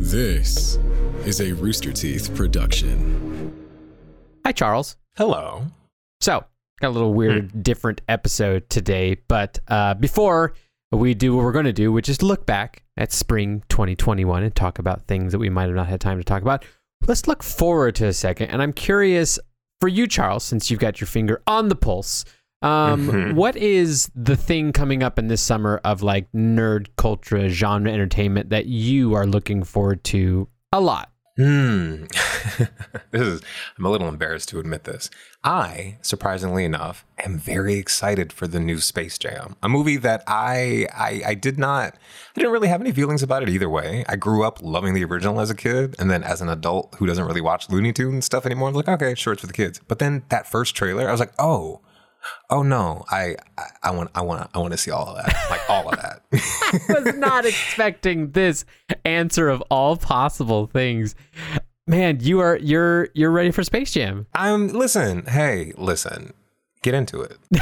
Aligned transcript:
This 0.00 0.78
is 1.26 1.42
a 1.42 1.52
Rooster 1.52 1.92
Teeth 1.92 2.34
production. 2.34 3.52
Hi, 4.46 4.50
Charles. 4.50 4.96
Hello. 5.18 5.66
So, 6.22 6.42
got 6.80 6.88
a 6.88 6.90
little 6.90 7.12
weird, 7.12 7.62
different 7.62 8.00
episode 8.08 8.70
today. 8.70 9.18
But 9.28 9.58
uh, 9.68 9.92
before 9.92 10.54
we 10.90 11.12
do 11.12 11.36
what 11.36 11.44
we're 11.44 11.52
going 11.52 11.66
to 11.66 11.72
do, 11.74 11.92
which 11.92 12.08
is 12.08 12.22
look 12.22 12.46
back 12.46 12.82
at 12.96 13.12
spring 13.12 13.62
2021 13.68 14.42
and 14.42 14.54
talk 14.54 14.78
about 14.78 15.06
things 15.06 15.32
that 15.32 15.38
we 15.38 15.50
might 15.50 15.66
have 15.66 15.76
not 15.76 15.86
had 15.86 16.00
time 16.00 16.16
to 16.16 16.24
talk 16.24 16.40
about, 16.40 16.64
let's 17.06 17.28
look 17.28 17.42
forward 17.42 17.94
to 17.96 18.06
a 18.06 18.14
second. 18.14 18.48
And 18.48 18.62
I'm 18.62 18.72
curious 18.72 19.38
for 19.82 19.88
you, 19.88 20.06
Charles, 20.06 20.44
since 20.44 20.70
you've 20.70 20.80
got 20.80 21.02
your 21.02 21.08
finger 21.08 21.42
on 21.46 21.68
the 21.68 21.76
pulse. 21.76 22.24
Um, 22.62 23.08
Mhm. 23.08 23.34
what 23.34 23.56
is 23.56 24.10
the 24.14 24.36
thing 24.36 24.72
coming 24.72 25.02
up 25.02 25.18
in 25.18 25.28
this 25.28 25.40
summer 25.40 25.80
of 25.84 26.02
like 26.02 26.30
nerd 26.32 26.88
culture, 26.96 27.48
genre 27.48 27.90
entertainment 27.90 28.50
that 28.50 28.66
you 28.66 29.14
are 29.14 29.26
looking 29.26 29.62
forward 29.64 30.04
to 30.04 30.46
a 30.72 30.80
lot? 30.80 31.10
Hmm. 31.38 32.04
this 33.12 33.22
is, 33.22 33.40
I'm 33.78 33.86
a 33.86 33.90
little 33.90 34.08
embarrassed 34.08 34.50
to 34.50 34.58
admit 34.58 34.84
this. 34.84 35.08
I, 35.42 35.96
surprisingly 36.02 36.66
enough, 36.66 37.06
am 37.24 37.38
very 37.38 37.74
excited 37.76 38.30
for 38.30 38.46
the 38.46 38.60
new 38.60 38.78
Space 38.78 39.16
Jam, 39.16 39.56
a 39.62 39.68
movie 39.68 39.96
that 39.96 40.22
I, 40.26 40.86
I, 40.94 41.22
I 41.28 41.34
did 41.34 41.58
not, 41.58 41.94
I 41.94 42.40
didn't 42.40 42.52
really 42.52 42.68
have 42.68 42.82
any 42.82 42.92
feelings 42.92 43.22
about 43.22 43.42
it 43.42 43.48
either 43.48 43.70
way. 43.70 44.04
I 44.06 44.16
grew 44.16 44.44
up 44.44 44.58
loving 44.60 44.92
the 44.92 45.04
original 45.04 45.40
as 45.40 45.48
a 45.48 45.54
kid, 45.54 45.96
and 45.98 46.10
then 46.10 46.22
as 46.22 46.42
an 46.42 46.50
adult 46.50 46.94
who 46.98 47.06
doesn't 47.06 47.24
really 47.24 47.40
watch 47.40 47.70
Looney 47.70 47.94
Tunes 47.94 48.26
stuff 48.26 48.44
anymore, 48.44 48.68
I'm 48.68 48.74
like, 48.74 48.88
okay, 48.88 49.14
sure, 49.14 49.32
it's 49.32 49.40
for 49.40 49.46
the 49.46 49.54
kids. 49.54 49.80
But 49.88 49.98
then 49.98 50.24
that 50.28 50.46
first 50.46 50.74
trailer, 50.76 51.08
I 51.08 51.12
was 51.12 51.20
like, 51.20 51.32
oh, 51.38 51.80
oh 52.50 52.62
no, 52.62 53.04
I, 53.10 53.36
I, 53.56 53.64
I 53.84 53.90
want, 53.90 54.10
I 54.14 54.22
want, 54.22 54.50
I 54.54 54.58
want 54.58 54.72
to 54.72 54.78
see 54.78 54.90
all 54.90 55.08
of 55.08 55.16
that, 55.16 55.50
like 55.50 55.60
all 55.68 55.88
of 55.88 55.96
that. 56.00 56.22
I 56.32 57.02
was 57.02 57.14
not 57.16 57.46
expecting 57.46 58.32
this 58.32 58.64
answer 59.04 59.48
of 59.48 59.62
all 59.70 59.96
possible 59.96 60.66
things. 60.66 61.14
Man, 61.86 62.18
you 62.20 62.40
are 62.40 62.56
you're 62.58 63.08
you're 63.14 63.30
ready 63.30 63.50
for 63.50 63.64
Space 63.64 63.90
Jam. 63.92 64.26
I'm 64.34 64.68
listen, 64.68 65.26
hey, 65.26 65.72
listen, 65.76 66.34
get 66.82 66.94
into 66.94 67.20
it. 67.20 67.38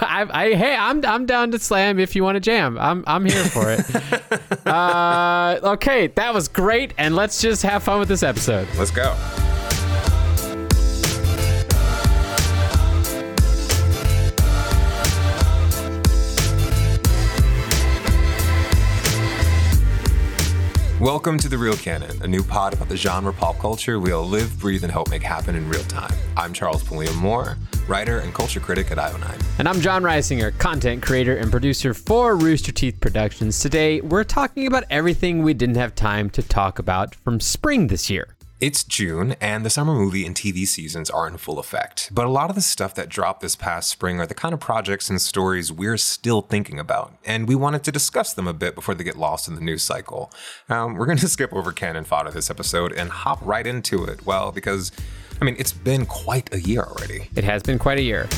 I, 0.00 0.26
I 0.30 0.54
hey, 0.54 0.76
I'm 0.76 1.04
I'm 1.04 1.26
down 1.26 1.50
to 1.52 1.58
slam 1.58 1.98
if 1.98 2.14
you 2.14 2.22
want 2.22 2.36
to 2.36 2.40
jam. 2.40 2.78
I'm 2.78 3.04
I'm 3.06 3.24
here 3.24 3.44
for 3.44 3.72
it. 3.72 4.66
uh, 4.66 5.58
okay, 5.74 6.08
that 6.08 6.34
was 6.34 6.48
great, 6.48 6.94
and 6.98 7.16
let's 7.16 7.40
just 7.40 7.62
have 7.62 7.82
fun 7.82 7.98
with 7.98 8.08
this 8.08 8.22
episode. 8.22 8.68
Let's 8.76 8.90
go. 8.90 9.16
Welcome 21.04 21.36
to 21.40 21.50
The 21.50 21.58
Real 21.58 21.76
Canon, 21.76 22.22
a 22.22 22.26
new 22.26 22.42
pod 22.42 22.72
about 22.72 22.88
the 22.88 22.96
genre 22.96 23.34
pop 23.34 23.58
culture 23.58 24.00
we 24.00 24.12
all 24.12 24.24
live, 24.24 24.58
breathe, 24.58 24.84
and 24.84 24.90
help 24.90 25.10
make 25.10 25.22
happen 25.22 25.54
in 25.54 25.68
real 25.68 25.82
time. 25.82 26.10
I'm 26.34 26.54
Charles 26.54 26.82
Pulliam 26.82 27.14
Moore, 27.16 27.58
writer 27.86 28.20
and 28.20 28.32
culture 28.32 28.58
critic 28.58 28.90
at 28.90 28.96
IO9. 28.96 29.58
And 29.58 29.68
I'm 29.68 29.82
Jon 29.82 30.02
Risinger, 30.02 30.56
content 30.56 31.02
creator 31.02 31.36
and 31.36 31.50
producer 31.50 31.92
for 31.92 32.36
Rooster 32.36 32.72
Teeth 32.72 33.00
Productions. 33.00 33.60
Today, 33.60 34.00
we're 34.00 34.24
talking 34.24 34.66
about 34.66 34.84
everything 34.88 35.42
we 35.42 35.52
didn't 35.52 35.74
have 35.74 35.94
time 35.94 36.30
to 36.30 36.42
talk 36.42 36.78
about 36.78 37.14
from 37.14 37.38
spring 37.38 37.88
this 37.88 38.08
year. 38.08 38.33
It's 38.64 38.82
June, 38.82 39.32
and 39.42 39.62
the 39.62 39.68
summer 39.68 39.92
movie 39.92 40.24
and 40.24 40.34
TV 40.34 40.66
seasons 40.66 41.10
are 41.10 41.28
in 41.28 41.36
full 41.36 41.58
effect. 41.58 42.08
But 42.10 42.24
a 42.24 42.30
lot 42.30 42.48
of 42.48 42.56
the 42.56 42.62
stuff 42.62 42.94
that 42.94 43.10
dropped 43.10 43.42
this 43.42 43.56
past 43.56 43.90
spring 43.90 44.20
are 44.20 44.26
the 44.26 44.32
kind 44.32 44.54
of 44.54 44.60
projects 44.60 45.10
and 45.10 45.20
stories 45.20 45.70
we're 45.70 45.98
still 45.98 46.40
thinking 46.40 46.78
about, 46.78 47.12
and 47.26 47.46
we 47.46 47.56
wanted 47.56 47.84
to 47.84 47.92
discuss 47.92 48.32
them 48.32 48.48
a 48.48 48.54
bit 48.54 48.74
before 48.74 48.94
they 48.94 49.04
get 49.04 49.18
lost 49.18 49.48
in 49.48 49.54
the 49.54 49.60
news 49.60 49.82
cycle. 49.82 50.32
Um, 50.70 50.94
we're 50.94 51.04
going 51.04 51.18
to 51.26 51.28
skip 51.28 51.52
over 51.52 51.72
canon 51.72 52.04
fodder 52.04 52.30
this 52.30 52.48
episode 52.48 52.94
and 52.94 53.10
hop 53.10 53.38
right 53.42 53.66
into 53.66 54.02
it. 54.02 54.24
Well, 54.24 54.50
because, 54.50 54.92
I 55.42 55.44
mean, 55.44 55.56
it's 55.58 55.74
been 55.74 56.06
quite 56.06 56.50
a 56.54 56.58
year 56.58 56.84
already. 56.84 57.28
It 57.36 57.44
has 57.44 57.62
been 57.62 57.78
quite 57.78 57.98
a 57.98 58.02
year. 58.02 58.30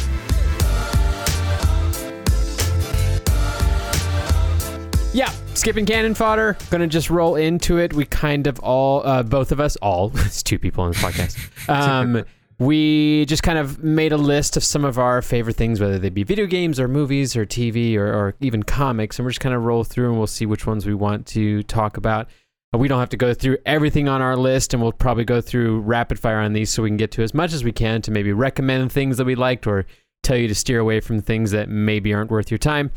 Yeah, 5.17 5.33
skipping 5.55 5.87
cannon 5.87 6.13
fodder. 6.13 6.59
Gonna 6.69 6.87
just 6.87 7.09
roll 7.09 7.37
into 7.37 7.79
it. 7.79 7.95
We 7.95 8.05
kind 8.05 8.47
of 8.47 8.59
all, 8.59 9.01
uh, 9.07 9.23
both 9.23 9.51
of 9.51 9.61
us, 9.61 9.75
all, 9.77 10.13
it's 10.15 10.43
two 10.43 10.59
people 10.59 10.85
on 10.85 10.91
the 10.91 10.99
podcast. 10.99 11.39
Um, 11.71 12.23
we 12.59 13.25
just 13.25 13.43
kind 13.43 13.59
of 13.59 13.83
made 13.83 14.13
a 14.13 14.19
list 14.19 14.59
of 14.59 14.63
some 14.63 14.85
of 14.85 14.99
our 14.99 15.23
favorite 15.23 15.57
things, 15.57 15.81
whether 15.81 15.99
they 15.99 16.11
be 16.11 16.23
video 16.23 16.45
games 16.45 16.79
or 16.79 16.87
movies 16.87 17.35
or 17.35 17.47
TV 17.47 17.97
or, 17.97 18.07
or 18.07 18.35
even 18.41 18.63
comics, 18.63 19.19
and 19.19 19.25
we're 19.25 19.31
just 19.31 19.41
kind 19.41 19.55
of 19.55 19.65
roll 19.65 19.85
through 19.85 20.11
and 20.11 20.19
we'll 20.19 20.27
see 20.27 20.45
which 20.45 20.67
ones 20.67 20.85
we 20.85 20.93
want 20.93 21.27
to 21.29 21.63
talk 21.63 21.97
about. 21.97 22.29
We 22.75 22.87
don't 22.87 23.01
have 23.01 23.09
to 23.09 23.17
go 23.17 23.33
through 23.33 23.57
everything 23.65 24.09
on 24.09 24.21
our 24.21 24.37
list, 24.37 24.75
and 24.75 24.83
we'll 24.83 24.93
probably 24.93 25.25
go 25.25 25.41
through 25.41 25.81
rapid 25.81 26.19
fire 26.19 26.41
on 26.41 26.53
these 26.53 26.69
so 26.69 26.83
we 26.83 26.91
can 26.91 26.99
get 26.99 27.11
to 27.13 27.23
as 27.23 27.33
much 27.33 27.55
as 27.55 27.65
we 27.65 27.73
can 27.73 28.03
to 28.03 28.11
maybe 28.11 28.35
recommend 28.35 28.93
things 28.93 29.17
that 29.17 29.25
we 29.25 29.35
liked 29.35 29.67
or 29.67 29.87
tell 30.27 30.37
you 30.37 30.49
to 30.49 30.55
steer 30.55 30.81
away 30.81 31.01
from 31.01 31.21
things 31.21 31.51
that 31.53 31.69
maybe 31.69 32.13
aren't 32.13 32.31
worth 32.31 32.51
your 32.51 32.59
time. 32.59 32.91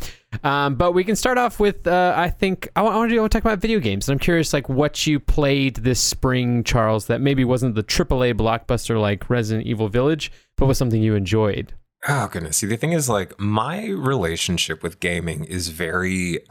Um, 0.43 0.75
but 0.75 0.93
we 0.93 1.03
can 1.03 1.15
start 1.15 1.37
off 1.37 1.59
with, 1.59 1.87
uh, 1.87 2.13
I 2.15 2.29
think, 2.29 2.69
I 2.75 2.81
want, 2.81 3.09
to 3.09 3.29
talk 3.29 3.41
about 3.41 3.59
video 3.59 3.79
games. 3.79 4.07
And 4.07 4.15
I'm 4.15 4.19
curious, 4.19 4.53
like, 4.53 4.69
what 4.69 5.07
you 5.07 5.19
played 5.19 5.77
this 5.77 5.99
spring, 5.99 6.63
Charles, 6.63 7.07
that 7.07 7.21
maybe 7.21 7.45
wasn't 7.45 7.75
the 7.75 7.83
AAA 7.83 8.33
blockbuster 8.35 8.99
like 8.99 9.29
Resident 9.29 9.67
Evil 9.67 9.87
Village, 9.87 10.31
but 10.55 10.65
was 10.65 10.77
something 10.77 11.01
you 11.01 11.15
enjoyed. 11.15 11.73
Oh 12.07 12.29
goodness. 12.31 12.55
See, 12.55 12.67
the 12.67 12.77
thing 12.77 12.93
is 12.93 13.09
like 13.09 13.37
my 13.37 13.87
relationship 13.87 14.83
with 14.83 15.01
gaming 15.01 15.43
is 15.43 15.67
very 15.67 16.39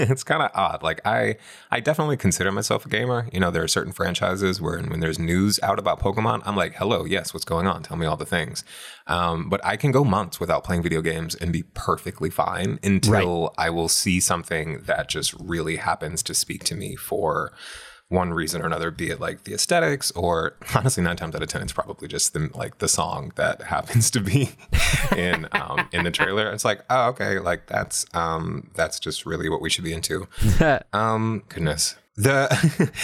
it's 0.00 0.24
kind 0.24 0.42
of 0.42 0.50
odd. 0.54 0.82
Like 0.82 1.02
I 1.04 1.36
I 1.70 1.80
definitely 1.80 2.16
consider 2.16 2.50
myself 2.50 2.86
a 2.86 2.88
gamer. 2.88 3.28
You 3.30 3.40
know, 3.40 3.50
there 3.50 3.62
are 3.62 3.68
certain 3.68 3.92
franchises 3.92 4.58
where 4.58 4.80
when 4.80 5.00
there's 5.00 5.18
news 5.18 5.60
out 5.62 5.78
about 5.78 6.00
Pokemon, 6.00 6.40
I'm 6.46 6.56
like, 6.56 6.76
"Hello, 6.76 7.04
yes, 7.04 7.34
what's 7.34 7.44
going 7.44 7.66
on? 7.66 7.82
Tell 7.82 7.98
me 7.98 8.06
all 8.06 8.16
the 8.16 8.24
things." 8.24 8.64
Um, 9.06 9.50
but 9.50 9.62
I 9.62 9.76
can 9.76 9.92
go 9.92 10.02
months 10.02 10.40
without 10.40 10.64
playing 10.64 10.82
video 10.82 11.02
games 11.02 11.34
and 11.34 11.52
be 11.52 11.64
perfectly 11.74 12.30
fine 12.30 12.78
until 12.82 13.52
I 13.58 13.68
will 13.68 13.88
see 13.88 14.18
something 14.18 14.80
that 14.84 15.10
just 15.10 15.34
really 15.34 15.76
happens 15.76 16.22
to 16.22 16.34
speak 16.34 16.64
to 16.64 16.74
me 16.74 16.96
for 16.96 17.52
one 18.08 18.32
reason 18.32 18.62
or 18.62 18.66
another, 18.66 18.90
be 18.90 19.10
it 19.10 19.20
like 19.20 19.44
the 19.44 19.54
aesthetics 19.54 20.10
or 20.12 20.56
honestly 20.74 21.02
nine 21.02 21.16
times 21.16 21.34
out 21.34 21.42
of 21.42 21.48
ten, 21.48 21.62
it's 21.62 21.72
probably 21.72 22.06
just 22.06 22.32
the 22.32 22.50
like 22.54 22.78
the 22.78 22.88
song 22.88 23.32
that 23.36 23.62
happens 23.74 24.10
to 24.12 24.20
be 24.20 24.50
in 25.16 25.48
um, 25.52 25.88
in 25.92 26.04
the 26.04 26.10
trailer. 26.10 26.50
It's 26.52 26.64
like, 26.64 26.82
oh, 26.88 27.08
okay, 27.08 27.38
like 27.38 27.66
that's 27.66 28.06
um 28.14 28.70
that's 28.74 29.00
just 29.00 29.26
really 29.26 29.48
what 29.48 29.60
we 29.60 29.70
should 29.70 29.84
be 29.84 29.92
into. 29.92 30.28
Um, 30.92 31.42
goodness, 31.48 31.96
the 32.16 32.48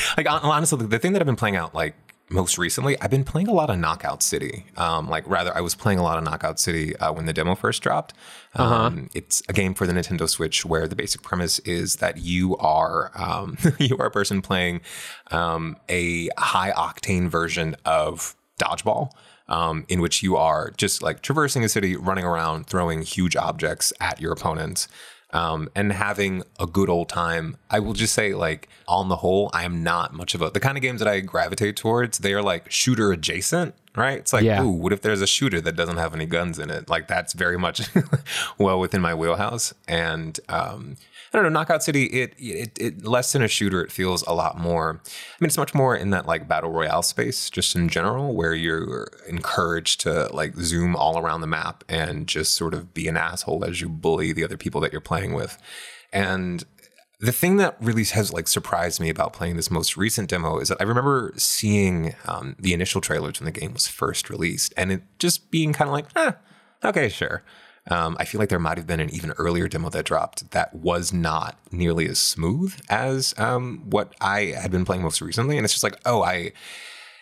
like 0.17 0.27
honestly, 0.29 0.87
the 0.87 0.99
thing 0.99 1.13
that 1.13 1.23
I've 1.23 1.27
been 1.27 1.37
playing 1.37 1.57
out 1.57 1.75
like 1.75 1.95
most 2.29 2.59
recently, 2.59 2.99
I've 3.01 3.11
been 3.11 3.25
playing 3.25 3.49
a 3.49 3.53
lot 3.53 3.71
of 3.71 3.79
Knockout 3.79 4.23
City. 4.23 4.67
Um, 4.77 5.09
like 5.09 5.29
rather, 5.29 5.55
I 5.57 5.61
was 5.61 5.75
playing 5.75 5.99
a 5.99 6.03
lot 6.03 6.19
of 6.19 6.25
Knockout 6.25 6.59
City 6.59 6.97
uh, 6.97 7.13
when 7.13 7.27
the 7.27 7.33
demo 7.33 7.55
first 7.55 7.83
dropped. 7.83 8.15
Um, 8.55 9.11
It's 9.15 9.43
a 9.49 9.53
game 9.53 9.75
for 9.75 9.87
the 9.87 9.93
Nintendo 9.93 10.29
Switch 10.29 10.65
where 10.65 10.89
the 10.89 10.97
basic 10.97 11.23
premise 11.23 11.59
is 11.61 11.97
that 11.97 12.19
you 12.19 12.57
are 12.57 13.11
um, 13.15 13.59
you 13.79 13.97
are 13.99 14.07
a 14.07 14.11
person 14.11 14.43
playing 14.43 14.81
um, 15.31 15.77
a 15.89 16.29
high 16.39 16.73
octane 16.73 17.29
version 17.29 17.77
of 17.85 18.35
dodgeball. 18.59 19.11
Um, 19.49 19.85
in 19.89 20.01
which 20.01 20.23
you 20.23 20.37
are 20.37 20.71
just 20.79 21.03
like 21.03 21.21
traversing 21.21 21.63
a 21.63 21.69
city, 21.69 21.95
running 21.95 22.25
around, 22.25 22.69
throwing 22.69 23.03
huge 23.03 23.37
objects 23.37 23.93
at 24.01 24.19
your 24.19 24.33
opponents 24.33 24.89
um, 25.33 25.69
and 25.75 25.93
having 25.93 26.43
a 26.61 26.67
good 26.67 26.89
old 26.89 27.09
time. 27.09 27.57
I 27.71 27.81
will 27.81 27.95
just 27.95 28.15
say, 28.15 28.35
like, 28.35 28.69
on 28.87 29.09
the 29.09 29.17
whole, 29.17 29.51
I 29.53 29.65
am 29.65 29.83
not 29.83 30.13
much 30.13 30.35
of 30.35 30.43
a 30.43 30.51
the 30.51 30.61
kind 30.61 30.77
of 30.77 30.83
games 30.83 31.01
that 31.01 31.09
I 31.09 31.21
gravitate 31.21 31.77
towards. 31.77 32.19
They 32.19 32.35
are 32.35 32.43
like 32.43 32.71
shooter 32.71 33.13
adjacent, 33.13 33.75
right? 33.97 34.19
It's 34.19 34.33
like, 34.33 34.45
Yeah. 34.45 34.63
ooh, 34.63 34.71
what 34.71 34.93
if 34.93 35.03
there's 35.03 35.21
a 35.21 35.27
shooter 35.27 35.61
that 35.61 35.77
doesn't 35.77 35.97
have 35.99 36.15
any 36.15 36.27
guns 36.27 36.59
in 36.59 36.71
it? 36.71 36.89
Like, 36.89 37.09
that's 37.09 37.33
very 37.33 37.59
much 37.59 37.83
well 38.59 38.79
within 38.81 39.01
my 39.01 39.15
wheelhouse. 39.15 39.75
And 39.87 40.39
um, 40.49 40.97
I 41.33 41.39
don't 41.39 41.45
know, 41.45 41.49
Knockout 41.51 41.83
City, 41.83 42.05
it, 42.07 42.35
it 42.39 42.79
it 42.79 43.05
less 43.07 43.33
than 43.33 43.43
a 43.43 43.49
shooter, 43.49 43.83
it 43.83 43.91
feels 43.91 44.23
a 44.27 44.33
lot 44.35 44.59
more. 44.59 45.01
I 45.05 45.37
mean, 45.41 45.47
it's 45.49 45.57
much 45.57 45.75
more 45.75 45.97
in 45.97 46.11
that 46.11 46.27
like 46.27 46.47
battle 46.49 46.71
royale 46.71 47.03
space, 47.03 47.49
just 47.49 47.75
in 47.75 47.89
general, 47.89 48.35
where 48.35 48.55
you're 48.55 49.09
encouraged 49.29 50.01
to 50.03 50.29
like 50.35 50.55
zoom 50.57 50.95
all 50.95 51.19
around 51.19 51.41
the 51.41 51.47
map 51.47 51.85
and 51.89 52.27
just 52.27 52.55
sort 52.55 52.75
of 52.75 52.93
be 52.93 53.09
an 53.09 53.17
asshole 53.17 53.65
as 53.65 53.81
you 53.81 53.89
bully 53.89 54.33
the 54.33 54.45
other 54.45 54.57
people 54.59 54.81
that 54.83 54.93
you're 54.93 55.01
playing 55.01 55.33
with. 55.33 55.57
And 56.13 56.63
the 57.23 57.33
thing 57.33 57.57
that 57.59 57.77
really 57.81 58.03
has 58.03 58.33
like 58.33 58.49
surprised 58.49 59.01
me 59.01 59.09
about 59.09 59.33
playing 59.33 59.55
this 59.55 59.71
most 59.71 59.97
recent 59.97 60.29
demo 60.29 60.59
is 60.59 60.69
that 60.69 60.79
I 60.81 60.85
remember 60.85 61.33
seeing 61.37 62.17
um, 62.27 62.57
the 62.59 62.75
initial 62.75 63.01
trailers 63.01 63.39
when 63.39 63.45
the 63.45 63.59
game 63.59 63.73
was 63.73 63.87
first 63.87 64.29
released, 64.29 64.75
and 64.77 64.91
it 64.91 65.03
just 65.21 65.53
being 65.53 65.73
kind 65.73 65.89
of 65.89 65.93
like, 65.93 66.07
eh, 66.17 66.33
okay, 66.85 67.09
sure. 67.09 67.45
Um, 67.89 68.17
I 68.19 68.25
feel 68.25 68.41
like 68.41 68.49
there 68.49 68.59
might 68.59 68.77
have 68.77 68.89
been 68.89 68.99
an 68.99 69.11
even 69.11 69.31
earlier 69.33 69.69
demo 69.69 69.89
that 69.91 70.05
dropped 70.05 70.51
that 70.51 70.75
was 70.75 71.13
not 71.13 71.59
nearly 71.71 72.09
as 72.09 72.19
smooth 72.19 72.75
as 72.89 73.35
um, 73.39 73.85
what 73.89 74.15
I 74.21 74.55
had 74.61 74.73
been 74.73 74.85
playing 74.85 75.03
most 75.03 75.21
recently, 75.21 75.57
and 75.57 75.65
it's 75.65 75.75
just 75.75 75.85
like, 75.85 76.01
oh, 76.05 76.23
I, 76.23 76.51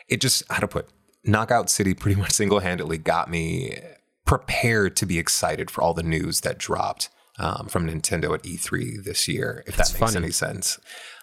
it 0.09 0.23
just 0.23 0.43
how 0.51 0.61
to 0.61 0.69
put 0.69 0.89
Knockout 1.25 1.69
City 1.69 1.93
pretty 1.95 2.19
much 2.19 2.33
single 2.33 2.61
handedly 2.61 2.97
got 2.97 3.31
me 3.31 3.77
prepared 4.25 4.97
to 4.97 5.05
be 5.05 5.19
excited 5.19 5.71
for 5.71 5.83
all 5.83 5.93
the 5.93 6.03
news 6.03 6.41
that 6.41 6.57
dropped 6.57 7.11
um, 7.41 7.67
from 7.69 7.89
Nintendo 7.89 8.33
at 8.35 8.43
E3 8.45 9.03
this 9.05 9.27
year, 9.27 9.65
if 9.67 9.75
that 9.77 9.89
makes 9.93 9.99
funny. 9.99 10.17
any 10.25 10.31
sense. 10.31 10.79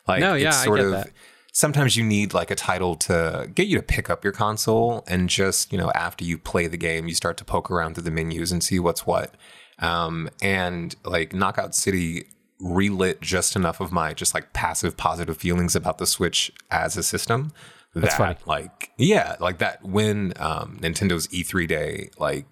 Like 0.07 0.19
No, 0.19 0.33
yeah, 0.33 0.49
it's 0.49 0.57
I 0.57 0.65
sort 0.65 0.79
get 0.79 0.85
of 0.87 0.91
that. 0.93 1.09
sometimes 1.53 1.95
you 1.95 2.03
need 2.03 2.33
like 2.33 2.49
a 2.51 2.55
title 2.55 2.95
to 2.95 3.49
get 3.53 3.67
you 3.67 3.77
to 3.77 3.83
pick 3.83 4.09
up 4.09 4.23
your 4.23 4.33
console 4.33 5.03
and 5.07 5.29
just 5.29 5.71
you 5.71 5.77
know 5.77 5.91
after 5.95 6.23
you 6.25 6.37
play 6.37 6.67
the 6.67 6.77
game 6.77 7.07
you 7.07 7.13
start 7.15 7.37
to 7.37 7.45
poke 7.45 7.69
around 7.71 7.93
through 7.95 8.03
the 8.03 8.11
menus 8.11 8.51
and 8.51 8.63
see 8.63 8.79
what's 8.79 9.05
what 9.05 9.35
um, 9.79 10.29
and 10.41 10.95
like 11.05 11.33
knockout 11.33 11.75
city 11.75 12.25
relit 12.59 13.21
just 13.21 13.55
enough 13.55 13.79
of 13.79 13.91
my 13.91 14.13
just 14.13 14.33
like 14.33 14.51
passive 14.53 14.97
positive 14.97 15.37
feelings 15.37 15.75
about 15.75 15.97
the 15.99 16.07
switch 16.07 16.51
as 16.71 16.97
a 16.97 17.03
system 17.03 17.51
That's 17.93 18.17
that 18.17 18.39
funny. 18.39 18.39
like 18.45 18.91
yeah 18.97 19.35
like 19.39 19.59
that 19.59 19.83
when 19.83 20.33
um, 20.37 20.79
nintendo's 20.81 21.27
e3 21.27 21.67
day 21.67 22.09
like 22.17 22.45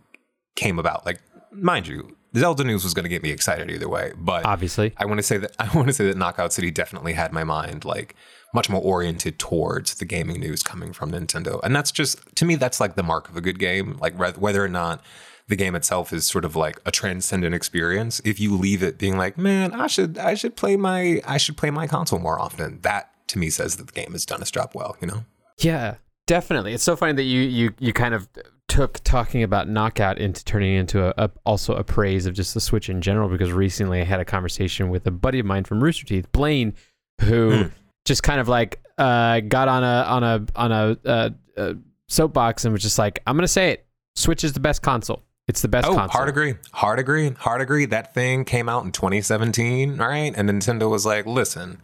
came 0.56 0.78
about 0.78 1.06
like 1.06 1.20
mind 1.52 1.88
you 1.88 2.16
zelda 2.36 2.64
news 2.64 2.84
was 2.84 2.94
going 2.94 3.04
to 3.04 3.10
get 3.10 3.24
me 3.24 3.32
excited 3.32 3.70
either 3.70 3.90
way 3.90 4.12
but 4.18 4.46
Obviously. 4.46 4.94
I 4.98 5.06
want 5.06 5.20
to 5.20 5.24
say 5.24 5.38
that 5.38 5.52
I 5.60 5.70
want 5.76 5.88
to 5.88 5.94
say 5.94 6.06
that 6.06 6.18
Knockout 6.18 6.54
City 6.54 6.72
definitely 6.72 7.14
had 7.14 7.34
my 7.34 7.44
mind 7.44 7.86
like 7.86 8.16
much 8.54 8.70
more 8.70 8.82
oriented 8.82 9.38
towards 9.38 9.96
the 9.96 10.06
gaming 10.06 10.40
news 10.40 10.64
coming 10.64 10.94
from 10.94 11.12
Nintendo, 11.12 11.60
and 11.64 11.76
that's 11.76 11.92
just 11.92 12.18
to 12.36 12.46
me 12.46 12.56
that's 12.56 12.80
like 12.80 12.96
the 12.96 13.04
mark 13.04 13.30
of 13.30 13.36
a 13.36 13.42
good 13.42 13.60
game. 13.60 13.98
Like 14.00 14.16
whe- 14.16 14.38
whether 14.40 14.64
or 14.64 14.70
not 14.70 15.04
the 15.48 15.56
game 15.56 15.76
itself 15.76 16.12
is 16.14 16.26
sort 16.26 16.46
of 16.46 16.56
like 16.56 16.80
a 16.86 16.92
transcendent 16.92 17.54
experience, 17.54 18.22
if 18.26 18.40
you 18.40 18.56
leave 18.56 18.82
it 18.82 18.98
being 18.98 19.18
like, 19.18 19.38
man, 19.38 19.74
I 19.74 19.88
should 19.88 20.18
I 20.18 20.34
should 20.34 20.56
play 20.56 20.76
my 20.76 21.22
I 21.26 21.38
should 21.38 21.58
play 21.58 21.70
my 21.70 21.88
console 21.88 22.20
more 22.20 22.40
often. 22.40 22.80
That 22.82 23.12
to 23.28 23.40
me 23.40 23.50
says 23.50 23.76
that 23.76 23.88
the 23.88 23.94
game 23.94 24.14
has 24.14 24.26
done 24.26 24.42
its 24.42 24.52
job 24.52 24.72
well. 24.74 24.96
You 25.02 25.08
know. 25.08 25.26
Yeah, 25.60 25.96
definitely. 26.26 26.74
It's 26.74 26.84
so 26.84 26.96
funny 26.96 27.14
that 27.14 27.24
you 27.24 27.42
you 27.42 27.74
you 27.80 27.94
kind 27.94 28.14
of 28.14 28.28
took 28.68 29.00
talking 29.04 29.44
about 29.44 29.70
knockout 29.70 30.18
into 30.18 30.44
turning 30.44 30.76
into 30.76 31.06
a, 31.08 31.14
a 31.26 31.32
also 31.46 31.76
a 31.76 31.84
praise 31.84 32.26
of 32.26 32.34
just 32.34 32.54
the 32.54 32.62
Switch 32.62 32.90
in 32.90 33.02
general. 33.02 33.30
Because 33.30 33.52
recently 33.52 34.02
I 34.02 34.04
had 34.06 34.20
a 34.20 34.26
conversation 34.26 34.90
with 34.90 35.06
a 35.08 35.12
buddy 35.12 35.40
of 35.40 35.46
mine 35.46 35.64
from 35.64 35.84
Rooster 35.84 36.06
Teeth, 36.06 36.32
Blaine, 36.32 36.74
who 37.22 37.64
Hmm. 37.64 37.68
just 38.06 38.24
kind 38.24 38.40
of 38.40 38.48
like 38.48 38.82
uh, 38.98 39.40
got 39.42 39.68
on 39.68 39.84
a 39.84 40.04
on 40.08 40.24
a 40.24 40.46
on 40.56 40.72
a, 40.72 40.98
uh, 41.06 41.30
uh, 41.58 41.74
soapbox 42.08 42.66
and 42.66 42.72
was 42.74 42.82
just 42.82 42.98
like, 42.98 43.20
I'm 43.28 43.36
gonna 43.36 43.48
say 43.48 43.72
it, 43.72 43.86
Switch 44.16 44.44
is 44.44 44.54
the 44.54 44.60
best 44.60 44.82
console. 44.82 45.24
It's 45.48 45.62
the 45.62 45.68
best 45.68 45.88
Oh, 45.88 45.94
console. 45.94 46.10
hard 46.10 46.30
agree. 46.30 46.56
Hard 46.74 46.98
agree. 47.00 47.30
Hard 47.38 47.62
agree. 47.62 47.86
That 47.86 48.14
thing 48.16 48.46
came 48.46 48.68
out 48.68 48.84
in 48.84 48.92
2017, 48.92 50.00
all 50.02 50.08
right? 50.08 50.34
And 50.36 50.50
Nintendo 50.50 50.90
was 50.90 51.06
like, 51.06 51.26
listen, 51.28 51.82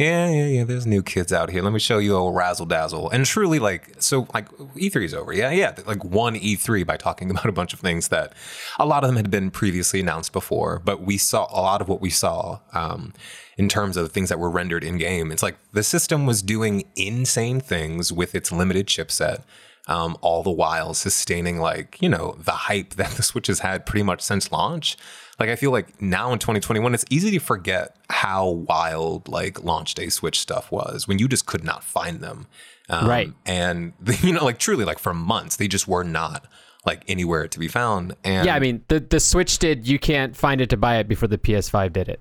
yeah, 0.00 0.30
yeah, 0.30 0.46
yeah, 0.46 0.64
there's 0.64 0.86
new 0.86 1.02
kids 1.02 1.30
out 1.30 1.50
here. 1.50 1.62
Let 1.62 1.74
me 1.74 1.78
show 1.78 1.98
you 1.98 2.16
a 2.16 2.32
razzle 2.32 2.64
dazzle. 2.64 3.10
And 3.10 3.26
truly, 3.26 3.58
like, 3.58 3.96
so, 3.98 4.26
like, 4.32 4.48
E3 4.50 5.04
is 5.04 5.12
over. 5.12 5.32
Yeah, 5.32 5.50
yeah. 5.50 5.74
Like, 5.84 6.02
one 6.02 6.36
E3 6.36 6.86
by 6.86 6.96
talking 6.96 7.30
about 7.30 7.46
a 7.46 7.52
bunch 7.52 7.74
of 7.74 7.80
things 7.80 8.08
that 8.08 8.32
a 8.78 8.86
lot 8.86 9.04
of 9.04 9.08
them 9.08 9.16
had 9.16 9.30
been 9.30 9.50
previously 9.50 10.00
announced 10.00 10.32
before, 10.32 10.80
but 10.82 11.02
we 11.02 11.18
saw 11.18 11.46
a 11.50 11.60
lot 11.60 11.82
of 11.82 11.88
what 11.88 12.00
we 12.00 12.08
saw 12.08 12.60
um, 12.72 13.12
in 13.58 13.68
terms 13.68 13.98
of 13.98 14.10
things 14.10 14.30
that 14.30 14.38
were 14.38 14.50
rendered 14.50 14.82
in 14.82 14.96
game. 14.96 15.30
It's 15.30 15.42
like 15.42 15.58
the 15.72 15.82
system 15.82 16.24
was 16.24 16.40
doing 16.40 16.84
insane 16.96 17.60
things 17.60 18.10
with 18.10 18.34
its 18.34 18.50
limited 18.50 18.86
chipset 18.86 19.42
um, 19.86 20.16
all 20.20 20.42
the 20.42 20.50
while 20.50 20.94
sustaining 20.94 21.58
like 21.58 22.00
you 22.00 22.08
know 22.08 22.36
the 22.38 22.52
hype 22.52 22.90
that 22.94 23.10
the 23.12 23.22
switch 23.22 23.48
has 23.48 23.60
had 23.60 23.84
pretty 23.84 24.04
much 24.04 24.22
since 24.22 24.52
launch 24.52 24.96
like 25.40 25.48
i 25.48 25.56
feel 25.56 25.70
like 25.72 26.00
now 26.00 26.32
in 26.32 26.38
2021 26.38 26.94
it's 26.94 27.04
easy 27.10 27.30
to 27.30 27.38
forget 27.40 27.96
how 28.10 28.48
wild 28.48 29.26
like 29.28 29.62
launch 29.64 29.94
day 29.94 30.08
switch 30.08 30.38
stuff 30.38 30.70
was 30.70 31.08
when 31.08 31.18
you 31.18 31.26
just 31.26 31.46
could 31.46 31.64
not 31.64 31.82
find 31.82 32.20
them 32.20 32.46
um, 32.88 33.08
Right. 33.08 33.32
and 33.46 33.92
you 34.22 34.32
know 34.32 34.44
like 34.44 34.58
truly 34.58 34.84
like 34.84 34.98
for 34.98 35.14
months 35.14 35.56
they 35.56 35.66
just 35.68 35.88
were 35.88 36.04
not 36.04 36.46
like 36.86 37.02
anywhere 37.08 37.46
to 37.48 37.58
be 37.58 37.68
found 37.68 38.14
and 38.24 38.46
Yeah, 38.46 38.54
I 38.54 38.58
mean 38.58 38.82
the 38.88 39.00
the 39.00 39.20
Switch 39.20 39.58
did. 39.58 39.86
You 39.86 39.98
can't 39.98 40.34
find 40.34 40.62
it 40.62 40.70
to 40.70 40.78
buy 40.78 40.96
it 40.96 41.08
before 41.08 41.28
the 41.28 41.36
PS5 41.36 41.92
did 41.92 42.08
it. 42.08 42.20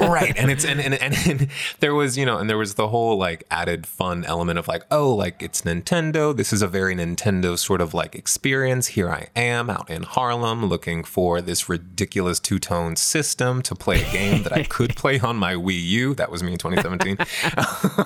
Right 0.00 0.36
and 0.36 0.50
it's 0.50 0.64
and, 0.64 0.80
and, 0.80 0.94
and 0.94 1.14
and 1.26 1.48
there 1.78 1.94
was 1.94 2.18
you 2.18 2.26
know 2.26 2.38
and 2.38 2.50
there 2.50 2.58
was 2.58 2.74
the 2.74 2.88
whole 2.88 3.16
like 3.16 3.44
added 3.52 3.86
fun 3.86 4.24
element 4.24 4.58
of 4.58 4.66
like 4.66 4.84
oh 4.90 5.14
like 5.14 5.40
it's 5.42 5.62
nintendo. 5.62 6.36
This 6.36 6.52
is 6.52 6.60
a 6.60 6.66
very 6.66 6.94
nintendo 6.94 7.56
sort 7.56 7.80
of 7.80 7.94
like 7.94 8.16
experience. 8.16 8.88
Here 8.88 9.08
i 9.08 9.28
am 9.36 9.70
out 9.70 9.88
in 9.88 10.02
harlem 10.02 10.66
looking 10.66 11.04
for 11.04 11.40
this 11.40 11.68
ridiculous 11.68 12.40
two-tone 12.40 12.96
system 12.96 13.62
to 13.62 13.74
play 13.76 14.02
a 14.02 14.12
game 14.12 14.42
that 14.42 14.52
i 14.52 14.62
could 14.74 14.96
play 14.96 15.20
on 15.20 15.36
my 15.36 15.54
wii 15.54 15.82
u. 15.82 16.14
That 16.14 16.32
was 16.32 16.42
me 16.42 16.52
in 16.52 16.58
2017 16.58 17.16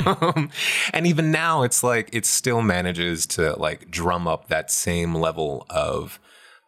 um, 0.36 0.50
and 0.92 1.06
even 1.06 1.30
now 1.30 1.62
it's 1.62 1.82
like 1.82 2.10
it 2.12 2.26
still 2.26 2.60
manages 2.60 3.26
to 3.28 3.58
like 3.58 3.90
drum 3.90 4.28
up 4.28 4.48
that 4.48 4.70
same 4.70 5.14
level 5.14 5.66
of 5.70 6.20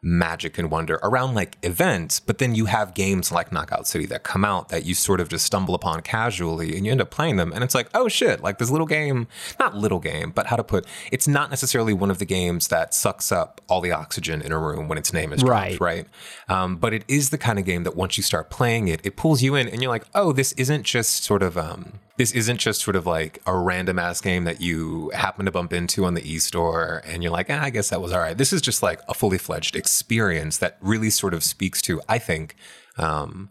magic 0.03 0.57
and 0.59 0.71
wonder 0.71 0.99
around 1.03 1.35
like 1.35 1.59
events, 1.63 2.21
but 2.21 2.39
then 2.39 2.55
you 2.55 2.65
have 2.67 2.95
games 2.95 3.31
like 3.31 3.53
Knockout 3.53 3.87
City 3.87 4.07
that 4.07 4.23
come 4.23 4.45
out 4.45 4.71
that 4.71 4.85
you 4.87 4.95
sort 4.95 5.21
of 5.21 5.29
just 5.29 5.45
stumble 5.45 5.75
upon 5.75 6.01
casually 6.01 6.75
and 6.77 6.87
you 6.87 6.93
end 6.93 7.03
up 7.03 7.11
playing 7.11 7.37
them 7.37 7.53
and 7.53 7.63
it's 7.63 7.75
like, 7.75 7.89
oh 7.93 8.09
shit, 8.09 8.43
like 8.43 8.59
this 8.59 8.71
little 8.71 8.87
game, 8.87 9.29
not 9.59 9.77
little 9.77 9.99
game, 9.99 10.31
but 10.31 10.47
how 10.47 10.57
to 10.57 10.65
put 10.65 10.87
it's 11.13 11.29
not 11.29 11.51
necessarily 11.51 11.93
one 11.93 12.11
of 12.11 12.19
the 12.19 12.25
games 12.25 12.69
that 12.69 12.95
sucks 12.95 13.31
up 13.31 13.61
all 13.69 13.81
the 13.83 13.93
oxygen 13.93 14.41
in 14.41 14.53
a 14.53 14.59
room 14.59 14.89
when 14.89 14.97
its 14.97 15.13
name 15.13 15.33
is 15.33 15.43
dropped, 15.43 15.79
Right. 15.79 15.81
right? 15.81 16.07
Um, 16.49 16.77
but 16.77 16.95
it 16.95 17.05
is 17.07 17.29
the 17.31 17.39
kind 17.39 17.59
of 17.59 17.65
game 17.67 17.85
that 17.85 17.95
once 17.95 18.17
you 18.17 18.23
start 18.23 18.49
playing 18.49 18.89
it, 18.89 19.01
it 19.05 19.17
pulls 19.17 19.43
you 19.43 19.55
in 19.55 19.69
and 19.69 19.83
you're 19.83 19.91
like, 19.91 20.07
oh, 20.15 20.33
this 20.33 20.53
isn't 20.53 20.85
just 20.85 21.25
sort 21.25 21.43
of 21.43 21.59
um 21.59 21.99
this 22.21 22.33
isn't 22.33 22.59
just 22.59 22.83
sort 22.83 22.97
of 22.97 23.07
like 23.07 23.41
a 23.47 23.57
random 23.57 23.99
ass 23.99 24.21
game 24.21 24.45
that 24.45 24.61
you 24.61 25.11
happen 25.15 25.47
to 25.47 25.51
bump 25.51 25.73
into 25.73 26.05
on 26.05 26.13
the 26.13 26.31
e-store 26.31 27.01
and 27.07 27.23
you're 27.23 27.33
like, 27.33 27.47
ah, 27.49 27.63
I 27.63 27.71
guess 27.71 27.89
that 27.89 28.03
was 28.03 28.13
all 28.13 28.21
right. 28.21 28.37
This 28.37 28.53
is 28.53 28.61
just 28.61 28.83
like 28.83 29.01
a 29.09 29.15
fully 29.15 29.39
fledged 29.39 29.75
experience 29.75 30.59
that 30.59 30.77
really 30.83 31.09
sort 31.09 31.33
of 31.33 31.43
speaks 31.43 31.81
to, 31.81 32.03
I 32.11 32.19
think, 32.19 32.57
um, 32.99 33.49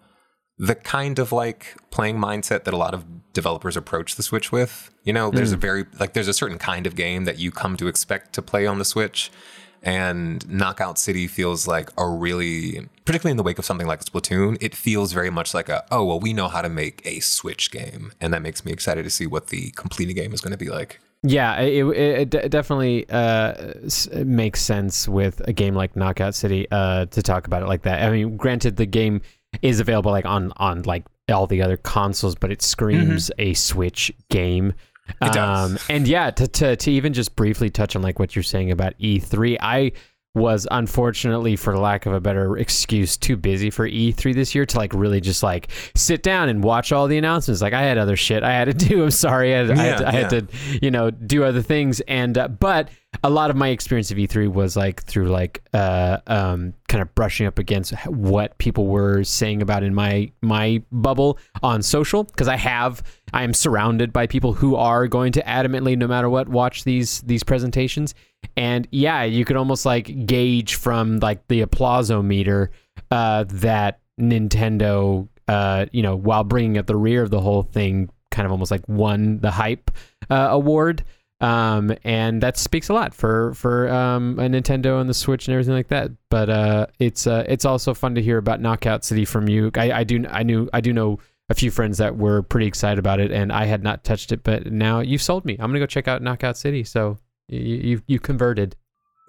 the 0.59 0.75
kind 0.75 1.17
of 1.17 1.31
like 1.31 1.77
playing 1.89 2.19
mindset 2.19 2.65
that 2.65 2.75
a 2.75 2.77
lot 2.77 2.93
of 2.93 3.33
developers 3.33 3.75
approach 3.75 4.17
the 4.17 4.21
Switch 4.21 4.51
with. 4.51 4.91
You 5.03 5.13
know, 5.13 5.31
there's 5.31 5.51
a 5.51 5.57
very 5.57 5.87
like 5.99 6.13
there's 6.13 6.27
a 6.27 6.33
certain 6.33 6.59
kind 6.59 6.85
of 6.85 6.95
game 6.95 7.25
that 7.25 7.39
you 7.39 7.49
come 7.49 7.75
to 7.77 7.87
expect 7.87 8.33
to 8.33 8.43
play 8.43 8.67
on 8.67 8.77
the 8.77 8.85
Switch. 8.85 9.31
And 9.81 10.47
Knockout 10.49 10.99
City 10.99 11.27
feels 11.27 11.67
like 11.67 11.89
a 11.97 12.07
really, 12.07 12.87
particularly 13.05 13.31
in 13.31 13.37
the 13.37 13.43
wake 13.43 13.59
of 13.59 13.65
something 13.65 13.87
like 13.87 14.03
Splatoon, 14.03 14.57
it 14.61 14.75
feels 14.75 15.13
very 15.13 15.29
much 15.29 15.53
like 15.53 15.69
a, 15.69 15.85
oh, 15.91 16.03
well, 16.03 16.19
we 16.19 16.33
know 16.33 16.47
how 16.47 16.61
to 16.61 16.69
make 16.69 17.01
a 17.05 17.19
Switch 17.21 17.71
game. 17.71 18.11
And 18.19 18.33
that 18.33 18.41
makes 18.41 18.65
me 18.65 18.71
excited 18.71 19.03
to 19.03 19.09
see 19.09 19.25
what 19.25 19.47
the 19.47 19.71
completed 19.71 20.13
game 20.13 20.33
is 20.33 20.41
going 20.41 20.51
to 20.51 20.57
be 20.57 20.69
like. 20.69 20.99
Yeah, 21.23 21.59
it, 21.59 21.85
it, 21.85 22.33
it 22.33 22.49
definitely 22.49 23.09
uh, 23.09 23.73
s- 23.85 24.07
makes 24.13 24.61
sense 24.61 25.07
with 25.07 25.41
a 25.47 25.51
game 25.51 25.75
like 25.75 25.95
Knockout 25.95 26.33
City 26.33 26.65
uh, 26.71 27.07
to 27.07 27.21
talk 27.21 27.45
about 27.45 27.61
it 27.61 27.67
like 27.67 27.81
that. 27.83 28.03
I 28.03 28.09
mean, 28.09 28.37
granted, 28.37 28.77
the 28.77 28.85
game 28.85 29.21
is 29.61 29.79
available 29.79 30.11
like 30.11 30.25
on 30.25 30.53
on 30.57 30.83
like 30.83 31.05
all 31.29 31.45
the 31.45 31.61
other 31.61 31.75
consoles, 31.75 32.35
but 32.35 32.51
it 32.51 32.61
screams 32.61 33.31
a 33.37 33.53
Switch 33.53 34.11
game. 34.29 34.73
It 35.21 35.33
does. 35.33 35.85
and 35.89 36.07
yeah, 36.07 36.31
to, 36.31 36.47
to 36.47 36.75
to 36.75 36.91
even 36.91 37.13
just 37.13 37.35
briefly 37.35 37.69
touch 37.69 37.95
on 37.95 38.01
like 38.01 38.19
what 38.19 38.35
you're 38.35 38.43
saying 38.43 38.71
about 38.71 38.97
E3, 38.99 39.57
I 39.59 39.91
was 40.35 40.67
unfortunately, 40.69 41.55
for 41.55 41.77
lack 41.77 42.05
of 42.05 42.13
a 42.13 42.21
better 42.21 42.55
excuse, 42.57 43.17
too 43.17 43.35
busy 43.35 43.69
for 43.71 43.89
E3 43.89 44.33
this 44.35 44.53
year 44.53 44.65
to 44.65 44.77
like 44.77 44.93
really 44.93 45.19
just 45.19 45.41
like 45.41 45.69
sit 45.95 46.21
down 46.21 46.49
and 46.49 46.63
watch 46.63 46.91
all 46.91 47.07
the 47.07 47.17
announcements. 47.17 47.61
Like 47.61 47.73
I 47.73 47.81
had 47.81 47.97
other 47.97 48.15
shit 48.15 48.43
I 48.43 48.51
had 48.51 48.65
to 48.65 48.73
do. 48.87 49.03
I'm 49.03 49.11
sorry, 49.11 49.55
I 49.55 49.57
had, 49.65 49.71
I 49.71 49.75
had, 49.75 49.85
Yeah, 49.85 49.95
to, 49.97 50.07
I 50.07 50.11
had 50.11 50.29
to 50.29 50.47
you 50.81 50.91
know 50.91 51.09
do 51.11 51.43
other 51.43 51.61
things 51.61 51.99
and 52.01 52.37
uh, 52.37 52.47
but 52.47 52.89
a 53.23 53.29
lot 53.29 53.49
of 53.49 53.55
my 53.55 53.69
experience 53.69 54.11
of 54.11 54.17
E3 54.17 54.51
was 54.51 54.77
like 54.77 55.03
through 55.03 55.29
like 55.29 55.61
uh 55.73 56.19
um 56.27 56.73
kind 56.87 57.01
of 57.01 57.13
brushing 57.15 57.47
up 57.47 57.59
against 57.59 57.93
what 58.07 58.57
people 58.59 58.87
were 58.87 59.23
saying 59.23 59.61
about 59.61 59.83
in 59.83 59.93
my 59.93 60.31
my 60.41 60.81
bubble 60.91 61.39
on 61.63 61.81
social 61.81 62.23
because 62.23 62.47
I 62.47 62.55
have 62.55 63.03
I 63.33 63.43
am 63.43 63.53
surrounded 63.53 64.13
by 64.13 64.27
people 64.27 64.53
who 64.53 64.75
are 64.75 65.07
going 65.07 65.31
to 65.33 65.41
adamantly 65.43 65.97
no 65.97 66.07
matter 66.07 66.29
what 66.29 66.47
watch 66.49 66.83
these 66.83 67.21
these 67.21 67.43
presentations. 67.43 68.13
And 68.55 68.87
yeah 68.91 69.23
you 69.23 69.43
could 69.43 69.57
almost 69.57 69.85
like 69.85 70.25
gauge 70.25 70.75
from 70.75 71.17
like 71.19 71.47
the 71.47 71.61
applausometer 71.61 72.69
uh 73.11 73.45
that 73.47 73.99
Nintendo 74.19 75.27
uh 75.47 75.87
you 75.91 76.03
know 76.03 76.15
while 76.15 76.43
bringing 76.43 76.77
up 76.77 76.85
the 76.85 76.95
rear 76.95 77.23
of 77.23 77.31
the 77.31 77.41
whole 77.41 77.63
thing 77.63 78.09
kind 78.31 78.45
of 78.45 78.51
almost 78.51 78.71
like 78.71 78.87
won 78.87 79.39
the 79.39 79.51
hype 79.51 79.89
uh, 80.29 80.47
award 80.51 81.03
um, 81.41 81.95
and 82.03 82.41
that 82.43 82.57
speaks 82.57 82.89
a 82.89 82.93
lot 82.93 83.13
for 83.13 83.53
for 83.53 83.89
um, 83.89 84.37
a 84.39 84.43
Nintendo 84.43 84.99
and 84.99 85.09
the 85.09 85.13
Switch 85.13 85.47
and 85.47 85.53
everything 85.53 85.73
like 85.73 85.87
that. 85.87 86.11
But 86.29 86.49
uh, 86.49 86.87
it's 86.99 87.27
uh, 87.27 87.45
it's 87.47 87.65
also 87.65 87.93
fun 87.93 88.15
to 88.15 88.21
hear 88.21 88.37
about 88.37 88.59
Knockout 88.59 89.05
City 89.05 89.25
from 89.25 89.47
you. 89.47 89.71
I, 89.75 89.91
I 89.91 90.03
do 90.03 90.25
I 90.29 90.43
knew 90.43 90.69
I 90.73 90.81
do 90.81 90.91
know 90.91 91.19
a 91.49 91.53
few 91.53 91.71
friends 91.71 91.97
that 91.97 92.17
were 92.17 92.41
pretty 92.41 92.67
excited 92.67 92.99
about 92.99 93.19
it, 93.19 93.31
and 93.31 93.51
I 93.53 93.65
had 93.65 93.83
not 93.83 94.03
touched 94.03 94.31
it, 94.31 94.43
but 94.43 94.71
now 94.71 94.99
you've 94.99 95.21
sold 95.21 95.45
me. 95.45 95.53
I'm 95.53 95.69
gonna 95.69 95.79
go 95.79 95.85
check 95.85 96.07
out 96.07 96.21
Knockout 96.21 96.57
City. 96.57 96.83
So 96.83 97.17
you 97.47 97.59
you, 97.59 98.01
you 98.07 98.19
converted. 98.19 98.75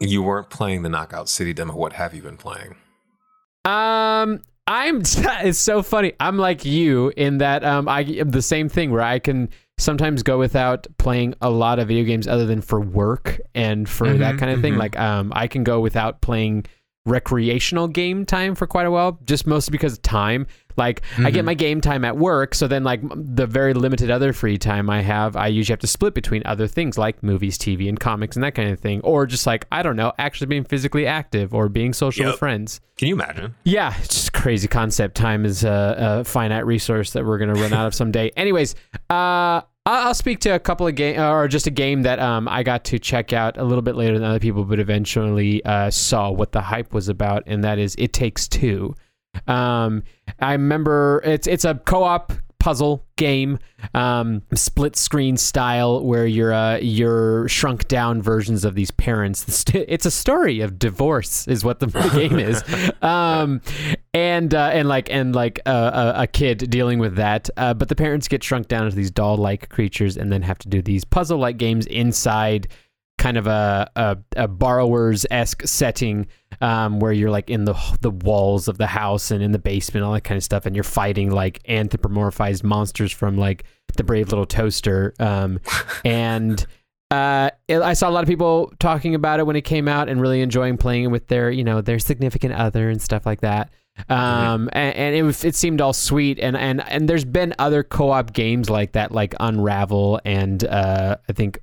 You 0.01 0.23
weren't 0.23 0.51
playing 0.51 0.83
the 0.83 0.89
Knockout 0.89 1.29
City 1.29 1.53
demo. 1.53 1.77
What 1.77 1.93
have 1.93 2.15
you 2.15 2.23
been 2.23 2.39
playing? 2.39 2.75
Um, 3.65 4.43
I'm. 4.67 5.03
It's 5.43 5.59
so 5.59 5.83
funny. 5.83 6.13
I'm 6.21 6.39
like 6.39 6.65
you 6.65 7.13
in 7.17 7.39
that 7.39 7.65
um, 7.65 7.89
I 7.89 8.03
the 8.25 8.43
same 8.43 8.69
thing 8.69 8.91
where 8.91 9.01
I 9.01 9.19
can 9.19 9.49
sometimes 9.81 10.23
go 10.23 10.39
without 10.39 10.87
playing 10.99 11.35
a 11.41 11.51
lot 11.51 11.79
of 11.79 11.89
video 11.89 12.05
games 12.05 12.29
other 12.29 12.47
than 12.47 12.61
for 12.61 12.81
work 12.81 13.41
and 13.55 13.89
for 13.89 14.13
that 14.19 14.35
Mhm, 14.35 14.39
kind 14.39 14.53
of 14.53 14.61
thing. 14.61 14.75
mhm. 14.75 14.79
Like 14.79 14.99
um, 14.99 15.33
I 15.35 15.47
can 15.49 15.65
go 15.65 15.81
without 15.81 16.21
playing 16.21 16.67
recreational 17.07 17.89
game 17.89 18.25
time 18.27 18.55
for 18.55 18.67
quite 18.67 18.87
a 18.87 18.91
while, 18.91 19.19
just 19.25 19.47
mostly 19.47 19.73
because 19.73 19.95
of 19.95 20.03
time. 20.03 20.47
Like 20.77 21.03
I 21.19 21.31
get 21.31 21.45
my 21.45 21.53
game 21.55 21.81
time 21.83 22.05
at 22.05 22.17
work, 22.17 22.55
so 22.55 22.67
then 22.67 22.85
like 22.85 23.01
the 23.15 23.47
very 23.47 23.75
limited 23.75 24.11
other 24.11 24.33
free 24.33 24.57
time 24.57 24.89
I 24.89 25.03
have, 25.03 25.37
I 25.37 25.49
usually 25.49 25.73
have 25.75 25.81
to 25.81 25.87
split 25.87 26.15
between 26.15 26.43
other 26.47 26.67
things 26.67 26.97
like 26.97 27.23
movies, 27.23 27.59
TV, 27.59 27.89
and 27.89 27.99
comics 28.01 28.37
and 28.37 28.45
that 28.45 28.55
kind 28.55 28.71
of 28.71 28.79
thing, 28.81 29.01
or 29.03 29.27
just 29.27 29.47
like 29.47 29.67
I 29.73 29.83
don't 29.83 29.97
know, 29.97 30.13
actually 30.19 30.47
being 30.47 30.65
physically 30.65 31.07
active 31.07 31.53
or 31.53 31.69
being 31.69 31.93
social 31.93 32.25
Yep. 32.25 32.33
with 32.35 32.39
friends. 32.39 32.81
Can 32.97 33.09
you 33.09 33.15
imagine? 33.15 33.55
Yeah, 33.65 33.95
it's 33.99 34.15
just 34.15 34.29
a 34.29 34.33
crazy 34.33 34.69
concept. 34.69 35.17
Time 35.17 35.45
is 35.45 35.65
a, 35.65 36.21
a 36.21 36.25
finite 36.25 36.65
resource 36.65 37.13
that 37.13 37.27
we're 37.27 37.39
going 37.39 37.53
to 37.55 37.61
run 37.61 37.73
out 37.75 37.87
of 37.87 37.95
someday. 37.95 38.31
Anyways, 38.37 38.75
uh, 39.11 39.63
I'll 39.91 40.15
speak 40.15 40.41
to 40.41 40.51
a 40.51 40.59
couple 40.59 40.87
of 40.87 40.95
game 40.95 41.21
or 41.21 41.49
just 41.49 41.67
a 41.67 41.71
game 41.71 42.03
that 42.03 42.19
um, 42.19 42.49
I 42.49 42.63
got 42.63 42.85
to 42.87 42.99
check 42.99 43.33
out 43.33 43.59
a 43.59 43.65
little 43.65 43.83
bit 43.83 43.97
later 43.97 44.19
than 44.19 44.29
other 44.29 44.39
people, 44.39 44.65
but 44.65 44.79
eventually 44.79 45.65
uh, 45.65 45.91
saw 45.91 46.31
what 46.31 46.53
the 46.53 46.61
hype 46.61 46.93
was 46.93 47.09
about, 47.09 47.43
and 47.47 47.65
that 47.65 47.79
is 47.79 47.95
It 47.99 48.13
Takes 48.13 48.49
Two. 48.49 48.95
Um, 49.47 50.03
I 50.41 50.53
remember 50.53 51.23
it's 51.25 51.47
it's 51.47 51.65
a 51.65 51.75
co-op 51.75 52.33
puzzle 52.61 53.05
game, 53.17 53.59
um, 53.95 54.43
split 54.55 54.95
screen 54.95 55.37
style, 55.37 56.05
where 56.05 56.27
you're 56.27 56.53
uh, 56.53 56.77
you're 56.77 57.49
shrunk 57.49 57.89
down 57.89 58.23
versions 58.23 58.65
of 58.65 58.77
these 58.77 58.93
parents. 58.93 59.65
It's 59.75 60.07
a 60.07 60.11
story 60.11 60.61
of 60.61 60.79
divorce, 60.79 61.49
is 61.49 61.65
what 61.65 61.81
the, 61.81 61.87
the 61.87 62.11
game 62.29 62.39
is, 62.39 62.63
um, 63.03 63.61
and 64.13 64.55
uh, 64.55 64.71
and 64.73 64.89
like 64.89 65.11
and 65.11 65.35
like 65.35 65.61
uh, 65.67 66.13
a, 66.17 66.23
a 66.23 66.27
kid 66.27 66.69
dealing 66.71 66.99
with 66.99 67.17
that. 67.17 67.49
Uh, 67.57 67.75
but 67.75 67.89
the 67.89 67.97
parents 67.97 68.29
get 68.29 68.43
shrunk 68.43 68.69
down 68.69 68.85
into 68.85 68.97
these 68.97 69.11
doll-like 69.11 69.69
creatures, 69.69 70.17
and 70.17 70.33
then 70.33 70.43
have 70.43 70.59
to 70.59 70.69
do 70.69 70.83
these 70.83 71.05
puzzle-like 71.05 71.57
games 71.59 71.87
inside 71.87 72.69
kind 73.19 73.37
of 73.37 73.47
a 73.47 73.91
a, 73.97 74.17
a 74.37 74.49
borrowers 74.49 75.27
esque 75.31 75.63
setting 75.67 76.27
um, 76.63 76.99
where 77.01 77.13
you're 77.13 77.31
like 77.31 77.51
in 77.51 77.65
the 77.67 77.75
the 78.01 78.11
walls 78.11 78.67
of 78.67 78.79
the 78.79 78.87
house 78.87 79.31
and 79.31 79.43
in 79.43 79.53
the 79.53 79.59
basement, 79.59 80.05
all 80.05 80.13
that 80.13 80.23
kind 80.25 80.37
of 80.37 80.43
stuff, 80.43 80.67
and 80.67 80.75
you're 80.75 80.83
fighting 80.83 81.31
like 81.31 81.63
anthropomorphized 81.65 82.65
monsters 82.65 83.13
from 83.13 83.37
like 83.37 83.65
the 83.97 84.03
Brave 84.05 84.29
Little 84.31 84.47
Toaster, 84.47 85.15
um, 85.21 85.61
and. 86.05 86.67
Uh, 87.13 87.51
it- 87.67 87.83
I 87.83 87.95
saw 87.95 88.09
a 88.09 88.13
lot 88.13 88.23
of 88.23 88.29
people 88.29 88.73
talking 88.79 89.17
about 89.17 89.41
it 89.41 89.47
when 89.47 89.57
it 89.57 89.63
came 89.63 89.89
out 89.89 90.09
and 90.09 90.21
really 90.21 90.43
enjoying 90.43 90.77
playing 90.77 91.03
it 91.03 91.07
with 91.09 91.27
their, 91.27 91.51
you 91.51 91.65
know, 91.65 91.81
their 91.81 91.99
significant 91.99 92.55
other 92.55 92.89
and 92.89 93.03
stuff 93.03 93.27
like 93.27 93.41
that. 93.41 93.73
Um, 94.09 94.69
and, 94.73 94.97
and 94.97 95.15
it 95.15 95.23
was, 95.23 95.45
it 95.45 95.55
seemed 95.55 95.81
all 95.81 95.93
sweet. 95.93 96.39
And, 96.39 96.57
and, 96.57 96.87
and 96.89 97.09
there's 97.09 97.25
been 97.25 97.55
other 97.59 97.83
co-op 97.83 98.33
games 98.33 98.71
like 98.71 98.93
that, 98.93 99.13
like 99.13 99.35
Unravel 99.41 100.21
and, 100.25 100.65
uh, 100.65 101.17
I 101.29 101.33
think, 101.33 101.61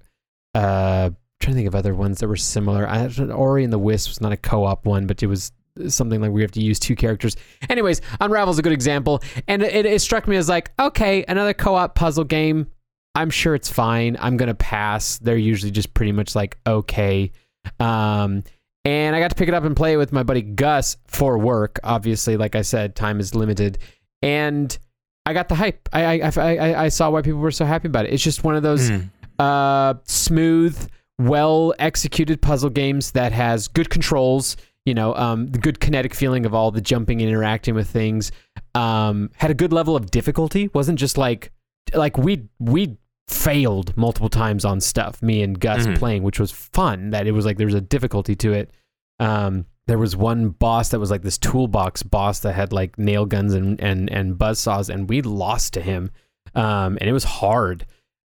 uh, 0.53 1.11
trying 1.39 1.53
to 1.53 1.57
think 1.57 1.67
of 1.67 1.75
other 1.75 1.93
ones 1.93 2.19
that 2.19 2.27
were 2.27 2.35
similar. 2.35 2.87
I, 2.87 3.07
Ori 3.31 3.63
and 3.63 3.71
the 3.71 3.79
Wisp 3.79 4.09
was 4.09 4.21
not 4.21 4.31
a 4.31 4.37
co-op 4.37 4.85
one, 4.85 5.07
but 5.07 5.21
it 5.21 5.27
was 5.27 5.51
something 5.87 6.21
like 6.21 6.31
we 6.31 6.41
have 6.41 6.51
to 6.53 6.61
use 6.61 6.79
two 6.79 6.95
characters. 6.95 7.35
Anyways, 7.69 8.01
Unravel's 8.19 8.57
a 8.57 8.63
good 8.63 8.73
example, 8.73 9.21
and 9.47 9.61
it, 9.61 9.85
it 9.85 10.01
struck 10.01 10.27
me 10.27 10.35
as 10.35 10.49
like, 10.49 10.71
okay, 10.79 11.23
another 11.27 11.53
co-op 11.53 11.93
puzzle 11.93 12.23
game. 12.23 12.67
I'm 13.13 13.29
sure 13.29 13.55
it's 13.55 13.69
fine. 13.69 14.17
I'm 14.19 14.37
gonna 14.37 14.55
pass. 14.55 15.17
They're 15.19 15.37
usually 15.37 15.71
just 15.71 15.93
pretty 15.93 16.11
much 16.11 16.35
like 16.35 16.57
okay. 16.65 17.31
Um, 17.79 18.43
and 18.87 19.15
I 19.15 19.19
got 19.19 19.29
to 19.29 19.35
pick 19.35 19.47
it 19.49 19.53
up 19.53 19.63
and 19.65 19.75
play 19.75 19.93
it 19.93 19.97
with 19.97 20.11
my 20.13 20.23
buddy 20.23 20.41
Gus 20.41 20.95
for 21.07 21.37
work. 21.37 21.79
Obviously, 21.83 22.37
like 22.37 22.55
I 22.55 22.61
said, 22.63 22.95
time 22.95 23.19
is 23.19 23.35
limited, 23.35 23.77
and 24.21 24.77
I 25.25 25.33
got 25.33 25.49
the 25.49 25.55
hype. 25.55 25.89
I 25.91 26.21
I, 26.21 26.31
I, 26.37 26.83
I- 26.85 26.89
saw 26.89 27.09
why 27.09 27.21
people 27.21 27.39
were 27.39 27.51
so 27.51 27.65
happy 27.65 27.87
about 27.87 28.05
it. 28.05 28.13
It's 28.13 28.23
just 28.23 28.43
one 28.43 28.55
of 28.55 28.63
those 28.63 28.89
Mm. 28.89 29.09
uh, 29.39 29.95
smooth, 30.05 30.75
well 31.19 31.73
executed 31.79 32.41
puzzle 32.41 32.69
games 32.69 33.11
that 33.11 33.31
has 33.33 33.67
good 33.67 33.89
controls. 33.89 34.55
You 34.85 34.93
know, 34.93 35.13
um, 35.15 35.47
the 35.47 35.59
good 35.59 35.81
kinetic 35.81 36.13
feeling 36.13 36.45
of 36.45 36.53
all 36.53 36.71
the 36.71 36.79
jumping 36.79 37.21
and 37.21 37.29
interacting 37.29 37.75
with 37.75 37.89
things. 37.89 38.31
Um, 38.73 39.31
had 39.35 39.51
a 39.51 39.53
good 39.53 39.73
level 39.73 39.97
of 39.97 40.09
difficulty. 40.11 40.69
wasn't 40.73 40.97
just 40.97 41.17
like 41.17 41.51
like 41.93 42.17
we 42.17 42.47
we 42.59 42.97
failed 43.27 43.95
multiple 43.97 44.29
times 44.29 44.63
on 44.65 44.79
stuff. 44.79 45.21
Me 45.21 45.41
and 45.41 45.59
Gus 45.59 45.85
Mhm. 45.85 45.97
playing, 45.97 46.23
which 46.23 46.39
was 46.39 46.51
fun. 46.51 47.09
That 47.11 47.27
it 47.27 47.31
was 47.31 47.45
like 47.45 47.57
there 47.57 47.67
was 47.67 47.73
a 47.75 47.81
difficulty 47.81 48.35
to 48.37 48.53
it. 48.53 48.71
Um, 49.19 49.65
there 49.87 49.97
was 49.97 50.15
one 50.15 50.49
boss 50.49 50.89
that 50.89 50.99
was 50.99 51.11
like 51.11 51.21
this 51.23 51.37
toolbox 51.37 52.03
boss 52.03 52.39
that 52.39 52.53
had 52.53 52.71
like 52.73 52.97
nail 52.97 53.25
guns 53.25 53.53
and 53.53 53.79
and 53.81 54.09
and 54.11 54.37
buzz 54.37 54.59
saws, 54.59 54.89
and 54.89 55.09
we 55.09 55.21
lost 55.21 55.73
to 55.73 55.81
him. 55.81 56.11
Um, 56.55 56.97
and 57.01 57.09
it 57.09 57.13
was 57.13 57.25
hard 57.25 57.85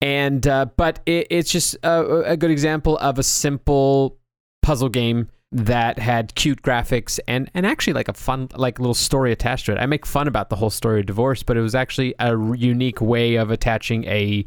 and 0.02 0.46
uh, 0.46 0.66
but 0.76 1.00
it, 1.06 1.26
it's 1.30 1.50
just 1.50 1.76
a, 1.82 2.32
a 2.32 2.36
good 2.36 2.50
example 2.50 2.96
of 2.98 3.18
a 3.18 3.22
simple 3.22 4.16
puzzle 4.62 4.88
game 4.88 5.28
that 5.52 5.98
had 5.98 6.34
cute 6.34 6.62
graphics 6.62 7.18
and 7.28 7.50
and 7.54 7.66
actually 7.66 7.92
like 7.92 8.08
a 8.08 8.12
fun 8.12 8.48
like 8.56 8.78
little 8.78 8.94
story 8.94 9.30
attached 9.32 9.66
to 9.66 9.72
it. 9.72 9.78
I 9.78 9.86
make 9.86 10.06
fun 10.06 10.26
about 10.26 10.48
the 10.50 10.56
whole 10.56 10.70
story 10.70 11.00
of 11.00 11.06
divorce, 11.06 11.42
but 11.42 11.56
it 11.56 11.60
was 11.60 11.74
actually 11.74 12.14
a 12.18 12.30
unique 12.54 13.00
way 13.00 13.36
of 13.36 13.50
attaching 13.50 14.04
a 14.04 14.44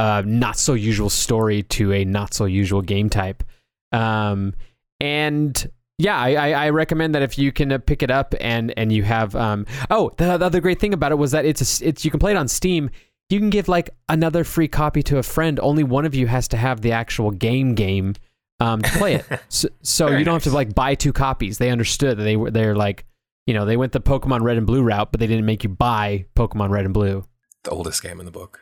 uh, 0.00 0.22
not 0.24 0.58
so 0.58 0.72
usual 0.72 1.10
story 1.10 1.62
to 1.64 1.92
a 1.92 2.06
not 2.06 2.32
so 2.32 2.46
usual 2.46 2.80
game 2.80 3.10
type. 3.10 3.44
Um, 3.92 4.54
and 4.98 5.70
yeah, 5.98 6.18
I, 6.18 6.52
I, 6.52 6.70
recommend 6.70 7.14
that 7.14 7.20
if 7.20 7.36
you 7.36 7.52
can 7.52 7.70
uh, 7.70 7.78
pick 7.78 8.02
it 8.02 8.10
up 8.10 8.34
and 8.40 8.72
and 8.78 8.90
you 8.90 9.02
have 9.02 9.36
um 9.36 9.66
oh 9.90 10.10
the, 10.16 10.38
the 10.38 10.46
other 10.46 10.60
great 10.60 10.80
thing 10.80 10.94
about 10.94 11.12
it 11.12 11.16
was 11.16 11.32
that 11.32 11.44
it's 11.44 11.82
a, 11.82 11.88
it's 11.88 12.02
you 12.02 12.10
can 12.10 12.18
play 12.18 12.30
it 12.30 12.38
on 12.38 12.48
Steam. 12.48 12.88
You 13.28 13.38
can 13.38 13.50
give 13.50 13.68
like 13.68 13.90
another 14.08 14.42
free 14.42 14.68
copy 14.68 15.02
to 15.02 15.18
a 15.18 15.22
friend. 15.22 15.60
Only 15.60 15.84
one 15.84 16.06
of 16.06 16.14
you 16.14 16.28
has 16.28 16.48
to 16.48 16.56
have 16.56 16.80
the 16.80 16.92
actual 16.92 17.30
game 17.30 17.74
game 17.74 18.14
um, 18.58 18.80
to 18.80 18.90
play 18.92 19.16
it. 19.16 19.26
So, 19.50 19.68
so 19.82 20.08
you 20.08 20.24
don't 20.24 20.34
have 20.34 20.44
to 20.44 20.50
like 20.50 20.74
buy 20.74 20.94
two 20.94 21.12
copies. 21.12 21.58
They 21.58 21.68
understood 21.68 22.16
that 22.16 22.22
they 22.22 22.36
were 22.36 22.50
they're 22.50 22.74
like 22.74 23.04
you 23.46 23.52
know 23.52 23.66
they 23.66 23.76
went 23.76 23.92
the 23.92 24.00
Pokemon 24.00 24.40
Red 24.40 24.56
and 24.56 24.66
Blue 24.66 24.82
route, 24.82 25.12
but 25.12 25.20
they 25.20 25.26
didn't 25.26 25.44
make 25.44 25.62
you 25.62 25.68
buy 25.68 26.24
Pokemon 26.34 26.70
Red 26.70 26.86
and 26.86 26.94
Blue. 26.94 27.26
The 27.64 27.70
oldest 27.70 28.02
game 28.02 28.18
in 28.18 28.24
the 28.24 28.32
book. 28.32 28.60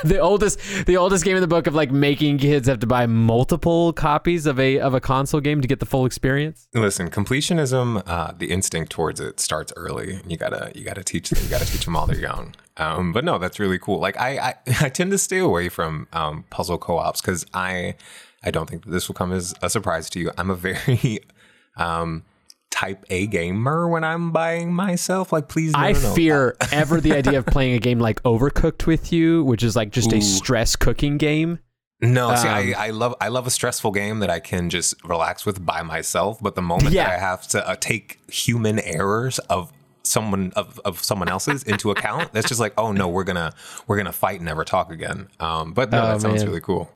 the 0.04 0.18
oldest 0.18 0.58
the 0.86 0.96
oldest 0.96 1.24
game 1.24 1.36
in 1.36 1.42
the 1.42 1.48
book 1.48 1.66
of 1.66 1.74
like 1.74 1.90
making 1.90 2.38
kids 2.38 2.68
have 2.68 2.80
to 2.80 2.86
buy 2.86 3.06
multiple 3.06 3.92
copies 3.92 4.46
of 4.46 4.58
a 4.58 4.78
of 4.78 4.94
a 4.94 5.00
console 5.00 5.40
game 5.40 5.60
to 5.60 5.68
get 5.68 5.80
the 5.80 5.86
full 5.86 6.06
experience. 6.06 6.68
Listen, 6.74 7.10
completionism, 7.10 8.02
uh, 8.06 8.32
the 8.36 8.50
instinct 8.50 8.92
towards 8.92 9.20
it 9.20 9.40
starts 9.40 9.72
early. 9.76 10.20
You 10.26 10.36
gotta, 10.36 10.72
you 10.74 10.84
gotta 10.84 11.04
teach 11.04 11.30
them. 11.30 11.42
You 11.42 11.50
gotta 11.50 11.66
teach 11.66 11.84
them 11.84 11.94
while 11.94 12.06
they're 12.06 12.18
young. 12.20 12.54
Um, 12.76 13.12
but 13.12 13.24
no, 13.24 13.38
that's 13.38 13.58
really 13.58 13.78
cool. 13.78 14.00
Like 14.00 14.18
I, 14.18 14.38
I, 14.38 14.54
I 14.80 14.88
tend 14.88 15.10
to 15.10 15.18
stay 15.18 15.38
away 15.38 15.68
from 15.68 16.08
um, 16.12 16.44
puzzle 16.50 16.78
co-ops 16.78 17.20
because 17.20 17.46
I, 17.52 17.94
I 18.42 18.50
don't 18.50 18.68
think 18.68 18.84
that 18.84 18.90
this 18.90 19.08
will 19.08 19.14
come 19.14 19.32
as 19.32 19.54
a 19.62 19.70
surprise 19.70 20.08
to 20.10 20.20
you. 20.20 20.30
I'm 20.38 20.50
a 20.50 20.54
very 20.54 21.20
um, 21.76 22.24
type 22.70 23.04
A 23.10 23.26
gamer 23.26 23.88
when 23.88 24.04
I'm 24.04 24.30
buying 24.32 24.72
myself. 24.72 25.32
Like, 25.32 25.48
please, 25.48 25.72
I 25.74 25.92
fear 25.94 26.56
ever 26.72 27.00
the 27.00 27.12
idea 27.12 27.38
of 27.38 27.46
playing 27.46 27.74
a 27.74 27.78
game 27.78 27.98
like 27.98 28.22
Overcooked 28.22 28.86
with 28.86 29.12
you, 29.12 29.44
which 29.44 29.62
is 29.62 29.76
like 29.76 29.90
just 29.90 30.12
a 30.12 30.20
stress 30.20 30.76
cooking 30.76 31.18
game. 31.18 31.58
No, 32.02 32.34
see, 32.34 32.48
Um, 32.48 32.54
I, 32.54 32.74
I 32.86 32.90
love 32.90 33.14
I 33.20 33.28
love 33.28 33.46
a 33.46 33.50
stressful 33.50 33.90
game 33.90 34.20
that 34.20 34.30
I 34.30 34.40
can 34.40 34.70
just 34.70 34.94
relax 35.04 35.44
with 35.44 35.64
by 35.66 35.82
myself. 35.82 36.38
But 36.40 36.54
the 36.54 36.62
moment 36.62 36.94
Yeah. 36.94 37.04
that 37.04 37.16
I 37.16 37.18
have 37.18 37.46
to 37.48 37.68
uh, 37.68 37.76
take 37.78 38.18
human 38.32 38.78
errors 38.78 39.38
of 39.50 39.70
someone 40.02 40.50
of, 40.56 40.80
of 40.86 41.02
someone 41.04 41.28
else's 41.28 41.62
into 41.64 41.90
account, 41.94 42.32
that's 42.32 42.48
just 42.48 42.58
like, 42.58 42.72
oh 42.78 42.92
no, 42.92 43.06
we're 43.08 43.24
gonna 43.24 43.52
we're 43.86 43.98
gonna 43.98 44.12
fight 44.12 44.36
and 44.36 44.46
never 44.46 44.64
talk 44.64 44.90
again. 44.90 45.28
Um, 45.40 45.74
but 45.74 45.90
no, 45.90 46.02
Oh, 46.02 46.06
that 46.06 46.20
sounds 46.22 46.40
man. 46.40 46.46
really 46.48 46.62
cool. 46.62 46.90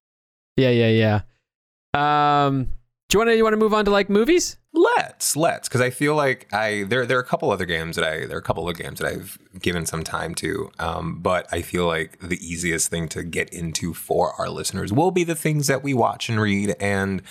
Yeah, 0.56 0.70
yeah, 0.70 0.88
yeah. 0.88 2.46
Um, 2.46 2.64
do 3.08 3.16
you 3.16 3.18
want 3.18 3.28
to 3.30 3.36
you 3.36 3.42
want 3.44 3.52
to 3.52 3.58
move 3.58 3.74
on 3.74 3.84
to 3.84 3.90
like 3.90 4.08
movies? 4.08 4.56
Let's 4.76 5.36
let's 5.36 5.68
because 5.68 5.80
I 5.80 5.90
feel 5.90 6.16
like 6.16 6.52
I 6.52 6.82
there 6.88 7.06
there 7.06 7.16
are 7.16 7.20
a 7.20 7.24
couple 7.24 7.52
other 7.52 7.64
games 7.64 7.94
that 7.94 8.04
I 8.04 8.26
there 8.26 8.36
are 8.36 8.40
a 8.40 8.42
couple 8.42 8.68
of 8.68 8.76
games 8.76 8.98
that 8.98 9.06
I've 9.06 9.38
given 9.60 9.86
some 9.86 10.02
time 10.02 10.34
to, 10.36 10.72
um, 10.80 11.20
but 11.20 11.46
I 11.52 11.62
feel 11.62 11.86
like 11.86 12.18
the 12.18 12.44
easiest 12.44 12.90
thing 12.90 13.08
to 13.10 13.22
get 13.22 13.50
into 13.50 13.94
for 13.94 14.32
our 14.36 14.48
listeners 14.48 14.92
will 14.92 15.12
be 15.12 15.22
the 15.22 15.36
things 15.36 15.68
that 15.68 15.84
we 15.84 15.94
watch 15.94 16.28
and 16.28 16.40
read 16.40 16.74
and. 16.80 17.22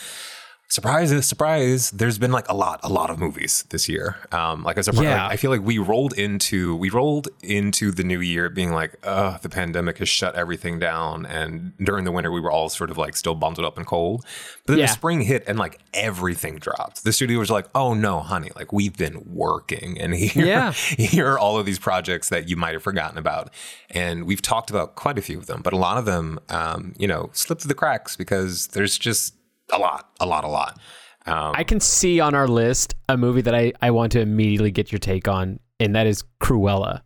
Surprise! 0.73 1.23
Surprise! 1.27 1.91
There's 1.91 2.17
been 2.17 2.31
like 2.31 2.49
a 2.49 2.55
lot, 2.55 2.79
a 2.81 2.89
lot 2.89 3.11
of 3.11 3.19
movies 3.19 3.63
this 3.69 3.87
year. 3.87 4.17
Um, 4.31 4.63
like 4.63 4.75
a 4.77 4.81
surprise, 4.81 5.03
Yeah. 5.03 5.25
like, 5.25 5.33
I 5.33 5.35
feel 5.37 5.51
like 5.51 5.61
we 5.61 5.77
rolled 5.77 6.13
into 6.13 6.75
we 6.75 6.89
rolled 6.89 7.27
into 7.43 7.91
the 7.91 8.03
new 8.03 8.19
year 8.21 8.49
being 8.49 8.71
like, 8.71 8.95
uh, 9.03 9.37
the 9.37 9.49
pandemic 9.49 9.99
has 9.99 10.09
shut 10.09 10.33
everything 10.33 10.79
down, 10.79 11.27
and 11.27 11.73
during 11.77 12.05
the 12.05 12.11
winter 12.11 12.31
we 12.31 12.39
were 12.41 12.49
all 12.49 12.69
sort 12.69 12.89
of 12.89 12.97
like 12.97 13.15
still 13.15 13.35
bundled 13.35 13.67
up 13.67 13.77
and 13.77 13.85
cold. 13.85 14.25
But 14.65 14.73
then 14.73 14.79
Yeah. 14.79 14.87
the 14.87 14.93
spring 14.93 15.21
hit 15.21 15.43
and 15.45 15.59
like 15.59 15.79
everything 15.93 16.57
dropped. 16.57 17.03
The 17.03 17.13
studio 17.13 17.37
was 17.37 17.51
like, 17.51 17.67
"Oh 17.75 17.93
no, 17.93 18.21
honey! 18.21 18.49
Like 18.55 18.73
we've 18.73 18.97
been 18.97 19.21
working, 19.27 20.01
and 20.01 20.15
here, 20.15 20.43
Yeah. 20.47 20.71
here 21.13 21.27
are 21.27 21.37
all 21.37 21.59
of 21.59 21.67
these 21.67 21.77
projects 21.77 22.29
that 22.29 22.49
you 22.49 22.55
might 22.55 22.73
have 22.73 22.81
forgotten 22.81 23.19
about." 23.19 23.51
And 23.91 24.23
we've 24.25 24.41
talked 24.41 24.71
about 24.71 24.95
quite 24.95 25.19
a 25.19 25.21
few 25.21 25.37
of 25.37 25.45
them, 25.45 25.61
but 25.61 25.73
a 25.73 25.77
lot 25.77 25.99
of 25.99 26.05
them, 26.05 26.39
um, 26.49 26.93
you 26.97 27.07
know, 27.07 27.29
slipped 27.33 27.61
through 27.61 27.69
the 27.69 27.75
cracks 27.75 28.15
because 28.15 28.65
there's 28.69 28.97
just 28.97 29.35
a 29.73 29.79
lot, 29.79 30.09
a 30.19 30.25
lot, 30.25 30.43
a 30.43 30.47
lot. 30.47 30.79
Um, 31.25 31.53
I 31.55 31.63
can 31.63 31.79
see 31.79 32.19
on 32.19 32.35
our 32.35 32.47
list 32.47 32.95
a 33.07 33.17
movie 33.17 33.41
that 33.41 33.55
I 33.55 33.73
I 33.81 33.91
want 33.91 34.11
to 34.13 34.19
immediately 34.19 34.71
get 34.71 34.91
your 34.91 34.99
take 34.99 35.27
on, 35.27 35.59
and 35.79 35.95
that 35.95 36.05
is 36.05 36.23
Cruella. 36.41 37.01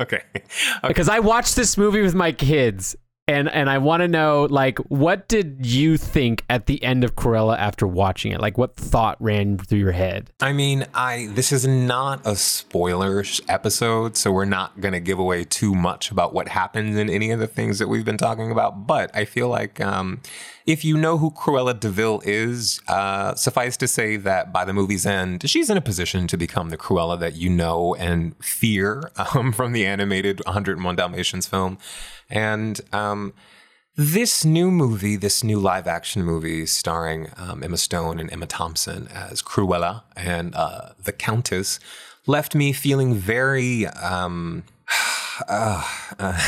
okay, 0.00 0.22
okay. 0.34 0.42
Because 0.88 1.08
I 1.08 1.18
watched 1.18 1.56
this 1.56 1.76
movie 1.76 2.00
with 2.00 2.14
my 2.14 2.32
kids, 2.32 2.96
and 3.26 3.48
and 3.48 3.70
I 3.70 3.78
want 3.78 4.02
to 4.02 4.08
know 4.08 4.46
like 4.50 4.78
what 4.90 5.28
did 5.28 5.64
you 5.64 5.96
think 5.96 6.44
at 6.50 6.66
the 6.66 6.82
end 6.82 7.04
of 7.04 7.14
Cruella 7.14 7.58
after 7.58 7.86
watching 7.86 8.32
it? 8.32 8.40
Like 8.40 8.58
what 8.58 8.76
thought 8.76 9.16
ran 9.20 9.56
through 9.56 9.78
your 9.78 9.92
head? 9.92 10.30
I 10.40 10.52
mean, 10.52 10.86
I 10.94 11.28
this 11.32 11.50
is 11.50 11.66
not 11.66 12.20
a 12.26 12.36
spoiler 12.36 13.24
episode, 13.48 14.16
so 14.16 14.30
we're 14.30 14.44
not 14.44 14.80
going 14.80 14.92
to 14.92 15.00
give 15.00 15.18
away 15.18 15.44
too 15.44 15.74
much 15.74 16.10
about 16.10 16.34
what 16.34 16.48
happens 16.48 16.96
in 16.96 17.08
any 17.08 17.30
of 17.30 17.40
the 17.40 17.46
things 17.46 17.78
that 17.78 17.88
we've 17.88 18.04
been 18.04 18.18
talking 18.18 18.50
about, 18.50 18.86
but 18.86 19.10
I 19.14 19.24
feel 19.24 19.48
like 19.48 19.80
um 19.80 20.20
if 20.66 20.84
you 20.84 20.96
know 20.96 21.18
who 21.18 21.30
Cruella 21.30 21.78
de 21.78 21.90
Vil 21.90 22.22
is, 22.24 22.80
uh, 22.88 23.34
suffice 23.34 23.76
to 23.76 23.86
say 23.86 24.16
that 24.16 24.50
by 24.50 24.64
the 24.64 24.72
movie's 24.72 25.04
end, 25.04 25.48
she's 25.48 25.68
in 25.68 25.76
a 25.76 25.82
position 25.82 26.26
to 26.28 26.38
become 26.38 26.70
the 26.70 26.78
Cruella 26.78 27.20
that 27.20 27.34
you 27.34 27.50
know 27.50 27.94
and 27.96 28.34
fear 28.42 29.10
um, 29.34 29.52
from 29.52 29.72
the 29.72 29.84
animated 29.84 30.40
101 30.46 30.96
Dalmatians 30.96 31.46
film. 31.46 31.78
And 32.30 32.80
um, 32.92 33.34
this 33.96 34.44
new 34.44 34.70
movie, 34.70 35.16
this 35.16 35.44
new 35.44 35.60
live 35.60 35.86
action 35.86 36.24
movie 36.24 36.66
starring 36.66 37.30
um, 37.36 37.62
Emma 37.62 37.76
Stone 37.76 38.18
and 38.18 38.32
Emma 38.32 38.46
Thompson 38.46 39.08
as 39.08 39.42
Cruella 39.42 40.02
and 40.16 40.54
uh, 40.54 40.90
the 41.02 41.12
Countess, 41.12 41.78
left 42.26 42.54
me 42.54 42.72
feeling 42.72 43.14
very. 43.14 43.86
Um, 43.86 44.64
uh, 45.48 45.88
uh, 46.18 46.40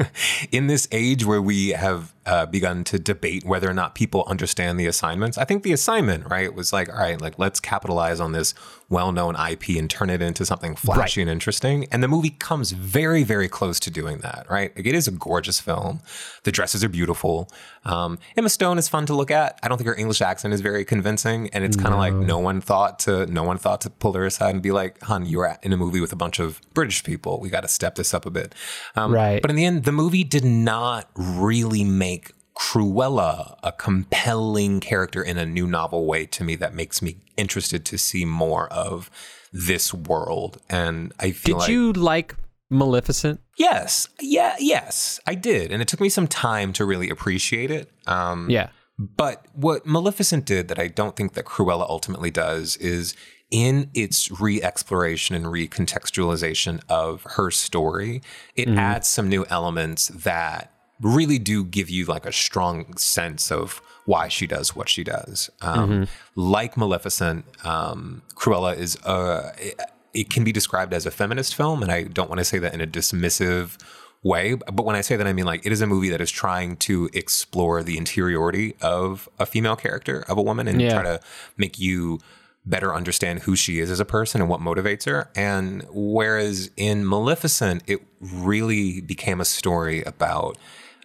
in 0.52 0.66
this 0.66 0.88
age 0.92 1.24
where 1.24 1.42
we 1.42 1.70
have 1.70 2.14
uh, 2.28 2.44
begun 2.44 2.84
to 2.84 2.98
debate 2.98 3.42
whether 3.42 3.70
or 3.70 3.72
not 3.72 3.94
people 3.94 4.22
understand 4.26 4.78
the 4.78 4.86
assignments. 4.86 5.38
I 5.38 5.44
think 5.44 5.62
the 5.62 5.72
assignment, 5.72 6.28
right, 6.28 6.54
was 6.54 6.74
like, 6.74 6.90
all 6.90 6.98
right, 6.98 7.18
like 7.18 7.38
let's 7.38 7.58
capitalize 7.58 8.20
on 8.20 8.32
this 8.32 8.52
well-known 8.90 9.34
IP 9.34 9.70
and 9.70 9.88
turn 9.88 10.10
it 10.10 10.20
into 10.20 10.44
something 10.44 10.76
flashy 10.76 11.20
right. 11.20 11.22
and 11.22 11.30
interesting. 11.30 11.86
And 11.90 12.02
the 12.02 12.08
movie 12.08 12.30
comes 12.30 12.72
very, 12.72 13.22
very 13.22 13.48
close 13.48 13.80
to 13.80 13.90
doing 13.90 14.18
that, 14.18 14.46
right? 14.50 14.74
Like, 14.76 14.86
it 14.86 14.94
is 14.94 15.08
a 15.08 15.10
gorgeous 15.10 15.58
film. 15.58 16.00
The 16.44 16.52
dresses 16.52 16.84
are 16.84 16.88
beautiful. 16.88 17.50
Um, 17.84 18.18
Emma 18.36 18.50
Stone 18.50 18.76
is 18.76 18.88
fun 18.88 19.06
to 19.06 19.14
look 19.14 19.30
at. 19.30 19.58
I 19.62 19.68
don't 19.68 19.78
think 19.78 19.88
her 19.88 19.96
English 19.96 20.20
accent 20.20 20.52
is 20.52 20.60
very 20.60 20.84
convincing, 20.84 21.48
and 21.54 21.64
it's 21.64 21.76
kind 21.76 21.88
of 21.88 21.92
no. 21.92 21.98
like 21.98 22.14
no 22.14 22.38
one 22.38 22.60
thought 22.60 22.98
to 23.00 23.26
no 23.26 23.42
one 23.42 23.56
thought 23.56 23.80
to 23.82 23.90
pull 23.90 24.12
her 24.12 24.26
aside 24.26 24.50
and 24.50 24.62
be 24.62 24.70
like, 24.70 25.00
"Hun, 25.02 25.24
you're 25.24 25.56
in 25.62 25.72
a 25.72 25.76
movie 25.76 26.00
with 26.00 26.12
a 26.12 26.16
bunch 26.16 26.38
of 26.38 26.60
British 26.74 27.02
people. 27.04 27.40
We 27.40 27.48
got 27.48 27.62
to 27.62 27.68
step 27.68 27.94
this 27.94 28.12
up 28.12 28.26
a 28.26 28.30
bit." 28.30 28.54
Um, 28.96 29.12
right. 29.12 29.40
But 29.40 29.50
in 29.50 29.56
the 29.56 29.64
end, 29.64 29.84
the 29.84 29.92
movie 29.92 30.24
did 30.24 30.44
not 30.44 31.08
really 31.14 31.84
make 31.84 32.17
Cruella 32.58 33.56
a 33.62 33.72
compelling 33.72 34.80
character 34.80 35.22
in 35.22 35.38
a 35.38 35.46
new 35.46 35.66
novel 35.66 36.06
way 36.06 36.26
to 36.26 36.42
me 36.42 36.56
that 36.56 36.74
makes 36.74 37.00
me 37.00 37.18
interested 37.36 37.84
to 37.86 37.96
see 37.96 38.24
more 38.24 38.66
of 38.72 39.10
this 39.52 39.94
world. 39.94 40.60
And 40.68 41.12
I 41.20 41.30
feel 41.30 41.56
Did 41.56 41.60
like, 41.60 41.70
you 41.70 41.92
like 41.92 42.34
Maleficent? 42.68 43.40
Yes. 43.56 44.08
Yeah, 44.20 44.56
yes, 44.58 45.20
I 45.26 45.34
did. 45.34 45.72
And 45.72 45.80
it 45.80 45.88
took 45.88 46.00
me 46.00 46.08
some 46.08 46.26
time 46.26 46.72
to 46.74 46.84
really 46.84 47.08
appreciate 47.10 47.70
it. 47.70 47.90
Um, 48.06 48.50
yeah. 48.50 48.70
But 48.98 49.46
what 49.52 49.86
Maleficent 49.86 50.44
did 50.44 50.66
that 50.68 50.80
I 50.80 50.88
don't 50.88 51.14
think 51.14 51.34
that 51.34 51.44
Cruella 51.44 51.88
ultimately 51.88 52.32
does 52.32 52.76
is 52.78 53.14
in 53.50 53.88
its 53.94 54.40
re-exploration 54.40 55.36
and 55.36 55.46
recontextualization 55.46 56.80
of 56.88 57.22
her 57.22 57.50
story, 57.52 58.20
it 58.56 58.68
mm-hmm. 58.68 58.78
adds 58.78 59.08
some 59.08 59.28
new 59.28 59.46
elements 59.48 60.08
that 60.08 60.72
really 61.00 61.38
do 61.38 61.64
give 61.64 61.88
you 61.90 62.04
like 62.04 62.26
a 62.26 62.32
strong 62.32 62.96
sense 62.96 63.50
of 63.50 63.80
why 64.04 64.28
she 64.28 64.46
does 64.46 64.74
what 64.74 64.88
she 64.88 65.04
does. 65.04 65.50
Um, 65.60 65.90
mm-hmm. 65.90 66.04
Like 66.34 66.76
Maleficent, 66.76 67.44
um, 67.64 68.22
Cruella 68.34 68.76
is 68.76 68.96
a, 69.04 69.52
it, 69.58 69.80
it 70.14 70.30
can 70.30 70.44
be 70.44 70.52
described 70.52 70.94
as 70.94 71.06
a 71.06 71.10
feminist 71.10 71.54
film, 71.54 71.82
and 71.82 71.92
I 71.92 72.04
don't 72.04 72.28
want 72.28 72.38
to 72.38 72.44
say 72.44 72.58
that 72.58 72.72
in 72.72 72.80
a 72.80 72.86
dismissive 72.86 73.76
way. 74.22 74.54
But 74.54 74.84
when 74.84 74.96
I 74.96 75.02
say 75.02 75.16
that, 75.16 75.26
I 75.26 75.32
mean 75.32 75.44
like 75.44 75.64
it 75.64 75.72
is 75.72 75.80
a 75.80 75.86
movie 75.86 76.08
that 76.08 76.20
is 76.20 76.30
trying 76.30 76.76
to 76.78 77.08
explore 77.12 77.82
the 77.82 77.98
interiority 77.98 78.74
of 78.80 79.28
a 79.38 79.46
female 79.46 79.76
character, 79.76 80.24
of 80.28 80.38
a 80.38 80.42
woman, 80.42 80.66
and 80.68 80.80
yeah. 80.80 80.94
try 80.94 81.02
to 81.02 81.20
make 81.56 81.78
you 81.78 82.18
better 82.64 82.94
understand 82.94 83.40
who 83.40 83.56
she 83.56 83.78
is 83.78 83.90
as 83.90 84.00
a 84.00 84.04
person 84.04 84.40
and 84.40 84.50
what 84.50 84.60
motivates 84.60 85.06
her. 85.06 85.30
And 85.34 85.86
whereas 85.90 86.70
in 86.76 87.06
Maleficent, 87.06 87.82
it 87.86 88.02
really 88.20 89.00
became 89.00 89.40
a 89.40 89.44
story 89.44 90.02
about 90.02 90.58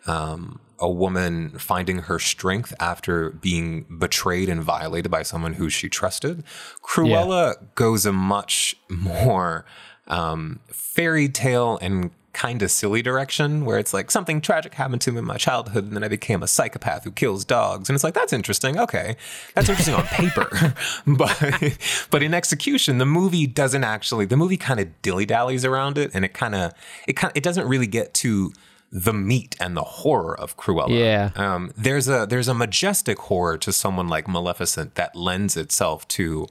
um, 0.07 0.59
a 0.79 0.89
woman 0.89 1.57
finding 1.57 1.99
her 1.99 2.19
strength 2.19 2.73
after 2.79 3.29
being 3.31 3.83
betrayed 3.97 4.49
and 4.49 4.61
violated 4.61 5.09
by 5.09 5.23
someone 5.23 5.53
who 5.53 5.69
she 5.69 5.87
trusted. 5.89 6.43
Cruella 6.81 7.53
yeah. 7.53 7.67
goes 7.75 8.05
a 8.05 8.11
much 8.11 8.75
more 8.89 9.65
um, 10.07 10.59
fairy 10.67 11.29
tale 11.29 11.79
and 11.81 12.11
kind 12.33 12.63
of 12.63 12.71
silly 12.71 13.01
direction 13.03 13.63
where 13.63 13.77
it's 13.77 13.93
like 13.93 14.09
something 14.09 14.41
tragic 14.41 14.73
happened 14.73 14.99
to 14.99 15.11
me 15.11 15.19
in 15.19 15.25
my 15.25 15.37
childhood 15.37 15.85
and 15.85 15.95
then 15.95 16.03
I 16.03 16.07
became 16.07 16.41
a 16.41 16.47
psychopath 16.47 17.03
who 17.03 17.11
kills 17.11 17.45
dogs 17.45 17.89
and 17.89 17.95
it's 17.95 18.03
like 18.03 18.15
that's 18.15 18.33
interesting 18.33 18.79
okay 18.79 19.15
that's 19.53 19.69
interesting 19.69 19.93
on 19.93 20.03
paper 20.07 20.73
but 21.07 21.77
but 22.09 22.23
in 22.23 22.33
execution 22.33 22.97
the 22.97 23.05
movie 23.05 23.45
doesn't 23.45 23.83
actually 23.83 24.25
the 24.25 24.35
movie 24.35 24.57
kind 24.57 24.79
of 24.79 24.99
dilly 25.03 25.27
dallies 25.27 25.63
around 25.63 25.99
it 25.99 26.09
and 26.15 26.25
it 26.25 26.33
kind 26.33 26.55
of 26.55 26.73
it 27.07 27.13
kind 27.13 27.31
it 27.35 27.43
doesn't 27.43 27.67
really 27.67 27.85
get 27.85 28.15
to 28.15 28.51
the 28.93 29.11
meat 29.11 29.55
and 29.59 29.75
the 29.75 29.83
horror 29.83 30.39
of 30.39 30.55
Cruella. 30.55 30.97
Yeah. 30.97 31.31
Um, 31.35 31.71
there's 31.75 32.07
a 32.07 32.27
there's 32.29 32.47
a 32.47 32.53
majestic 32.53 33.17
horror 33.17 33.57
to 33.57 33.73
someone 33.73 34.07
like 34.07 34.27
Maleficent 34.27 34.93
that 34.95 35.15
lends 35.15 35.57
itself 35.57 36.07
to 36.09 36.47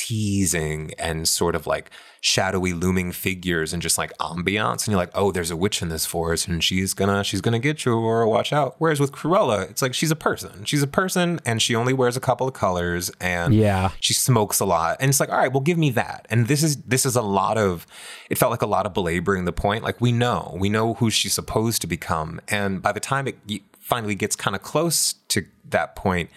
teasing 0.00 0.90
and 0.98 1.28
sort 1.28 1.54
of 1.54 1.66
like 1.66 1.90
shadowy 2.22 2.72
looming 2.72 3.12
figures 3.12 3.74
and 3.74 3.82
just 3.82 3.98
like 3.98 4.16
ambiance 4.16 4.84
and 4.84 4.88
you're 4.88 4.96
like 4.96 5.10
oh 5.14 5.30
there's 5.30 5.50
a 5.50 5.56
witch 5.56 5.82
in 5.82 5.90
this 5.90 6.06
forest 6.06 6.48
and 6.48 6.64
she's 6.64 6.94
gonna 6.94 7.22
she's 7.22 7.42
gonna 7.42 7.58
get 7.58 7.84
you 7.84 7.92
or 7.92 8.26
watch 8.26 8.50
out. 8.50 8.76
Whereas 8.78 8.98
with 8.98 9.12
cruella 9.12 9.68
it's 9.68 9.82
like 9.82 9.92
she's 9.92 10.10
a 10.10 10.16
person. 10.16 10.64
She's 10.64 10.82
a 10.82 10.86
person 10.86 11.38
and 11.44 11.60
she 11.60 11.74
only 11.74 11.92
wears 11.92 12.16
a 12.16 12.20
couple 12.20 12.48
of 12.48 12.54
colors 12.54 13.10
and 13.20 13.54
yeah. 13.54 13.90
she 14.00 14.14
smokes 14.14 14.58
a 14.58 14.64
lot. 14.64 14.96
And 15.00 15.10
it's 15.10 15.20
like 15.20 15.28
all 15.28 15.36
right 15.36 15.52
well 15.52 15.60
give 15.60 15.76
me 15.76 15.90
that. 15.90 16.26
And 16.30 16.48
this 16.48 16.62
is 16.62 16.76
this 16.82 17.04
is 17.04 17.14
a 17.14 17.22
lot 17.22 17.58
of 17.58 17.86
it 18.30 18.38
felt 18.38 18.50
like 18.50 18.62
a 18.62 18.66
lot 18.66 18.86
of 18.86 18.94
belaboring 18.94 19.44
the 19.44 19.52
point. 19.52 19.84
Like 19.84 20.00
we 20.00 20.12
know 20.12 20.56
we 20.58 20.70
know 20.70 20.94
who 20.94 21.10
she's 21.10 21.34
supposed 21.34 21.82
to 21.82 21.86
become. 21.86 22.40
And 22.48 22.80
by 22.80 22.92
the 22.92 23.00
time 23.00 23.28
it 23.28 23.36
finally 23.78 24.14
gets 24.14 24.34
kind 24.34 24.56
of 24.56 24.62
close 24.62 25.14
to 25.28 25.44
that 25.68 25.94
point 25.94 26.30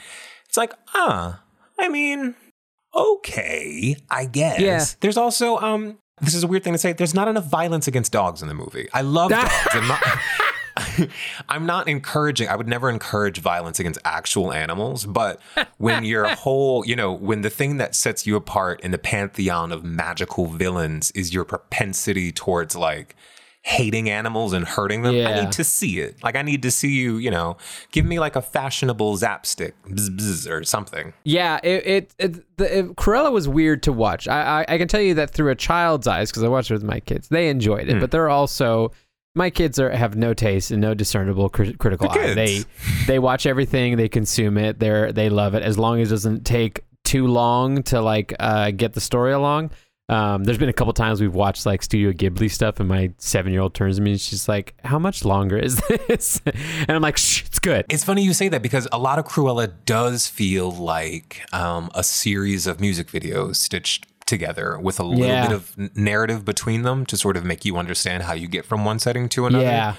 it's 0.46 0.58
like 0.58 0.74
ah 0.94 1.44
I 1.80 1.90
mean, 1.90 2.36
okay, 2.94 3.96
I 4.10 4.26
guess. 4.26 4.60
Yeah. 4.60 4.86
There's 5.00 5.18
also 5.18 5.58
um 5.58 5.98
this 6.22 6.36
is 6.36 6.44
a 6.44 6.48
weird 6.48 6.64
thing 6.64 6.74
to 6.74 6.80
say. 6.80 6.94
There's 6.94 7.14
not 7.14 7.28
enough 7.28 7.46
violence 7.46 7.88
against 7.88 8.12
dogs 8.12 8.42
in 8.42 8.48
the 8.48 8.54
movie. 8.54 8.88
I 8.94 9.02
love 9.02 9.32
dogs. 9.32 9.52
I'm 9.72 9.88
not, 9.88 10.02
I'm 11.50 11.66
not 11.66 11.88
encouraging. 11.88 12.48
I 12.48 12.56
would 12.56 12.68
never 12.68 12.90
encourage 12.90 13.40
violence 13.40 13.80
against 13.80 14.00
actual 14.06 14.54
animals. 14.54 15.06
But 15.06 15.40
when 15.78 16.04
your 16.06 16.28
whole, 16.28 16.86
you 16.86 16.96
know, 16.96 17.12
when 17.12 17.42
the 17.42 17.50
thing 17.50 17.78
that 17.78 17.96
sets 17.96 18.26
you 18.26 18.36
apart 18.36 18.82
in 18.82 18.92
the 18.92 18.98
pantheon 18.98 19.72
of 19.72 19.84
magical 19.84 20.48
villains 20.48 21.12
is 21.12 21.34
your 21.34 21.46
propensity 21.46 22.32
towards 22.32 22.76
like 22.76 23.16
hating 23.64 24.10
animals 24.10 24.52
and 24.52 24.68
hurting 24.68 25.02
them. 25.02 25.16
Yeah. 25.16 25.30
I 25.30 25.42
need 25.42 25.52
to 25.54 25.64
see 25.64 26.00
it. 26.00 26.22
Like 26.22 26.36
I 26.36 26.42
need 26.42 26.62
to 26.64 26.72
see 26.72 26.90
you, 26.90 27.18
you 27.18 27.32
know, 27.32 27.58
give 27.92 28.06
me 28.06 28.20
like 28.20 28.36
a 28.36 28.42
fashionable 28.42 29.16
zap 29.18 29.46
stick 29.46 29.74
bzz, 29.88 30.10
bzz, 30.18 30.52
or 30.52 30.64
something. 30.64 31.14
Yeah, 31.24 31.60
it 31.64 31.88
it, 31.88 32.16
it, 32.20 32.58
the, 32.58 32.80
it, 32.80 32.96
Cruella 32.96 33.32
was 33.32 33.48
weird 33.48 33.82
to 33.84 33.94
watch. 33.94 34.28
I, 34.28 34.62
I, 34.62 34.66
I 34.76 34.78
can 34.78 34.88
tell 34.88 35.02
you 35.02 35.14
that 35.16 35.32
through 35.32 35.50
a 35.50 35.56
child's 35.56 36.08
eyes 36.08 36.30
because 36.30 36.44
I 36.44 36.50
watched 36.50 36.72
it 36.72 36.76
with 36.76 36.84
my 36.84 37.00
kids. 37.00 37.30
They 37.30 37.50
enjoyed 37.50 37.88
it, 37.88 37.96
mm. 37.96 38.00
but 38.02 38.12
they're 38.12 38.30
also 38.30 38.92
my 39.34 39.50
kids 39.50 39.80
are 39.80 39.90
have 39.90 40.18
no 40.18 40.34
taste 40.34 40.70
and 40.70 40.82
no 40.82 40.94
discernible 40.94 41.50
cri- 41.50 41.74
critical 41.74 42.10
the 42.10 42.20
eye. 42.20 42.34
They 42.34 42.64
they 43.08 43.18
watch 43.18 43.46
everything, 43.46 43.96
they 43.96 44.10
consume 44.10 44.58
it, 44.58 44.80
they 44.80 45.12
they 45.14 45.30
love 45.30 45.56
it 45.56 45.64
as 45.64 45.80
long 45.80 46.02
as 46.02 46.12
it 46.12 46.16
doesn't 46.16 46.46
take 46.46 46.82
too 47.06 47.28
long 47.28 47.84
to 47.84 48.02
like 48.02 48.34
uh, 48.40 48.72
get 48.72 48.94
the 48.94 49.02
story 49.02 49.32
along. 49.32 49.72
Um, 50.10 50.44
there's 50.44 50.58
been 50.58 50.70
a 50.70 50.74
couple 50.74 50.92
times 50.92 51.22
we've 51.22 51.34
watched 51.34 51.66
like 51.66 51.82
Studio 51.82 52.12
Ghibli 52.12 52.52
stuff, 52.52 52.80
and 52.80 52.90
my 52.90 53.14
seven 53.18 53.54
year 53.54 53.62
old 53.62 53.74
turns 53.74 53.96
to 53.98 54.02
me 54.02 54.12
and 54.12 54.22
she's 54.22 54.50
like, 54.50 54.76
"How 54.84 55.00
much 55.00 55.24
longer 55.24 55.58
is 55.58 55.82
this?" 56.08 56.42
and 56.46 56.92
I'm 56.92 57.02
like, 57.02 57.18
Shh, 57.18 57.46
"It's 57.46 57.60
good." 57.60 57.86
It's 57.90 58.04
funny 58.04 58.24
you 58.24 58.34
say 58.34 58.50
that 58.50 58.62
because 58.62 58.88
a 58.92 59.00
lot 59.00 59.18
of 59.18 59.26
Cruella 59.26 59.72
does 59.86 60.28
feel 60.28 60.72
like 60.72 61.42
um, 61.54 61.90
a 61.96 62.04
series 62.04 62.68
of 62.68 62.82
music 62.82 63.08
videos 63.08 63.56
stitched 63.56 64.08
together 64.26 64.78
with 64.80 65.00
a 65.00 65.04
little 65.04 65.26
yeah. 65.26 65.48
bit 65.48 65.56
of 65.56 65.98
narrative 65.98 66.44
between 66.44 66.82
them 66.82 67.06
to 67.06 67.18
sort 67.18 67.38
of 67.38 67.46
make 67.46 67.66
you 67.66 67.78
understand 67.78 68.24
how 68.24 68.34
you 68.34 68.48
get 68.48 68.66
from 68.66 68.84
one 68.86 69.00
setting 69.00 69.30
to 69.30 69.46
another. 69.46 69.64
Yeah. 69.66 69.96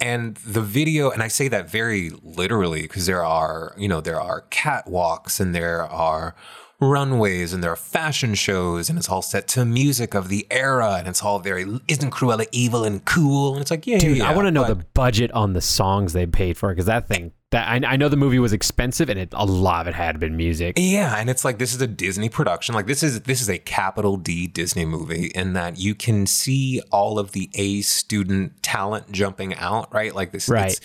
And 0.00 0.36
the 0.36 0.62
video, 0.62 1.10
and 1.10 1.22
I 1.22 1.28
say 1.28 1.48
that 1.48 1.70
very 1.70 2.10
literally 2.22 2.82
because 2.82 3.04
there 3.04 3.24
are, 3.24 3.74
you 3.76 3.86
know, 3.86 4.00
there 4.00 4.20
are 4.20 4.42
catwalks 4.50 5.40
and 5.40 5.54
there 5.54 5.82
are 5.84 6.34
runways 6.80 7.52
and 7.52 7.62
there 7.62 7.70
are 7.70 7.76
fashion 7.76 8.34
shows 8.34 8.88
and 8.88 8.98
it's 8.98 9.08
all 9.08 9.22
set 9.22 9.46
to 9.48 9.64
music 9.64 10.14
of 10.14 10.28
the 10.28 10.46
era 10.50 10.96
and 10.98 11.08
it's 11.08 11.22
all 11.22 11.38
very 11.38 11.62
isn't 11.88 12.10
Cruella 12.10 12.46
evil 12.52 12.84
and 12.84 13.04
cool? 13.04 13.52
And 13.52 13.62
it's 13.62 13.70
like 13.70 13.86
yeah 13.86 13.98
dude 13.98 14.18
yeah, 14.18 14.30
I 14.30 14.34
want 14.34 14.46
to 14.46 14.50
know 14.50 14.64
the 14.64 14.84
budget 14.94 15.30
on 15.32 15.52
the 15.52 15.60
songs 15.60 16.12
they 16.12 16.26
paid 16.26 16.56
for 16.56 16.70
because 16.70 16.86
that 16.86 17.06
thing 17.06 17.32
that 17.50 17.68
I, 17.68 17.80
I 17.94 17.96
know 17.96 18.08
the 18.08 18.16
movie 18.16 18.38
was 18.38 18.52
expensive 18.52 19.08
and 19.08 19.18
it, 19.18 19.30
a 19.32 19.44
lot 19.44 19.82
of 19.82 19.88
it 19.88 19.94
had 19.94 20.20
been 20.20 20.36
music. 20.36 20.74
Yeah, 20.78 21.16
and 21.16 21.28
it's 21.28 21.44
like 21.44 21.58
this 21.58 21.74
is 21.74 21.80
a 21.80 21.86
Disney 21.86 22.28
production. 22.28 22.74
Like 22.74 22.86
this 22.86 23.02
is 23.02 23.22
this 23.22 23.40
is 23.40 23.48
a 23.48 23.58
capital 23.58 24.16
D 24.16 24.46
Disney 24.46 24.84
movie 24.84 25.26
in 25.34 25.54
that 25.54 25.78
you 25.78 25.94
can 25.94 26.26
see 26.26 26.80
all 26.92 27.18
of 27.18 27.32
the 27.32 27.50
A 27.54 27.80
student 27.82 28.62
talent 28.62 29.10
jumping 29.10 29.54
out, 29.56 29.92
right? 29.92 30.14
Like 30.14 30.30
this 30.32 30.48
Right. 30.48 30.72
it's, 30.72 30.80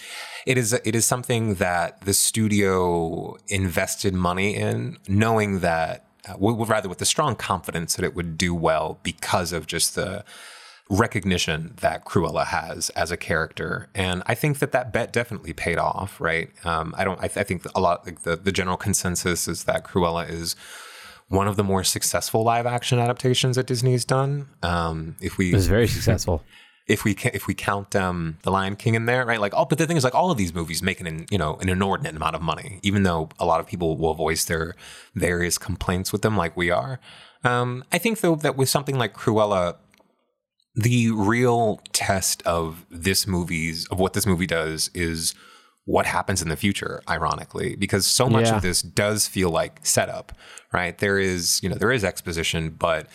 it 0.45 0.57
is 0.57 0.73
it 0.73 0.95
is 0.95 1.05
something 1.05 1.55
that 1.55 2.01
the 2.01 2.13
studio 2.13 3.37
invested 3.47 4.13
money 4.13 4.55
in 4.55 4.97
knowing 5.07 5.59
that 5.59 6.05
uh, 6.27 6.35
rather 6.39 6.89
with 6.89 6.97
the 6.97 7.05
strong 7.05 7.35
confidence 7.35 7.95
that 7.95 8.03
it 8.03 8.15
would 8.15 8.37
do 8.37 8.55
well 8.55 8.99
because 9.03 9.53
of 9.53 9.67
just 9.67 9.93
the 9.93 10.25
recognition 10.89 11.73
that 11.81 12.05
Cruella 12.05 12.45
has 12.45 12.89
as 12.91 13.11
a 13.11 13.17
character, 13.17 13.89
and 13.95 14.23
I 14.25 14.35
think 14.35 14.59
that 14.59 14.71
that 14.71 14.93
bet 14.93 15.11
definitely 15.11 15.53
paid 15.53 15.77
off. 15.77 16.19
Right? 16.21 16.49
Um, 16.65 16.93
I 16.97 17.03
don't. 17.03 17.19
I, 17.19 17.27
th- 17.27 17.37
I 17.37 17.43
think 17.43 17.63
a 17.73 17.79
lot. 17.79 18.05
Like 18.05 18.21
the 18.21 18.35
the 18.35 18.51
general 18.51 18.77
consensus 18.77 19.47
is 19.47 19.63
that 19.65 19.83
Cruella 19.83 20.29
is 20.29 20.55
one 21.27 21.47
of 21.47 21.55
the 21.55 21.63
more 21.63 21.83
successful 21.83 22.43
live 22.43 22.65
action 22.65 22.99
adaptations 22.99 23.55
that 23.55 23.65
Disney's 23.65 24.05
done. 24.05 24.47
Um, 24.61 25.15
if 25.21 25.37
we 25.37 25.51
It 25.51 25.55
was 25.55 25.67
very 25.67 25.87
successful. 25.87 26.43
if 26.87 27.03
we 27.03 27.15
ca- 27.15 27.31
if 27.33 27.47
we 27.47 27.53
count 27.53 27.95
um, 27.95 28.37
the 28.43 28.51
Lion 28.51 28.75
King 28.75 28.95
in 28.95 29.05
there, 29.05 29.25
right? 29.25 29.39
Like, 29.39 29.53
oh, 29.55 29.65
but 29.65 29.77
the 29.77 29.87
thing 29.87 29.97
is, 29.97 30.03
like, 30.03 30.13
all 30.13 30.29
of 30.29 30.37
these 30.37 30.53
movies 30.53 30.83
make 30.83 31.01
an 31.01 31.25
you 31.31 31.37
know 31.37 31.55
an 31.57 31.69
inordinate 31.69 32.15
amount 32.15 32.35
of 32.35 32.41
money, 32.41 32.79
even 32.83 33.03
though 33.03 33.29
a 33.39 33.45
lot 33.45 33.59
of 33.59 33.67
people 33.67 33.97
will 33.97 34.13
voice 34.13 34.45
their 34.45 34.75
various 35.15 35.57
complaints 35.57 36.11
with 36.11 36.21
them, 36.21 36.37
like 36.37 36.55
we 36.55 36.69
are. 36.69 36.99
Um, 37.43 37.83
I 37.91 37.97
think 37.97 38.21
though 38.21 38.35
that 38.35 38.55
with 38.55 38.69
something 38.69 38.97
like 38.97 39.13
Cruella, 39.13 39.75
the 40.75 41.11
real 41.11 41.79
test 41.93 42.41
of 42.43 42.85
this 42.89 43.25
movie's 43.27 43.87
of 43.87 43.99
what 43.99 44.13
this 44.13 44.25
movie 44.25 44.47
does 44.47 44.89
is 44.93 45.33
what 45.85 46.05
happens 46.07 46.41
in 46.41 46.49
the 46.49 46.55
future 46.55 47.01
ironically 47.09 47.75
because 47.75 48.05
so 48.07 48.27
much 48.27 48.47
Yeah. 48.47 48.55
of 48.57 48.61
this 48.63 48.81
does 48.81 49.27
feel 49.27 49.49
like 49.51 49.79
setup 49.85 50.31
right 50.73 50.97
there 50.97 51.19
is 51.19 51.61
you 51.63 51.69
know 51.69 51.75
there 51.75 51.91
is 51.91 52.03
exposition 52.03 52.71
but 52.71 53.07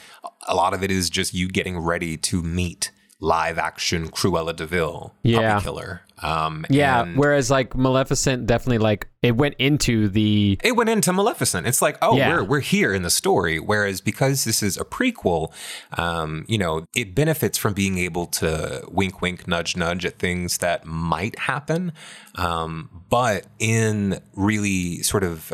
a 0.49 0.55
lot 0.55 0.73
of 0.73 0.83
it 0.85 0.90
is 0.90 1.11
just 1.11 1.35
you 1.35 1.49
getting 1.49 1.79
ready 1.79 2.16
to 2.16 2.42
meet 2.42 2.92
live 3.21 3.59
action 3.59 4.09
Cruella 4.11 4.55
de 4.57 4.67
Vil 4.67 5.15
Yeah. 5.23 5.55
puppy 5.55 5.65
killer 5.65 6.01
um 6.23 6.65
Yeah. 6.71 7.03
and 7.03 7.17
Whereas 7.17 7.51
like 7.51 7.75
Maleficent 7.77 8.47
definitely 8.47 8.79
like 8.79 9.09
it 9.23 9.37
went 9.37 9.55
into 9.59 10.09
the 10.09 10.59
it 10.65 10.75
went 10.77 10.89
into 10.89 11.13
Maleficent. 11.13 11.67
It's 11.67 11.83
like, 11.83 11.99
oh, 12.03 12.17
Yeah. 12.17 12.29
we're 12.37 12.45
we're 12.45 12.61
here 12.61 12.93
in 12.95 13.03
the 13.03 13.11
story. 13.11 13.59
Whereas 13.59 14.01
because 14.01 14.45
this 14.45 14.63
is 14.63 14.79
a 14.79 14.85
prequel, 14.85 15.53
um, 15.99 16.45
you 16.49 16.57
know, 16.59 16.85
it 16.95 17.15
benefits 17.15 17.59
from 17.59 17.75
being 17.75 17.99
able 17.99 18.27
to 18.27 18.83
wink, 18.91 19.21
wink, 19.21 19.47
nudge, 19.47 19.77
nudge 19.77 20.05
at 20.07 20.19
things 20.19 20.59
that 20.59 20.85
might 20.87 21.39
happen, 21.41 21.93
um, 22.37 22.89
but 23.11 23.47
in 23.59 24.21
really 24.35 25.03
sort 25.03 25.25
of. 25.25 25.53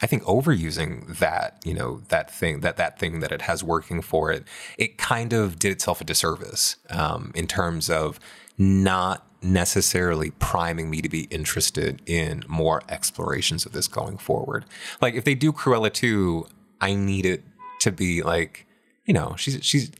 I 0.00 0.06
think 0.06 0.22
overusing 0.24 1.18
that, 1.18 1.60
you 1.64 1.74
know, 1.74 2.02
that 2.08 2.30
thing, 2.30 2.60
that 2.60 2.76
that 2.76 2.98
thing 2.98 3.20
that 3.20 3.32
it 3.32 3.42
has 3.42 3.64
working 3.64 4.00
for 4.00 4.30
it, 4.30 4.44
it 4.76 4.96
kind 4.96 5.32
of 5.32 5.58
did 5.58 5.72
itself 5.72 6.00
a 6.00 6.04
disservice 6.04 6.76
um, 6.90 7.32
in 7.34 7.46
terms 7.46 7.90
of 7.90 8.20
not 8.56 9.26
necessarily 9.42 10.30
priming 10.32 10.90
me 10.90 11.00
to 11.00 11.08
be 11.08 11.22
interested 11.24 12.02
in 12.06 12.42
more 12.48 12.82
explorations 12.88 13.66
of 13.66 13.72
this 13.72 13.88
going 13.88 14.18
forward. 14.18 14.64
Like 15.00 15.14
if 15.14 15.24
they 15.24 15.34
do 15.34 15.52
Cruella 15.52 15.92
2, 15.92 16.46
I 16.80 16.94
need 16.94 17.26
it 17.26 17.42
to 17.80 17.92
be 17.92 18.22
like, 18.22 18.66
you 19.04 19.14
know, 19.14 19.34
she's 19.36 19.64
she's 19.64 19.90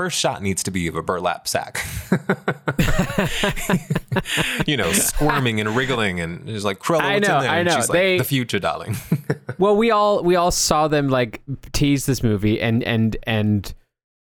first 0.00 0.18
shot 0.18 0.42
needs 0.42 0.62
to 0.62 0.70
be 0.70 0.86
of 0.86 0.96
a 0.96 1.02
burlap 1.02 1.46
sack. 1.46 1.84
you 4.66 4.76
know, 4.76 4.92
squirming 4.92 5.60
and 5.60 5.76
wriggling 5.76 6.20
and 6.20 6.48
it's 6.48 6.64
like 6.64 6.78
Cruella 6.78 7.02
I 7.02 7.18
know, 7.18 7.36
in 7.36 7.42
there? 7.42 7.50
I 7.50 7.58
And 7.58 7.68
know. 7.68 7.76
she's 7.76 7.88
like 7.90 8.18
the 8.18 8.24
future, 8.24 8.58
darling. 8.58 8.96
well 9.58 9.76
we 9.76 9.90
all 9.90 10.22
we 10.22 10.36
all 10.36 10.50
saw 10.50 10.88
them 10.88 11.08
like 11.08 11.42
tease 11.72 12.06
this 12.06 12.22
movie 12.22 12.60
and 12.60 12.82
and 12.84 13.16
and 13.24 13.74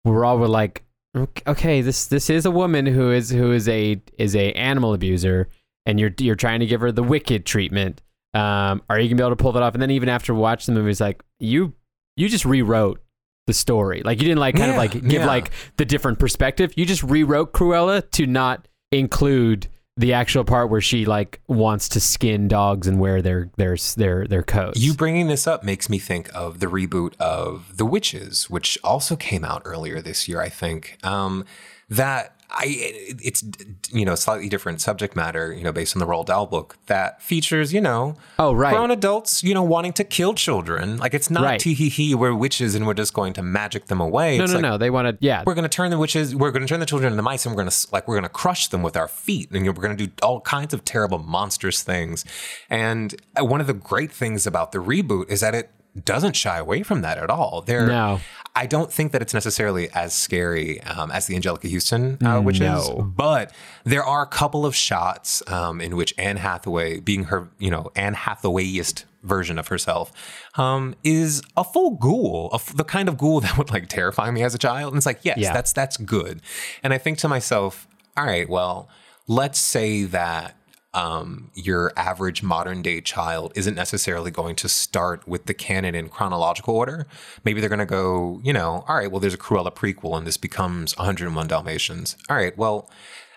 we're 0.04 0.24
all 0.24 0.38
were 0.38 0.48
like 0.48 0.82
"Ok- 1.14 1.42
okay 1.46 1.80
this 1.80 2.06
this 2.06 2.28
is 2.28 2.44
a 2.44 2.50
woman 2.50 2.84
who 2.86 3.12
is 3.12 3.30
who 3.30 3.52
is 3.52 3.68
a 3.68 4.00
is 4.18 4.34
a 4.34 4.52
animal 4.54 4.94
abuser 4.94 5.48
and 5.86 6.00
you're 6.00 6.12
you're 6.18 6.34
trying 6.34 6.58
to 6.60 6.66
give 6.66 6.80
her 6.80 6.90
the 6.90 7.04
wicked 7.04 7.46
treatment 7.46 8.02
um 8.34 8.82
are 8.90 8.98
you 8.98 9.08
gonna 9.08 9.16
be 9.16 9.22
able 9.22 9.36
to 9.36 9.42
pull 9.42 9.52
that 9.52 9.62
off 9.62 9.74
and 9.74 9.82
then 9.82 9.92
even 9.92 10.08
after 10.08 10.34
watching 10.34 10.74
the 10.74 10.80
movie 10.80 10.90
it's 10.90 11.00
like 11.00 11.22
you 11.38 11.72
you 12.16 12.28
just 12.28 12.44
rewrote 12.44 13.00
the 13.48 13.54
story 13.54 14.02
like 14.04 14.20
you 14.20 14.28
didn't 14.28 14.38
like 14.38 14.54
kind 14.54 14.70
of 14.70 14.76
like 14.76 14.92
give 14.92 15.12
yeah. 15.22 15.26
like 15.26 15.50
the 15.78 15.84
different 15.84 16.18
perspective 16.18 16.72
you 16.76 16.86
just 16.86 17.02
rewrote 17.02 17.52
Cruella 17.52 18.08
to 18.10 18.26
not 18.26 18.68
include 18.92 19.66
the 19.98 20.12
actual 20.12 20.44
part 20.44 20.70
where 20.70 20.80
she 20.80 21.04
like 21.04 21.40
wants 21.48 21.88
to 21.88 22.00
skin 22.00 22.46
dogs 22.46 22.86
and 22.86 23.00
wear 23.00 23.20
their 23.20 23.50
their 23.56 23.76
their 23.96 24.26
their 24.26 24.42
coats 24.44 24.78
You 24.78 24.94
bringing 24.94 25.26
this 25.26 25.46
up 25.46 25.64
makes 25.64 25.90
me 25.90 25.98
think 25.98 26.30
of 26.34 26.60
the 26.60 26.66
reboot 26.66 27.16
of 27.16 27.76
The 27.76 27.84
Witches, 27.84 28.48
which 28.48 28.78
also 28.84 29.16
came 29.16 29.44
out 29.44 29.62
earlier 29.64 30.00
this 30.00 30.28
year, 30.28 30.40
I 30.40 30.48
think. 30.50 30.98
Um, 31.02 31.44
that 31.88 32.37
I 32.50 32.64
it's 33.22 33.44
you 33.92 34.04
know 34.04 34.14
slightly 34.14 34.48
different 34.48 34.80
subject 34.80 35.14
matter, 35.14 35.52
you 35.52 35.62
know, 35.62 35.72
based 35.72 35.94
on 35.94 36.00
the 36.00 36.06
Roald 36.06 36.26
Dahl 36.26 36.46
book 36.46 36.76
that 36.86 37.20
features 37.22 37.72
you 37.72 37.80
know 37.80 38.16
Oh, 38.38 38.52
right. 38.52 38.72
grown 38.74 38.90
adults 38.90 39.42
you 39.44 39.52
know 39.54 39.62
wanting 39.62 39.92
to 39.94 40.04
kill 40.04 40.34
children. 40.34 40.96
Like 40.96 41.14
it's 41.14 41.30
not 41.30 41.42
Right. 41.42 41.60
tee 41.60 41.74
hee 41.74 41.88
hee 41.88 42.14
we're 42.14 42.34
witches 42.34 42.74
and 42.74 42.86
we're 42.86 42.94
just 42.94 43.12
going 43.12 43.32
to 43.34 43.42
magic 43.42 43.86
them 43.86 44.00
away. 44.00 44.38
No, 44.38 44.44
it's 44.44 44.52
no, 44.52 44.58
like, 44.58 44.62
no. 44.62 44.78
They 44.78 44.90
want 44.90 45.08
to, 45.08 45.16
yeah. 45.24 45.42
we're 45.46 45.54
going 45.54 45.64
to 45.64 45.68
turn 45.68 45.90
the 45.90 45.98
witches 45.98 46.34
we're 46.34 46.50
going 46.50 46.62
to 46.62 46.68
turn 46.68 46.80
the 46.80 46.86
children 46.86 47.12
into 47.12 47.22
mice 47.22 47.44
and 47.44 47.54
we're 47.54 47.62
going 47.62 47.70
to 47.70 47.86
like 47.92 48.08
we're 48.08 48.14
going 48.14 48.22
to 48.22 48.28
crush 48.28 48.68
them 48.68 48.82
with 48.82 48.96
our 48.96 49.08
feet 49.08 49.50
and 49.50 49.66
we're 49.66 49.72
going 49.74 49.96
to 49.96 50.06
do 50.06 50.12
all 50.22 50.40
kinds 50.40 50.72
of 50.72 50.84
terrible 50.84 51.18
monstrous 51.18 51.82
things 51.82 52.24
and 52.70 53.14
uh, 53.38 53.44
one 53.44 53.60
of 53.60 53.66
the 53.66 53.74
great 53.74 54.10
things 54.10 54.46
about 54.46 54.72
the 54.72 54.78
reboot 54.78 55.28
is 55.30 55.40
that 55.40 55.54
it 55.54 55.70
doesn't 56.04 56.34
shy 56.36 56.58
away 56.58 56.82
from 56.82 57.00
that 57.02 57.18
at 57.18 57.30
all 57.30 57.62
there 57.62 57.86
No. 57.86 58.20
i 58.54 58.66
don't 58.66 58.92
think 58.92 59.12
that 59.12 59.22
it's 59.22 59.34
necessarily 59.34 59.90
as 59.90 60.14
scary 60.14 60.80
um, 60.82 61.10
as 61.10 61.26
the 61.26 61.34
anjelica 61.34 61.70
huston 61.72 62.24
uh, 62.24 62.40
witches 62.40 62.60
No. 62.88 63.02
but 63.16 63.52
there 63.84 64.04
are 64.04 64.22
a 64.22 64.26
couple 64.26 64.64
of 64.64 64.74
shots 64.76 65.42
um, 65.48 65.80
in 65.80 65.96
which 65.96 66.14
anne 66.18 66.36
hathaway 66.36 67.00
being 67.00 67.24
her 67.24 67.48
you 67.58 67.70
know 67.70 67.90
anne 67.96 68.14
hathawayist 68.14 69.04
version 69.24 69.58
of 69.58 69.66
herself 69.68 70.12
um, 70.54 70.94
is 71.02 71.42
a 71.56 71.64
full 71.64 71.90
ghoul, 71.96 72.48
a 72.52 72.54
f- 72.54 72.74
the 72.76 72.84
kind 72.84 73.08
of 73.08 73.18
ghoul 73.18 73.40
that 73.44 73.58
would 73.58 73.70
like 73.70 73.88
terrify 73.88 74.30
me 74.30 74.42
as 74.44 74.54
a 74.54 74.58
child. 74.58 74.92
And 74.92 74.96
it's 74.96 75.06
like, 75.06 75.18
yes, 75.24 75.38
Yeah. 75.38 75.52
that's 75.52 75.72
that's 75.72 75.96
good. 75.96 76.40
And 76.84 76.94
I 76.94 76.98
think 76.98 77.18
to 77.18 77.28
myself, 77.28 77.88
all 78.16 78.24
right, 78.24 78.48
well, 78.48 78.88
let's 79.26 79.58
say 79.58 80.04
that 80.04 80.54
um, 80.94 81.50
your 81.54 81.92
average 81.96 82.42
modern 82.42 82.82
day 82.82 83.00
child 83.00 83.52
isn't 83.54 83.74
necessarily 83.74 84.30
going 84.30 84.56
to 84.56 84.68
start 84.68 85.26
with 85.28 85.46
the 85.46 85.54
canon 85.54 85.94
in 85.94 86.08
chronological 86.08 86.74
order. 86.74 87.06
Maybe 87.44 87.60
they're 87.60 87.68
going 87.68 87.78
to 87.78 87.86
go, 87.86 88.40
you 88.42 88.52
know, 88.52 88.84
all 88.88 88.96
right, 88.96 89.10
well, 89.10 89.20
there's 89.20 89.34
a 89.34 89.38
Cruella 89.38 89.74
prequel 89.74 90.16
and 90.16 90.26
this 90.26 90.36
becomes 90.36 90.96
101 90.96 91.46
Dalmatians. 91.46 92.16
All 92.28 92.36
right, 92.36 92.56
well, 92.56 92.90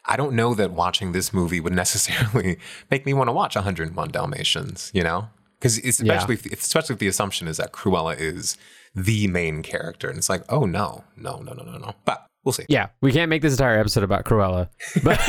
I 0.05 0.15
don't 0.15 0.33
know 0.33 0.53
that 0.53 0.71
watching 0.71 1.11
this 1.11 1.33
movie 1.33 1.59
would 1.59 1.73
necessarily 1.75 2.57
make 2.89 3.05
me 3.05 3.13
want 3.13 3.27
to 3.27 3.33
watch 3.33 3.55
101 3.55 4.11
Dalmatians, 4.11 4.91
you 4.93 5.03
know? 5.03 5.27
Because 5.59 5.77
especially, 5.77 6.35
if, 6.35 6.45
especially 6.47 6.93
if 6.93 6.99
the 6.99 7.07
assumption 7.07 7.47
is 7.47 7.57
that 7.57 7.71
Cruella 7.71 8.19
is 8.19 8.57
the 8.95 9.27
main 9.27 9.61
character. 9.61 10.09
And 10.09 10.17
it's 10.17 10.29
like, 10.29 10.43
oh, 10.49 10.65
no, 10.65 11.03
no, 11.15 11.37
no, 11.37 11.53
no, 11.53 11.63
no, 11.63 11.77
no. 11.77 11.93
But 12.03 12.25
we'll 12.43 12.53
see. 12.53 12.65
yeah. 12.69 12.87
We 13.01 13.11
can't 13.11 13.29
make 13.29 13.41
this 13.41 13.53
entire 13.53 13.79
episode 13.79 14.03
about 14.03 14.25
Cruella. 14.25 14.69
But, 15.03 15.19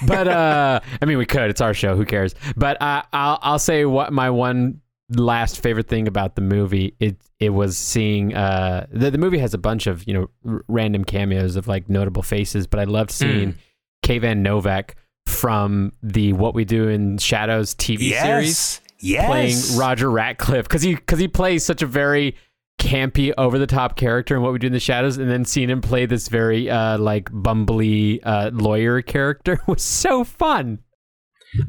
but 0.06 0.28
uh, 0.28 0.80
I 1.00 1.04
mean, 1.04 1.18
we 1.18 1.26
could. 1.26 1.50
It's 1.50 1.60
our 1.60 1.74
show. 1.74 1.96
Who 1.96 2.04
cares? 2.04 2.34
But 2.56 2.80
uh, 2.80 3.02
I'll, 3.12 3.38
I'll 3.42 3.58
say 3.58 3.84
what 3.84 4.12
my 4.12 4.30
one 4.30 4.80
last 5.10 5.60
favorite 5.62 5.86
thing 5.86 6.08
about 6.08 6.34
the 6.34 6.40
movie 6.40 6.96
it 6.98 7.18
it 7.38 7.50
was 7.50 7.76
seeing 7.76 8.34
uh 8.34 8.86
the, 8.90 9.10
the 9.10 9.18
movie 9.18 9.36
has 9.36 9.52
a 9.52 9.58
bunch 9.58 9.86
of 9.86 10.02
you 10.08 10.14
know 10.14 10.30
r- 10.50 10.64
random 10.66 11.04
cameos 11.04 11.56
of 11.56 11.68
like 11.68 11.90
notable 11.90 12.22
faces 12.22 12.66
but 12.66 12.80
i 12.80 12.84
loved 12.84 13.10
seeing 13.10 13.54
Kayvan 14.02 14.38
Novak 14.38 14.96
from 15.26 15.92
the 16.02 16.32
What 16.32 16.54
We 16.54 16.64
Do 16.64 16.88
in 16.88 17.18
Shadows 17.18 17.74
TV 17.74 18.18
series 18.18 18.80
Yes. 18.98 19.26
playing 19.26 19.78
Roger 19.78 20.10
Ratcliffe 20.10 20.64
because 20.66 20.80
he 20.82 20.94
because 20.94 21.18
he 21.18 21.28
plays 21.28 21.64
such 21.64 21.82
a 21.82 21.86
very 21.86 22.36
campy, 22.84 23.32
over 23.38 23.58
the 23.58 23.66
top 23.66 23.96
character 23.96 24.36
in 24.36 24.42
What 24.42 24.52
We 24.52 24.58
Do 24.58 24.66
in 24.68 24.72
the 24.72 24.80
Shadows, 24.80 25.16
and 25.16 25.30
then 25.30 25.44
seeing 25.44 25.70
him 25.70 25.80
play 25.80 26.06
this 26.06 26.28
very 26.28 26.68
uh, 26.70 26.98
like 26.98 27.30
bumbly 27.30 28.20
uh, 28.22 28.50
lawyer 28.52 29.02
character 29.02 29.58
was 29.66 29.82
so 29.82 30.24
fun. 30.24 30.80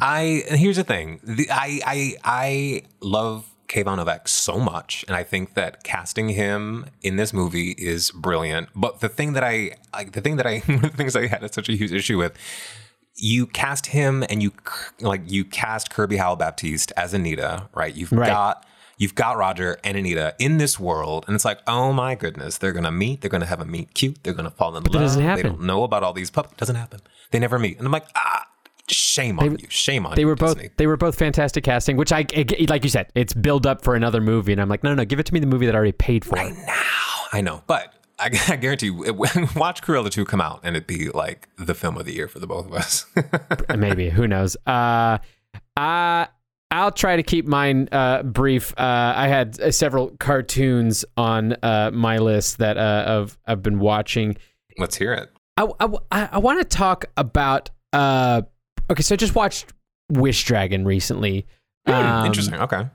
I 0.01 0.43
and 0.49 0.60
here's 0.60 0.78
the 0.78 0.84
thing. 0.84 1.19
The, 1.23 1.47
I 1.51 1.80
I 1.86 2.15
I 2.23 2.82
love 3.01 3.45
Kayvan 3.67 3.97
Novak 3.97 4.28
so 4.28 4.60
much, 4.60 5.06
and 5.08 5.15
I 5.15 5.23
think 5.23 5.54
that 5.54 5.84
casting 5.84 6.30
him 6.30 6.86
in 7.01 7.15
this 7.15 7.34
movie 7.34 7.71
is 7.78 8.12
brilliant. 8.12 8.69
But 8.75 8.99
the 8.99 9.10
thing 9.10 9.34
that 9.34 9.43
I 9.43 9.71
like, 9.93 10.12
the 10.13 10.21
thing 10.21 10.38
that 10.38 10.47
I 10.47 10.60
one 10.65 10.75
of 10.86 10.91
the 10.91 10.97
things 10.97 11.15
I 11.15 11.28
had 11.28 11.54
such 11.54 11.69
a 11.69 11.73
huge 11.73 11.91
issue 11.91 12.17
with, 12.17 12.34
you 13.15 13.45
cast 13.47 13.88
him 13.88 14.23
and 14.30 14.41
you 14.41 14.51
like 15.01 15.21
you 15.28 15.45
cast 15.45 15.91
Kirby 15.91 16.17
Howell 16.17 16.38
Baptiste 16.38 16.91
as 16.97 17.13
Anita, 17.13 17.69
right? 17.75 17.93
You've 17.95 18.12
Right. 18.12 18.28
got 18.28 18.65
you've 18.97 19.15
got 19.15 19.38
Roger 19.38 19.77
and 19.84 19.97
Anita 19.97 20.36
in 20.39 20.58
this 20.58 20.79
world, 20.79 21.25
and 21.27 21.36
it's 21.36 21.45
like, 21.45 21.60
oh 21.67 21.91
my 21.93 22.15
goodness, 22.15 22.58
they're 22.58 22.71
gonna 22.73 22.91
meet, 22.91 23.21
they're 23.21 23.29
gonna 23.29 23.45
have 23.45 23.62
a 23.62 23.65
meet 23.65 23.93
cute, 23.93 24.23
they're 24.23 24.34
gonna 24.34 24.51
fall 24.51 24.69
in 24.77 24.84
love. 24.84 24.91
that 24.93 24.99
doesn't 24.99 25.21
happen. 25.23 25.43
They 25.43 25.49
don't 25.49 25.62
know 25.62 25.84
about 25.84 26.03
all 26.03 26.13
these 26.13 26.29
pup. 26.31 26.55
Doesn't 26.58 26.75
happen. 26.75 27.01
They 27.31 27.39
never 27.39 27.58
meet, 27.60 27.77
and 27.77 27.86
I'm 27.86 27.91
like, 27.91 28.08
ah, 28.15 28.47
shame 28.88 29.39
on 29.39 29.58
you. 29.60 29.67
Shame 29.69 30.05
on 30.05 30.15
They 30.15 30.21
you. 30.21 30.27
were 30.27 30.36
both 30.36 30.55
Disney. 30.55 30.69
they 30.77 30.88
were 30.88 30.97
both 30.97 31.17
fantastic 31.17 31.63
casting, 31.63 31.97
which 31.97 32.12
I 32.12 32.25
I- 32.36 32.65
like 32.69 32.84
you 32.84 32.89
said, 32.89 33.12
it's 33.15 33.34
build 33.34 33.65
up 33.67 33.84
for 33.84 33.95
another 33.95 34.21
movie, 34.21 34.51
and 34.51 34.62
I'm 34.62 34.69
like, 34.69 34.84
no, 34.84 34.89
no, 34.91 34.95
no, 34.97 35.05
give 35.05 35.19
it 35.19 35.25
to 35.25 35.34
me 35.34 35.39
the 35.39 35.47
movie 35.47 35.65
that 35.65 35.73
I 35.75 35.77
already 35.77 35.91
paid 35.91 36.23
for. 36.23 36.38
I 36.38 36.49
know. 36.51 36.73
I 37.34 37.41
know. 37.41 37.63
But 37.67 37.91
I, 38.19 38.29
I 38.47 38.55
guarantee 38.55 38.86
you, 38.88 39.03
it, 39.03 39.15
watch 39.17 39.81
Cruella 39.81 40.10
2 40.10 40.23
come 40.25 40.39
out 40.39 40.62
and 40.63 40.75
it'd 40.75 40.88
be 40.88 41.10
like 41.10 41.49
the 41.58 41.73
film 41.73 41.97
of 41.97 42.05
the 42.05 42.13
year 42.13 42.27
for 42.27 42.39
the 42.39 42.47
both 42.47 42.67
of 42.67 42.73
us. 42.73 43.05
Maybe 43.75 44.10
who 44.10 44.27
knows? 44.27 44.55
Uh, 44.65 45.17
uh, 45.75 46.27
I'll 46.71 46.91
try 46.91 47.15
to 47.15 47.23
keep 47.23 47.45
mine 47.47 47.88
uh, 47.91 48.23
brief. 48.23 48.73
Uh, 48.78 49.13
I 49.15 49.28
had 49.28 49.60
uh, 49.60 49.71
several 49.71 50.10
cartoons 50.19 51.06
on 51.15 51.54
uh, 51.63 51.91
my 51.93 52.17
list 52.17 52.58
that 52.58 52.78
uh, 52.78 53.04
of 53.08 53.38
I've 53.45 53.62
been 53.63 53.80
watching. 53.80 54.36
Let's 54.78 54.95
hear 54.95 55.13
it. 55.13 55.32
I 55.58 55.67
I, 56.12 56.30
I 56.34 56.38
want 56.39 56.60
to 56.60 56.65
talk 56.65 57.06
about. 57.15 57.69
Uh, 57.93 58.41
okay, 58.91 59.01
so 59.04 59.13
I 59.15 59.17
just 59.17 59.36
watched 59.36 59.73
Wish 60.10 60.43
Dragon 60.43 60.86
recently. 60.86 61.45
Hmm, 61.88 61.93
Um, 61.93 62.25
Interesting. 62.25 62.56
Okay. 62.56 62.89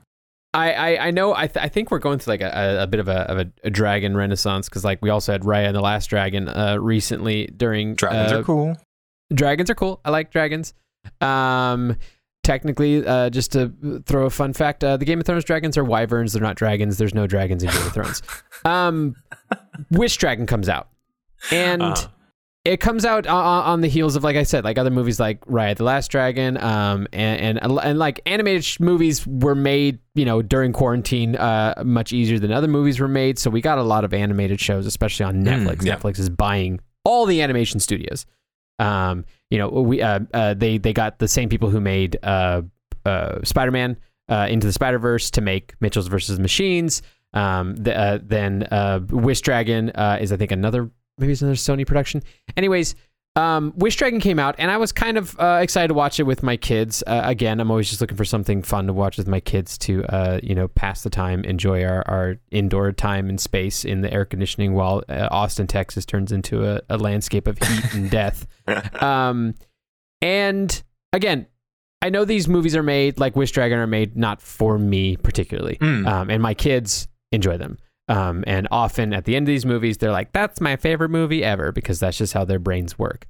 I, 0.53 0.73
I, 0.73 1.07
I 1.07 1.11
know 1.11 1.33
I, 1.33 1.47
th- 1.47 1.63
I 1.63 1.69
think 1.69 1.91
we're 1.91 1.99
going 1.99 2.19
through 2.19 2.33
like 2.33 2.41
a, 2.41 2.51
a, 2.79 2.83
a 2.83 2.87
bit 2.87 2.99
of 2.99 3.07
a, 3.07 3.19
of 3.31 3.37
a, 3.39 3.51
a 3.63 3.69
dragon 3.69 4.17
renaissance 4.17 4.67
because 4.67 4.83
like 4.83 5.01
we 5.01 5.09
also 5.09 5.31
had 5.31 5.43
Raya 5.43 5.67
and 5.67 5.75
the 5.75 5.79
Last 5.81 6.07
Dragon 6.07 6.49
uh, 6.49 6.75
recently 6.77 7.47
during 7.55 7.95
Dragons 7.95 8.33
are 8.33 8.43
cool. 8.43 8.75
dragons 9.33 9.69
are 9.69 9.75
cool. 9.75 10.01
I 10.03 10.09
like 10.09 10.29
dragons. 10.29 10.73
Um, 11.21 11.95
technically, 12.43 13.05
uh, 13.05 13.29
just 13.29 13.51
to 13.53 14.01
throw 14.05 14.25
a 14.25 14.29
fun 14.29 14.53
fact, 14.53 14.83
uh, 14.83 14.97
the 14.97 15.05
Game 15.05 15.19
of 15.19 15.25
Thrones 15.25 15.43
dragons 15.43 15.77
are 15.77 15.83
wyverns. 15.83 16.33
They're 16.33 16.41
not 16.41 16.55
dragons. 16.55 16.97
There's 16.97 17.13
no 17.13 17.27
dragons 17.27 17.63
in 17.63 17.69
Game 17.69 17.81
of 17.87 17.93
Thrones. 17.93 18.21
Um, 18.63 19.15
Wish 19.89 20.17
Dragon 20.17 20.45
comes 20.45 20.69
out, 20.69 20.89
and 21.51 21.81
Uh, 21.81 21.95
it 22.63 22.77
comes 22.77 23.05
out 23.05 23.25
on, 23.25 23.63
on 23.65 23.81
the 23.81 23.87
heels 23.87 24.15
of 24.15 24.23
like 24.23 24.35
I 24.35 24.43
said, 24.43 24.63
like 24.63 24.77
other 24.77 24.91
movies 24.91 25.19
like 25.19 25.43
Raya 25.45 25.75
the 25.75 25.83
Last 25.83 26.11
Dragon, 26.11 26.57
um, 26.57 27.07
and 27.11 27.57
and, 27.59 27.79
and 27.79 27.97
like 27.97 28.19
animated 28.27 28.63
sh- 28.63 28.79
movies 28.79 29.25
were 29.25 29.55
made, 29.55 29.97
you 30.13 30.25
know, 30.25 30.43
during 30.43 30.73
quarantine, 30.73 31.35
uh, 31.37 31.81
much 31.83 32.13
easier 32.13 32.37
than 32.37 32.51
other 32.51 32.67
movies 32.67 32.99
were 32.99 33.07
made. 33.07 33.39
So 33.39 33.49
we 33.49 33.61
got 33.61 33.79
a 33.79 33.83
lot 33.83 34.03
of 34.03 34.13
animated 34.13 34.59
shows, 34.61 34.85
especially 34.85 35.25
on 35.25 35.43
Netflix. 35.43 35.83
yeah. 35.83 35.95
Netflix 35.95 36.19
is 36.19 36.29
buying 36.29 36.79
all 37.03 37.25
the 37.25 37.41
animation 37.41 37.79
studios. 37.79 38.27
Um, 38.77 39.25
you 39.51 39.57
know, 39.57 39.67
we 39.69 40.01
uh, 40.01 40.21
uh, 40.33 40.53
they 40.55 40.77
they 40.77 40.93
got 40.93 41.19
the 41.19 41.27
same 41.27 41.49
people 41.49 41.69
who 41.69 41.81
made 41.81 42.17
uh, 42.23 42.63
uh, 43.05 43.39
Spider 43.43 43.71
Man, 43.71 43.97
uh, 44.29 44.47
Into 44.49 44.65
the 44.65 44.73
Spider 44.73 44.97
Verse 44.97 45.29
to 45.31 45.41
make 45.41 45.75
Mitchell's 45.81 46.07
versus 46.07 46.39
Machines. 46.39 47.01
Um, 47.33 47.75
the, 47.75 47.95
uh, 47.95 48.19
then 48.23 48.67
Wish 49.09 49.41
Dragon 49.41 49.89
is 49.89 50.31
I 50.31 50.37
think 50.37 50.51
another 50.51 50.89
maybe 51.17 51.33
it's 51.33 51.41
another 51.41 51.55
Sony 51.55 51.85
production. 51.85 52.23
Anyways, 52.55 52.95
um, 53.35 53.71
Wish 53.77 53.95
Dragon 53.95 54.19
came 54.19 54.39
out, 54.39 54.55
and 54.57 54.69
I 54.69 54.77
was 54.77 54.91
kind 54.91 55.17
of 55.17 55.39
uh, 55.39 55.59
excited 55.61 55.87
to 55.87 55.93
watch 55.93 56.19
it 56.19 56.23
with 56.23 56.43
my 56.43 56.57
kids. 56.57 57.01
Uh, 57.07 57.21
again, 57.23 57.59
I'm 57.61 57.71
always 57.71 57.87
just 57.89 58.01
looking 58.01 58.17
for 58.17 58.25
something 58.25 58.61
fun 58.61 58.87
to 58.87 58.93
watch 58.93 59.17
with 59.17 59.27
my 59.27 59.39
kids 59.39 59.77
to, 59.79 60.03
uh, 60.05 60.39
you 60.43 60.53
know, 60.53 60.67
pass 60.67 61.01
the 61.03 61.09
time, 61.09 61.43
enjoy 61.45 61.83
our, 61.85 62.03
our 62.09 62.35
indoor 62.51 62.91
time 62.91 63.29
and 63.29 63.39
space 63.39 63.85
in 63.85 64.01
the 64.01 64.11
air 64.13 64.25
conditioning 64.25 64.73
while 64.73 65.01
uh, 65.07 65.29
Austin, 65.31 65.65
Texas 65.67 66.05
turns 66.05 66.31
into 66.33 66.65
a, 66.69 66.81
a 66.89 66.97
landscape 66.97 67.47
of 67.47 67.57
heat 67.57 67.93
and 67.93 68.09
death. 68.11 68.45
Um, 69.01 69.55
and 70.21 70.83
again, 71.13 71.47
I 72.01 72.09
know 72.09 72.25
these 72.25 72.47
movies 72.47 72.75
are 72.75 72.83
made, 72.83 73.19
like 73.19 73.35
Wish 73.35 73.51
Dragon, 73.51 73.77
are 73.77 73.87
made 73.87 74.17
not 74.17 74.41
for 74.41 74.77
me 74.77 75.15
particularly, 75.17 75.77
Mm. 75.77 76.07
um, 76.07 76.29
and 76.29 76.41
my 76.43 76.53
kids 76.53 77.07
enjoy 77.31 77.57
them. 77.57 77.77
Um, 78.11 78.43
and 78.45 78.67
often 78.71 79.13
at 79.13 79.23
the 79.23 79.37
end 79.37 79.43
of 79.43 79.47
these 79.47 79.65
movies, 79.65 79.97
they're 79.97 80.11
like, 80.11 80.33
"That's 80.33 80.59
my 80.59 80.75
favorite 80.75 81.09
movie 81.09 81.43
ever," 81.43 81.71
because 81.71 81.99
that's 82.01 82.17
just 82.17 82.33
how 82.33 82.43
their 82.43 82.59
brains 82.59 82.99
work. 82.99 83.25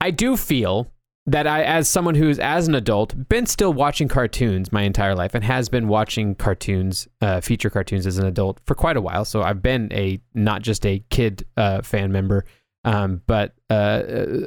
I 0.00 0.12
do 0.12 0.36
feel 0.36 0.92
that 1.26 1.48
I, 1.48 1.64
as 1.64 1.88
someone 1.88 2.14
who's 2.14 2.38
as 2.38 2.68
an 2.68 2.76
adult, 2.76 3.28
been 3.28 3.44
still 3.44 3.72
watching 3.72 4.06
cartoons 4.06 4.70
my 4.70 4.82
entire 4.82 5.16
life, 5.16 5.34
and 5.34 5.42
has 5.42 5.68
been 5.68 5.88
watching 5.88 6.36
cartoons, 6.36 7.08
uh, 7.20 7.40
feature 7.40 7.70
cartoons 7.70 8.06
as 8.06 8.18
an 8.18 8.26
adult 8.26 8.60
for 8.66 8.76
quite 8.76 8.96
a 8.96 9.00
while. 9.00 9.24
So 9.24 9.42
I've 9.42 9.62
been 9.62 9.92
a 9.92 10.20
not 10.32 10.62
just 10.62 10.86
a 10.86 11.02
kid 11.10 11.44
uh, 11.56 11.82
fan 11.82 12.12
member, 12.12 12.44
um, 12.84 13.20
but 13.26 13.54
uh, 13.68 13.72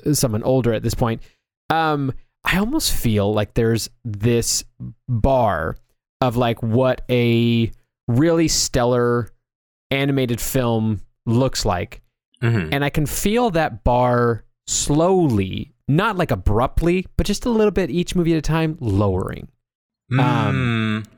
uh, 0.05 0.13
someone 0.13 0.43
older 0.43 0.71
at 0.71 0.81
this 0.81 0.95
point. 0.95 1.21
Um, 1.69 2.13
I 2.45 2.57
almost 2.57 2.93
feel 2.93 3.33
like 3.33 3.53
there's 3.53 3.89
this 4.05 4.63
bar 5.09 5.75
of 6.21 6.37
like 6.37 6.63
what 6.63 7.01
a 7.09 7.69
really 8.07 8.47
stellar 8.47 9.29
animated 9.91 10.39
film 10.41 11.01
looks 11.25 11.65
like 11.65 12.01
Mhm. 12.41 12.69
and 12.71 12.83
I 12.83 12.89
can 12.89 13.05
feel 13.05 13.51
that 13.51 13.83
bar 13.83 14.43
slowly, 14.67 15.73
not 15.87 16.17
like 16.17 16.31
abruptly, 16.31 17.05
but 17.17 17.25
just 17.27 17.45
a 17.45 17.49
little 17.49 17.71
bit 17.71 17.89
each 17.91 18.15
movie 18.15 18.33
at 18.33 18.37
a 18.39 18.41
time 18.41 18.77
lowering. 18.79 19.47
Um, 20.17 21.03
Mm. 21.05 21.11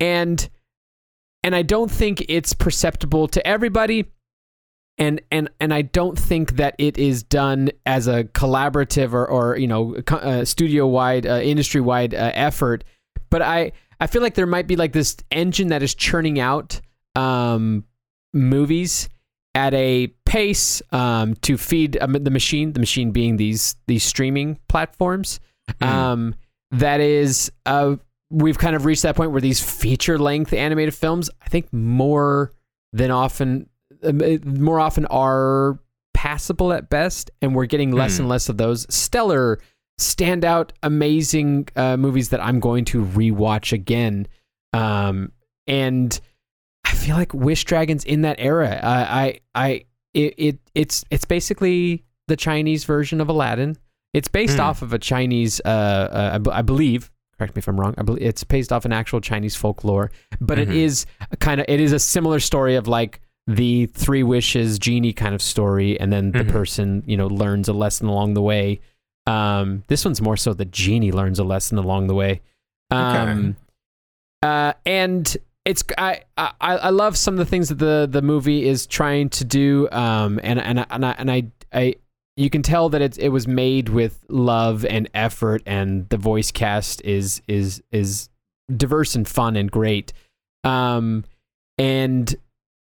And 0.00 0.48
and 1.42 1.54
I 1.56 1.62
don't 1.62 1.90
think 1.90 2.24
it's 2.28 2.52
perceptible 2.52 3.26
to 3.28 3.46
everybody. 3.46 4.06
And 4.98 5.20
and 5.30 5.48
and 5.60 5.72
I 5.72 5.82
don't 5.82 6.18
think 6.18 6.56
that 6.56 6.74
it 6.78 6.98
is 6.98 7.22
done 7.22 7.70
as 7.86 8.06
a 8.06 8.24
collaborative 8.24 9.12
or 9.12 9.26
or 9.26 9.56
you 9.56 9.66
know 9.66 9.96
uh, 10.10 10.44
studio 10.44 10.86
wide, 10.86 11.26
uh, 11.26 11.40
industry 11.42 11.80
wide 11.80 12.14
uh, 12.14 12.32
effort. 12.34 12.84
But 13.30 13.42
I 13.42 13.72
I 14.00 14.06
feel 14.06 14.20
like 14.22 14.34
there 14.34 14.46
might 14.46 14.66
be 14.66 14.76
like 14.76 14.92
this 14.92 15.16
engine 15.30 15.68
that 15.68 15.82
is 15.82 15.94
churning 15.94 16.38
out 16.40 16.80
um, 17.16 17.84
movies 18.32 19.08
at 19.54 19.74
a 19.74 20.08
pace 20.24 20.80
um, 20.92 21.34
to 21.42 21.56
feed 21.56 21.98
um, 22.00 22.12
the 22.12 22.30
machine. 22.30 22.72
The 22.72 22.80
machine 22.80 23.10
being 23.10 23.36
these 23.36 23.76
these 23.86 24.04
streaming 24.04 24.58
platforms. 24.68 25.40
Mhm. 25.80 25.86
Um, 25.86 26.34
that 26.72 27.00
is, 27.00 27.50
uh, 27.66 27.96
we've 28.30 28.58
kind 28.58 28.76
of 28.76 28.84
reached 28.84 29.02
that 29.02 29.16
point 29.16 29.32
where 29.32 29.40
these 29.40 29.60
feature 29.60 30.18
length 30.18 30.52
animated 30.52 30.94
films, 30.94 31.28
I 31.44 31.48
think, 31.48 31.72
more 31.72 32.52
than 32.92 33.10
often, 33.10 33.68
um, 34.04 34.20
uh, 34.20 34.38
more 34.44 34.78
often 34.78 35.06
are 35.06 35.80
passable 36.14 36.72
at 36.72 36.88
best, 36.90 37.30
and 37.42 37.54
we're 37.54 37.66
getting 37.66 37.90
less 37.90 38.16
Hmm. 38.16 38.22
and 38.22 38.28
less 38.28 38.48
of 38.48 38.56
those 38.56 38.86
stellar, 38.92 39.58
standout, 40.00 40.70
amazing 40.82 41.68
uh, 41.76 41.96
movies 41.96 42.28
that 42.28 42.42
I'm 42.44 42.60
going 42.60 42.84
to 42.86 43.04
rewatch 43.04 43.72
again. 43.72 44.28
Um, 44.72 45.32
and 45.66 46.20
I 46.90 46.94
feel 46.94 47.16
like 47.16 47.32
Wish 47.32 47.64
Dragons 47.64 48.04
in 48.04 48.22
that 48.22 48.36
era. 48.38 48.80
I, 48.82 49.00
I, 49.22 49.40
I 49.66 49.84
it, 50.14 50.34
it, 50.36 50.58
it's, 50.74 51.04
it's 51.10 51.24
basically 51.24 52.04
the 52.28 52.36
Chinese 52.36 52.84
version 52.84 53.20
of 53.20 53.28
Aladdin. 53.28 53.76
It's 54.12 54.28
based 54.28 54.56
Hmm. 54.56 54.62
off 54.64 54.82
of 54.82 54.92
a 54.92 54.98
Chinese, 54.98 55.60
uh, 55.64 55.68
uh 55.68 56.30
I, 56.34 56.38
b- 56.38 56.50
I 56.50 56.62
believe. 56.62 57.10
Correct 57.38 57.54
me 57.54 57.60
if 57.60 57.68
I'm 57.68 57.78
wrong. 57.80 57.94
I 57.96 58.02
believe 58.02 58.22
it's 58.22 58.42
based 58.44 58.72
off 58.72 58.84
an 58.84 58.92
actual 58.92 59.20
Chinese 59.20 59.54
folklore, 59.56 60.10
but 60.40 60.58
it 60.58 60.68
Mhm. 60.68 60.74
is 60.74 61.06
a 61.30 61.36
kind 61.36 61.60
of 61.60 61.66
it 61.68 61.80
is 61.80 61.92
a 61.92 61.98
similar 61.98 62.38
story 62.40 62.74
of 62.74 62.86
like 62.88 63.20
the 63.46 63.86
three 63.86 64.22
wishes 64.22 64.78
genie 64.78 65.12
kind 65.14 65.34
of 65.34 65.40
story, 65.40 65.98
and 65.98 66.12
then 66.12 66.32
the 66.32 66.44
Mhm. 66.44 66.50
person 66.50 67.02
you 67.06 67.16
know 67.16 67.28
learns 67.28 67.68
a 67.68 67.72
lesson 67.72 68.08
along 68.08 68.34
the 68.34 68.42
way. 68.42 68.80
Um, 69.26 69.84
this 69.86 70.04
one's 70.04 70.20
more 70.20 70.36
so 70.36 70.52
the 70.52 70.64
genie 70.66 71.12
learns 71.12 71.38
a 71.38 71.44
lesson 71.44 71.78
along 71.78 72.08
the 72.08 72.14
way. 72.14 72.40
Um, 72.90 73.56
uh, 74.42 74.72
and 74.84 75.36
it's 75.64 75.84
I, 75.98 76.22
I 76.36 76.52
I 76.58 76.90
love 76.90 77.16
some 77.16 77.34
of 77.34 77.38
the 77.38 77.44
things 77.44 77.68
that 77.68 77.78
the 77.78 78.08
the 78.10 78.22
movie 78.22 78.66
is 78.66 78.86
trying 78.86 79.28
to 79.30 79.44
do. 79.44 79.88
Um, 79.92 80.40
and 80.42 80.60
and 80.60 80.86
and 80.90 81.06
I, 81.06 81.10
and 81.12 81.30
I 81.30 81.44
I 81.72 81.94
you 82.36 82.48
can 82.48 82.62
tell 82.62 82.88
that 82.90 83.02
it 83.02 83.18
it 83.18 83.28
was 83.28 83.46
made 83.46 83.88
with 83.88 84.24
love 84.28 84.84
and 84.84 85.08
effort, 85.14 85.62
and 85.66 86.08
the 86.08 86.16
voice 86.16 86.50
cast 86.50 87.02
is 87.04 87.42
is 87.46 87.82
is 87.92 88.30
diverse 88.74 89.14
and 89.14 89.28
fun 89.28 89.56
and 89.56 89.70
great. 89.70 90.12
Um, 90.64 91.24
and 91.76 92.34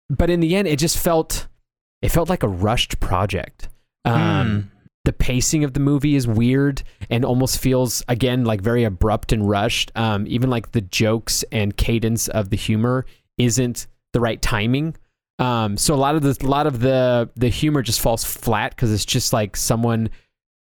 but 0.09 0.31
in 0.31 0.41
the 0.41 0.55
end, 0.55 0.69
it 0.69 0.79
just 0.79 0.99
felt 0.99 1.49
it 2.03 2.11
felt 2.11 2.29
like 2.29 2.43
a 2.43 2.49
rushed 2.49 3.01
project. 3.01 3.69
Um, 4.05 4.71
the 5.09 5.12
pacing 5.14 5.64
of 5.64 5.73
the 5.73 5.81
movie 5.81 6.16
is 6.16 6.29
weird 6.29 6.83
and 7.09 7.25
almost 7.25 7.59
feels 7.59 8.05
again 8.09 8.44
like 8.44 8.61
very 8.61 8.85
abrupt 8.85 9.33
and 9.33 9.49
rushed. 9.49 9.90
Um, 9.97 10.27
even 10.29 10.51
like 10.51 10.73
the 10.73 10.83
jokes 10.83 11.42
and 11.51 11.75
cadence 11.75 12.29
of 12.29 12.51
the 12.51 12.59
humor 12.59 13.07
isn't 13.38 13.87
the 14.12 14.21
right 14.21 14.42
timing. 14.42 14.94
Um, 15.38 15.79
so 15.79 15.94
a 15.94 15.97
lot 15.97 16.14
of 16.14 16.21
the 16.21 16.37
a 16.44 16.47
lot 16.47 16.66
of 16.66 16.81
the 16.81 17.31
the 17.37 17.49
humor 17.49 17.81
just 17.81 18.03
falls 18.03 18.23
flat 18.23 18.77
because 18.77 18.92
it's 18.92 19.07
just 19.07 19.33
like 19.33 19.57
someone 19.57 20.11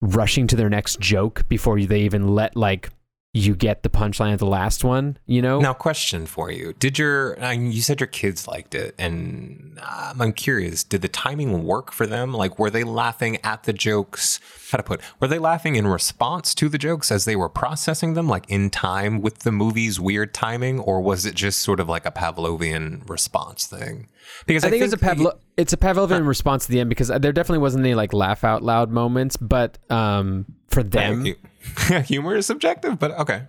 rushing 0.00 0.48
to 0.48 0.57
their 0.57 0.68
next 0.68 0.98
joke 0.98 1.46
before 1.48 1.81
they 1.81 2.00
even 2.00 2.26
let 2.26 2.57
like 2.57 2.90
you 3.34 3.54
get 3.54 3.82
the 3.82 3.88
punchline 3.88 4.34
of 4.34 4.38
the 4.38 4.46
last 4.46 4.84
one 4.84 5.16
you 5.24 5.40
know 5.40 5.58
Now, 5.58 5.72
question 5.72 6.26
for 6.26 6.50
you: 6.50 6.74
Did 6.74 6.98
your 6.98 7.42
I 7.42 7.56
mean, 7.56 7.72
you 7.72 7.80
said 7.80 7.98
your 7.98 8.06
kids 8.06 8.46
liked 8.46 8.74
it, 8.74 8.94
and 8.98 9.78
um, 9.80 10.20
I'm 10.20 10.32
curious. 10.32 10.84
Did 10.84 11.00
the 11.00 11.08
timing 11.08 11.64
work 11.64 11.92
for 11.92 12.06
them? 12.06 12.34
Like, 12.34 12.58
were 12.58 12.68
they 12.68 12.84
laughing 12.84 13.38
at 13.42 13.62
the 13.62 13.72
jokes? 13.72 14.38
How 14.70 14.76
to 14.76 14.82
put? 14.82 15.00
Were 15.18 15.28
they 15.28 15.38
laughing 15.38 15.76
in 15.76 15.86
response 15.86 16.54
to 16.56 16.68
the 16.68 16.76
jokes 16.78 17.10
as 17.10 17.24
they 17.24 17.36
were 17.36 17.48
processing 17.48 18.14
them, 18.14 18.28
like 18.28 18.44
in 18.48 18.68
time 18.68 19.22
with 19.22 19.40
the 19.40 19.52
movie's 19.52 19.98
weird 19.98 20.34
timing, 20.34 20.78
or 20.80 21.00
was 21.00 21.24
it 21.24 21.34
just 21.34 21.60
sort 21.60 21.80
of 21.80 21.88
like 21.88 22.04
a 22.04 22.10
Pavlovian 22.10 23.08
response 23.08 23.66
thing? 23.66 24.08
Because 24.46 24.64
I 24.64 24.70
think, 24.70 24.82
it's 24.82 24.92
a 24.92 24.98
Pavlo- 24.98 25.38
it's 25.56 25.72
a 25.72 25.78
Pavlovian 25.78 26.26
response 26.26 26.66
to 26.66 26.72
the 26.72 26.80
end 26.80 26.90
because 26.90 27.08
there 27.08 27.32
definitely 27.32 27.58
wasn't 27.58 27.84
any 27.84 27.94
like 27.94 28.12
laugh 28.12 28.44
out 28.44 28.62
loud 28.62 28.90
moments, 28.90 29.38
but 29.38 29.78
um, 29.90 30.44
for 30.68 30.82
them, 30.82 31.24
Right. 31.24 31.36
humor 32.07 32.37
is 32.37 32.46
subjective, 32.46 32.98
but 32.98 33.12
okay. 33.12 33.44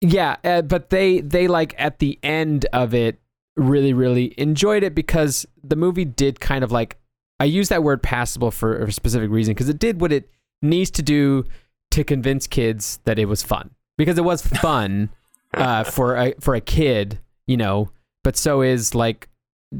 Yeah, 0.00 0.36
uh, 0.44 0.62
but 0.62 0.90
they 0.90 1.20
they 1.20 1.48
like 1.48 1.74
at 1.78 1.98
the 1.98 2.18
end 2.22 2.66
of 2.72 2.94
it 2.94 3.20
really 3.56 3.92
really 3.92 4.32
enjoyed 4.38 4.84
it 4.84 4.94
because 4.94 5.44
the 5.64 5.74
movie 5.74 6.04
did 6.04 6.38
kind 6.38 6.62
of 6.62 6.70
like 6.70 6.96
I 7.40 7.44
use 7.44 7.68
that 7.68 7.82
word 7.82 8.02
passable 8.02 8.50
for 8.50 8.84
a 8.84 8.92
specific 8.92 9.30
reason 9.30 9.54
because 9.54 9.68
it 9.68 9.78
did 9.78 10.00
what 10.00 10.12
it 10.12 10.30
needs 10.62 10.90
to 10.92 11.02
do 11.02 11.44
to 11.90 12.04
convince 12.04 12.46
kids 12.46 13.00
that 13.04 13.18
it 13.18 13.26
was 13.26 13.42
fun 13.42 13.70
because 13.96 14.18
it 14.18 14.24
was 14.24 14.42
fun 14.62 15.10
uh, 15.54 15.84
for 15.84 16.16
a 16.16 16.34
for 16.40 16.54
a 16.54 16.60
kid, 16.60 17.18
you 17.46 17.56
know. 17.56 17.90
But 18.24 18.36
so 18.36 18.62
is 18.62 18.94
like 18.94 19.28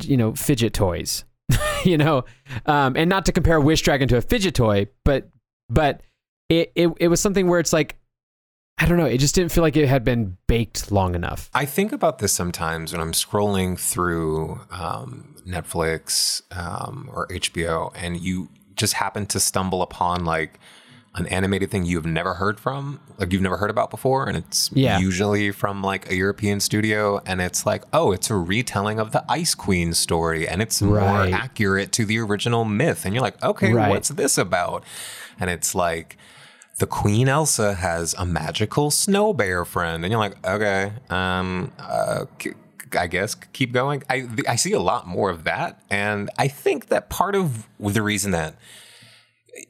you 0.02 0.16
know 0.16 0.34
fidget 0.34 0.74
toys, 0.74 1.24
you 1.84 1.98
know, 1.98 2.24
um, 2.66 2.96
and 2.96 3.08
not 3.08 3.26
to 3.26 3.32
compare 3.32 3.60
Wish 3.60 3.82
Dragon 3.82 4.08
to 4.08 4.16
a 4.16 4.22
fidget 4.22 4.54
toy, 4.54 4.86
but 5.04 5.28
but 5.68 6.02
it, 6.48 6.72
it 6.74 6.90
it 6.98 7.08
was 7.08 7.20
something 7.20 7.46
where 7.48 7.60
it's 7.60 7.72
like 7.72 7.96
I 8.80 8.86
don't 8.86 8.96
know. 8.96 9.06
It 9.06 9.18
just 9.18 9.34
didn't 9.34 9.50
feel 9.50 9.62
like 9.62 9.76
it 9.76 9.88
had 9.88 10.04
been 10.04 10.36
baked 10.46 10.92
long 10.92 11.16
enough. 11.16 11.50
I 11.52 11.64
think 11.64 11.90
about 11.92 12.20
this 12.20 12.32
sometimes 12.32 12.92
when 12.92 13.00
I'm 13.00 13.10
scrolling 13.10 13.76
through 13.78 14.60
um, 14.70 15.34
Netflix 15.44 16.42
um, 16.56 17.10
or 17.12 17.26
HBO, 17.26 17.92
and 17.96 18.20
you 18.20 18.48
just 18.76 18.94
happen 18.94 19.26
to 19.26 19.40
stumble 19.40 19.82
upon 19.82 20.24
like 20.24 20.60
an 21.16 21.26
animated 21.26 21.72
thing 21.72 21.84
you've 21.86 22.06
never 22.06 22.34
heard 22.34 22.60
from, 22.60 23.00
like 23.18 23.32
you've 23.32 23.42
never 23.42 23.56
heard 23.56 23.70
about 23.70 23.90
before, 23.90 24.28
and 24.28 24.36
it's 24.36 24.70
Yeah. 24.72 25.00
usually 25.00 25.50
from 25.50 25.82
like 25.82 26.08
a 26.08 26.14
European 26.14 26.60
studio, 26.60 27.20
and 27.26 27.40
it's 27.40 27.66
like, 27.66 27.82
oh, 27.92 28.12
it's 28.12 28.30
a 28.30 28.36
retelling 28.36 29.00
of 29.00 29.10
the 29.10 29.24
Ice 29.28 29.56
Queen 29.56 29.92
story, 29.92 30.46
and 30.46 30.62
it's 30.62 30.80
Right. 30.80 31.30
more 31.32 31.36
accurate 31.36 31.90
to 31.94 32.04
the 32.04 32.20
original 32.20 32.64
myth, 32.64 33.04
and 33.04 33.12
you're 33.12 33.22
like, 33.22 33.42
okay, 33.42 33.72
Right. 33.72 33.88
what's 33.90 34.10
this 34.10 34.38
about? 34.38 34.84
And 35.40 35.50
it's 35.50 35.74
like 35.74 36.16
the 36.78 36.86
Queen 36.86 37.28
Elsa 37.28 37.74
has 37.74 38.14
a 38.14 38.24
magical 38.24 38.90
snow 38.90 39.32
bear 39.32 39.64
friend, 39.64 40.04
and 40.04 40.12
you're 40.12 40.20
like, 40.20 40.44
okay, 40.46 40.92
um, 41.10 41.72
uh, 41.78 42.24
I 42.96 43.06
guess 43.08 43.34
keep 43.34 43.72
going. 43.72 44.02
I 44.08 44.28
I 44.46 44.56
see 44.56 44.72
a 44.72 44.80
lot 44.80 45.06
more 45.06 45.30
of 45.30 45.44
that, 45.44 45.82
and 45.90 46.30
I 46.38 46.48
think 46.48 46.86
that 46.86 47.10
part 47.10 47.34
of 47.34 47.66
the 47.78 48.02
reason 48.02 48.30
that 48.30 48.54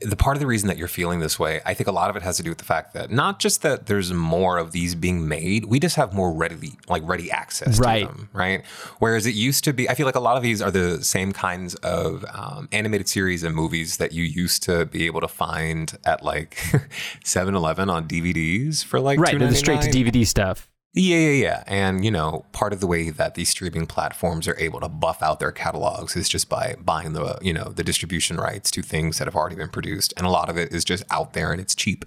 the 0.01 0.17
part 0.17 0.37
of 0.37 0.41
the 0.41 0.47
reason 0.47 0.69
that 0.69 0.77
you're 0.77 0.87
feeling 0.89 1.21
this 1.21 1.39
way, 1.39 1.61
I 1.65 1.73
think 1.75 1.89
a 1.89 1.93
lot 1.93 2.11
of 2.11 2.17
it 2.17 2.23
has 2.23 2.37
to 2.37 2.43
do 2.43 2.51
with 2.51 2.59
the 2.59 2.65
fact 2.65 2.93
that 2.95 3.11
not 3.11 3.39
just 3.39 3.63
that 3.63 3.87
there's 3.87 4.13
more 4.13 4.59
of 4.59 4.73
these 4.73 4.95
being 4.95 5.27
made, 5.29 5.65
we 5.65 5.81
just 5.81 5.97
have 5.97 6.13
more 6.13 6.33
readily 6.33 6.73
like 6.89 7.03
ready 7.07 7.31
access 7.31 7.79
Right. 7.79 8.01
to 8.03 8.07
them, 8.09 8.29
right? 8.33 8.65
Whereas 8.99 9.25
it 9.27 9.35
used 9.35 9.65
to 9.65 9.73
be, 9.73 9.89
I 9.89 9.95
feel 9.95 10.07
like 10.07 10.15
a 10.15 10.21
lot 10.21 10.37
of 10.37 10.43
these 10.43 10.61
are 10.61 10.71
the 10.71 11.03
same 11.03 11.33
kinds 11.33 11.75
of 11.77 12.25
um, 12.33 12.69
animated 12.73 13.09
series 13.09 13.43
and 13.45 13.55
movies 13.55 13.97
that 13.97 14.13
you 14.13 14.25
used 14.25 14.63
to 14.65 14.85
be 14.87 15.07
able 15.07 15.21
to 15.23 15.29
find 15.29 15.97
at 16.05 16.23
like 16.23 16.57
7-Eleven 17.25 17.89
on 17.91 18.07
DVDs 18.09 18.85
for 18.85 19.01
like 19.01 19.19
Right, 19.19 19.39
the 19.39 19.55
straight 19.55 19.81
to 19.83 19.89
DVD 19.91 20.27
stuff. 20.27 20.69
Yeah, 20.95 21.19
yeah, 21.19 21.31
yeah. 21.31 21.65
And, 21.67 22.05
you 22.05 22.11
know, 22.11 22.47
part 22.53 22.73
of 22.73 22.81
the 22.81 22.87
way 22.87 23.11
that 23.11 23.35
these 23.35 23.51
streaming 23.51 23.87
platforms 23.87 24.49
are 24.49 24.59
able 24.59 24.81
to 24.81 24.89
buff 24.89 25.23
out 25.23 25.39
their 25.39 25.53
catalogs 25.53 26.17
is 26.17 26.29
just 26.29 26.49
by 26.49 26.77
buying 26.81 27.13
the, 27.13 27.39
you 27.43 27.53
know, 27.53 27.65
the 27.65 27.85
distribution 27.85 28.37
rights 28.39 28.71
to 28.73 28.83
things 28.83 29.19
that 29.19 29.27
have 29.27 29.37
already 29.37 29.57
been 29.57 29.69
produced. 29.69 30.15
And 30.17 30.27
a 30.27 30.31
lot 30.31 30.49
of 30.49 30.57
it 30.57 30.73
is 30.73 30.85
just 30.85 31.05
out 31.11 31.35
there 31.35 31.53
and 31.53 31.61
it's 31.61 31.75
cheap. 31.75 32.05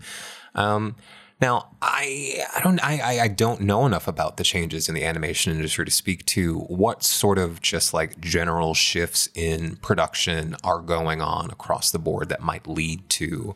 Um, 0.56 0.96
now, 1.39 1.70
I 1.82 2.44
I 2.56 2.62
don't 2.62 2.80
I, 2.84 3.22
I 3.22 3.28
don't 3.28 3.62
know 3.62 3.88
enough 3.88 4.08
about 4.08 4.38
the 4.38 4.44
changes 4.44 4.88
in 4.88 4.94
the 4.94 5.04
animation 5.04 5.52
industry 5.52 5.86
to 5.86 5.91
speak 5.91 6.24
to 6.28 6.60
what 6.60 7.02
sort 7.04 7.39
of 7.39 7.62
just 7.62 7.96
like 7.96 8.20
general 8.22 8.76
shifts 8.76 9.28
in 9.34 9.78
production 9.78 10.56
are 10.63 10.82
going 10.82 11.20
on 11.20 11.50
across 11.50 11.89
the 11.89 11.98
board 11.98 12.30
that 12.30 12.44
might 12.44 12.67
lead 12.67 13.10
to 13.12 13.56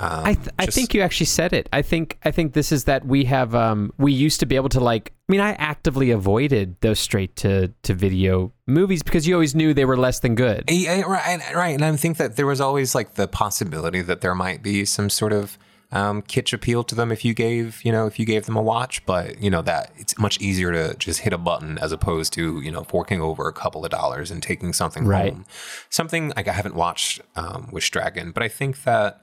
um, 0.00 0.24
I 0.24 0.34
th- 0.34 0.48
I 0.58 0.64
just- 0.66 0.74
think 0.76 0.92
you 0.94 1.02
actually 1.02 1.26
said 1.26 1.52
it. 1.52 1.68
I 1.72 1.82
think 1.82 2.18
I 2.24 2.30
think 2.30 2.52
this 2.52 2.72
is 2.72 2.84
that 2.84 3.06
we 3.06 3.24
have 3.24 3.54
um 3.54 3.92
we 3.98 4.12
used 4.12 4.40
to 4.40 4.46
be 4.46 4.56
able 4.56 4.68
to 4.70 4.80
like 4.80 5.12
I 5.28 5.32
mean 5.32 5.40
I 5.40 5.52
actively 5.52 6.10
avoided 6.10 6.76
those 6.80 6.98
straight 6.98 7.36
to 7.36 7.68
to 7.82 7.94
video 7.94 8.52
movies 8.66 9.02
because 9.02 9.26
you 9.28 9.34
always 9.34 9.54
knew 9.54 9.72
they 9.72 9.84
were 9.84 9.96
less 9.96 10.18
than 10.20 10.34
good. 10.34 10.64
Yeah, 10.68 11.02
right, 11.02 11.40
right. 11.54 11.74
And 11.74 11.84
I 11.84 11.94
think 11.96 12.16
that 12.16 12.36
there 12.36 12.46
was 12.46 12.60
always 12.60 12.94
like 12.94 13.14
the 13.14 13.28
possibility 13.28 14.02
that 14.02 14.20
there 14.20 14.34
might 14.34 14.62
be 14.62 14.84
some 14.84 15.08
sort 15.10 15.32
of 15.32 15.56
um, 15.92 16.22
kitsch 16.22 16.52
appeal 16.52 16.82
to 16.82 16.94
them 16.96 17.12
if 17.12 17.24
you 17.24 17.34
gave, 17.34 17.80
you 17.84 17.92
know, 17.92 18.06
if 18.06 18.18
you 18.18 18.26
gave 18.26 18.46
them 18.46 18.56
a 18.56 18.62
watch. 18.62 19.06
But 19.06 19.40
you 19.40 19.48
know 19.48 19.62
that 19.62 19.92
it's 19.96 20.18
much 20.18 20.40
easier 20.40 20.72
to 20.72 20.94
just 20.98 21.20
hit 21.20 21.32
a 21.32 21.38
button 21.38 21.78
as 21.78 21.92
opposed 21.92 22.32
to 22.32 22.60
you 22.62 22.72
know 22.72 22.82
forking 22.82 23.20
over 23.20 23.46
a 23.46 23.52
couple 23.52 23.84
of 23.84 23.92
dollars 23.92 24.32
and 24.32 24.42
taking 24.42 24.72
something 24.72 25.06
Right. 25.06 25.32
home. 25.32 25.44
Something 25.88 26.32
like 26.36 26.48
I 26.48 26.52
haven't 26.52 26.74
watched 26.74 27.20
um, 27.36 27.68
Wish 27.70 27.92
Dragon, 27.92 28.32
but 28.32 28.42
I 28.42 28.48
think 28.48 28.82
that 28.82 29.20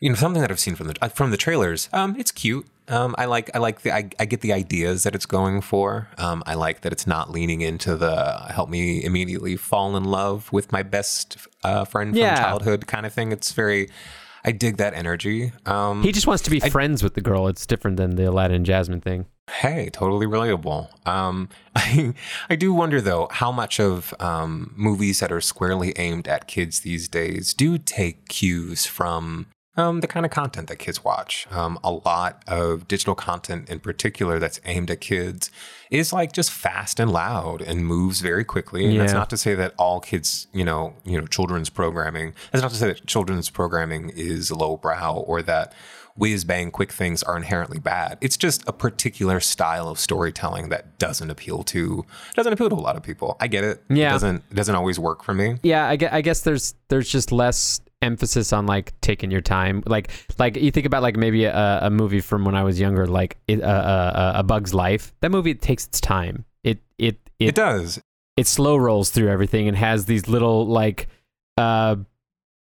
you 0.00 0.08
know 0.08 0.14
something 0.14 0.40
that 0.42 0.50
I've 0.50 0.60
seen 0.60 0.74
from 0.74 0.88
the 0.88 0.96
uh, 1.02 1.08
from 1.08 1.30
the 1.30 1.36
trailers. 1.36 1.88
Um, 1.92 2.16
it's 2.18 2.30
cute. 2.30 2.66
Um, 2.88 3.14
I 3.18 3.26
like 3.26 3.50
I 3.54 3.58
like 3.58 3.82
the 3.82 3.92
I, 3.92 4.08
I 4.18 4.24
get 4.24 4.40
the 4.40 4.52
ideas 4.52 5.02
that 5.02 5.14
it's 5.14 5.26
going 5.26 5.60
for. 5.60 6.08
Um, 6.16 6.42
I 6.46 6.54
like 6.54 6.80
that 6.82 6.92
it's 6.92 7.06
not 7.06 7.30
leaning 7.30 7.60
into 7.60 7.96
the 7.96 8.38
help 8.54 8.70
me 8.70 9.04
immediately 9.04 9.56
fall 9.56 9.96
in 9.96 10.04
love 10.04 10.50
with 10.52 10.72
my 10.72 10.82
best 10.82 11.36
uh, 11.64 11.84
friend 11.84 12.12
from 12.12 12.18
Yeah. 12.18 12.36
childhood 12.40 12.86
kind 12.86 13.04
of 13.04 13.12
thing. 13.12 13.30
It's 13.32 13.52
very 13.52 13.88
I 14.44 14.52
dig 14.52 14.76
that 14.78 14.94
energy. 14.94 15.52
Um, 15.66 16.02
He 16.02 16.12
just 16.12 16.26
wants 16.26 16.42
to 16.44 16.50
be 16.50 16.60
friends 16.60 17.02
with 17.02 17.14
the 17.14 17.20
girl. 17.20 17.48
It's 17.48 17.66
different 17.66 17.96
than 17.98 18.16
the 18.16 18.24
Aladdin 18.30 18.56
and 18.56 18.64
Jasmine 18.66 19.00
thing. 19.02 19.26
Hey, 19.50 19.90
totally 19.92 20.26
relatable. 20.26 20.88
Um, 21.06 21.48
I, 21.76 22.14
I 22.48 22.54
do 22.56 22.72
wonder 22.72 23.00
though 23.00 23.28
how 23.32 23.50
much 23.52 23.80
of 23.80 24.14
um, 24.20 24.72
movies 24.76 25.20
that 25.20 25.32
are 25.32 25.40
squarely 25.40 25.92
aimed 25.98 26.28
at 26.28 26.46
kids 26.46 26.80
these 26.80 27.08
days 27.08 27.52
do 27.52 27.76
take 27.78 28.28
cues 28.28 28.86
from 28.86 29.46
um, 29.78 30.00
the 30.00 30.08
kind 30.08 30.26
of 30.26 30.32
content 30.32 30.68
that 30.68 30.76
kids 30.76 31.04
watch. 31.04 31.46
Um, 31.52 31.78
a 31.84 31.92
lot 31.92 32.42
of 32.48 32.88
digital 32.88 33.14
content, 33.14 33.70
in 33.70 33.78
particular, 33.78 34.38
that's 34.38 34.60
aimed 34.64 34.90
at 34.90 35.00
kids, 35.00 35.50
is 35.90 36.12
like 36.12 36.32
just 36.32 36.50
fast 36.50 36.98
and 36.98 37.12
loud 37.12 37.62
and 37.62 37.86
moves 37.86 38.20
very 38.20 38.44
quickly. 38.44 38.84
And 38.86 39.00
that's 39.00 39.12
not 39.12 39.30
to 39.30 39.36
say 39.36 39.54
that 39.54 39.74
all 39.78 40.00
kids, 40.00 40.48
you 40.52 40.64
know, 40.64 40.94
you 41.04 41.18
know, 41.18 41.26
children's 41.26 41.70
programming. 41.70 42.34
That's 42.50 42.62
not 42.62 42.72
to 42.72 42.76
say 42.76 42.88
that 42.88 43.06
children's 43.06 43.50
programming 43.50 44.10
is 44.10 44.50
lowbrow 44.50 45.14
or 45.14 45.42
that 45.42 45.72
whiz 46.16 46.44
bang 46.44 46.72
quick 46.72 46.90
things 46.90 47.22
are 47.22 47.36
inherently 47.36 47.78
bad. 47.78 48.18
It's 48.20 48.36
just 48.36 48.68
a 48.68 48.72
particular 48.72 49.38
style 49.38 49.88
of 49.88 50.00
storytelling 50.00 50.70
that 50.70 50.98
doesn't 50.98 51.30
appeal 51.30 51.62
to 51.64 52.04
doesn't 52.34 52.52
appeal 52.52 52.68
to 52.68 52.74
a 52.74 52.76
lot 52.76 52.96
of 52.96 53.04
people. 53.04 53.36
I 53.38 53.46
get 53.46 53.62
it. 53.62 53.84
Yeah. 53.88 54.08
It 54.08 54.12
doesn't 54.14 54.44
it 54.50 54.54
doesn't 54.54 54.74
always 54.74 54.98
work 54.98 55.22
for 55.22 55.32
me. 55.32 55.58
Yeah, 55.62 55.88
I 55.88 55.94
guess, 55.94 56.12
I 56.12 56.20
guess 56.20 56.40
there's 56.40 56.74
there's 56.88 57.08
just 57.08 57.30
less 57.30 57.80
emphasis 58.02 58.52
on 58.52 58.66
like 58.66 58.98
taking 59.00 59.30
your 59.30 59.40
time. 59.40 59.82
Like 59.86 60.10
like 60.38 60.56
you 60.56 60.70
think 60.70 60.86
about 60.86 61.02
like 61.02 61.16
maybe 61.16 61.44
a, 61.44 61.80
a 61.82 61.90
movie 61.90 62.20
from 62.20 62.44
when 62.44 62.54
I 62.54 62.62
was 62.62 62.78
younger, 62.78 63.06
like 63.06 63.38
it, 63.48 63.62
uh, 63.62 63.66
uh, 63.66 64.32
A 64.36 64.42
Bug's 64.42 64.74
Life. 64.74 65.12
That 65.20 65.30
movie 65.30 65.54
takes 65.54 65.86
its 65.86 66.00
time. 66.00 66.44
It 66.62 66.78
it 66.98 67.16
It 67.38 67.48
it 67.48 67.54
does. 67.54 68.00
it 68.36 68.46
slow 68.46 68.76
rolls 68.76 69.10
through 69.10 69.28
everything 69.28 69.68
and 69.68 69.76
has 69.76 70.06
these 70.06 70.28
little 70.28 70.66
like 70.66 71.08
uh 71.56 71.96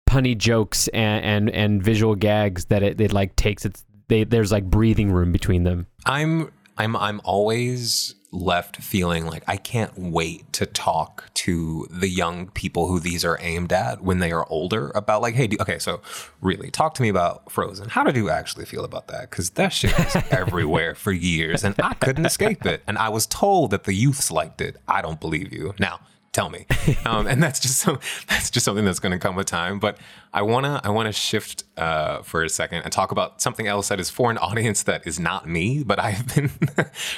punny 0.10 0.38
jokes 0.38 0.88
and 0.90 1.24
and, 1.24 1.50
and 1.50 1.84
visual 1.84 2.16
gags 2.16 2.66
that 2.66 2.84
it, 2.84 3.00
it 3.00 3.14
like 3.14 3.36
takes 3.36 3.66
its 3.66 3.86
they 4.10 4.26
there's 4.26 4.52
like 4.52 4.66
breathing 4.66 5.12
room 5.12 5.32
between 5.32 5.64
them. 5.64 5.88
I'm 6.06 6.52
I'm 6.78 6.96
I'm 6.98 7.22
always 7.24 8.16
left 8.34 8.78
feeling 8.78 9.26
like 9.26 9.44
I 9.48 9.58
can't 9.58 9.98
wait 9.98 10.52
to 10.54 10.66
talk 10.66 11.32
to 11.36 11.88
the 11.90 12.10
young 12.10 12.50
people 12.50 12.88
who 12.88 13.00
these 13.00 13.24
are 13.24 13.38
aimed 13.40 13.72
at 13.72 14.02
when 14.02 14.20
they 14.20 14.32
are 14.32 14.46
older 14.50 14.92
about 14.96 15.22
like, 15.22 15.36
hey, 15.36 15.48
do, 15.48 15.58
okay, 15.62 15.80
so 15.80 16.02
really 16.42 16.72
talk 16.72 16.96
to 16.96 17.02
me 17.02 17.10
about 17.10 17.52
Frozen. 17.52 17.90
How 17.90 18.04
did 18.04 18.16
you 18.16 18.30
actually 18.30 18.66
feel 18.66 18.84
about 18.84 19.08
that? 19.08 19.30
Because 19.30 19.52
that 19.52 19.72
shit 19.72 19.98
was 19.98 20.16
everywhere 20.32 20.96
for 20.96 21.12
years, 21.12 21.64
and 21.64 21.76
I 21.82 21.94
couldn't 21.94 22.26
escape 22.26 22.66
it. 22.66 22.82
And 22.88 22.98
I 22.98 23.10
was 23.10 23.28
told 23.28 23.72
that 23.72 23.84
the 23.84 23.94
youths 23.94 24.32
liked 24.32 24.60
it. 24.60 24.78
I 24.88 25.02
don't 25.02 25.20
believe 25.20 25.54
you 25.54 25.76
now. 25.80 26.00
Tell 26.34 26.50
me, 26.50 26.66
um, 27.06 27.28
and 27.28 27.42
that's 27.44 27.60
just 27.60 27.78
some, 27.78 28.00
that's 28.28 28.50
just 28.50 28.66
something 28.66 28.84
that's 28.84 29.00
going 29.00 29.12
to 29.12 29.20
come 29.20 29.36
with 29.36 29.46
time. 29.46 29.78
But 29.80 30.00
I 30.34 30.42
wanna 30.42 30.82
I 30.84 30.90
wanna 30.90 31.12
shift 31.12 31.64
uh, 31.78 32.24
for 32.24 32.44
a 32.44 32.50
second 32.50 32.82
and 32.82 32.92
talk 32.92 33.12
about 33.12 33.40
something 33.40 33.68
else 33.68 33.90
that 33.90 34.00
is 34.00 34.10
for 34.10 34.32
an 34.32 34.40
audience 34.40 34.82
that 34.84 35.06
is 35.06 35.20
not 35.20 35.48
me, 35.48 35.84
but 35.84 36.00
I've 36.04 36.34
been 36.34 36.50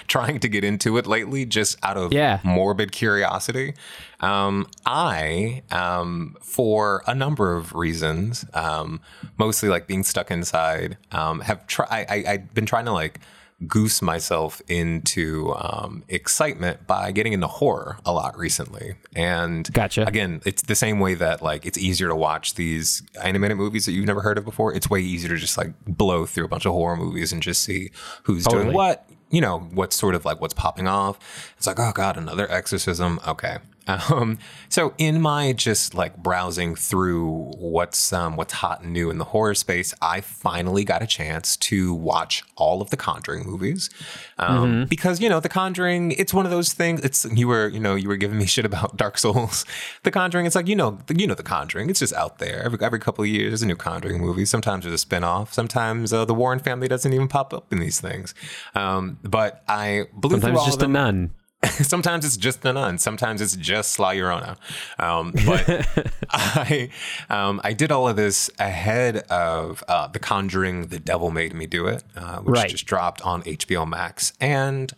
trying 0.07 0.39
to 0.41 0.49
get 0.49 0.65
into 0.65 0.97
it 0.97 1.07
lately 1.07 1.45
just 1.45 1.77
out 1.81 1.95
of 1.95 2.11
Yeah. 2.11 2.39
morbid 2.43 2.91
curiosity. 2.91 3.73
Um, 4.19 4.67
I, 4.85 5.63
um, 5.71 6.35
for 6.41 7.01
a 7.07 7.15
number 7.15 7.55
of 7.55 7.73
reasons, 7.73 8.43
um, 8.53 8.99
mostly 9.37 9.69
like 9.69 9.87
being 9.87 10.03
stuck 10.03 10.29
inside, 10.29 10.97
um, 11.13 11.39
have 11.39 11.65
tried. 11.67 12.05
I, 12.09 12.23
I've 12.27 12.53
been 12.53 12.65
trying 12.65 12.85
to 12.85 12.91
like 12.91 13.21
goose 13.67 14.01
myself 14.01 14.61
into 14.67 15.53
um, 15.55 16.03
excitement 16.09 16.85
by 16.85 17.11
getting 17.11 17.33
into 17.33 17.47
horror 17.47 17.97
a 18.05 18.11
lot 18.11 18.37
recently. 18.37 18.95
And 19.15 19.71
Gotcha. 19.71 20.05
again, 20.05 20.41
it's 20.45 20.63
the 20.63 20.75
same 20.75 20.99
way 20.99 21.13
that 21.15 21.41
like 21.41 21.65
it's 21.65 21.77
easier 21.77 22.09
to 22.09 22.15
watch 22.15 22.55
these 22.55 23.01
animated 23.23 23.57
movies 23.57 23.85
that 23.85 23.93
you've 23.93 24.05
never 24.05 24.21
heard 24.21 24.37
of 24.37 24.45
before. 24.45 24.73
It's 24.73 24.89
way 24.89 24.99
easier 24.99 25.29
to 25.29 25.37
just 25.37 25.57
like 25.57 25.73
blow 25.85 26.25
through 26.25 26.45
a 26.45 26.49
bunch 26.49 26.65
of 26.65 26.73
horror 26.73 26.97
movies 26.97 27.31
and 27.31 27.41
just 27.41 27.63
see 27.63 27.91
who's 28.23 28.45
doing 28.45 28.73
what. 28.73 29.09
You 29.31 29.41
know 29.41 29.59
what's 29.73 29.95
sort 29.95 30.15
of 30.15 30.23
like 30.23 30.39
what's 30.39 30.53
popping 30.53 30.87
off. 30.87 31.53
It's 31.57 31.65
like, 31.65 31.79
oh 31.79 31.91
god, 31.93 32.15
another 32.15 32.49
exorcism. 32.49 33.19
Okay, 33.27 33.57
Um, 33.87 34.39
so 34.69 34.93
in 34.97 35.21
my 35.21 35.53
just 35.53 35.93
like 35.93 36.17
browsing 36.17 36.75
through 36.75 37.51
what's 37.57 38.11
um, 38.11 38.35
what's 38.35 38.53
hot 38.53 38.81
and 38.81 38.91
new 38.93 39.09
in 39.09 39.17
the 39.19 39.25
horror 39.25 39.53
space, 39.55 39.93
I 40.01 40.21
finally 40.21 40.83
got 40.83 41.03
a 41.03 41.07
chance 41.07 41.55
to 41.57 41.93
watch 41.93 42.43
all 42.55 42.81
of 42.81 42.89
the 42.89 42.97
Conjuring 42.97 43.45
movies 43.45 43.89
um, 44.37 44.55
Mm-hmm. 44.55 44.83
because 44.85 45.19
you 45.21 45.29
know 45.29 45.39
the 45.39 45.49
Conjuring. 45.49 46.11
It's 46.13 46.33
one 46.33 46.45
of 46.45 46.51
those 46.51 46.73
things. 46.73 47.01
It's 47.03 47.25
you 47.25 47.47
were 47.47 47.67
you 47.67 47.79
know 47.79 47.95
you 47.95 48.07
were 48.09 48.17
giving 48.17 48.37
me 48.39 48.45
shit 48.55 48.65
about 48.65 48.97
Dark 48.97 49.17
Souls. 49.17 49.65
The 50.03 50.11
Conjuring. 50.11 50.45
It's 50.45 50.55
like 50.55 50.67
you 50.67 50.75
know 50.75 50.97
you 51.15 51.27
know 51.27 51.35
the 51.35 51.43
Conjuring. 51.43 51.89
It's 51.89 51.99
just 51.99 52.13
out 52.13 52.39
there. 52.39 52.63
Every 52.63 52.79
every 52.81 52.99
couple 52.99 53.23
of 53.23 53.29
years, 53.29 53.51
there's 53.51 53.61
a 53.61 53.67
new 53.67 53.75
Conjuring 53.75 54.19
movie. 54.19 54.45
Sometimes 54.45 54.83
there's 54.83 54.95
a 54.95 54.97
spin 54.97 55.23
off. 55.23 55.53
Sometimes 55.53 56.11
uh, 56.11 56.25
the 56.25 56.33
Warren 56.33 56.59
family 56.59 56.87
doesn't 56.87 57.13
even 57.13 57.27
pop 57.27 57.53
up 57.53 57.71
in 57.71 57.79
these 57.79 58.01
things. 58.01 58.33
Um, 58.73 59.19
but 59.23 59.63
I 59.67 60.05
blew 60.13 60.31
through 60.31 60.41
Sometimes 60.41 60.59
all 60.59 60.65
just 60.65 60.81
of 60.81 60.89
a 60.89 60.91
nun. 60.91 61.31
sometimes 61.83 62.25
it's 62.25 62.37
just 62.37 62.61
the 62.61 62.73
nun. 62.73 62.97
Sometimes 62.97 63.41
it's 63.41 63.55
just 63.55 63.99
La 63.99 64.11
Llorona. 64.11 64.57
Um, 64.99 65.33
but 65.45 65.87
I, 66.29 66.89
um, 67.29 67.61
I 67.63 67.73
did 67.73 67.91
all 67.91 68.07
of 68.07 68.15
this 68.15 68.49
ahead 68.59 69.17
of 69.29 69.83
uh, 69.87 70.07
The 70.07 70.19
Conjuring. 70.19 70.87
The 70.87 70.99
Devil 70.99 71.31
Made 71.31 71.53
Me 71.53 71.65
Do 71.67 71.87
It, 71.87 72.03
uh, 72.15 72.37
which 72.39 72.55
Right. 72.59 72.69
just 72.69 72.85
dropped 72.85 73.21
on 73.21 73.41
HBO 73.43 73.87
Max. 73.87 74.33
And 74.39 74.91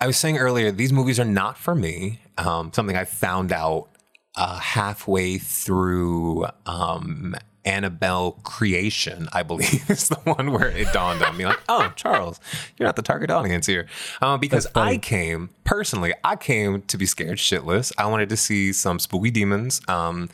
I 0.00 0.06
was 0.06 0.16
saying 0.16 0.38
earlier, 0.38 0.70
these 0.70 0.92
movies 0.92 1.20
are 1.20 1.24
not 1.24 1.58
for 1.58 1.74
me. 1.74 2.20
Um, 2.38 2.72
something 2.72 2.96
I 2.96 3.04
found 3.04 3.52
out 3.52 3.88
uh, 4.36 4.58
halfway 4.58 5.38
through 5.38 6.46
um, 6.64 7.34
Annabelle 7.64 8.32
Creation, 8.42 9.28
I 9.32 9.42
believe, 9.42 9.88
is 9.90 10.08
the 10.08 10.16
one 10.16 10.52
where 10.52 10.68
it 10.70 10.92
dawned 10.92 11.22
on 11.22 11.36
me 11.36 11.44
like, 11.46 11.60
oh, 11.68 11.92
Charles, 11.96 12.40
you're 12.78 12.86
not 12.86 12.96
the 12.96 13.02
target 13.02 13.30
audience 13.30 13.66
here. 13.66 13.86
Uh, 14.22 14.36
because 14.36 14.66
I 14.74 14.96
came, 14.98 15.50
personally, 15.64 16.14
I 16.24 16.36
came 16.36 16.82
to 16.82 16.96
be 16.96 17.06
scared 17.06 17.38
shitless. 17.38 17.92
I 17.98 18.06
wanted 18.06 18.28
to 18.30 18.36
see 18.36 18.72
some 18.72 18.98
spooky 18.98 19.30
demons, 19.30 19.80
um, 19.88 20.28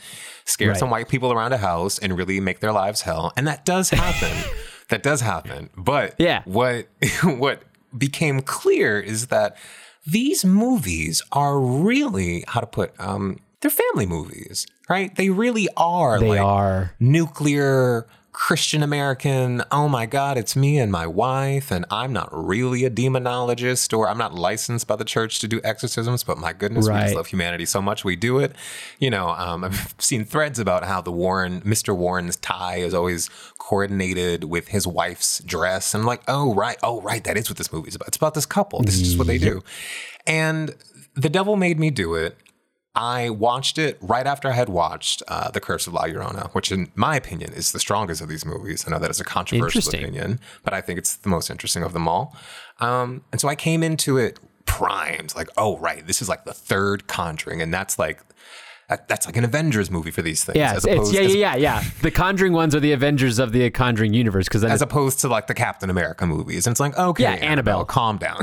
scare 0.44 0.68
Right. 0.70 0.76
some 0.78 0.90
white 0.90 1.08
people 1.08 1.32
around 1.32 1.52
a 1.52 1.58
house, 1.58 1.98
and 1.98 2.16
really 2.16 2.38
make 2.40 2.60
their 2.60 2.72
lives 2.72 3.02
hell. 3.02 3.32
And 3.36 3.46
that 3.48 3.64
does 3.64 3.90
happen. 3.90 4.36
that 4.88 5.02
does 5.02 5.20
happen. 5.20 5.70
But 5.76 6.14
Yeah. 6.18 6.42
what 6.44 6.86
what 7.24 7.62
became 7.96 8.40
clear 8.42 9.00
is 9.00 9.28
that 9.28 9.56
these 10.06 10.44
movies 10.44 11.22
are 11.32 11.58
really 11.58 12.44
how 12.46 12.60
to 12.60 12.66
put 12.66 12.92
um 13.00 13.40
they're 13.66 13.84
family 13.92 14.06
movies 14.06 14.66
right? 14.88 15.14
They 15.16 15.30
really 15.30 15.68
are 15.76 16.20
They 16.20 16.28
like 16.28 16.40
are. 16.40 16.92
nuclear 17.00 18.06
christian 18.32 18.82
american 18.82 19.62
oh 19.72 19.88
my 19.88 20.04
god 20.04 20.36
it's 20.36 20.54
me 20.54 20.78
and 20.78 20.92
my 20.92 21.06
wife 21.06 21.70
and 21.70 21.86
i'm 21.90 22.12
not 22.12 22.28
really 22.32 22.84
a 22.84 22.90
demonologist 22.90 23.96
or 23.96 24.06
i'm 24.10 24.18
not 24.18 24.34
licensed 24.34 24.86
by 24.86 24.94
the 24.94 25.06
church 25.06 25.38
to 25.38 25.48
do 25.48 25.58
exorcisms 25.64 26.22
but 26.22 26.36
my 26.36 26.52
goodness 26.52 26.86
we 26.86 26.92
just 26.92 27.14
love 27.14 27.26
humanity 27.28 27.64
so 27.64 27.80
much 27.80 28.04
we 28.04 28.14
do 28.14 28.38
it. 28.38 28.54
You 28.98 29.08
know 29.08 29.30
um, 29.30 29.64
i've 29.64 29.94
seen 29.98 30.26
threads 30.26 30.58
about 30.58 30.84
how 30.84 31.00
the 31.00 31.10
warren 31.10 31.62
mr 31.62 31.96
warren's 31.96 32.36
tie 32.36 32.76
is 32.76 32.92
always 32.92 33.30
coordinated 33.56 34.44
with 34.44 34.68
his 34.68 34.86
wife's 34.86 35.38
dress. 35.42 35.94
And 35.94 36.02
I'm 36.02 36.06
like 36.06 36.20
oh 36.28 36.54
right 36.54 36.76
oh 36.82 37.00
right 37.00 37.24
that 37.24 37.38
is 37.38 37.48
what 37.48 37.56
this 37.56 37.72
movie's 37.72 37.94
about. 37.94 38.08
It's 38.08 38.18
about 38.18 38.34
this 38.34 38.44
couple. 38.46 38.82
This 38.82 38.96
is 38.96 39.02
just 39.02 39.18
what 39.18 39.26
they 39.28 39.38
do. 39.38 39.62
And 40.26 40.74
the 41.14 41.30
devil 41.30 41.56
made 41.56 41.80
me 41.80 41.88
do 41.90 42.14
it 42.14 42.36
I 42.96 43.28
watched 43.28 43.76
it 43.76 43.98
right 44.00 44.26
after 44.26 44.48
I 44.48 44.52
had 44.52 44.70
watched 44.70 45.22
uh, 45.28 45.50
The 45.50 45.60
Curse 45.60 45.86
of 45.86 45.92
La 45.92 46.04
Llorona, 46.04 46.50
which, 46.54 46.72
in 46.72 46.90
my 46.94 47.14
opinion, 47.14 47.52
is 47.52 47.72
the 47.72 47.78
strongest 47.78 48.22
of 48.22 48.28
these 48.28 48.46
movies. 48.46 48.84
I 48.86 48.90
know 48.90 48.98
that 48.98 49.10
is 49.10 49.20
a 49.20 49.24
controversial 49.24 49.86
opinion, 49.86 50.40
but 50.64 50.72
I 50.72 50.80
think 50.80 50.98
it's 50.98 51.16
the 51.16 51.28
most 51.28 51.50
interesting 51.50 51.82
of 51.82 51.92
them 51.92 52.08
all. 52.08 52.34
Um, 52.80 53.22
and 53.32 53.40
so 53.40 53.48
I 53.48 53.54
came 53.54 53.82
into 53.82 54.16
it 54.16 54.40
primed, 54.64 55.34
like, 55.36 55.48
oh, 55.58 55.76
right, 55.78 56.06
this 56.06 56.22
is 56.22 56.28
like 56.28 56.46
the 56.46 56.54
third 56.54 57.06
Conjuring, 57.06 57.60
and 57.60 57.72
that's 57.72 57.98
like 57.98 58.20
that, 58.88 59.08
that's 59.08 59.26
like 59.26 59.36
an 59.36 59.44
Avengers 59.44 59.90
movie 59.90 60.10
for 60.10 60.22
these 60.22 60.44
things, 60.44 60.56
Yeah, 60.56 60.74
as 60.74 60.84
opposed 60.84 61.12
yeah, 61.14 61.22
yeah, 61.22 61.34
yeah, 61.34 61.56
yeah. 61.56 61.84
The 62.02 62.10
Conjuring 62.10 62.52
ones 62.52 62.74
are 62.74 62.80
the 62.80 62.92
Avengers 62.92 63.38
of 63.38 63.52
the 63.52 63.68
Conjuring 63.70 64.14
universe 64.14 64.46
because 64.48 64.62
as 64.64 64.82
opposed 64.82 65.20
to 65.20 65.28
like 65.28 65.46
the 65.48 65.54
Captain 65.54 65.90
America 65.90 66.26
movies. 66.26 66.66
And 66.66 66.72
it's 66.72 66.80
like, 66.80 66.96
okay, 66.96 67.22
Yeah, 67.24 67.30
Annabelle. 67.32 67.84
calm 67.84 68.18
down. 68.18 68.38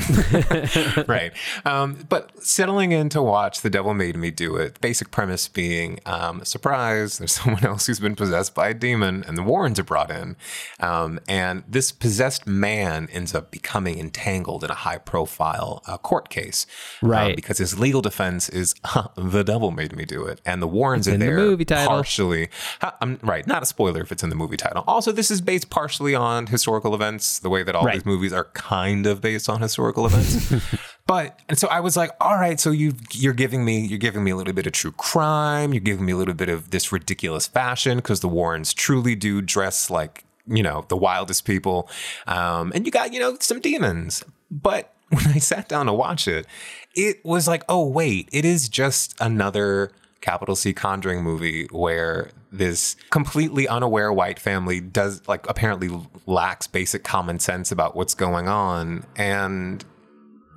right. 1.08 1.32
Um, 1.66 2.06
but 2.10 2.32
settling 2.46 2.92
in 2.92 3.10
to 3.10 3.22
watch 3.22 3.62
The 3.62 3.70
Devil 3.70 3.94
Made 3.94 4.18
Me 4.18 4.32
Do 4.32 4.56
It, 4.58 4.80
basic 4.82 5.12
premise 5.12 5.48
being 5.48 6.00
um, 6.06 6.44
surprise, 6.44 7.18
there's 7.18 7.32
someone 7.42 7.64
else 7.66 7.88
who's 7.88 8.00
been 8.00 8.16
possessed 8.16 8.54
by 8.54 8.70
a 8.70 8.74
demon, 8.74 9.24
and 9.28 9.38
the 9.38 9.44
Warrens 9.44 9.80
are 9.80 9.84
brought 9.84 10.12
in. 10.12 10.36
Um, 10.80 11.20
and 11.28 11.64
this 11.68 11.92
possessed 11.92 12.46
man 12.48 13.08
ends 13.12 13.34
up 13.34 13.52
becoming 13.52 14.00
entangled 14.00 14.64
in 14.64 14.70
a 14.70 14.76
high 14.76 14.98
profile 14.98 15.82
uh, 15.88 15.98
court 15.98 16.30
case. 16.30 16.66
uh, 17.02 17.08
Right. 17.08 17.36
because 17.36 17.58
his 17.60 17.80
legal 17.80 18.02
defense 18.02 18.50
is 18.50 18.74
The 19.16 19.44
Devil 19.44 19.72
Made 19.72 19.96
Me 19.96 20.06
Do 20.06 20.26
It. 20.26 20.33
And 20.46 20.62
the 20.62 20.68
Warrens 20.68 21.08
are 21.08 21.14
in 21.14 21.20
the 21.20 21.26
there 21.26 21.38
movie 21.38 21.66
title. 21.66 21.88
partially. 21.88 22.50
I'm 23.02 23.20
right, 23.22 23.46
not 23.48 23.64
a 23.64 23.66
spoiler 23.66 24.02
if 24.02 24.12
it's 24.12 24.24
in 24.24 24.30
the 24.30 24.36
movie 24.36 24.58
title. 24.58 24.84
Also, 24.88 25.12
this 25.12 25.30
is 25.32 25.42
based 25.42 25.70
partially 25.70 26.16
on 26.16 26.48
historical 26.48 26.94
events, 26.96 27.40
the 27.40 27.50
way 27.50 27.64
that 27.64 27.76
all 27.76 27.84
Right. 27.86 27.96
these 27.96 28.06
movies 28.06 28.34
are 28.34 28.46
kind 28.54 29.06
of 29.06 29.22
based 29.22 29.50
on 29.50 29.62
historical 29.62 30.06
events. 30.06 30.54
but 31.08 31.40
and 31.50 31.58
so 31.58 31.68
I 31.68 31.80
was 31.80 31.96
like, 31.98 32.12
all 32.22 32.36
right, 32.36 32.60
so 32.60 32.72
you 32.72 32.94
you're 33.12 33.34
giving 33.34 33.66
me 33.66 33.80
you're 33.86 34.00
giving 34.00 34.24
me 34.24 34.32
a 34.32 34.36
little 34.36 34.54
bit 34.54 34.66
of 34.68 34.74
true 34.74 34.92
crime, 34.94 35.74
you're 35.74 35.82
giving 35.82 36.06
me 36.06 36.14
a 36.14 36.18
little 36.18 36.34
bit 36.34 36.50
of 36.50 36.72
this 36.72 36.92
ridiculous 36.92 37.48
fashion 37.48 37.98
because 37.98 38.20
the 38.22 38.28
Warrens 38.30 38.74
truly 38.74 39.16
do 39.16 39.42
dress 39.42 39.90
like 39.90 40.24
you 40.48 40.62
know 40.64 40.86
the 40.90 40.98
wildest 40.98 41.46
people, 41.46 41.90
um, 42.28 42.72
and 42.76 42.86
you 42.86 42.92
got 42.92 43.14
you 43.14 43.20
know 43.20 43.38
some 43.40 43.60
demons, 43.62 44.24
but 44.52 44.94
when 45.10 45.28
I 45.28 45.38
sat 45.38 45.70
down 45.70 45.86
to 45.86 45.94
watch 45.94 46.28
it, 46.28 46.46
it 46.96 47.24
was 47.24 47.48
like, 47.48 47.64
oh 47.70 47.88
wait, 47.88 48.28
it 48.32 48.46
is 48.46 48.68
just 48.68 49.16
another 49.22 49.92
capital 50.24 50.56
C 50.56 50.74
Conjuring 50.74 51.22
movie 51.22 51.68
where 51.70 52.32
this 52.52 52.96
completely 53.10 53.68
unaware 53.68 54.12
white 54.12 54.40
family 54.40 54.80
does 54.80 55.22
like 55.28 55.48
apparently 55.50 55.90
lacks 56.26 56.66
basic 56.66 57.04
common 57.04 57.40
sense 57.40 57.72
about 57.72 57.96
what's 57.96 58.14
going 58.16 58.48
on. 58.48 59.06
And 59.18 59.84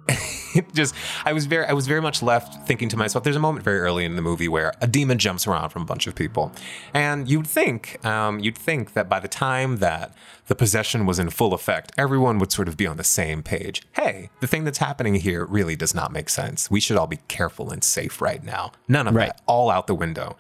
just 0.74 0.94
I 1.24 1.32
was 1.32 1.46
very 1.46 1.66
I 1.66 1.72
was 1.72 1.86
very 1.86 2.00
much 2.00 2.22
left 2.22 2.66
thinking 2.66 2.88
to 2.90 2.96
myself 2.96 3.24
there's 3.24 3.36
a 3.36 3.40
moment 3.40 3.64
very 3.64 3.80
early 3.80 4.04
in 4.04 4.16
the 4.16 4.22
movie 4.22 4.48
where 4.48 4.72
a 4.80 4.86
demon 4.86 5.18
jumps 5.18 5.46
around 5.46 5.70
from 5.70 5.82
a 5.82 5.84
bunch 5.84 6.07
of 6.07 6.14
people. 6.14 6.52
And 6.94 7.28
you'd 7.28 7.46
think 7.46 8.04
um, 8.07 8.38
you'd 8.40 8.57
think 8.59 8.92
that 8.94 9.09
by 9.09 9.20
the 9.20 9.28
time 9.28 9.78
that 9.78 10.14
the 10.46 10.54
possession 10.54 11.07
was 11.07 11.18
in 11.18 11.28
full 11.30 11.52
effect 11.54 11.92
everyone 11.98 12.38
would 12.38 12.52
sort 12.52 12.68
of 12.68 12.76
be 12.76 12.86
on 12.86 12.96
the 12.96 13.04
same 13.04 13.42
page. 13.42 13.82
Hey 13.92 14.30
the 14.40 14.46
thing 14.46 14.64
that's 14.64 14.78
happening 14.78 15.16
here 15.16 15.44
really 15.44 15.76
does 15.76 15.94
not 15.94 16.12
make 16.12 16.28
sense. 16.28 16.70
We 16.70 16.80
should 16.80 16.96
all 16.96 17.07
be 17.09 17.18
careful 17.28 17.70
and 17.70 17.82
safe 17.82 18.20
right 18.20 18.42
now. 18.42 18.72
None 18.88 19.09
of 19.09 19.14
Right. 19.14 19.28
that. 19.28 19.42
All 19.46 19.70
out 19.70 19.86
the 19.88 19.94
window. 19.94 20.36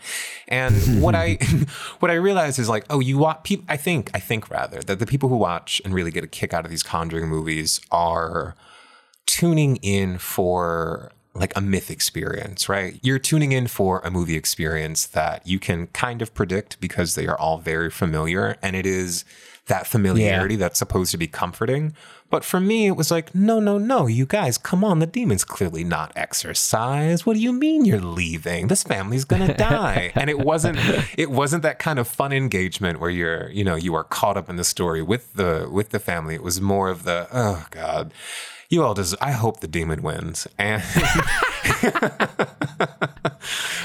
And 0.48 1.02
what 1.02 1.14
I 1.14 1.34
what 1.98 2.10
I 2.10 2.14
realized 2.14 2.58
is 2.58 2.68
like 2.68 2.84
oh 2.88 3.00
you 3.00 3.18
want 3.18 3.42
people 3.44 3.66
I 3.68 3.76
think 3.76 4.10
I 4.14 4.20
think 4.20 4.48
rather 4.50 4.80
that 4.82 4.98
the 4.98 5.06
people 5.06 5.28
who 5.28 5.36
watch 5.36 5.82
and 5.84 5.92
really 5.92 6.10
get 6.10 6.24
a 6.24 6.28
kick 6.28 6.54
out 6.54 6.64
of 6.64 6.70
these 6.70 6.82
conjuring 6.82 7.28
movies 7.28 7.80
are 7.90 8.54
tuning 9.26 9.76
in 9.76 10.18
for 10.18 11.12
like 11.34 11.56
a 11.56 11.60
myth 11.60 11.90
experience, 11.90 12.68
right? 12.68 12.98
You're 13.02 13.18
tuning 13.18 13.52
in 13.52 13.66
for 13.66 14.00
a 14.00 14.10
movie 14.10 14.36
experience 14.36 15.06
that 15.08 15.46
you 15.46 15.58
can 15.58 15.88
kind 15.88 16.22
of 16.22 16.32
predict 16.34 16.80
because 16.80 17.14
they 17.14 17.26
are 17.26 17.38
all 17.38 17.58
very 17.58 17.90
familiar 17.90 18.56
and 18.62 18.74
it 18.74 18.86
is 18.86 19.24
that 19.66 19.86
familiarity 19.86 20.54
that's 20.54 20.78
supposed 20.78 21.10
to 21.10 21.18
be 21.18 21.26
comforting. 21.26 21.92
But 22.30 22.44
for 22.44 22.60
me, 22.60 22.86
it 22.86 22.92
was 22.92 23.10
like, 23.10 23.34
no, 23.34 23.60
no, 23.60 23.78
no, 23.78 24.06
you 24.06 24.24
guys, 24.26 24.58
come 24.58 24.84
on. 24.84 25.00
The 25.00 25.06
demon's 25.06 25.44
clearly 25.44 25.84
not 25.84 26.12
exercise. 26.16 27.26
What 27.26 27.34
do 27.34 27.40
you 27.40 27.52
mean 27.52 27.84
you're 27.84 28.00
leaving? 28.00 28.68
This 28.68 28.82
family's 28.82 29.24
gonna 29.24 29.54
die. 29.56 30.12
and 30.14 30.30
it 30.30 30.38
wasn't, 30.38 30.78
it 31.16 31.30
wasn't 31.30 31.62
that 31.64 31.78
kind 31.78 31.98
of 31.98 32.06
fun 32.08 32.32
engagement 32.32 33.00
where 33.00 33.10
you're, 33.10 33.50
you 33.50 33.64
know, 33.64 33.74
you 33.74 33.94
are 33.94 34.04
caught 34.04 34.36
up 34.36 34.48
in 34.48 34.56
the 34.56 34.64
story 34.64 35.02
with 35.02 35.34
the 35.34 35.68
with 35.70 35.90
the 35.90 35.98
family. 35.98 36.34
It 36.34 36.42
was 36.42 36.60
more 36.60 36.88
of 36.88 37.02
the, 37.02 37.28
oh 37.32 37.66
God 37.70 38.12
you 38.70 38.82
all 38.82 38.94
just 38.94 39.14
i 39.20 39.32
hope 39.32 39.60
the 39.60 39.68
demon 39.68 40.00
wins 40.02 40.46
and 40.58 40.82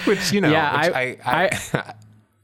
which 0.05 0.31
you 0.31 0.41
know 0.41 0.49
Yeah, 0.51 0.85
which 0.87 0.95
I- 0.95 1.17
I, 1.23 1.25
I, 1.25 1.49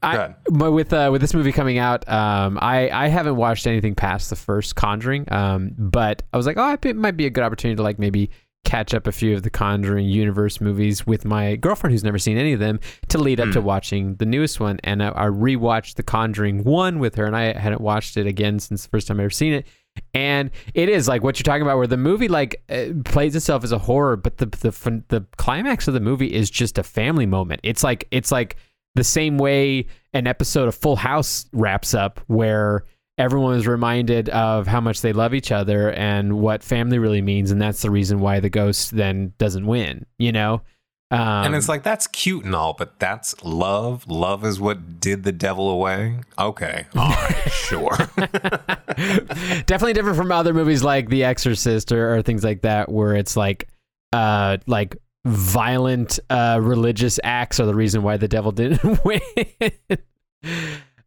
Go 0.16 0.34
but 0.52 0.70
with 0.72 0.92
uh, 0.92 1.08
with 1.10 1.20
this 1.20 1.34
movie 1.34 1.50
coming 1.50 1.78
out, 1.78 2.08
um, 2.08 2.56
I 2.62 2.88
I 2.90 3.08
haven't 3.08 3.34
watched 3.34 3.66
anything 3.66 3.96
past 3.96 4.30
the 4.30 4.36
first 4.36 4.76
Conjuring. 4.76 5.24
Um, 5.32 5.72
but 5.76 6.22
I 6.32 6.36
was 6.36 6.46
like, 6.46 6.56
oh, 6.56 6.76
it 6.80 6.96
might 6.96 7.16
be 7.16 7.26
a 7.26 7.30
good 7.30 7.42
opportunity 7.42 7.74
to 7.76 7.82
like 7.82 7.98
maybe 7.98 8.30
catch 8.64 8.94
up 8.94 9.08
a 9.08 9.12
few 9.12 9.34
of 9.34 9.42
the 9.42 9.50
Conjuring 9.50 10.06
universe 10.06 10.60
movies 10.60 11.04
with 11.04 11.24
my 11.24 11.56
girlfriend 11.56 11.92
who's 11.92 12.04
never 12.04 12.18
seen 12.18 12.38
any 12.38 12.52
of 12.52 12.60
them 12.60 12.78
to 13.08 13.18
lead 13.18 13.40
up 13.40 13.50
to 13.50 13.60
watching 13.60 14.14
the 14.16 14.26
newest 14.26 14.60
one. 14.60 14.78
And 14.84 15.02
I, 15.02 15.08
I 15.08 15.24
rewatched 15.26 15.96
the 15.96 16.04
Conjuring 16.04 16.62
one 16.62 17.00
with 17.00 17.16
her, 17.16 17.26
and 17.26 17.36
I 17.36 17.58
hadn't 17.58 17.80
watched 17.80 18.16
it 18.16 18.26
again 18.28 18.60
since 18.60 18.84
the 18.84 18.88
first 18.90 19.08
time 19.08 19.18
I 19.18 19.24
ever 19.24 19.30
seen 19.30 19.52
it. 19.52 19.66
And 20.14 20.50
it 20.74 20.88
is 20.88 21.08
like 21.08 21.22
what 21.22 21.38
you're 21.38 21.44
talking 21.44 21.62
about, 21.62 21.78
where 21.78 21.86
the 21.86 21.96
movie 21.96 22.28
like 22.28 22.62
uh, 22.68 22.86
plays 23.04 23.34
itself 23.36 23.64
as 23.64 23.72
a 23.72 23.78
horror, 23.78 24.16
but 24.16 24.38
the 24.38 24.46
the 24.46 25.02
the 25.08 25.26
climax 25.36 25.88
of 25.88 25.94
the 25.94 26.00
movie 26.00 26.32
is 26.32 26.50
just 26.50 26.78
a 26.78 26.82
family 26.82 27.26
moment. 27.26 27.60
It's 27.64 27.82
like 27.82 28.06
it's 28.10 28.30
like 28.32 28.56
the 28.94 29.04
same 29.04 29.38
way 29.38 29.86
an 30.12 30.26
episode 30.26 30.68
of 30.68 30.74
Full 30.74 30.96
House 30.96 31.46
wraps 31.52 31.94
up, 31.94 32.20
where 32.26 32.84
everyone 33.18 33.56
is 33.56 33.66
reminded 33.66 34.28
of 34.30 34.66
how 34.66 34.80
much 34.80 35.00
they 35.02 35.12
love 35.12 35.34
each 35.34 35.50
other 35.52 35.90
and 35.92 36.38
what 36.40 36.62
family 36.62 36.98
really 36.98 37.20
means, 37.22 37.50
and 37.50 37.60
that's 37.60 37.82
the 37.82 37.90
reason 37.90 38.20
why 38.20 38.40
the 38.40 38.48
ghost 38.50 38.92
then 38.96 39.32
doesn't 39.38 39.66
win. 39.66 40.06
You 40.18 40.32
know, 40.32 40.62
Um, 41.10 41.18
and 41.46 41.54
it's 41.54 41.68
like 41.68 41.82
that's 41.82 42.06
cute 42.06 42.44
and 42.44 42.54
all, 42.54 42.74
but 42.74 42.98
that's 42.98 43.34
love. 43.44 44.06
Love 44.08 44.44
is 44.44 44.60
what 44.60 45.00
did 45.00 45.24
the 45.24 45.32
devil 45.32 45.68
away. 45.68 46.20
Okay, 46.38 46.86
all 46.96 47.08
right, 47.10 47.48
sure. 47.50 47.96
definitely 49.66 49.92
different 49.92 50.16
from 50.16 50.32
other 50.32 50.52
movies 50.52 50.82
like 50.82 51.08
The 51.08 51.24
Exorcist 51.24 51.92
or, 51.92 52.16
or 52.16 52.22
things 52.22 52.44
like 52.44 52.62
that, 52.62 52.90
where 52.90 53.14
it's 53.14 53.36
like, 53.36 53.68
uh, 54.12 54.58
like 54.66 54.96
violent 55.24 56.18
uh, 56.30 56.58
religious 56.60 57.20
acts 57.22 57.60
are 57.60 57.66
the 57.66 57.74
reason 57.74 58.02
why 58.02 58.16
the 58.16 58.28
devil 58.28 58.52
didn't 58.52 59.04
win. 59.04 59.20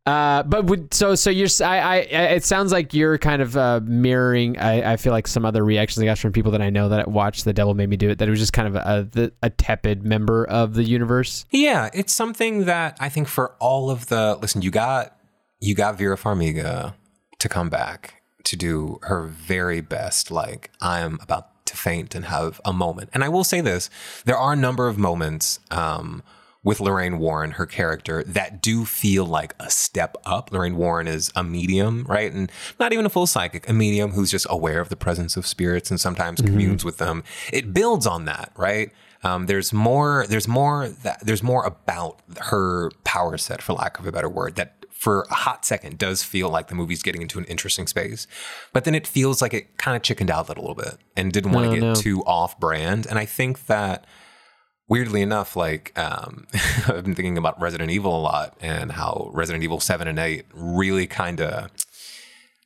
Uh, 0.05 0.41
but 0.43 0.65
would, 0.65 0.91
so 0.93 1.13
so 1.13 1.29
you're 1.29 1.47
I, 1.63 1.77
I 1.79 1.95
it 1.99 2.43
sounds 2.43 2.71
like 2.71 2.93
you're 2.93 3.19
kind 3.19 3.39
of 3.41 3.55
uh, 3.55 3.81
mirroring. 3.83 4.57
I, 4.57 4.93
I 4.93 4.97
feel 4.97 5.13
like 5.13 5.27
some 5.27 5.45
other 5.45 5.63
reactions 5.63 6.01
I 6.01 6.05
got 6.05 6.17
from 6.17 6.33
people 6.33 6.51
that 6.53 6.61
I 6.61 6.71
know 6.71 6.89
that 6.89 7.07
watched 7.07 7.45
The 7.45 7.53
Devil 7.53 7.75
Made 7.75 7.87
Me 7.87 7.97
Do 7.97 8.09
It. 8.09 8.17
That 8.17 8.27
it 8.27 8.31
was 8.31 8.39
just 8.39 8.51
kind 8.51 8.67
of 8.67 8.75
a 8.75 9.31
a 9.43 9.51
tepid 9.51 10.03
member 10.03 10.43
of 10.45 10.73
the 10.73 10.83
universe. 10.83 11.45
yeah, 11.51 11.91
it's 11.93 12.13
something 12.13 12.65
that 12.65 12.97
I 12.99 13.09
think 13.09 13.27
for 13.27 13.55
all 13.59 13.91
of 13.91 14.07
the 14.07 14.39
listen, 14.41 14.63
you 14.63 14.71
got 14.71 15.15
you 15.59 15.75
got 15.75 15.99
Vera 15.99 16.17
Farmiga 16.17 16.95
to 17.41 17.49
come 17.49 17.69
back 17.69 18.21
to 18.43 18.55
do 18.55 18.99
her 19.03 19.23
very 19.27 19.81
best. 19.81 20.31
Like 20.31 20.71
I'm 20.79 21.19
about 21.21 21.65
to 21.65 21.77
faint 21.77 22.15
and 22.15 22.25
have 22.25 22.61
a 22.63 22.73
moment. 22.73 23.09
And 23.13 23.23
I 23.23 23.29
will 23.29 23.43
say 23.43 23.61
this: 23.61 23.89
there 24.25 24.37
are 24.37 24.53
a 24.53 24.57
number 24.57 24.87
of 24.87 24.97
moments. 24.97 25.59
Um, 25.69 26.23
with 26.63 26.79
Lorraine 26.79 27.17
Warren, 27.17 27.51
her 27.53 27.65
character, 27.65 28.23
that 28.23 28.61
do 28.61 28.85
feel 28.85 29.25
like 29.25 29.55
a 29.59 29.71
step 29.71 30.15
up. 30.25 30.51
Lorraine 30.51 30.75
Warren 30.75 31.07
is 31.07 31.31
a 31.35 31.43
medium, 31.43 32.05
right? 32.07 32.31
And 32.31 32.51
not 32.79 32.93
even 32.93 33.03
a 33.03 33.09
full 33.09 33.25
psychic, 33.25 33.67
a 33.67 33.73
medium 33.73 34.11
who's 34.11 34.29
just 34.29 34.45
aware 34.47 34.79
of 34.79 34.89
the 34.89 34.95
presence 34.95 35.35
of 35.35 35.47
spirits 35.47 35.89
and 35.89 35.99
sometimes 35.99 36.39
communes 36.39 36.85
with 36.85 36.97
them. 36.97 37.23
It 37.51 37.73
builds 37.73 38.05
on 38.05 38.25
that, 38.25 38.51
right? 38.55 38.91
Um, 39.23 39.47
there's 39.47 39.73
more. 39.73 40.25
There's 40.27 40.47
more. 40.47 40.89
That 40.89 41.25
there's 41.25 41.43
more 41.43 41.65
about 41.65 42.19
her 42.41 42.91
power 43.03 43.37
set, 43.37 43.61
for 43.61 43.73
lack 43.73 43.99
of 43.99 44.05
a 44.05 44.11
better 44.11 44.29
word, 44.29 44.55
that 44.55 44.80
for 45.01 45.23
a 45.31 45.33
hot 45.33 45.65
second 45.65 45.97
does 45.97 46.21
feel 46.21 46.47
like 46.47 46.67
the 46.67 46.75
movie's 46.75 47.01
getting 47.01 47.23
into 47.23 47.39
an 47.39 47.45
interesting 47.45 47.87
space. 47.87 48.27
But 48.71 48.83
then 48.83 48.93
it 48.93 49.07
feels 49.07 49.41
like 49.41 49.51
it 49.51 49.75
kind 49.77 49.97
of 49.97 50.03
chickened 50.03 50.29
out 50.29 50.45
a 50.45 50.53
little 50.61 50.75
bit 50.75 50.97
and 51.17 51.31
didn't 51.33 51.53
want 51.53 51.65
No, 51.65 51.73
to 51.73 51.79
get 51.79 51.85
no. 51.87 51.95
too 51.95 52.23
off 52.25 52.59
brand. 52.59 53.07
And 53.07 53.17
I 53.17 53.25
think 53.25 53.65
that 53.65 54.05
weirdly 54.87 55.23
enough, 55.23 55.55
like 55.55 55.97
um, 55.97 56.45
I've 56.87 57.03
been 57.03 57.15
thinking 57.15 57.35
about 57.39 57.59
Resident 57.59 57.89
Evil 57.89 58.15
a 58.15 58.21
lot 58.21 58.55
and 58.61 58.91
how 58.91 59.31
Resident 59.33 59.63
Evil 59.63 59.79
7 59.79 60.07
and 60.07 60.19
8 60.19 60.45
really 60.53 61.07
kind 61.07 61.41
of 61.41 61.71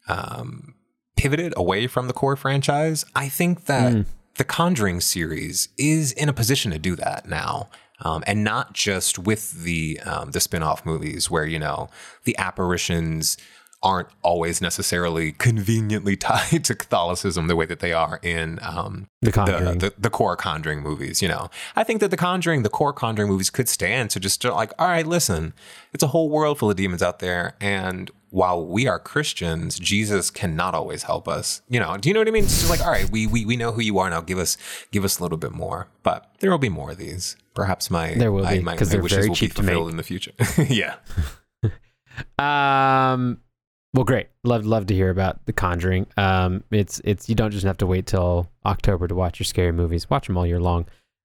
um, 0.10 0.76
pivoted 1.16 1.54
away 1.56 1.88
from 1.88 2.08
the 2.08 2.14
core 2.14 2.36
franchise. 2.36 3.06
I 3.16 3.30
think 3.30 3.66
that 3.66 4.06
the 4.38 4.44
Conjuring 4.44 5.00
series 5.00 5.70
is 5.78 6.12
in 6.12 6.28
a 6.28 6.34
position 6.34 6.72
to 6.72 6.80
do 6.80 6.98
that 6.98 7.30
now. 7.30 7.70
Um, 8.02 8.24
and 8.28 8.43
not 8.43 8.74
just 8.74 9.18
with 9.18 9.64
the 9.64 10.00
um, 10.02 10.32
the 10.32 10.39
spin-off 10.39 10.86
movies 10.86 11.32
where 11.32 11.46
you 11.46 11.60
know 11.60 11.89
the 12.26 12.38
apparitions 12.38 13.38
aren't 13.84 14.09
always 14.21 14.61
necessarily 14.61 15.32
conveniently 15.34 16.15
tied 16.17 16.63
to 16.65 16.76
Catholicism 16.76 17.47
the 17.47 17.55
way 17.55 17.65
that 17.65 17.80
they 17.80 17.93
are 17.93 18.19
in 18.23 18.59
um, 18.61 19.07
The 19.21 19.32
the, 19.32 19.76
the, 19.78 19.93
the 19.97 20.09
core 20.09 20.36
Conjuring 20.36 20.82
movies. 20.82 21.21
You 21.21 21.28
know, 21.28 21.49
I 21.76 21.84
think 21.84 21.99
that 22.01 22.09
the 22.11 22.17
Conjuring, 22.17 22.63
the 22.63 22.69
core 22.69 22.93
Conjuring 22.93 23.30
movies 23.30 23.49
could 23.49 23.69
stand 23.69 24.09
to 24.11 24.19
just 24.19 24.43
like, 24.43 24.71
all 24.80 24.88
right, 24.88 25.05
listen, 25.05 25.53
it's 25.93 26.03
a 26.03 26.07
whole 26.07 26.30
world 26.30 26.59
full 26.59 26.69
of 26.69 26.76
demons 26.78 27.03
out 27.03 27.19
there, 27.19 27.55
and 27.61 28.11
while 28.32 28.65
we 28.65 28.86
are 28.86 28.99
Christians, 28.99 29.80
Jesus 29.80 30.30
cannot 30.30 30.76
always 30.76 31.03
help 31.03 31.26
us. 31.28 31.61
You 31.69 31.80
know, 31.80 31.95
do 31.95 32.09
you 32.09 32.13
know 32.13 32.19
what 32.19 32.28
I 32.28 32.32
mean? 32.32 32.43
It's 32.43 32.57
just 32.59 32.69
like, 32.69 32.82
all 32.82 32.91
right, 32.91 33.09
we 33.09 33.28
we 33.28 33.45
we 33.45 33.55
know 33.55 33.71
who 33.71 33.82
you 33.82 33.97
are 33.99 34.09
now. 34.09 34.19
Give 34.21 34.39
us 34.39 34.57
give 34.91 35.05
us 35.05 35.19
a 35.19 35.23
little 35.23 35.38
bit 35.38 35.51
more, 35.53 35.88
but 36.03 36.30
there 36.39 36.51
will 36.51 36.57
be 36.57 36.67
more 36.69 36.91
of 36.91 36.97
these. 36.97 37.38
Perhaps 37.53 37.89
my 37.89 38.13
There 38.13 38.34
will 38.34 38.43
my, 38.43 38.57
be, 38.57 38.63
my, 38.63 38.76
'cause 38.76 38.89
my 38.89 38.93
they're 38.93 39.03
wishes 39.03 39.17
very 39.19 39.30
cheap 39.36 39.53
to 39.53 39.63
make. 39.63 39.78
in 39.78 39.95
the 39.95 40.03
future. 40.03 40.32
yeah. 40.67 40.95
Um, 42.39 43.41
well, 43.96 44.04
great. 44.04 44.28
Love 44.43 44.66
love 44.66 44.86
to 44.88 44.93
hear 44.93 45.10
about 45.10 45.43
The 45.46 45.54
Conjuring. 45.54 46.06
Um, 46.18 46.64
it's 46.70 47.02
it's 47.04 47.30
you 47.30 47.36
don't 47.36 47.52
just 47.52 47.66
have 47.66 47.78
to 47.78 47.88
wait 47.88 48.06
till 48.06 48.50
October 48.66 49.08
to 49.08 49.16
watch 49.16 49.39
your 49.39 49.46
scary 49.46 49.72
movies. 49.72 50.10
Watch 50.10 50.28
them 50.28 50.38
all 50.38 50.46
year 50.46 50.60
long. 50.60 50.86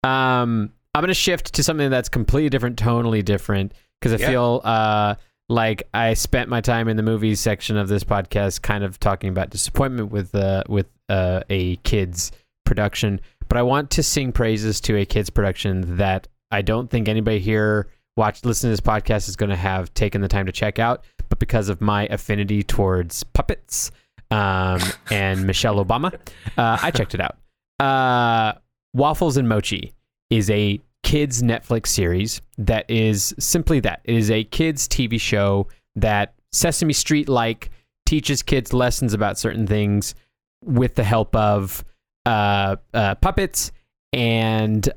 Um, 0.03 0.73
I'm 0.95 1.01
gonna 1.01 1.13
shift 1.13 1.53
to 1.53 1.63
something 1.63 1.89
that's 1.89 2.09
completely 2.09 2.49
different, 2.49 2.77
tonally 2.77 3.23
different, 3.23 3.73
because 4.01 4.13
I 4.19 4.23
Yeah. 4.23 4.29
feel 4.31 4.61
uh 4.63 5.15
like 5.49 5.83
I 5.93 6.13
spent 6.15 6.49
my 6.49 6.59
time 6.59 6.89
in 6.89 6.97
the 6.97 7.03
movies 7.03 7.39
section 7.39 7.77
of 7.77 7.87
this 7.87 8.03
podcast, 8.03 8.61
kind 8.63 8.83
of 8.83 8.99
talking 8.99 9.29
about 9.29 9.49
disappointment 9.49 10.11
with 10.11 10.33
uh 10.35 10.63
with 10.67 10.87
uh 11.09 11.41
a 11.49 11.75
kids 11.77 12.31
production. 12.65 13.21
But 13.47 13.57
I 13.57 13.61
want 13.61 13.91
to 13.91 14.03
sing 14.03 14.31
praises 14.31 14.81
to 14.81 14.97
a 14.97 15.05
kids 15.05 15.29
production 15.29 15.97
that 15.97 16.27
I 16.51 16.61
don't 16.63 16.89
think 16.89 17.07
anybody 17.07 17.39
here 17.39 17.87
watch 18.17 18.43
listen 18.43 18.69
to 18.69 18.71
this 18.71 18.81
podcast 18.81 19.29
is 19.29 19.35
going 19.35 19.51
to 19.51 19.55
have 19.55 19.93
taken 19.93 20.21
the 20.21 20.27
time 20.27 20.47
to 20.47 20.51
check 20.51 20.79
out 20.79 21.03
but 21.29 21.39
because 21.39 21.69
of 21.69 21.81
my 21.81 22.07
affinity 22.07 22.63
towards 22.63 23.23
puppets 23.23 23.91
um, 24.31 24.79
and 25.11 25.45
Michelle 25.45 25.83
Obama, 25.83 26.13
uh, 26.57 26.77
I 26.81 26.91
checked 26.91 27.15
it 27.15 27.21
out. 27.21 27.37
Uh, 27.79 28.57
Waffles 28.93 29.37
and 29.37 29.47
Mochi 29.47 29.93
is 30.29 30.49
a 30.49 30.79
kids 31.03 31.41
Netflix 31.41 31.87
series 31.87 32.41
that 32.57 32.89
is 32.89 33.33
simply 33.39 33.79
that. 33.81 34.01
It 34.03 34.15
is 34.15 34.31
a 34.31 34.43
kids 34.43 34.87
TV 34.87 35.19
show 35.19 35.67
that 35.95 36.33
Sesame 36.51 36.93
Street 36.93 37.29
like 37.29 37.69
teaches 38.05 38.41
kids 38.41 38.73
lessons 38.73 39.13
about 39.13 39.37
certain 39.37 39.67
things 39.67 40.15
with 40.63 40.95
the 40.95 41.03
help 41.03 41.35
of 41.35 41.83
uh, 42.25 42.75
uh, 42.93 43.15
puppets 43.15 43.71
and 44.13 44.89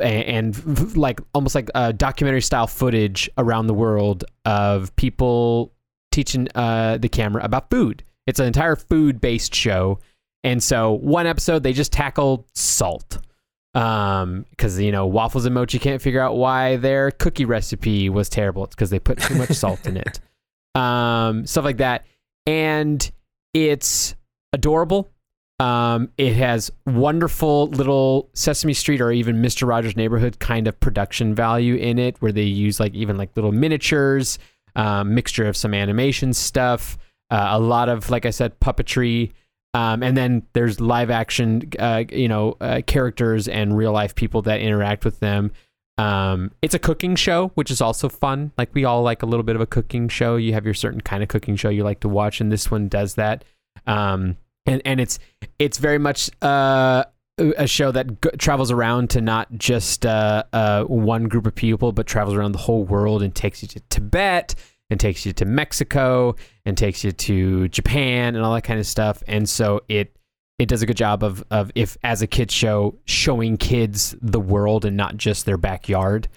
uh, 0.00 0.04
a- 0.04 0.06
and 0.28 0.96
like 0.96 1.20
almost 1.34 1.54
like 1.54 1.70
uh, 1.74 1.92
documentary 1.92 2.42
style 2.42 2.66
footage 2.66 3.28
around 3.38 3.66
the 3.66 3.74
world 3.74 4.24
of 4.44 4.94
people 4.96 5.72
teaching 6.10 6.48
uh, 6.54 6.98
the 6.98 7.08
camera 7.08 7.42
about 7.44 7.70
food. 7.70 8.04
It's 8.26 8.38
an 8.38 8.46
entire 8.46 8.76
food 8.76 9.20
based 9.20 9.54
show, 9.54 9.98
and 10.44 10.62
so 10.62 10.92
one 10.92 11.26
episode 11.26 11.62
they 11.62 11.72
just 11.72 11.92
tackle 11.92 12.46
salt, 12.54 13.18
um, 13.74 14.46
because 14.50 14.78
you 14.80 14.92
know 14.92 15.06
waffles 15.06 15.44
and 15.44 15.54
mochi 15.54 15.78
can't 15.78 16.00
figure 16.00 16.20
out 16.20 16.36
why 16.36 16.76
their 16.76 17.10
cookie 17.10 17.44
recipe 17.44 18.08
was 18.08 18.28
terrible. 18.28 18.64
It's 18.64 18.74
because 18.74 18.90
they 18.90 19.00
put 19.00 19.18
too 19.20 19.34
much 19.34 19.50
salt 19.50 19.86
in 19.86 19.96
it, 19.96 20.20
um, 20.76 21.46
stuff 21.46 21.64
like 21.64 21.78
that, 21.78 22.04
and 22.46 23.10
it's 23.54 24.14
adorable. 24.52 25.10
Um, 25.62 26.10
it 26.18 26.34
has 26.34 26.72
wonderful 26.86 27.68
little 27.68 28.28
Sesame 28.34 28.74
Street 28.74 29.00
or 29.00 29.12
even 29.12 29.36
Mr. 29.36 29.64
Rogers' 29.64 29.96
Neighborhood 29.96 30.40
kind 30.40 30.66
of 30.66 30.80
production 30.80 31.36
value 31.36 31.76
in 31.76 32.00
it, 32.00 32.20
where 32.20 32.32
they 32.32 32.42
use 32.42 32.80
like 32.80 32.92
even 32.94 33.16
like 33.16 33.30
little 33.36 33.52
miniatures, 33.52 34.40
um, 34.74 35.14
mixture 35.14 35.46
of 35.46 35.56
some 35.56 35.72
animation 35.72 36.32
stuff, 36.32 36.98
uh, 37.30 37.50
a 37.50 37.60
lot 37.60 37.88
of 37.88 38.10
like 38.10 38.26
I 38.26 38.30
said 38.30 38.58
puppetry, 38.58 39.30
um, 39.72 40.02
and 40.02 40.16
then 40.16 40.42
there's 40.52 40.80
live 40.80 41.10
action, 41.10 41.70
uh, 41.78 42.02
you 42.10 42.26
know, 42.26 42.56
uh, 42.60 42.80
characters 42.84 43.46
and 43.46 43.76
real 43.76 43.92
life 43.92 44.16
people 44.16 44.42
that 44.42 44.60
interact 44.60 45.04
with 45.04 45.20
them. 45.20 45.52
Um, 45.96 46.50
it's 46.60 46.74
a 46.74 46.80
cooking 46.80 47.14
show, 47.14 47.52
which 47.54 47.70
is 47.70 47.80
also 47.80 48.08
fun. 48.08 48.50
Like 48.58 48.74
we 48.74 48.84
all 48.84 49.02
like 49.02 49.22
a 49.22 49.26
little 49.26 49.44
bit 49.44 49.54
of 49.54 49.62
a 49.62 49.66
cooking 49.66 50.08
show. 50.08 50.34
You 50.34 50.54
have 50.54 50.64
your 50.64 50.74
certain 50.74 51.02
kind 51.02 51.22
of 51.22 51.28
cooking 51.28 51.54
show 51.54 51.68
you 51.68 51.84
like 51.84 52.00
to 52.00 52.08
watch, 52.08 52.40
and 52.40 52.50
this 52.50 52.68
one 52.68 52.88
does 52.88 53.14
that. 53.14 53.44
Um, 53.86 54.38
and 54.66 54.82
and 54.84 55.00
it's 55.00 55.18
it's 55.58 55.78
very 55.78 55.98
much 55.98 56.30
uh, 56.42 57.04
a 57.38 57.66
show 57.66 57.90
that 57.92 58.22
g- 58.22 58.30
travels 58.38 58.70
around 58.70 59.10
to 59.10 59.20
not 59.20 59.52
just 59.56 60.06
uh, 60.06 60.44
uh, 60.52 60.84
one 60.84 61.24
group 61.24 61.46
of 61.46 61.54
people, 61.54 61.92
but 61.92 62.06
travels 62.06 62.36
around 62.36 62.52
the 62.52 62.58
whole 62.58 62.84
world 62.84 63.22
and 63.22 63.34
takes 63.34 63.62
you 63.62 63.68
to 63.68 63.80
Tibet 63.90 64.54
and 64.90 65.00
takes 65.00 65.24
you 65.24 65.32
to 65.32 65.44
Mexico 65.44 66.36
and 66.64 66.76
takes 66.76 67.02
you 67.02 67.12
to 67.12 67.68
Japan 67.68 68.36
and 68.36 68.44
all 68.44 68.54
that 68.54 68.64
kind 68.64 68.78
of 68.78 68.86
stuff. 68.86 69.22
And 69.26 69.48
so 69.48 69.82
it 69.88 70.16
it 70.58 70.68
does 70.68 70.82
a 70.82 70.86
good 70.86 70.96
job 70.96 71.24
of 71.24 71.42
of 71.50 71.72
if 71.74 71.96
as 72.04 72.22
a 72.22 72.26
kids 72.26 72.54
show 72.54 72.98
showing 73.04 73.56
kids 73.56 74.14
the 74.20 74.40
world 74.40 74.84
and 74.84 74.96
not 74.96 75.16
just 75.16 75.46
their 75.46 75.56
backyard. 75.56 76.28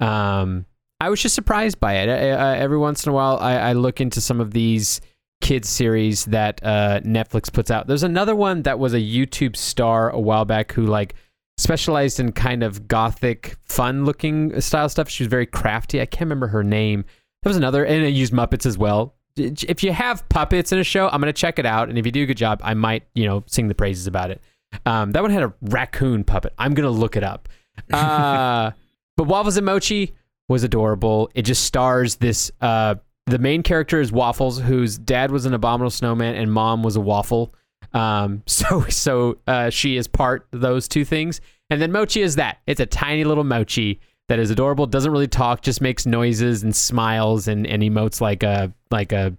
Um, 0.00 0.66
I 1.00 1.08
was 1.10 1.20
just 1.20 1.34
surprised 1.34 1.80
by 1.80 1.94
it. 1.94 2.08
I, 2.08 2.30
I, 2.30 2.58
every 2.58 2.78
once 2.78 3.04
in 3.04 3.10
a 3.10 3.12
while, 3.12 3.36
I, 3.38 3.54
I 3.54 3.72
look 3.72 4.00
into 4.00 4.20
some 4.20 4.40
of 4.40 4.52
these 4.52 5.00
kids 5.42 5.68
series 5.68 6.24
that 6.26 6.60
uh, 6.62 7.00
Netflix 7.00 7.52
puts 7.52 7.70
out. 7.70 7.86
There's 7.88 8.04
another 8.04 8.34
one 8.34 8.62
that 8.62 8.78
was 8.78 8.94
a 8.94 9.00
YouTube 9.00 9.56
star 9.56 10.08
a 10.08 10.18
while 10.18 10.46
back 10.46 10.72
who 10.72 10.86
like 10.86 11.14
specialized 11.58 12.20
in 12.20 12.32
kind 12.32 12.62
of 12.62 12.88
gothic, 12.88 13.56
fun-looking 13.64 14.58
style 14.60 14.88
stuff. 14.88 15.10
She 15.10 15.24
was 15.24 15.28
very 15.28 15.44
crafty. 15.44 16.00
I 16.00 16.06
can't 16.06 16.22
remember 16.22 16.46
her 16.46 16.62
name. 16.64 17.04
There 17.42 17.50
was 17.50 17.56
another, 17.56 17.84
and 17.84 18.04
it 18.04 18.14
used 18.14 18.32
Muppets 18.32 18.64
as 18.64 18.78
well. 18.78 19.14
If 19.36 19.82
you 19.82 19.92
have 19.92 20.26
puppets 20.28 20.72
in 20.72 20.78
a 20.78 20.84
show, 20.84 21.08
I'm 21.08 21.20
gonna 21.20 21.32
check 21.32 21.58
it 21.58 21.66
out, 21.66 21.88
and 21.88 21.98
if 21.98 22.06
you 22.06 22.12
do 22.12 22.22
a 22.22 22.26
good 22.26 22.36
job, 22.36 22.60
I 22.62 22.74
might, 22.74 23.02
you 23.14 23.26
know, 23.26 23.42
sing 23.46 23.66
the 23.66 23.74
praises 23.74 24.06
about 24.06 24.30
it. 24.30 24.40
Um, 24.86 25.10
that 25.10 25.22
one 25.22 25.30
had 25.32 25.42
a 25.42 25.52
raccoon 25.62 26.22
puppet. 26.24 26.54
I'm 26.56 26.72
gonna 26.74 26.90
look 26.90 27.16
it 27.16 27.24
up. 27.24 27.48
Uh, 27.92 28.72
but 29.16 29.24
Waffles 29.24 29.56
and 29.56 29.64
Mochi 29.66 30.14
was 30.48 30.62
adorable. 30.62 31.30
It 31.34 31.42
just 31.42 31.64
stars 31.64 32.16
this. 32.16 32.50
Uh, 32.60 32.96
the 33.32 33.38
main 33.38 33.62
character 33.62 33.98
is 33.98 34.12
Waffles, 34.12 34.60
whose 34.60 34.98
dad 34.98 35.30
was 35.30 35.46
an 35.46 35.54
abominable 35.54 35.90
snowman 35.90 36.34
and 36.34 36.52
mom 36.52 36.82
was 36.82 36.96
a 36.96 37.00
waffle. 37.00 37.54
Um, 37.94 38.42
so 38.46 38.84
so 38.88 39.38
uh, 39.46 39.70
she 39.70 39.96
is 39.96 40.06
part 40.06 40.46
those 40.50 40.86
two 40.86 41.04
things, 41.04 41.40
And 41.70 41.80
then 41.80 41.90
Mochi 41.92 42.20
is 42.20 42.36
that. 42.36 42.58
It's 42.66 42.80
a 42.80 42.86
tiny 42.86 43.24
little 43.24 43.44
Mochi 43.44 44.00
that 44.28 44.38
is 44.38 44.50
adorable, 44.50 44.86
doesn't 44.86 45.10
really 45.10 45.28
talk, 45.28 45.62
just 45.62 45.80
makes 45.80 46.04
noises 46.04 46.62
and 46.62 46.76
smiles 46.76 47.48
and, 47.48 47.66
and 47.66 47.82
emotes 47.82 48.20
like 48.20 48.42
a 48.42 48.72
like 48.90 49.12
a 49.12 49.34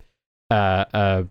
uh, 0.49 0.85
a, 0.93 1.25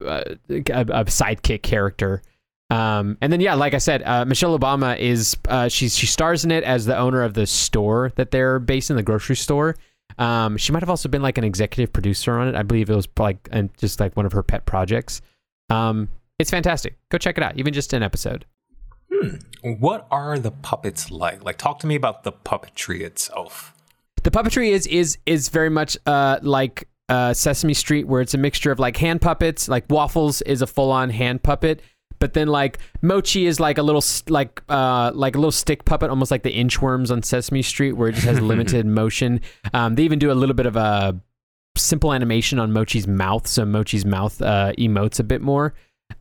a, 0.00 0.36
a 0.48 1.04
sidekick 1.04 1.62
character. 1.62 2.22
Um, 2.70 3.16
and 3.20 3.32
then 3.32 3.40
yeah, 3.40 3.54
like 3.54 3.74
I 3.74 3.78
said, 3.78 4.02
uh, 4.02 4.24
Michelle 4.24 4.58
Obama 4.58 4.98
is 4.98 5.36
uh, 5.48 5.68
she's 5.68 5.96
she 5.96 6.06
stars 6.06 6.44
in 6.44 6.50
it 6.50 6.64
as 6.64 6.84
the 6.86 6.98
owner 6.98 7.22
of 7.22 7.34
the 7.34 7.46
store 7.46 8.12
that 8.16 8.32
they're 8.32 8.58
based 8.58 8.90
in 8.90 8.96
the 8.96 9.02
grocery 9.04 9.36
store. 9.36 9.76
Um, 10.20 10.58
she 10.58 10.70
might 10.70 10.82
have 10.82 10.90
also 10.90 11.08
been 11.08 11.22
like 11.22 11.38
an 11.38 11.44
executive 11.44 11.92
producer 11.92 12.38
on 12.38 12.48
it. 12.48 12.54
I 12.54 12.62
believe 12.62 12.90
it 12.90 12.94
was 12.94 13.08
like 13.18 13.48
and 13.50 13.76
just 13.78 13.98
like 13.98 14.16
one 14.16 14.26
of 14.26 14.32
her 14.32 14.42
pet 14.42 14.66
projects. 14.66 15.22
Um, 15.70 16.08
it's 16.38 16.50
fantastic. 16.50 16.96
Go 17.10 17.18
check 17.18 17.38
it 17.38 17.42
out, 17.42 17.58
even 17.58 17.72
just 17.72 17.92
an 17.94 18.02
episode. 18.02 18.44
Hmm. 19.12 19.36
What 19.62 20.06
are 20.10 20.38
the 20.38 20.50
puppets 20.50 21.10
like? 21.10 21.42
Like, 21.42 21.58
talk 21.58 21.80
to 21.80 21.86
me 21.86 21.94
about 21.94 22.22
the 22.22 22.32
puppetry 22.32 23.00
itself. 23.00 23.74
The 24.22 24.30
puppetry 24.30 24.68
is 24.70 24.86
is 24.86 25.16
is 25.24 25.48
very 25.48 25.70
much 25.70 25.96
uh 26.04 26.38
like 26.42 26.86
uh 27.08 27.32
Sesame 27.32 27.74
Street, 27.74 28.06
where 28.06 28.20
it's 28.20 28.34
a 28.34 28.38
mixture 28.38 28.70
of 28.70 28.78
like 28.78 28.98
hand 28.98 29.22
puppets. 29.22 29.68
Like 29.68 29.86
Waffles 29.88 30.42
is 30.42 30.60
a 30.60 30.66
full 30.66 30.92
on 30.92 31.08
hand 31.08 31.42
puppet, 31.42 31.80
but 32.20 32.34
then 32.34 32.46
like 32.46 32.78
Mochi 33.02 33.46
is 33.46 33.58
like 33.58 33.78
a 33.78 33.82
little 33.82 34.04
like 34.28 34.62
uh 34.68 35.10
like 35.14 35.34
a 35.34 35.38
little 35.38 35.50
stick 35.50 35.84
puppet, 35.84 36.10
almost 36.10 36.30
like 36.30 36.44
the 36.44 36.52
inchworms 36.52 37.10
on 37.10 37.22
Sesame 37.22 37.62
Street, 37.62 37.92
where 37.92 38.10
it 38.10 38.12
just 38.12 38.26
has 38.26 38.40
limited 38.52 38.86
motion. 38.86 39.40
Um, 39.74 39.96
they 39.96 40.04
even 40.04 40.20
do 40.20 40.30
a 40.30 40.34
little 40.34 40.54
bit 40.54 40.66
of 40.66 40.76
a 40.76 41.18
simple 41.76 42.12
animation 42.12 42.58
on 42.58 42.70
Mochi's 42.70 43.08
mouth, 43.08 43.46
so 43.46 43.64
Mochi's 43.64 44.04
mouth 44.04 44.40
uh, 44.42 44.72
emotes 44.78 45.18
a 45.18 45.24
bit 45.24 45.40
more. 45.40 45.74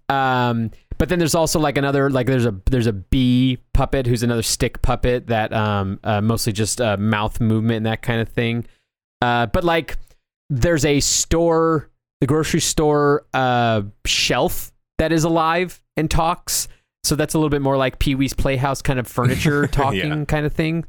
Um, 0.08 0.72
but 0.98 1.10
then 1.10 1.20
there's 1.20 1.36
also 1.36 1.60
like 1.60 1.78
another 1.78 2.10
like 2.10 2.28
there's 2.28 2.46
a 2.46 2.56
there's 2.70 2.88
a 2.88 2.94
bee 2.94 3.58
puppet 3.74 4.08
who's 4.08 4.24
another 4.24 4.42
stick 4.42 4.82
puppet 4.82 5.28
that 5.28 5.54
um 5.54 6.00
uh, 6.04 6.22
mostly 6.22 6.54
just 6.54 6.80
uh, 6.82 6.98
mouth 6.98 7.40
movement 7.42 7.78
and 7.78 7.86
that 7.86 8.02
kind 8.02 8.22
of 8.22 8.30
thing. 8.30 8.66
Uh, 9.22 9.46
but 9.48 9.64
like 9.64 9.98
there's 10.50 10.86
a 10.86 11.00
store, 11.02 11.90
the 12.22 12.28
grocery 12.28 12.62
store 12.62 13.26
uh 13.34 13.82
shelf 14.06 14.72
that 14.98 15.12
is 15.12 15.24
alive 15.24 15.82
and 16.00 16.10
talks. 16.10 16.68
So 17.04 17.16
that's 17.16 17.34
a 17.34 17.38
little 17.38 17.50
bit 17.50 17.62
more 17.62 17.78
like 17.78 18.00
Pee 18.00 18.16
Wee's 18.16 18.34
Playhouse 18.34 18.82
kind 18.82 19.00
of 19.00 19.08
furniture 19.18 19.68
talking 19.68 20.20
yeah. 20.20 20.26
kind 20.26 20.46
of 20.46 20.54
thing. 20.54 20.86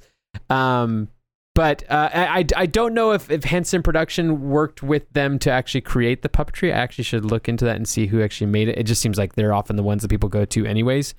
Um, 0.48 1.08
but 1.54 1.82
uh, 1.90 2.08
I, 2.12 2.46
I 2.56 2.66
don't 2.66 2.94
know 2.94 3.12
if, 3.12 3.30
if 3.30 3.44
Henson 3.44 3.82
Production 3.82 4.48
worked 4.50 4.82
with 4.82 5.12
them 5.12 5.38
to 5.40 5.50
actually 5.50 5.80
create 5.80 6.22
the 6.22 6.28
puppetry. 6.28 6.72
I 6.72 6.78
actually 6.78 7.04
should 7.04 7.24
look 7.24 7.48
into 7.48 7.64
that 7.64 7.76
and 7.76 7.88
see 7.88 8.06
who 8.06 8.22
actually 8.22 8.46
made 8.46 8.68
it. 8.68 8.78
It 8.78 8.84
just 8.84 9.02
seems 9.02 9.18
like 9.18 9.34
they're 9.34 9.52
often 9.52 9.76
the 9.76 9.82
ones 9.82 10.02
that 10.02 10.08
people 10.08 10.28
go 10.28 10.44
to, 10.44 10.64
anyways. 10.64 11.12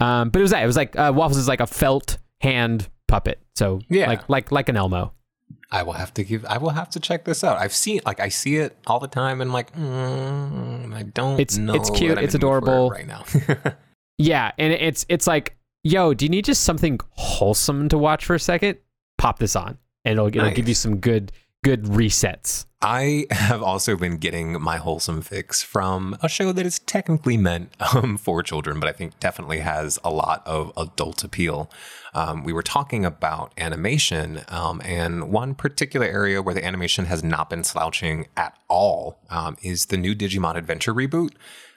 Um, 0.00 0.30
but 0.30 0.38
it 0.38 0.42
was 0.42 0.50
that. 0.52 0.62
It 0.62 0.66
was 0.66 0.76
like 0.76 0.98
uh, 0.98 1.12
Waffles 1.14 1.36
is 1.36 1.48
like 1.48 1.60
a 1.60 1.66
felt 1.66 2.16
hand 2.40 2.88
puppet, 3.06 3.40
so 3.54 3.80
yeah, 3.90 4.08
like 4.08 4.26
like 4.28 4.50
like 4.50 4.68
an 4.70 4.76
Elmo. 4.76 5.12
I 5.70 5.82
will 5.82 5.92
have 5.92 6.14
to 6.14 6.24
give. 6.24 6.44
I 6.44 6.58
will 6.58 6.70
have 6.70 6.90
to 6.90 7.00
check 7.00 7.24
this 7.24 7.42
out. 7.42 7.58
I've 7.58 7.72
seen 7.72 8.00
like 8.06 8.20
I 8.20 8.28
see 8.28 8.56
it 8.56 8.76
all 8.86 9.00
the 9.00 9.08
time, 9.08 9.40
and 9.40 9.52
like 9.52 9.74
mm, 9.74 10.94
I 10.94 11.02
don't. 11.02 11.40
It's 11.40 11.56
know 11.56 11.74
it's 11.74 11.90
cute. 11.90 12.18
It's 12.18 12.34
adorable 12.34 12.90
right 12.90 13.06
now. 13.06 13.24
yeah, 14.18 14.52
and 14.58 14.72
it's 14.72 15.06
it's 15.08 15.26
like, 15.26 15.56
yo, 15.82 16.14
do 16.14 16.24
you 16.24 16.28
need 16.28 16.44
just 16.44 16.62
something 16.62 17.00
wholesome 17.10 17.88
to 17.88 17.98
watch 17.98 18.24
for 18.24 18.34
a 18.34 18.40
second? 18.40 18.78
pop 19.18 19.38
this 19.38 19.56
on 19.56 19.78
and 20.04 20.12
it'll, 20.12 20.28
it'll 20.28 20.42
nice. 20.42 20.56
give 20.56 20.68
you 20.68 20.74
some 20.74 20.98
good 20.98 21.32
good 21.64 21.84
resets. 21.84 22.66
I 22.82 23.26
have 23.30 23.62
also 23.62 23.96
been 23.96 24.18
getting 24.18 24.60
my 24.60 24.76
wholesome 24.76 25.22
fix 25.22 25.62
from 25.62 26.14
a 26.20 26.28
show 26.28 26.52
that 26.52 26.66
is 26.66 26.78
technically 26.80 27.38
meant 27.38 27.72
um, 27.94 28.18
for 28.18 28.42
children, 28.42 28.78
but 28.78 28.88
I 28.90 28.92
think 28.92 29.18
definitely 29.18 29.60
has 29.60 29.98
a 30.04 30.10
lot 30.10 30.46
of 30.46 30.70
adult 30.76 31.24
appeal. 31.24 31.70
Um, 32.12 32.44
we 32.44 32.52
were 32.52 32.62
talking 32.62 33.06
about 33.06 33.54
animation, 33.56 34.42
um, 34.48 34.82
and 34.84 35.30
one 35.32 35.54
particular 35.54 36.06
area 36.06 36.42
where 36.42 36.54
the 36.54 36.62
animation 36.62 37.06
has 37.06 37.24
not 37.24 37.48
been 37.48 37.64
slouching 37.64 38.26
at 38.36 38.54
all 38.68 39.18
um, 39.30 39.56
is 39.62 39.86
the 39.86 39.96
new 39.96 40.14
Digimon 40.14 40.56
Adventure 40.56 40.92
reboot 40.92 41.30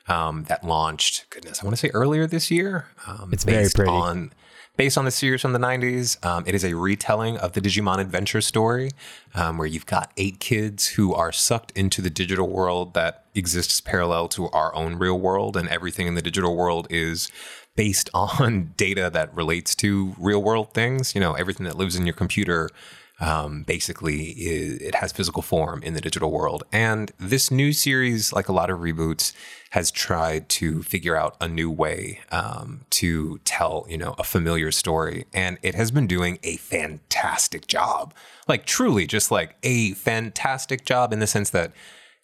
um, 0.09 0.43
that 0.49 0.65
launched. 0.65 1.29
Goodness, 1.29 1.61
I 1.61 1.65
want 1.65 1.77
to 1.77 1.79
say 1.79 1.91
earlier 1.93 2.27
this 2.27 2.51
year. 2.51 2.87
Um, 3.07 3.29
it's 3.31 3.45
very 3.45 3.69
pretty. 3.73 3.89
On, 3.89 4.33
based 4.77 4.97
on 4.97 5.05
the 5.05 5.11
series 5.11 5.41
from 5.41 5.53
the 5.53 5.59
90s. 5.59 6.23
Um, 6.25 6.43
it 6.47 6.55
is 6.55 6.63
a 6.63 6.75
retelling 6.75 7.37
of 7.37 7.53
the 7.53 7.61
Digimon 7.61 7.97
adventure 7.97 8.41
story, 8.41 8.91
um, 9.33 9.57
where 9.57 9.67
you've 9.67 9.87
got 9.87 10.11
eight 10.15 10.39
kids 10.39 10.89
who 10.89 11.13
are 11.13 11.31
sucked 11.31 11.71
into 11.71 12.01
the 12.01 12.11
digital 12.11 12.47
world 12.47 12.93
that 12.93 13.25
exists 13.35 13.81
parallel 13.81 14.27
to 14.29 14.49
our 14.49 14.73
own 14.75 14.95
real 14.95 15.19
world, 15.19 15.57
and 15.57 15.67
everything 15.67 16.07
in 16.07 16.15
the 16.15 16.21
digital 16.21 16.55
world 16.55 16.87
is 16.89 17.29
based 17.75 18.09
on 18.13 18.73
data 18.77 19.09
that 19.11 19.33
relates 19.35 19.75
to 19.75 20.15
real 20.17 20.41
world 20.41 20.73
things. 20.73 21.15
You 21.15 21.21
know, 21.21 21.33
everything 21.33 21.65
that 21.65 21.75
lives 21.75 21.95
in 21.95 22.05
your 22.05 22.15
computer. 22.15 22.69
Um, 23.19 23.63
basically, 23.63 24.25
is, 24.25 24.79
it 24.79 24.93
has 24.95 25.11
physical 25.11 25.41
form 25.41 25.81
in 25.81 25.95
the 25.95 26.01
digital 26.01 26.31
world. 26.31 26.63
And 26.71 27.11
this 27.19 27.49
new 27.49 27.73
series, 27.73 28.31
like 28.31 28.47
a 28.47 28.53
lot 28.53 28.69
of 28.69 28.79
reboots, 28.79 29.33
has 29.71 29.91
tried 29.91 30.47
to 30.49 30.83
figure 30.83 31.15
out 31.15 31.35
a 31.41 31.47
new 31.47 31.69
way 31.69 32.19
um, 32.31 32.81
to 32.91 33.39
tell, 33.39 33.85
you 33.89 33.97
know, 33.97 34.15
a 34.17 34.23
familiar 34.23 34.71
story, 34.71 35.25
and 35.33 35.57
it 35.61 35.75
has 35.75 35.91
been 35.91 36.07
doing 36.07 36.39
a 36.43 36.57
fantastic 36.57 37.67
job. 37.67 38.13
Like 38.47 38.65
truly, 38.65 39.05
just 39.05 39.31
like 39.31 39.55
a 39.63 39.93
fantastic 39.93 40.85
job 40.85 41.11
in 41.11 41.19
the 41.19 41.27
sense 41.27 41.49
that 41.49 41.73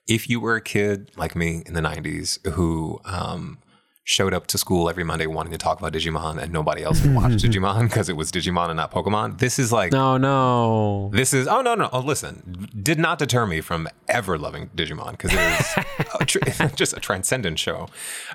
if 0.07 0.29
you 0.29 0.39
were 0.39 0.55
a 0.55 0.61
kid 0.61 1.11
like 1.15 1.35
me 1.35 1.63
in 1.65 1.73
the 1.73 1.81
'90s 1.81 2.45
who 2.53 2.99
um, 3.05 3.57
showed 4.03 4.33
up 4.33 4.47
to 4.47 4.57
school 4.57 4.89
every 4.89 5.03
Monday 5.03 5.25
wanting 5.27 5.51
to 5.51 5.57
talk 5.57 5.79
about 5.79 5.93
Digimon 5.93 6.37
and 6.37 6.51
nobody 6.51 6.83
else 6.83 7.03
watched 7.05 7.37
Digimon 7.37 7.83
because 7.83 8.09
it 8.09 8.17
was 8.17 8.31
Digimon 8.31 8.69
and 8.69 8.77
not 8.77 8.91
Pokemon. 8.91 9.39
This 9.39 9.57
is 9.59 9.71
like 9.71 9.91
no, 9.91 10.17
no. 10.17 11.09
This 11.13 11.33
is 11.33 11.47
oh 11.47 11.61
no, 11.61 11.75
no. 11.75 11.89
Oh, 11.93 11.99
listen, 11.99 12.69
did 12.81 12.99
not 12.99 13.19
deter 13.19 13.45
me 13.45 13.61
from 13.61 13.87
ever 14.09 14.37
loving 14.37 14.69
Digimon 14.75 15.11
because 15.11 15.31
it 15.33 15.39
is 15.39 15.85
a 16.19 16.25
tr- 16.25 16.65
just 16.75 16.95
a 16.95 16.99
transcendent 16.99 17.59
show. 17.59 17.87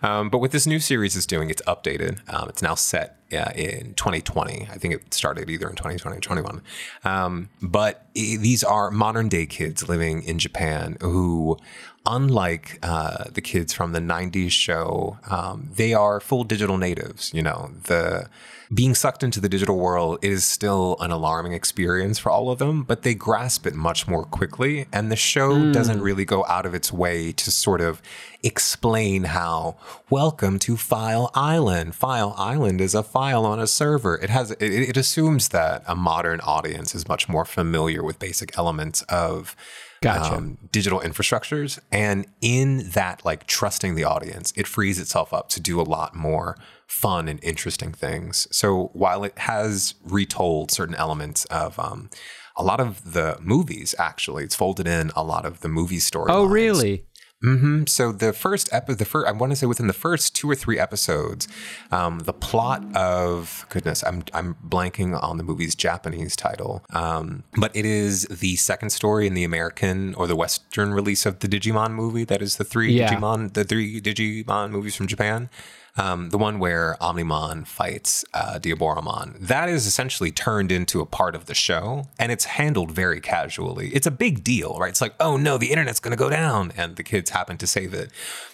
Um, 0.02 0.30
but 0.30 0.38
what 0.38 0.52
this 0.52 0.66
new 0.66 0.80
series 0.80 1.16
is 1.16 1.26
doing, 1.26 1.50
it's 1.50 1.62
updated. 1.62 2.20
Um, 2.32 2.48
it's 2.48 2.62
now 2.62 2.74
set 2.74 3.17
uh, 3.32 3.50
in 3.54 3.94
2020. 3.94 4.68
I 4.70 4.78
think 4.78 4.94
it 4.94 5.14
started 5.14 5.50
either 5.50 5.68
in 5.68 5.76
2020 5.76 6.16
or 6.16 6.20
21. 6.20 6.62
Um, 7.04 7.48
but 7.60 8.06
these 8.14 8.64
are 8.64 8.90
modern 8.90 9.28
day 9.28 9.46
kids 9.46 9.88
living 9.88 10.22
in 10.22 10.38
Japan 10.38 10.96
who 11.00 11.58
unlike 12.06 12.78
uh, 12.82 13.24
the 13.30 13.40
kids 13.40 13.72
from 13.72 13.92
the 13.92 14.00
90s 14.00 14.50
show, 14.50 15.18
um, 15.28 15.70
they 15.74 15.92
are 15.92 16.20
full 16.20 16.42
digital 16.42 16.78
natives. 16.78 17.32
You 17.34 17.42
know, 17.42 17.70
the 17.84 18.28
being 18.72 18.94
sucked 18.94 19.22
into 19.22 19.40
the 19.40 19.48
digital 19.48 19.78
world 19.78 20.18
is 20.22 20.44
still 20.44 20.96
an 21.00 21.10
alarming 21.10 21.52
experience 21.52 22.18
for 22.18 22.30
all 22.30 22.50
of 22.50 22.58
them, 22.58 22.82
but 22.82 23.02
they 23.02 23.14
grasp 23.14 23.66
it 23.66 23.74
much 23.74 24.06
more 24.06 24.24
quickly. 24.24 24.86
And 24.92 25.10
the 25.10 25.16
show 25.16 25.52
mm. 25.52 25.72
doesn't 25.72 26.02
really 26.02 26.24
go 26.24 26.44
out 26.46 26.66
of 26.66 26.74
its 26.74 26.92
way 26.92 27.32
to 27.32 27.50
sort 27.50 27.80
of 27.80 28.02
explain 28.42 29.24
how, 29.24 29.76
welcome 30.10 30.58
to 30.60 30.76
File 30.76 31.30
Island. 31.34 31.94
File 31.94 32.34
Island 32.36 32.80
is 32.80 32.94
a 32.94 33.02
file 33.02 33.46
on 33.46 33.58
a 33.58 33.66
server. 33.66 34.16
It 34.16 34.30
has, 34.30 34.50
it, 34.50 34.62
it 34.62 34.96
assumes 34.96 35.48
that 35.48 35.82
a 35.86 35.96
modern 35.96 36.40
audience 36.40 36.94
is 36.94 37.08
much 37.08 37.28
more 37.28 37.44
familiar 37.46 38.04
with 38.04 38.18
basic 38.18 38.56
elements 38.58 39.02
of 39.02 39.56
gotcha. 40.00 40.36
um, 40.36 40.58
digital 40.72 41.00
infrastructures. 41.00 41.78
And 41.90 42.26
in 42.40 42.90
that, 42.90 43.24
like 43.24 43.46
trusting 43.46 43.94
the 43.94 44.04
audience, 44.04 44.52
it 44.56 44.66
frees 44.66 44.98
itself 44.98 45.32
up 45.32 45.48
to 45.50 45.60
do 45.60 45.80
a 45.80 45.82
lot 45.82 46.14
more 46.14 46.56
fun 46.86 47.28
and 47.28 47.42
interesting 47.42 47.92
things. 47.92 48.48
So 48.50 48.90
while 48.92 49.24
it 49.24 49.36
has 49.38 49.94
retold 50.04 50.70
certain 50.70 50.94
elements 50.94 51.44
of 51.46 51.78
um, 51.78 52.10
a 52.56 52.64
lot 52.64 52.80
of 52.80 53.12
the 53.12 53.38
movies, 53.40 53.94
actually, 53.98 54.44
it's 54.44 54.56
folded 54.56 54.88
in 54.88 55.10
a 55.14 55.22
lot 55.22 55.44
of 55.44 55.60
the 55.60 55.68
movie 55.68 56.00
stories. 56.00 56.34
Oh, 56.34 56.44
really? 56.44 57.04
Mm-hmm. 57.44 57.86
So 57.86 58.10
the 58.10 58.32
first 58.32 58.68
episode, 58.72 58.98
the 58.98 59.04
first, 59.04 59.28
I 59.28 59.32
want 59.32 59.52
to 59.52 59.56
say 59.56 59.66
within 59.66 59.86
the 59.86 59.92
first 59.92 60.34
two 60.34 60.50
or 60.50 60.56
three 60.56 60.78
episodes, 60.78 61.46
um, 61.92 62.20
the 62.20 62.32
plot 62.32 62.84
of 62.96 63.64
goodness, 63.68 64.02
I'm 64.02 64.24
I'm 64.34 64.56
blanking 64.66 65.20
on 65.22 65.36
the 65.36 65.44
movie's 65.44 65.76
Japanese 65.76 66.34
title, 66.34 66.84
um, 66.90 67.44
but 67.56 67.74
it 67.76 67.86
is 67.86 68.24
the 68.24 68.56
second 68.56 68.90
story 68.90 69.26
in 69.26 69.34
the 69.34 69.44
American 69.44 70.14
or 70.14 70.26
the 70.26 70.34
Western 70.34 70.92
release 70.92 71.26
of 71.26 71.38
the 71.38 71.48
Digimon 71.48 71.92
movie. 71.92 72.24
That 72.24 72.42
is 72.42 72.56
the 72.56 72.64
three 72.64 72.92
yeah. 72.92 73.14
Digimon, 73.14 73.54
the 73.54 73.64
three 73.64 74.00
Digimon 74.00 74.70
movies 74.70 74.96
from 74.96 75.06
Japan. 75.06 75.48
Um, 75.96 76.30
the 76.30 76.38
one 76.38 76.58
where 76.58 76.96
Omnimon 77.00 77.66
fights 77.66 78.24
uh, 78.32 78.58
Diaboromon, 78.60 79.38
that 79.40 79.68
is 79.68 79.86
essentially 79.86 80.30
turned 80.30 80.70
into 80.70 81.00
a 81.00 81.06
part 81.06 81.34
of 81.34 81.46
the 81.46 81.54
show, 81.54 82.06
and 82.18 82.30
it's 82.30 82.44
handled 82.44 82.92
very 82.92 83.20
casually. 83.20 83.88
It's 83.88 84.06
a 84.06 84.12
big 84.12 84.44
deal, 84.44 84.76
right? 84.78 84.90
It's 84.90 85.00
like, 85.00 85.14
oh 85.18 85.36
no, 85.36 85.58
the 85.58 85.70
internet's 85.70 86.00
going 86.00 86.12
to 86.12 86.16
go 86.16 86.30
down, 86.30 86.72
and 86.76 86.96
the 86.96 87.02
kids 87.02 87.30
happen 87.30 87.56
to 87.58 87.66
save 87.66 87.94
it. 87.94 88.12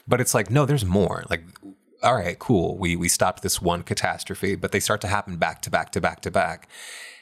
But 0.09 0.21
it's 0.21 0.35
like, 0.35 0.51
no, 0.51 0.65
there's 0.65 0.85
more. 0.85 1.25
Like 1.29 1.43
all 2.05 2.15
right, 2.15 2.39
cool. 2.39 2.77
We 2.77 2.97
we 2.97 3.09
stopped 3.09 3.43
this 3.43 3.63
one 3.63 3.83
catastrophe, 3.83 4.57
but 4.57 4.73
they 4.73 4.81
start 4.81 5.01
to 5.01 5.09
happen 5.09 5.37
back 5.37 5.63
to 5.63 5.71
back 5.71 5.91
to 5.93 6.01
back 6.01 6.21
to 6.21 6.31
back. 6.31 6.69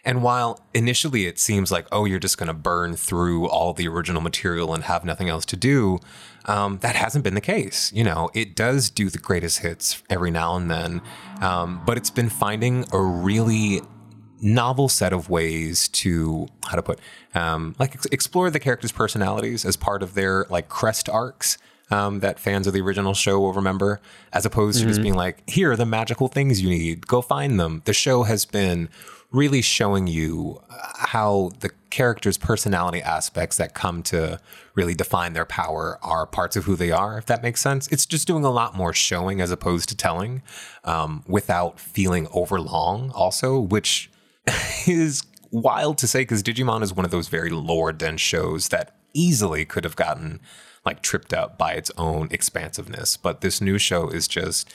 And 0.05 0.23
while 0.23 0.61
initially 0.75 1.27
it 1.27 1.39
seems 1.39 1.71
like, 1.71 1.87
oh, 1.93 2.05
you're 2.05 2.19
just 2.19 2.37
going 2.37 2.49
to 2.49 2.55
burn 2.55 2.97
through 2.97 3.49
all 3.49 3.73
the 3.73 3.87
original 3.87 4.21
material 4.21 4.75
and 4.75 4.85
have 4.85 5.05
nothing 5.05 5.29
else 5.29 5.45
to 5.47 5.57
do, 5.57 6.01
um, 6.47 6.79
that 6.79 6.97
hasn't 6.97 7.23
been 7.23 7.35
the 7.35 7.41
case. 7.41 7.93
You 7.93 8.05
know, 8.05 8.29
it 8.35 8.57
does 8.57 8.91
do 8.91 9.09
the 9.09 9.19
greatest 9.19 9.61
hits 9.61 10.03
every 10.11 10.31
now 10.31 10.57
and 10.57 10.71
then, 10.71 11.03
um, 11.41 11.83
but 11.87 11.97
it's 11.97 12.11
been 12.11 12.29
finding 12.29 12.85
a 12.93 13.01
really 13.01 13.81
novel 14.41 14.89
set 14.89 15.13
of 15.13 15.31
ways 15.31 15.87
to 15.87 16.49
how 16.65 16.75
to 16.75 16.83
put 16.83 16.99
um, 17.37 17.77
like 17.79 17.95
ex- 17.95 18.07
explore 18.11 18.51
the 18.51 18.59
characters' 18.59 18.91
personalities 18.91 19.65
as 19.65 19.77
part 19.77 20.03
of 20.03 20.15
their 20.15 20.47
like 20.51 20.69
crest 20.69 21.09
arcs 21.09 21.59
um, 21.93 22.21
that 22.21 22.41
fans 22.41 22.67
of 22.67 22.73
the 22.73 22.81
original 22.81 23.15
show 23.15 23.39
will 23.39 23.53
remember, 23.53 24.01
as 24.33 24.45
opposed 24.47 24.81
to 24.81 24.87
just 24.87 25.03
being 25.03 25.15
like, 25.15 25.49
here 25.49 25.73
are 25.73 25.77
the 25.77 25.87
magical 25.87 26.27
things 26.27 26.61
you 26.61 26.71
need, 26.71 27.07
go 27.07 27.21
find 27.21 27.61
them. 27.61 27.83
The 27.85 27.93
show 27.93 28.23
has 28.23 28.45
been 28.45 28.89
really 29.33 29.63
showing 29.63 30.07
you 30.07 30.61
how 30.71 31.51
the 31.61 31.71
characters' 31.91 32.39
personality 32.39 33.03
aspects 33.03 33.57
that 33.57 33.75
come 33.75 34.03
to 34.03 34.41
really 34.75 34.95
define 34.95 35.33
their 35.33 35.45
power 35.45 35.99
are 36.03 36.27
parts 36.27 36.57
of 36.57 36.65
who 36.65 36.77
they 36.77 36.91
are, 36.91 37.19
if 37.19 37.27
that 37.27 37.43
makes 37.43 37.61
sense. 37.61 37.89
It's 37.89 38.07
just 38.07 38.27
doing 38.27 38.45
a 38.45 38.51
lot 38.51 38.77
more 38.77 38.93
showing 38.93 39.41
as 39.41 39.51
opposed 39.51 39.89
to 39.91 39.97
telling 39.97 40.43
um, 40.85 41.25
without 41.27 41.81
feeling 41.81 42.29
overlong, 42.33 43.11
also, 43.13 43.59
which 43.59 44.11
is 44.87 45.23
wild 45.51 45.99
to 45.99 46.07
say 46.07 46.21
because 46.21 46.43
Digimon 46.43 46.83
is 46.83 46.95
one 46.95 47.05
of 47.05 47.11
those 47.11 47.29
very 47.29 47.51
lore 47.51 47.93
dense 47.93 48.21
shows 48.21 48.69
that 48.69 48.97
easily 49.15 49.65
could 49.65 49.85
have 49.85 49.97
gotten 49.97 50.41
like 50.85 51.03
tripped 51.03 51.33
up 51.33 51.59
by 51.59 51.73
its 51.73 51.91
own 51.97 52.29
expansiveness. 52.31 53.17
But 53.17 53.41
this 53.41 53.61
new 53.61 53.79
show 53.79 54.09
is 54.09 54.27
just, 54.27 54.73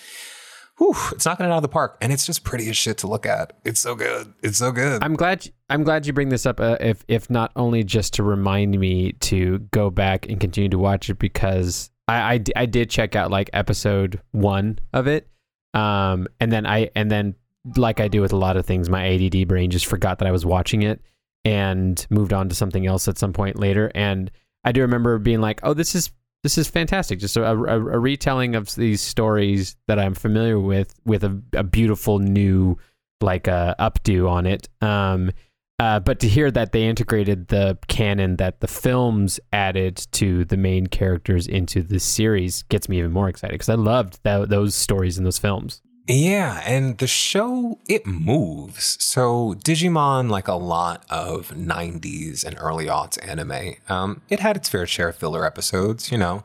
whew, 0.77 0.95
it's 1.11 1.25
knocking 1.25 1.45
it 1.45 1.49
out 1.49 1.57
of 1.57 1.61
the 1.61 1.67
park, 1.67 1.97
and 2.01 2.11
it's 2.11 2.25
just 2.25 2.43
pretty 2.43 2.69
as 2.69 2.77
shit 2.77 2.97
to 2.99 3.07
look 3.07 3.25
at. 3.25 3.53
It's 3.65 3.79
so 3.79 3.95
good. 3.95 4.33
It's 4.41 4.57
so 4.57 4.71
good. 4.71 5.03
I'm 5.03 5.15
glad. 5.15 5.49
I'm 5.69 5.83
glad 5.83 6.05
you 6.05 6.13
bring 6.13 6.29
this 6.29 6.45
up. 6.45 6.59
Uh, 6.59 6.77
if 6.79 7.03
if 7.07 7.29
not 7.29 7.51
only 7.55 7.83
just 7.83 8.13
to 8.15 8.23
remind 8.23 8.79
me 8.79 9.13
to 9.13 9.59
go 9.71 9.89
back 9.89 10.27
and 10.29 10.39
continue 10.39 10.69
to 10.69 10.77
watch 10.77 11.09
it 11.09 11.19
because 11.19 11.89
I, 12.07 12.35
I, 12.35 12.43
I 12.55 12.65
did 12.65 12.89
check 12.89 13.15
out 13.15 13.31
like 13.31 13.49
episode 13.53 14.21
one 14.31 14.79
of 14.93 15.07
it, 15.07 15.27
um, 15.73 16.27
and 16.39 16.51
then 16.51 16.65
I 16.65 16.89
and 16.95 17.11
then 17.11 17.35
like 17.75 17.99
I 17.99 18.07
do 18.07 18.21
with 18.21 18.31
a 18.31 18.37
lot 18.37 18.57
of 18.57 18.65
things, 18.65 18.89
my 18.89 19.07
ADD 19.07 19.47
brain 19.47 19.71
just 19.71 19.85
forgot 19.85 20.19
that 20.19 20.27
I 20.27 20.31
was 20.31 20.45
watching 20.45 20.83
it 20.83 21.01
and 21.43 22.05
moved 22.09 22.33
on 22.33 22.49
to 22.49 22.55
something 22.55 22.85
else 22.87 23.07
at 23.07 23.17
some 23.17 23.33
point 23.33 23.59
later. 23.59 23.91
And 23.93 24.31
I 24.63 24.71
do 24.71 24.81
remember 24.81 25.17
being 25.17 25.41
like, 25.41 25.59
"Oh, 25.63 25.73
this 25.73 25.95
is 25.95 26.11
this 26.43 26.57
is 26.57 26.67
fantastic! 26.69 27.19
Just 27.19 27.37
a, 27.37 27.43
a, 27.43 27.55
a 27.55 27.99
retelling 27.99 28.55
of 28.55 28.73
these 28.75 29.01
stories 29.01 29.75
that 29.87 29.99
I'm 29.99 30.13
familiar 30.13 30.59
with, 30.59 30.93
with 31.05 31.23
a, 31.23 31.41
a 31.53 31.63
beautiful 31.63 32.19
new 32.19 32.77
like 33.21 33.47
uh, 33.47 33.75
updo 33.79 34.29
on 34.29 34.45
it." 34.45 34.69
Um, 34.81 35.31
uh, 35.79 35.99
but 35.99 36.19
to 36.19 36.27
hear 36.27 36.49
that 36.49 36.71
they 36.71 36.87
integrated 36.87 37.49
the 37.49 37.77
canon 37.87 38.37
that 38.37 38.61
the 38.61 38.67
films 38.67 39.39
added 39.53 39.95
to 40.11 40.43
the 40.45 40.57
main 40.57 40.87
characters 40.87 41.45
into 41.47 41.83
the 41.83 41.99
series 41.99 42.63
gets 42.63 42.89
me 42.89 42.97
even 42.97 43.11
more 43.11 43.29
excited 43.29 43.53
because 43.53 43.69
I 43.69 43.75
loved 43.75 44.23
th- 44.23 44.49
those 44.49 44.73
stories 44.73 45.19
in 45.19 45.23
those 45.23 45.37
films. 45.37 45.83
Yeah, 46.07 46.61
and 46.65 46.97
the 46.99 47.07
show 47.07 47.79
it 47.89 48.05
moves. 48.05 48.97
So 49.03 49.55
Digimon, 49.55 50.29
like 50.29 50.47
a 50.47 50.53
lot 50.53 51.03
of 51.09 51.49
'90s 51.49 52.45
and 52.45 52.55
early 52.61 52.85
aughts 52.85 53.17
anime, 53.27 53.75
um, 53.89 54.21
it 54.29 54.39
had 54.39 54.55
its 54.55 54.69
fair 54.69 54.87
share 54.87 55.09
of 55.09 55.17
filler 55.17 55.45
episodes. 55.45 56.09
You 56.09 56.17
know, 56.17 56.43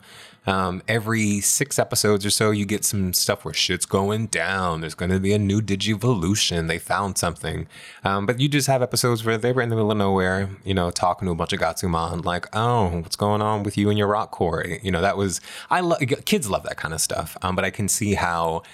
um, 0.48 0.82
every 0.88 1.38
six 1.40 1.78
episodes 1.78 2.26
or 2.26 2.30
so, 2.30 2.50
you 2.50 2.64
get 2.66 2.84
some 2.84 3.12
stuff 3.12 3.44
where 3.44 3.54
shit's 3.54 3.86
going 3.86 4.26
down. 4.26 4.80
There's 4.80 4.96
going 4.96 5.12
to 5.12 5.20
be 5.20 5.32
a 5.32 5.38
new 5.38 5.60
Digivolution. 5.62 6.66
They 6.66 6.80
found 6.80 7.16
something, 7.16 7.68
um, 8.02 8.26
but 8.26 8.40
you 8.40 8.48
just 8.48 8.66
have 8.66 8.82
episodes 8.82 9.24
where 9.24 9.38
they 9.38 9.52
were 9.52 9.62
in 9.62 9.68
the 9.68 9.76
middle 9.76 9.92
of 9.92 9.96
nowhere. 9.98 10.50
You 10.64 10.74
know, 10.74 10.90
talking 10.90 11.26
to 11.26 11.32
a 11.32 11.36
bunch 11.36 11.52
of 11.52 11.60
Gotsumon, 11.60 12.24
like, 12.24 12.48
oh, 12.52 12.88
what's 12.98 13.14
going 13.14 13.40
on 13.40 13.62
with 13.62 13.78
you 13.78 13.90
and 13.90 13.96
your 13.96 14.08
rock 14.08 14.32
quarry? 14.32 14.80
You 14.82 14.90
know, 14.90 15.02
that 15.02 15.16
was 15.16 15.40
I 15.70 15.78
love 15.78 16.02
kids 16.24 16.50
love 16.50 16.64
that 16.64 16.78
kind 16.78 16.92
of 16.92 17.00
stuff. 17.00 17.36
Um, 17.42 17.54
but 17.54 17.64
I 17.64 17.70
can 17.70 17.86
see 17.86 18.14
how 18.14 18.64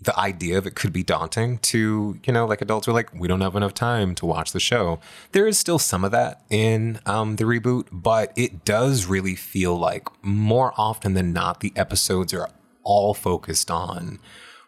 the 0.00 0.16
idea 0.18 0.56
of 0.56 0.66
it 0.66 0.74
could 0.76 0.92
be 0.92 1.02
daunting 1.02 1.58
to 1.58 2.18
you 2.24 2.32
know 2.32 2.46
like 2.46 2.60
adults 2.62 2.86
are 2.86 2.92
like 2.92 3.12
we 3.12 3.26
don't 3.26 3.40
have 3.40 3.56
enough 3.56 3.74
time 3.74 4.14
to 4.14 4.24
watch 4.24 4.52
the 4.52 4.60
show 4.60 5.00
there 5.32 5.46
is 5.46 5.58
still 5.58 5.78
some 5.78 6.04
of 6.04 6.12
that 6.12 6.42
in 6.50 7.00
um, 7.04 7.36
the 7.36 7.44
reboot 7.44 7.86
but 7.90 8.32
it 8.36 8.64
does 8.64 9.06
really 9.06 9.34
feel 9.34 9.76
like 9.76 10.06
more 10.24 10.72
often 10.76 11.14
than 11.14 11.32
not 11.32 11.60
the 11.60 11.72
episodes 11.74 12.32
are 12.32 12.48
all 12.84 13.12
focused 13.12 13.70
on 13.72 14.20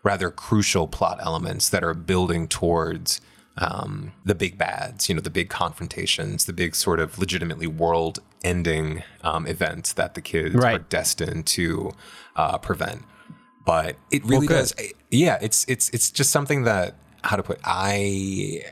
rather 0.02 0.30
crucial 0.30 0.88
plot 0.88 1.18
elements 1.22 1.68
that 1.68 1.84
are 1.84 1.94
building 1.94 2.48
towards 2.48 3.20
um, 3.56 4.12
the 4.24 4.34
big 4.34 4.58
bads 4.58 5.08
you 5.08 5.14
know 5.14 5.20
the 5.20 5.30
big 5.30 5.48
confrontations 5.48 6.46
the 6.46 6.52
big 6.52 6.74
sort 6.74 6.98
of 6.98 7.18
legitimately 7.18 7.66
world 7.68 8.18
ending 8.42 9.02
um, 9.22 9.46
events 9.46 9.92
that 9.92 10.14
the 10.14 10.20
kids 10.20 10.54
Right. 10.54 10.74
are 10.76 10.78
destined 10.88 11.46
to 11.48 11.92
uh, 12.36 12.58
prevent 12.58 13.02
but 13.70 13.96
it 14.10 14.24
really 14.24 14.46
good. 14.48 14.54
does 14.54 14.74
yeah 15.10 15.38
it's 15.40 15.64
it's 15.68 15.88
it's 15.90 16.10
just 16.10 16.30
something 16.30 16.64
that 16.64 16.94
how 17.22 17.36
to 17.36 17.42
put 17.42 17.58
i 17.64 18.62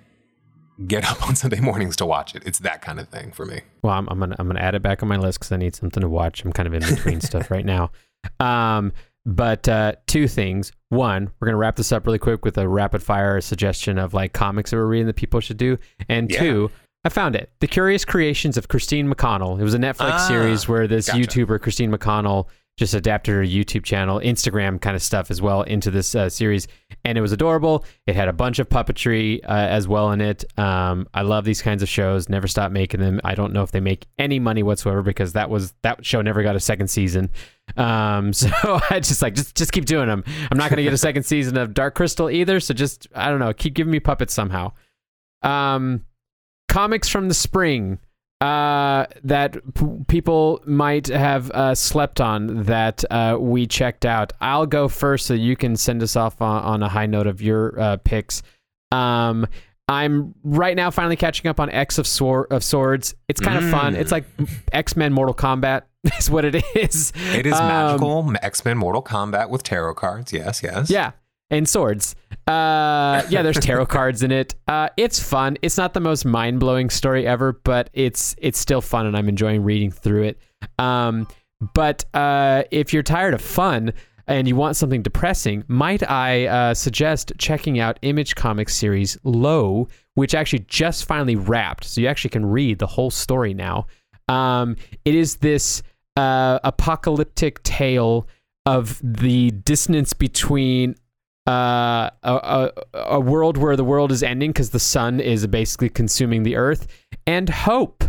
get 0.87 1.05
up 1.11 1.19
on 1.29 1.37
sunday 1.37 1.61
mornings 1.61 1.97
to 1.97 2.07
watch 2.07 2.35
it 2.35 2.43
it's 2.47 2.59
that 2.61 2.83
kind 2.83 2.99
of 3.01 3.09
thing 3.09 3.31
for 3.33 3.45
me 3.47 3.61
Well, 3.83 3.95
I'm, 3.95 4.09
I'm 4.11 4.19
gonna 4.19 4.37
I'm 4.39 4.47
gonna 4.47 4.61
add 4.61 4.75
it 4.75 4.83
back 4.83 5.03
on 5.03 5.09
my 5.09 5.17
list 5.17 5.39
because 5.41 5.53
I 5.53 5.57
need 5.57 5.75
something 5.75 6.01
to 6.01 6.09
watch. 6.09 6.45
I'm 6.45 6.53
kind 6.53 6.67
of 6.67 6.75
in 6.75 6.81
between 6.95 7.21
stuff 7.21 7.51
right 7.51 7.65
now. 7.65 7.91
Um, 8.41 8.93
but 9.25 9.69
uh, 9.69 9.93
two 10.09 10.27
things. 10.27 10.73
One, 10.89 11.31
we're 11.39 11.47
gonna 11.47 11.57
wrap 11.59 11.77
this 11.77 11.93
up 11.93 12.05
really 12.07 12.19
quick 12.19 12.45
with 12.45 12.59
a 12.59 12.67
rapid 12.67 13.01
fire 13.03 13.41
suggestion 13.41 13.97
of 13.99 14.13
like 14.13 14.33
comics 14.33 14.71
that 14.71 14.77
we're 14.77 14.87
reading 14.87 15.07
that 15.07 15.15
people 15.17 15.39
should 15.41 15.57
do. 15.57 15.79
And 16.09 16.29
Yeah. 16.31 16.41
two, 16.41 16.71
I 17.05 17.11
found 17.11 17.37
it: 17.37 17.51
The 17.61 17.69
Curious 17.69 18.05
Creations 18.05 18.57
of 18.57 18.67
Christine 18.67 19.09
McConnell. 19.13 19.61
It 19.61 19.63
was 19.63 19.75
a 19.75 19.79
Netflix 19.79 20.15
Ah, 20.15 20.27
series 20.29 20.67
where 20.69 20.89
this 20.89 21.07
gotcha. 21.07 21.21
YouTuber 21.21 21.61
Christine 21.63 21.93
McConnell 21.93 22.47
just 22.79 22.95
adapted 22.95 23.35
her 23.35 23.43
YouTube 23.43 23.83
channel, 23.83 24.21
Instagram 24.21 24.81
kind 24.81 24.95
of 24.95 25.03
stuff 25.03 25.33
as 25.33 25.43
well 25.43 25.63
into 25.63 25.91
this 25.91 26.15
uh, 26.15 26.31
series, 26.31 26.69
and 27.05 27.19
it 27.19 27.21
was 27.21 27.33
adorable. 27.33 27.85
It 28.07 28.15
had 28.15 28.29
a 28.29 28.33
bunch 28.33 28.61
of 28.61 28.69
puppetry 28.69 29.41
uh, 29.45 29.49
as 29.49 29.89
well 29.89 30.13
in 30.13 30.21
it. 30.21 30.45
Um, 30.57 31.09
I 31.13 31.23
love 31.23 31.45
these 31.45 31.61
kinds 31.61 31.83
of 31.83 31.89
shows. 31.89 32.29
Never 32.29 32.47
stop 32.47 32.71
making 32.71 33.01
them. 33.01 33.21
I 33.25 33.35
don't 33.35 33.53
know 33.53 33.65
if 33.65 33.73
they 33.73 33.81
make 33.81 34.07
any 34.17 34.39
money 34.39 34.63
whatsoever 34.63 35.03
because 35.03 35.33
that 35.33 35.51
was 35.51 35.75
that 35.83 36.07
show 36.07 36.23
never 36.23 36.45
got 36.45 36.55
a 36.55 36.61
second 36.61 36.87
season. 36.87 37.31
Um, 37.77 38.33
so 38.33 38.49
I 38.63 39.01
just 39.01 39.23
like 39.23 39.35
just 39.35 39.57
just 39.57 39.73
keep 39.73 39.85
doing 39.85 40.07
them. 40.07 40.23
I'm 40.51 40.57
not 40.57 40.71
going 40.71 40.77
to 40.77 40.85
get 40.85 40.93
a 40.93 40.99
second 40.99 41.23
season 41.25 41.59
of 41.59 41.75
Dark 41.75 41.97
Crystal 41.97 42.31
either. 42.31 42.61
So 42.61 42.75
just 42.75 43.09
I 43.13 43.29
don't 43.29 43.41
know, 43.41 43.53
keep 43.53 43.75
giving 43.75 43.91
me 43.91 43.99
puppets 43.99 44.33
somehow. 44.33 44.73
Um, 45.43 46.05
comics 46.69 47.09
from 47.09 47.27
the 47.27 47.35
spring 47.35 47.99
uh, 48.41 49.07
that 49.25 49.57
p- 49.75 49.87
people 50.07 50.63
might 50.67 51.09
have 51.09 51.51
uh, 51.51 51.75
slept 51.75 52.21
on 52.21 52.63
that 52.65 53.05
uh, 53.11 53.37
we 53.41 53.67
checked 53.67 54.07
out. 54.07 54.33
I'll 54.41 54.67
go 54.67 54.89
first 54.89 55.27
so 55.27 55.35
you 55.35 55.57
can 55.57 55.77
send 55.77 56.03
us 56.03 56.15
off 56.17 56.41
on, 56.41 56.63
on 56.63 56.83
a 56.83 56.89
high 56.89 57.07
note 57.07 57.27
of 57.27 57.43
your 57.43 57.79
uh, 57.81 57.97
picks. 57.99 58.43
Um, 58.93 59.47
I'm 59.89 60.35
right 60.45 60.77
now 60.77 60.91
finally 60.91 61.17
catching 61.17 61.49
up 61.49 61.59
on 61.59 61.71
X 61.71 61.99
of, 61.99 62.07
Swor- 62.07 62.47
of 62.51 62.63
Swords. 62.63 63.15
It's 63.29 63.41
kind 63.41 63.63
of 63.65 63.71
fun. 63.71 63.95
Mm. 63.95 63.99
It's 63.99 64.13
like 64.13 64.25
X 64.71 64.97
Men 64.97 65.13
Mortal 65.13 65.35
Kombat 65.35 65.83
is 66.19 66.31
what 66.31 66.45
it 66.45 66.55
is. 66.77 67.13
it 67.35 67.47
is 67.47 67.55
Um, 67.55 67.67
magical 67.69 68.33
x-men 68.43 68.79
mortal 68.79 69.03
kombat 69.03 69.51
with 69.51 69.63
tarot 69.65 69.95
cards 69.95 70.33
yes 70.33 70.63
yes 70.63 70.89
Yeah, 70.89 71.11
and 71.51 71.69
swords. 71.69 72.15
Uh, 72.47 73.23
yeah, 73.29 73.43
there's 73.43 73.59
tarot 73.59 73.87
cards 73.99 74.23
in 74.23 74.33
it. 74.33 74.55
Uh, 74.67 74.89
it's 74.97 75.21
fun. 75.21 75.57
It's 75.63 75.77
not 75.77 75.95
the 75.95 76.01
most 76.01 76.25
mind 76.25 76.61
blowing 76.61 76.91
story 76.91 77.27
ever, 77.27 77.53
but 77.53 77.91
it's 77.93 78.35
it's 78.39 78.59
still 78.59 78.81
fun, 78.81 79.07
and 79.07 79.17
I'm 79.17 79.29
enjoying 79.29 79.63
reading 79.63 79.91
through 79.91 80.25
it. 80.25 80.39
Um, 80.79 81.27
but 81.75 82.05
uh, 82.15 82.65
if 82.71 82.93
you're 82.93 83.03
tired 83.03 83.35
of 83.35 83.41
fun 83.41 83.93
and 84.27 84.47
you 84.47 84.57
want 84.57 84.77
something 84.77 85.03
depressing, 85.03 85.65
might 85.69 86.09
I 86.09 86.47
uh, 86.47 86.75
suggest 86.75 87.33
checking 87.39 87.81
out 87.81 87.99
Image 88.03 88.35
Comics 88.35 88.75
series 88.75 89.19
Low, 89.25 89.89
which 90.15 90.35
actually 90.35 90.65
just 90.69 91.07
finally 91.07 91.37
wrapped, 91.37 91.85
so 91.85 92.01
you 92.01 92.07
actually 92.07 92.31
can 92.31 92.47
read 92.47 92.79
the 92.79 92.87
whole 92.87 93.11
story 93.11 93.55
now. 93.55 93.87
Um, 94.29 94.77
it 95.05 95.15
is 95.15 95.37
this 95.37 95.83
uh, 96.17 96.59
apocalyptic 96.65 97.63
tale 97.63 98.29
of 98.67 99.01
the 99.03 99.51
dissonance 99.51 100.13
between 100.13 100.95
uh, 101.49 102.11
a, 102.23 102.33
a, 102.35 102.73
a 102.95 103.21
world 103.21 103.57
where 103.57 103.75
the 103.75 103.85
world 103.85 104.13
is 104.13 104.23
ending 104.23 104.51
because 104.51 104.71
the 104.71 104.79
sun 104.79 105.19
is 105.19 105.47
basically 105.47 105.89
consuming 105.89 106.43
the 106.43 106.57
earth, 106.57 106.87
and 107.27 107.49
hope. 107.49 108.05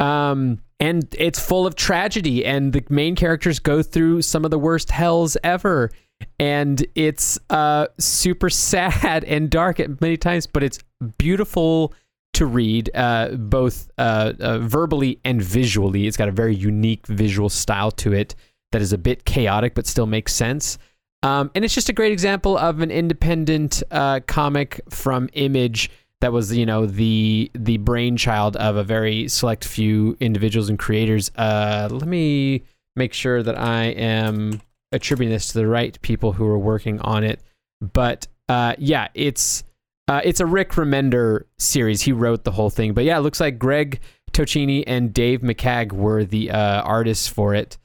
Um, 0.00 0.60
and 0.80 1.14
it's 1.18 1.40
full 1.40 1.66
of 1.66 1.74
tragedy, 1.74 2.46
and 2.46 2.72
the 2.72 2.84
main 2.88 3.14
characters 3.14 3.58
go 3.58 3.82
through 3.82 4.22
some 4.22 4.44
of 4.44 4.50
the 4.50 4.58
worst 4.58 4.90
hells 4.90 5.36
ever. 5.44 5.90
And 6.38 6.84
it's 6.94 7.38
uh, 7.50 7.88
super 7.98 8.48
sad 8.66 9.24
and 9.24 9.50
dark 9.50 9.80
at 9.80 10.00
many 10.00 10.16
times, 10.16 10.46
but 10.46 10.62
it's 10.62 10.78
beautiful 11.18 11.92
to 12.34 12.46
read, 12.46 12.90
uh, 12.94 13.30
both 13.30 13.90
uh, 13.98 14.32
uh, 14.40 14.58
verbally 14.60 15.20
and 15.24 15.42
visually. 15.42 16.06
It's 16.06 16.16
got 16.16 16.28
a 16.28 16.32
very 16.32 16.54
unique 16.54 17.06
visual 17.06 17.48
style 17.48 17.90
to 17.92 18.12
it 18.12 18.34
that 18.72 18.82
is 18.82 18.92
a 18.92 18.98
bit 18.98 19.24
chaotic 19.24 19.74
but 19.74 19.86
still 19.86 20.06
makes 20.06 20.32
sense. 20.32 20.78
Um, 21.22 21.50
and 21.54 21.64
it's 21.64 21.74
just 21.74 21.88
a 21.88 21.92
great 21.92 22.12
example 22.12 22.56
of 22.56 22.80
an 22.80 22.90
independent 22.90 23.82
uh, 23.90 24.20
comic 24.26 24.80
from 24.88 25.28
Image 25.32 25.90
that 26.20 26.32
was, 26.32 26.56
you 26.56 26.66
know, 26.66 26.86
the 26.86 27.50
the 27.54 27.78
brainchild 27.78 28.56
of 28.56 28.76
a 28.76 28.84
very 28.84 29.28
select 29.28 29.64
few 29.64 30.16
individuals 30.20 30.68
and 30.68 30.78
creators. 30.78 31.30
Uh, 31.36 31.88
let 31.90 32.08
me 32.08 32.62
make 32.96 33.12
sure 33.12 33.42
that 33.42 33.58
I 33.58 33.84
am 33.86 34.60
attributing 34.92 35.32
this 35.32 35.48
to 35.48 35.58
the 35.58 35.66
right 35.66 36.00
people 36.02 36.32
who 36.32 36.46
are 36.46 36.58
working 36.58 37.00
on 37.00 37.24
it. 37.24 37.40
But 37.80 38.26
uh, 38.48 38.74
yeah, 38.78 39.08
it's 39.14 39.64
uh, 40.08 40.20
it's 40.24 40.40
a 40.40 40.46
Rick 40.46 40.70
Remender 40.70 41.44
series. 41.58 42.02
He 42.02 42.12
wrote 42.12 42.44
the 42.44 42.52
whole 42.52 42.70
thing. 42.70 42.94
But 42.94 43.04
yeah, 43.04 43.18
it 43.18 43.20
looks 43.20 43.40
like 43.40 43.58
Greg 43.58 44.00
Tocchini 44.32 44.84
and 44.86 45.12
Dave 45.12 45.40
McCaig 45.40 45.92
were 45.92 46.24
the 46.24 46.50
uh, 46.50 46.82
artists 46.82 47.28
for 47.28 47.54
it. 47.54 47.76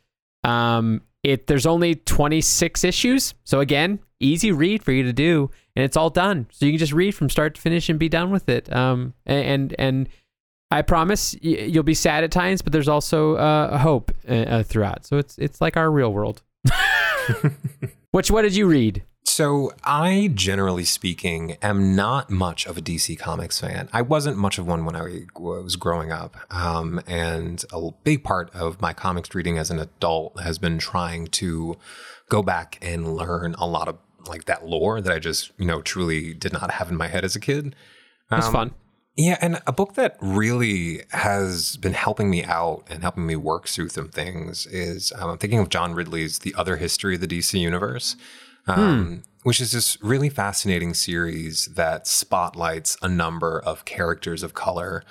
Um, 0.44 1.02
it 1.24 1.48
there's 1.48 1.66
only 1.66 1.96
26 1.96 2.84
issues, 2.84 3.34
so 3.44 3.60
again, 3.60 4.00
easy 4.20 4.52
read 4.52 4.84
for 4.84 4.92
you 4.92 5.04
to 5.04 5.14
do, 5.14 5.50
and 5.76 5.86
it's 5.86 5.98
all 5.98 6.10
done. 6.10 6.48
So 6.52 6.66
you 6.66 6.74
can 6.74 6.80
just 6.80 6.94
read 6.94 7.16
from 7.16 7.30
start 7.30 7.56
to 7.56 7.62
finish 7.62 7.90
and 7.90 7.98
be 7.98 8.10
done 8.10 8.32
with 8.32 8.50
it. 8.50 8.72
Um, 8.74 9.14
and 9.26 9.74
and 9.80 10.10
I 10.72 10.82
promise 10.82 11.36
you'll 11.42 11.84
be 11.84 11.94
sad 11.94 12.24
at 12.24 12.32
times, 12.32 12.62
but 12.62 12.74
there's 12.74 12.88
also 12.88 13.36
uh, 13.36 13.78
hope 13.78 14.12
uh, 14.28 14.34
uh, 14.34 14.64
throughout. 14.64 15.06
So 15.06 15.18
it's 15.18 15.38
it's 15.38 15.62
like 15.62 15.78
our 15.78 15.90
real 15.92 16.12
world. 16.12 16.42
Which 18.12 18.32
what 18.32 18.42
did 18.42 18.56
you 18.56 18.68
read? 18.68 19.04
So, 19.26 19.72
I 19.84 20.32
generally 20.34 20.84
speaking 20.84 21.58
am 21.62 21.96
not 21.96 22.30
much 22.30 22.68
of 22.68 22.78
a 22.78 22.82
DC 22.82 23.18
Comics 23.18 23.60
fan. 23.60 23.90
I 23.94 24.02
wasn't 24.02 24.38
much 24.38 24.58
of 24.58 24.68
one 24.68 24.86
when 24.86 24.96
I 24.96 25.26
was 25.34 25.76
growing 25.76 26.12
up. 26.12 26.36
Um, 26.52 27.02
and 27.08 27.64
a 27.72 27.92
big 28.04 28.24
part 28.24 28.54
of 28.54 28.82
my 28.82 28.94
comics 28.94 29.34
reading 29.34 29.58
as 29.58 29.72
an 29.72 29.80
adult 29.80 30.40
has 30.42 30.60
been 30.60 30.78
trying 30.78 31.28
to 31.28 31.78
go 32.30 32.44
back 32.44 32.78
and 32.82 33.16
learn 33.16 33.56
a 33.58 33.66
lot 33.66 33.88
of 33.88 33.98
like 34.28 34.46
that 34.46 34.66
lore 34.66 35.02
that 35.02 35.12
I 35.12 35.20
just, 35.20 35.52
you 35.58 35.66
know, 35.66 35.82
truly 35.82 36.34
did 36.34 36.54
not 36.54 36.72
have 36.72 36.90
in 36.90 36.98
my 36.98 37.08
head 37.08 37.24
as 37.24 37.36
a 37.36 37.40
kid. 37.40 37.76
Um, 38.30 38.40
it's 38.40 38.50
fun. 38.50 38.74
Yeah, 39.16 39.38
and 39.42 39.62
a 39.68 39.72
book 39.72 39.94
that 39.94 40.18
really 40.22 41.04
has 41.12 41.78
been 41.78 41.94
helping 41.94 42.32
me 42.32 42.44
out 42.44 42.84
and 42.90 43.04
helping 43.04 43.28
me 43.28 43.36
work 43.36 43.68
through 43.68 43.90
some 43.90 44.10
things 44.10 44.66
is 44.66 45.14
um, 45.16 45.30
I'm 45.30 45.38
thinking 45.38 45.60
of 45.60 45.70
John 45.70 45.94
Ridley's 45.94 46.40
The 46.40 46.56
Other 46.58 46.78
History 46.78 47.16
of 47.16 47.22
the 47.22 47.28
DC 47.28 47.60
Universe 47.60 48.16
um, 48.68 49.06
hmm. 49.06 49.16
which 49.44 49.60
is 49.60 49.72
this 49.72 50.02
really 50.02 50.30
fascinating 50.30 50.94
series 50.94 51.68
that 51.76 52.08
spotlights 52.08 52.98
a 53.02 53.08
number 53.08 53.60
of 53.60 53.86
characters 53.86 54.44
of 54.44 54.54
color. 54.54 55.04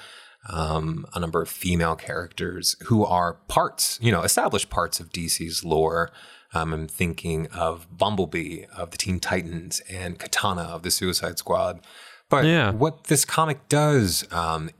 Um, 0.49 1.07
a 1.15 1.21
number 1.21 1.41
of 1.41 1.49
female 1.49 1.95
characters 1.95 2.75
who 2.87 3.05
are 3.05 3.35
parts, 3.47 3.97
you 4.03 4.11
know, 4.11 4.23
established 4.23 4.71
parts 4.71 4.99
of 4.99 5.13
DC's 5.13 5.63
lore. 5.63 6.11
Um, 6.53 6.73
I'm 6.73 6.89
thinking 6.89 7.47
of 7.49 7.87
Bumblebee 7.97 8.65
of 8.77 8.91
the 8.91 8.99
Teen 8.99 9.21
Titans 9.21 9.81
and 9.89 10.19
Katana 10.19 10.63
of 10.63 10.83
the 10.83 10.91
Suicide 10.91 11.39
Squad. 11.39 11.81
But 12.29 12.45
yeah. 12.47 12.73
what 12.73 13.05
this 13.05 13.25
comic 13.25 13.69
does, 13.69 14.27
um, 14.33 14.71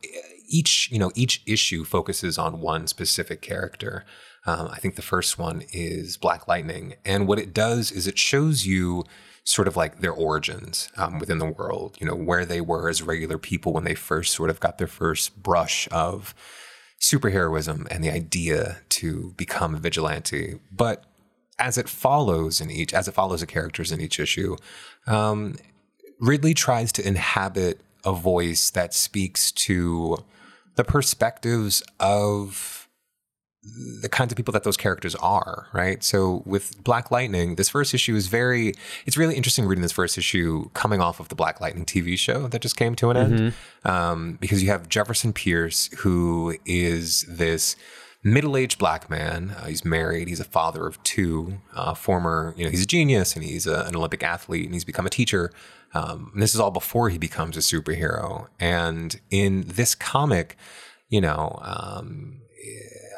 each 0.49 0.91
you 0.91 0.99
know 0.99 1.13
each 1.15 1.43
issue 1.47 1.85
focuses 1.85 2.39
on 2.39 2.61
one 2.61 2.87
specific 2.87 3.43
character. 3.43 4.05
Um, 4.45 4.69
I 4.73 4.79
think 4.79 4.97
the 4.97 5.03
first 5.03 5.39
one 5.39 5.63
is 5.73 6.17
Black 6.17 6.49
Lightning. 6.49 6.95
And 7.05 7.29
what 7.29 7.39
it 7.39 7.55
does 7.55 7.93
is 7.93 8.07
it 8.07 8.19
shows 8.19 8.67
you 8.67 9.05
sort 9.45 9.69
of 9.69 9.77
like 9.77 10.01
their 10.01 10.13
origins 10.13 10.91
um, 10.97 11.19
within 11.19 11.39
the 11.39 11.47
world, 11.47 11.97
you 12.01 12.07
know, 12.07 12.15
where 12.15 12.45
they 12.45 12.61
were 12.61 12.89
as 12.89 13.03
regular 13.03 13.39
people 13.39 13.73
when 13.73 13.85
they 13.85 13.95
first 13.95 14.33
sort 14.33 14.51
of 14.51 14.61
got 14.61 14.79
their 14.79 14.87
first 14.87 15.43
brush 15.43 15.89
of 15.91 16.35
superheroism 17.01 17.87
and 17.91 18.05
the 18.05 18.11
idea 18.11 18.79
to 18.89 19.35
become 19.37 19.75
a 19.75 19.79
vigilante. 19.79 20.61
But 20.71 21.05
as 21.59 21.77
it 21.77 21.89
follows 21.89 22.61
in 22.61 22.71
each, 22.71 22.95
as 22.95 23.09
it 23.09 23.15
follows 23.15 23.41
the 23.41 23.47
characters 23.47 23.91
in 23.91 24.01
each 24.01 24.21
issue, 24.21 24.57
um, 25.07 25.57
Ridley 26.21 26.55
tries 26.55 26.93
to 26.93 27.07
inhabit 27.07 27.81
a 28.05 28.13
voice 28.13 28.71
that 28.71 28.95
speaks 28.95 29.51
to 29.53 30.19
the 30.77 30.85
perspectives 30.85 31.83
of 31.99 32.82
the 33.63 34.09
kinds 34.09 34.33
of 34.33 34.37
people 34.37 34.53
that 34.53 34.65
those 34.65 34.77
characters 34.77 35.15
are, 35.17 35.69
right? 35.73 36.03
So 36.03 36.43
with 36.45 36.83
Black 36.83 37.13
Lightning, 37.13 37.55
this 37.55 37.69
first 37.69 37.95
issue 37.95 38.17
is 38.17 38.27
very, 38.27 38.75
it's 39.07 39.17
really 39.17 39.37
interesting 39.37 39.67
reading 39.67 39.83
this 39.83 39.93
first 39.93 40.19
issue 40.19 40.69
coming 40.75 41.01
off 41.01 41.21
of 41.21 41.29
the 41.29 41.37
Black 41.37 41.61
Lightning 41.61 41.85
TV 41.85 42.19
show 42.19 42.49
that 42.49 42.61
just 42.61 42.77
came 42.77 42.97
to 42.97 43.11
an 43.11 43.17
end. 43.17 43.39
Mm-hmm. 43.39 43.89
Um, 43.89 44.39
because 44.41 44.63
you 44.63 44.71
have 44.71 44.89
Jefferson 44.89 45.33
Pierce, 45.33 45.91
who 45.99 46.57
is 46.65 47.25
this 47.29 47.77
middle 48.25 48.57
aged 48.57 48.79
black 48.79 49.09
man. 49.09 49.55
Uh, 49.59 49.67
he's 49.67 49.85
married, 49.85 50.29
he's 50.29 50.41
a 50.41 50.45
father 50.45 50.87
of 50.87 51.01
two, 51.03 51.61
uh, 51.75 51.95
former, 51.95 52.55
you 52.57 52.65
know, 52.65 52.71
he's 52.71 52.83
a 52.83 52.87
genius 52.87 53.35
and 53.35 53.45
he's 53.45 53.67
a, 53.67 53.83
an 53.83 53.97
Olympic 53.97 54.23
athlete 54.23 54.65
and 54.65 54.75
he's 54.75 54.85
become 54.85 55.07
a 55.07 55.11
teacher. 55.11 55.53
Um, 55.95 56.33
this 56.35 56.55
is 56.55 56.61
all 56.61 56.71
before 56.71 57.11
he 57.11 57.19
becomes 57.19 57.57
a 57.57 57.61
superhero. 57.61 58.49
And 58.59 59.21
in 59.31 59.65
this 59.67 59.95
comic, 59.95 60.57
you 61.09 61.21
know, 61.21 61.59
um, 61.63 62.41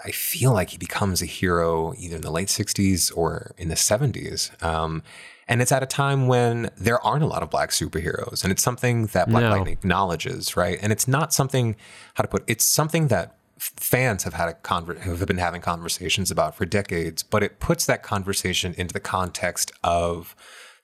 I 0.04 0.10
feel 0.10 0.52
like 0.52 0.70
he 0.70 0.78
becomes 0.78 1.22
a 1.22 1.26
hero 1.26 1.94
either 1.96 2.16
in 2.16 2.22
the 2.22 2.30
late 2.30 2.48
60s 2.48 3.16
or 3.16 3.54
in 3.56 3.68
the 3.68 3.74
70s. 3.74 4.62
Um, 4.62 5.02
and 5.48 5.60
it's 5.60 5.72
at 5.72 5.82
a 5.82 5.86
time 5.86 6.26
when 6.26 6.70
there 6.76 7.00
aren't 7.00 7.22
a 7.22 7.26
lot 7.26 7.42
of 7.42 7.50
black 7.50 7.70
superheroes. 7.70 8.42
And 8.42 8.52
it's 8.52 8.62
something 8.62 9.06
that 9.06 9.28
Black 9.28 9.42
no. 9.42 9.50
Lightning 9.50 9.72
acknowledges, 9.72 10.56
right? 10.56 10.78
And 10.80 10.92
it's 10.92 11.06
not 11.06 11.32
something, 11.32 11.76
how 12.14 12.22
to 12.22 12.28
put 12.28 12.42
it, 12.42 12.52
it's 12.52 12.64
something 12.64 13.08
that 13.08 13.36
fans 13.58 14.24
have 14.24 14.34
had 14.34 14.48
a 14.48 14.54
conver- 14.54 14.98
have 14.98 15.26
been 15.26 15.38
having 15.38 15.60
conversations 15.60 16.30
about 16.30 16.54
for 16.54 16.66
decades, 16.66 17.22
but 17.22 17.42
it 17.42 17.60
puts 17.60 17.86
that 17.86 18.02
conversation 18.02 18.74
into 18.76 18.92
the 18.92 19.00
context 19.00 19.72
of 19.82 20.34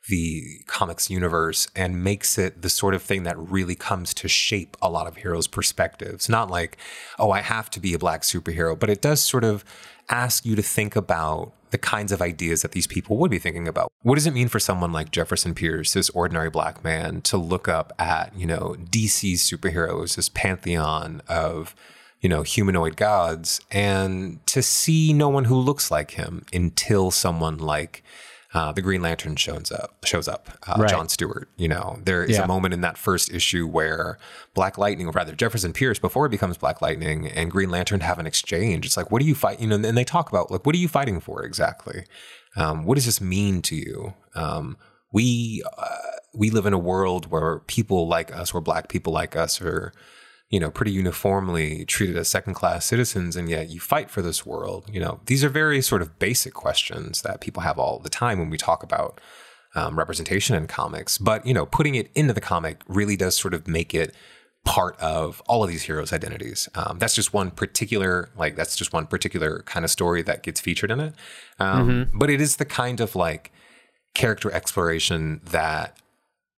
the 0.09 0.61
comics 0.67 1.11
universe 1.11 1.69
and 1.77 2.03
makes 2.03 2.39
it 2.39 2.63
the 2.63 2.71
sort 2.71 2.95
of 2.95 3.03
thing 3.03 3.23
that 3.25 3.39
really 3.39 3.75
comes 3.75 4.15
to 4.15 4.29
shape 4.29 4.77
a 4.81 4.91
lot 4.91 5.07
of 5.07 5.17
heroes' 5.17 5.47
perspectives. 5.47 6.29
Not 6.29 6.51
like, 6.51 6.77
oh, 7.19 7.31
I 7.31 7.41
have 7.43 7.71
to 7.71 7.81
be 7.81 7.95
a 7.95 7.99
black 7.99 8.23
superhero, 8.23 8.79
but 8.79 8.91
it 8.91 9.03
does 9.03 9.21
sort 9.21 9.45
of 9.45 9.65
ask 10.09 10.45
you 10.45 10.57
to 10.57 10.63
think 10.63 10.97
about 10.97 11.53
the 11.71 11.79
kinds 11.79 12.11
of 12.11 12.21
ideas 12.21 12.63
that 12.63 12.73
these 12.73 12.87
people 12.87 13.17
would 13.19 13.31
be 13.31 13.39
thinking 13.39 13.69
about. 13.69 13.93
What 14.03 14.17
does 14.17 14.27
it 14.27 14.35
mean 14.35 14.49
for 14.49 14.59
someone 14.59 14.93
like 14.93 15.13
Jefferson 15.13 15.55
Pierce, 15.55 15.93
this 15.93 16.11
ordinary 16.11 16.51
black 16.51 16.83
man, 16.83 17.21
to 17.23 17.37
look 17.37 17.69
up 17.69 17.93
at, 17.99 18.35
you 18.37 18.47
know, 18.47 18.75
DC's 18.91 19.49
superheroes, 19.49 20.17
this 20.17 20.29
pantheon 20.29 21.23
of, 21.29 21.77
you 22.21 22.29
know, 22.29 22.43
humanoid 22.43 22.97
gods, 22.97 23.61
and 23.71 24.45
to 24.47 24.63
see 24.63 25.13
no 25.13 25.29
one 25.29 25.45
who 25.45 25.55
looks 25.55 25.91
like 25.91 26.13
him 26.13 26.45
until 26.53 27.13
someone 27.13 27.59
like 27.59 28.03
uh, 28.53 28.73
the 28.73 28.83
Green 28.83 29.01
Lantern 29.01 29.37
shows 29.37 29.71
up. 29.71 30.05
Shows 30.05 30.27
up. 30.27 30.51
Uh, 30.67 30.75
right. 30.79 30.91
John 30.91 31.09
Stewart. 31.09 31.49
You 31.57 31.69
know, 31.69 31.99
there 32.05 32.25
is 32.25 32.37
yeah. 32.37 32.45
a 32.45 32.47
moment 32.49 32.75
in 32.75 32.81
that 32.81 32.99
first 32.99 33.33
issue 33.33 33.67
where 33.67 34.19
Black 34.55 34.77
Lightning, 34.77 35.07
or 35.07 35.13
rather 35.13 35.35
Jefferson 35.35 35.73
Pierce, 35.73 35.99
before 35.99 36.27
he 36.27 36.31
becomes 36.31 36.59
Black 36.59 36.83
Lightning, 36.83 37.29
and 37.29 37.51
Green 37.51 37.71
Lantern 37.71 38.01
have 38.01 38.19
an 38.19 38.27
exchange. 38.27 38.87
It's 38.87 38.97
like, 38.97 39.11
what 39.11 39.21
do 39.21 39.29
you 39.29 39.35
fight? 39.35 39.61
You 39.61 39.69
know, 39.69 39.77
and 39.77 39.97
they 39.97 40.05
talk 40.05 40.29
about 40.31 40.51
like, 40.51 40.67
what 40.67 40.75
are 40.75 40.79
you 40.79 40.89
fighting 40.89 41.21
for 41.21 41.45
exactly? 41.45 42.05
Um, 42.57 42.85
what 42.85 42.97
does 42.97 43.07
this 43.07 43.21
mean 43.21 43.63
to 43.63 43.77
you? 43.77 44.15
Um, 44.35 44.77
we 45.13 45.63
uh, 45.79 45.97
we 46.35 46.51
live 46.51 46.67
in 46.67 46.73
a 46.73 46.79
world 46.79 47.31
where 47.31 47.61
people 47.61 48.09
like 48.09 48.35
us, 48.35 48.53
where 48.53 48.61
Black 48.61 48.89
people 48.89 49.13
like 49.13 49.37
us, 49.37 49.61
are 49.61 49.93
you 50.51 50.59
know, 50.59 50.71
pretty 50.71 50.91
uniformly 50.91 51.85
treated 51.85 52.17
as 52.17 52.29
second 52.29 52.55
class 52.55 52.85
citizens, 52.85 53.37
and 53.37 53.49
yet 53.49 53.71
you 53.71 53.79
fight 53.79 54.11
for 54.11 54.21
this 54.21 54.45
world. 54.45 54.85
You 54.93 55.01
know, 55.01 55.21
these 55.27 55.45
are 55.45 55.49
very 55.49 55.81
sort 55.81 56.03
of 56.03 56.19
basic 56.19 56.53
questions 56.55 57.23
that 57.23 57.41
people 57.41 57.63
have 57.63 57.79
all 57.79 58.01
the 58.01 58.11
time 58.11 58.39
when 58.41 58.51
we 58.51 58.59
talk 58.59 58.83
about 58.83 59.21
um, 59.77 59.97
representation 59.97 60.57
in 60.57 60.67
comics. 60.67 61.19
But, 61.19 61.47
you 61.47 61.55
know, 61.55 61.67
putting 61.67 61.95
it 61.95 62.11
into 62.17 62.33
the 62.33 62.41
comic 62.41 62.83
really 62.89 63.17
does 63.17 63.37
sort 63.37 63.55
of 63.55 63.69
make 63.69 63.95
it 63.95 64.13
part 64.65 64.99
of 65.01 65.41
all 65.47 65.63
of 65.63 65.71
these 65.71 65.85
heroes' 65.85 66.13
identities. 66.13 66.69
Um, 66.75 66.99
that's 66.99 67.15
just 67.15 67.33
one 67.33 67.53
particular, 67.53 68.31
like, 68.37 68.57
that's 68.57 68.75
just 68.75 68.93
one 68.93 69.07
particular 69.07 69.63
kind 69.67 69.85
of 69.85 69.91
story 69.91 70.23
that 70.23 70.43
gets 70.43 70.61
featured 70.61 70.91
in 70.91 70.99
it. 70.99 71.15
Um, 71.61 71.89
mm-hmm. 71.89 72.19
But 72.19 72.29
it 72.29 72.41
is 72.41 72.57
the 72.57 72.65
kind 72.65 73.01
of 73.01 73.15
like 73.15 73.53
character 74.15 74.51
exploration 74.51 75.41
that 75.45 75.97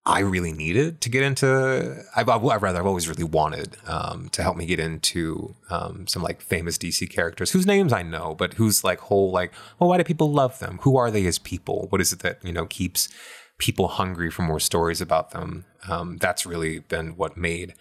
I 0.05 0.21
really 0.21 0.53
needed 0.53 1.01
to 1.03 1.09
get 1.09 1.23
into. 1.23 2.05
I've, 2.17 2.29
I've 2.29 2.63
rather 2.63 2.81
I've 2.81 2.87
always 2.87 3.09
really 3.09 3.23
wanted 3.23 3.77
um, 3.87 4.29
to 4.31 4.43
help 4.43 4.57
me 4.57 4.67
get 4.67 4.81
into 4.81 5.55
um, 5.71 6.09
some 6.09 6.23
like 6.23 6.41
famous 6.41 6.77
DC 6.77 7.09
characters 7.09 7.53
whose 7.53 7.67
names 7.67 7.93
I 7.93 8.03
know, 8.03 8.35
but 8.35 8.55
whose 8.55 8.83
like 8.83 8.99
whole 8.99 9.31
like, 9.31 9.53
well, 9.79 9.89
why 9.89 9.99
do 9.99 10.05
people 10.05 10.33
love 10.33 10.59
them? 10.59 10.81
Who 10.83 10.97
are 10.97 11.11
they 11.11 11.25
as 11.27 11.39
people? 11.39 11.87
What 11.91 12.01
is 12.01 12.13
it 12.13 12.19
that 12.21 12.45
you 12.45 12.53
know 12.53 12.67
keeps 12.67 13.09
people 13.59 13.87
hungry 13.87 14.29
for 14.29 14.43
more 14.43 14.59
stories 14.59 15.01
about 15.01 15.31
them? 15.31 15.67
Um, 15.89 16.17
that's 16.17 16.45
really 16.45 16.81
been 16.81 17.17
what 17.17 17.37
made 17.37 17.75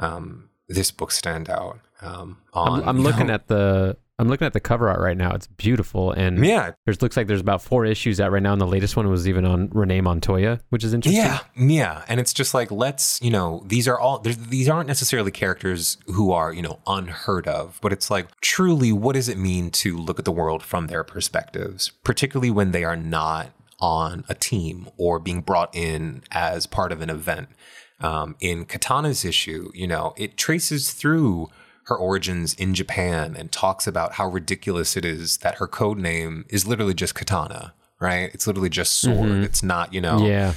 um, 0.00 0.50
this 0.68 0.90
book 0.90 1.12
stand 1.12 1.48
out. 1.48 1.78
Um, 2.02 2.38
on, 2.52 2.80
I'm, 2.80 2.88
I'm 2.88 3.00
looking 3.00 3.28
know, 3.28 3.34
at 3.34 3.46
the 3.46 3.96
I'm 4.20 4.28
looking 4.28 4.44
at 4.44 4.52
the 4.52 4.60
cover 4.60 4.90
art 4.90 5.00
right 5.00 5.16
now. 5.16 5.34
It's 5.34 5.46
beautiful, 5.46 6.12
and 6.12 6.44
yeah, 6.44 6.72
there's 6.84 7.00
looks 7.00 7.16
like 7.16 7.26
there's 7.26 7.40
about 7.40 7.62
four 7.62 7.86
issues 7.86 8.20
out 8.20 8.30
right 8.30 8.42
now, 8.42 8.52
and 8.52 8.60
the 8.60 8.66
latest 8.66 8.94
one 8.94 9.08
was 9.08 9.26
even 9.26 9.46
on 9.46 9.70
Renee 9.72 10.02
Montoya, 10.02 10.60
which 10.68 10.84
is 10.84 10.92
interesting. 10.92 11.22
Yeah, 11.22 11.40
yeah, 11.56 12.04
and 12.06 12.20
it's 12.20 12.34
just 12.34 12.52
like 12.52 12.70
let's 12.70 13.18
you 13.22 13.30
know 13.30 13.64
these 13.66 13.88
are 13.88 13.98
all 13.98 14.18
these 14.18 14.68
aren't 14.68 14.88
necessarily 14.88 15.30
characters 15.30 15.96
who 16.08 16.32
are 16.32 16.52
you 16.52 16.60
know 16.60 16.80
unheard 16.86 17.48
of, 17.48 17.78
but 17.80 17.94
it's 17.94 18.10
like 18.10 18.28
truly 18.42 18.92
what 18.92 19.14
does 19.14 19.30
it 19.30 19.38
mean 19.38 19.70
to 19.70 19.96
look 19.96 20.18
at 20.18 20.26
the 20.26 20.32
world 20.32 20.62
from 20.62 20.88
their 20.88 21.02
perspectives, 21.02 21.90
particularly 22.04 22.50
when 22.50 22.72
they 22.72 22.84
are 22.84 22.96
not 22.96 23.52
on 23.78 24.26
a 24.28 24.34
team 24.34 24.90
or 24.98 25.18
being 25.18 25.40
brought 25.40 25.74
in 25.74 26.22
as 26.30 26.66
part 26.66 26.92
of 26.92 27.00
an 27.00 27.08
event. 27.08 27.48
Um, 28.00 28.36
in 28.38 28.66
Katana's 28.66 29.24
issue, 29.24 29.70
you 29.74 29.86
know, 29.86 30.12
it 30.18 30.36
traces 30.36 30.92
through 30.92 31.48
her 31.90 31.96
origins 31.96 32.54
in 32.54 32.72
Japan 32.72 33.34
and 33.36 33.50
talks 33.50 33.86
about 33.86 34.12
how 34.12 34.28
ridiculous 34.28 34.96
it 34.96 35.04
is 35.04 35.38
that 35.38 35.56
her 35.56 35.66
code 35.66 35.98
name 35.98 36.46
is 36.48 36.64
literally 36.64 36.94
just 36.94 37.16
Katana, 37.16 37.74
right? 38.00 38.30
It's 38.32 38.46
literally 38.46 38.70
just 38.70 38.92
sword. 38.94 39.28
Mm-hmm. 39.28 39.42
It's 39.42 39.62
not, 39.62 39.92
you 39.92 40.00
know, 40.00 40.26
yeah. 40.26 40.54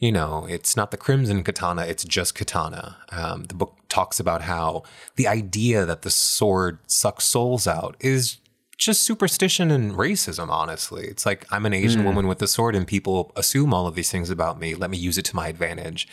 You 0.00 0.10
know, 0.10 0.46
it's 0.50 0.76
not 0.76 0.90
the 0.90 0.96
Crimson 0.96 1.44
Katana, 1.44 1.82
it's 1.82 2.02
just 2.02 2.34
Katana. 2.34 2.96
Um, 3.12 3.44
the 3.44 3.54
book 3.54 3.76
talks 3.88 4.18
about 4.18 4.42
how 4.42 4.82
the 5.14 5.28
idea 5.28 5.86
that 5.86 6.02
the 6.02 6.10
sword 6.10 6.80
sucks 6.88 7.22
souls 7.22 7.68
out 7.68 7.96
is 8.00 8.38
just 8.76 9.04
superstition 9.04 9.70
and 9.70 9.92
racism, 9.92 10.48
honestly. 10.48 11.04
It's 11.04 11.24
like 11.24 11.46
I'm 11.52 11.64
an 11.66 11.72
Asian 11.72 12.02
mm. 12.02 12.06
woman 12.06 12.26
with 12.26 12.42
a 12.42 12.48
sword 12.48 12.74
and 12.74 12.84
people 12.84 13.30
assume 13.36 13.72
all 13.72 13.86
of 13.86 13.94
these 13.94 14.10
things 14.10 14.28
about 14.28 14.58
me. 14.58 14.74
Let 14.74 14.90
me 14.90 14.98
use 14.98 15.18
it 15.18 15.24
to 15.26 15.36
my 15.36 15.46
advantage. 15.46 16.08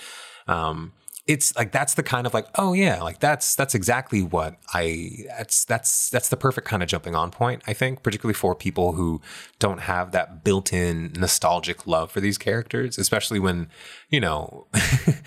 Um, 0.47 0.93
it's 1.30 1.56
like 1.56 1.72
that's 1.72 1.94
the 1.94 2.02
kind 2.02 2.26
of 2.26 2.34
like 2.34 2.48
oh 2.56 2.74
yeah 2.74 3.02
like 3.04 3.20
that's 3.20 3.54
that's 3.54 3.76
exactly 3.76 4.24
what 4.24 4.58
i 4.74 5.10
that's 5.38 5.64
that's 5.64 6.10
that's 6.10 6.30
the 6.30 6.36
perfect 6.36 6.68
kind 6.68 6.82
of 6.82 6.90
jumping 6.90 7.16
on 7.16 7.30
point 7.30 7.62
i 7.68 7.72
think 7.72 8.02
particularly 8.02 8.34
for 8.34 8.56
people 8.56 8.94
who 8.94 9.22
don't 9.60 9.82
have 9.82 10.12
that 10.12 10.44
built-in 10.44 11.14
nostalgic 11.16 11.86
love 11.86 12.10
for 12.12 12.20
these 12.20 12.40
characters 12.40 12.98
especially 12.98 13.40
when 13.40 13.70
you 14.10 14.20
know 14.20 14.66
I, 14.74 15.22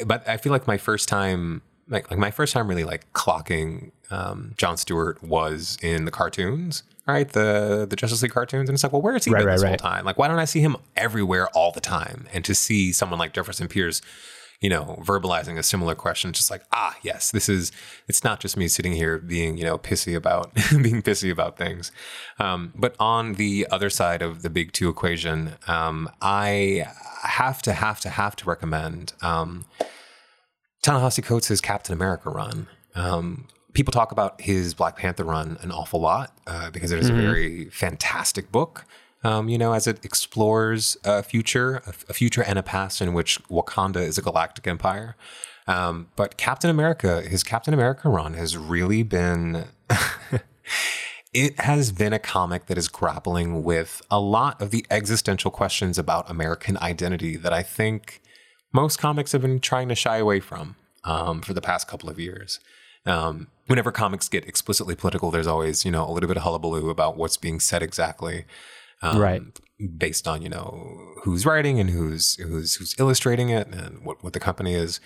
I, 0.00 0.04
but 0.04 0.28
i 0.28 0.36
feel 0.36 0.50
like 0.50 0.66
my 0.66 0.78
first 0.78 1.08
time 1.08 1.62
like, 1.86 2.10
like 2.10 2.18
my 2.18 2.32
first 2.32 2.52
time 2.52 2.66
really 2.66 2.84
like 2.84 3.12
clocking 3.12 3.92
um, 4.10 4.54
John 4.56 4.76
Stewart 4.76 5.22
was 5.22 5.76
in 5.82 6.06
the 6.06 6.10
cartoons, 6.10 6.82
right? 7.06 7.28
The 7.28 7.86
the 7.88 7.94
Justice 7.94 8.22
League 8.22 8.32
cartoons, 8.32 8.70
and 8.70 8.76
it's 8.76 8.82
like, 8.82 8.92
well, 8.92 9.02
where 9.02 9.12
has 9.12 9.26
he 9.26 9.30
right, 9.30 9.40
been 9.40 9.48
right, 9.48 9.52
this 9.54 9.62
right. 9.62 9.68
whole 9.80 9.90
time? 9.90 10.04
Like, 10.06 10.16
why 10.16 10.28
don't 10.28 10.38
I 10.38 10.46
see 10.46 10.60
him 10.60 10.76
everywhere 10.96 11.48
all 11.48 11.72
the 11.72 11.82
time? 11.82 12.26
And 12.32 12.42
to 12.46 12.54
see 12.54 12.90
someone 12.92 13.18
like 13.18 13.34
Jefferson 13.34 13.68
Pierce 13.68 14.00
you 14.64 14.70
know, 14.70 14.98
verbalizing 15.02 15.58
a 15.58 15.62
similar 15.62 15.94
question, 15.94 16.32
just 16.32 16.50
like, 16.50 16.62
ah, 16.72 16.96
yes, 17.02 17.30
this 17.32 17.50
is, 17.50 17.70
it's 18.08 18.24
not 18.24 18.40
just 18.40 18.56
me 18.56 18.66
sitting 18.66 18.94
here 18.94 19.18
being, 19.18 19.58
you 19.58 19.64
know, 19.64 19.76
pissy 19.76 20.16
about, 20.16 20.54
being 20.70 21.02
pissy 21.02 21.30
about 21.30 21.58
things. 21.58 21.92
Um, 22.38 22.72
but 22.74 22.96
on 22.98 23.34
the 23.34 23.66
other 23.70 23.90
side 23.90 24.22
of 24.22 24.40
the 24.40 24.48
big 24.48 24.72
two 24.72 24.88
equation, 24.88 25.56
um, 25.66 26.08
I 26.22 26.86
have 27.24 27.60
to, 27.60 27.74
have 27.74 28.00
to, 28.00 28.08
have 28.08 28.36
to 28.36 28.46
recommend 28.46 29.12
um, 29.20 29.66
Ta-Nehisi 30.80 31.22
Coates' 31.22 31.60
Captain 31.60 31.92
America 31.92 32.30
run. 32.30 32.66
Um, 32.94 33.48
people 33.74 33.92
talk 33.92 34.12
about 34.12 34.40
his 34.40 34.72
Black 34.72 34.96
Panther 34.96 35.24
run 35.24 35.58
an 35.60 35.72
awful 35.72 36.00
lot 36.00 36.38
uh, 36.46 36.70
because 36.70 36.90
it 36.90 36.98
is 36.98 37.10
mm-hmm. 37.10 37.18
a 37.18 37.22
very 37.22 37.64
fantastic 37.66 38.50
book 38.50 38.86
um, 39.24 39.48
you 39.48 39.56
know, 39.56 39.72
as 39.72 39.86
it 39.86 40.04
explores 40.04 40.96
a 41.02 41.22
future, 41.22 41.82
a, 41.86 42.12
future 42.12 42.42
and 42.42 42.58
a 42.58 42.62
past 42.62 43.00
in 43.00 43.14
which 43.14 43.42
Wakanda 43.48 43.96
is 43.96 44.18
a 44.18 44.22
galactic 44.22 44.66
empire. 44.66 45.16
Um, 45.66 46.08
but 46.14 46.36
Captain 46.36 46.68
America, 46.68 47.22
his 47.22 47.42
Captain 47.42 47.72
America 47.72 48.08
run 48.10 48.34
has 48.34 48.56
really 48.56 49.02
been. 49.02 49.64
it 51.32 51.58
has 51.60 51.90
been 51.90 52.12
a 52.12 52.18
comic 52.18 52.66
that 52.66 52.76
is 52.76 52.86
grappling 52.88 53.64
with 53.64 54.02
a 54.10 54.20
lot 54.20 54.60
of 54.60 54.70
the 54.70 54.84
existential 54.90 55.50
questions 55.50 55.98
about 55.98 56.30
American 56.30 56.76
identity 56.78 57.36
that 57.36 57.52
I 57.52 57.62
think 57.62 58.20
most 58.72 58.98
comics 58.98 59.32
have 59.32 59.40
been 59.40 59.58
trying 59.58 59.88
to 59.88 59.94
shy 59.94 60.18
away 60.18 60.40
from 60.40 60.76
um, 61.02 61.40
for 61.40 61.54
the 61.54 61.62
past 61.62 61.88
couple 61.88 62.10
of 62.10 62.20
years. 62.20 62.60
Um, 63.06 63.48
whenever 63.66 63.90
comics 63.90 64.28
get 64.28 64.46
explicitly 64.46 64.94
political, 64.94 65.30
there's 65.30 65.46
always, 65.46 65.84
you 65.84 65.90
know, 65.90 66.08
a 66.08 66.12
little 66.12 66.28
bit 66.28 66.36
of 66.36 66.42
hullabaloo 66.42 66.90
about 66.90 67.16
what's 67.16 67.38
being 67.38 67.58
said 67.58 67.82
exactly 67.82 68.44
um, 69.04 69.18
right? 69.18 69.42
Based 69.98 70.26
on 70.26 70.42
you 70.42 70.48
know 70.48 71.14
who's 71.22 71.46
writing 71.46 71.78
and 71.78 71.90
who's 71.90 72.36
who's 72.36 72.76
who's 72.76 72.94
illustrating 72.98 73.50
it 73.50 73.68
and 73.68 74.04
what 74.04 74.22
what 74.24 74.32
the 74.32 74.40
company 74.40 74.74
is. 74.74 75.00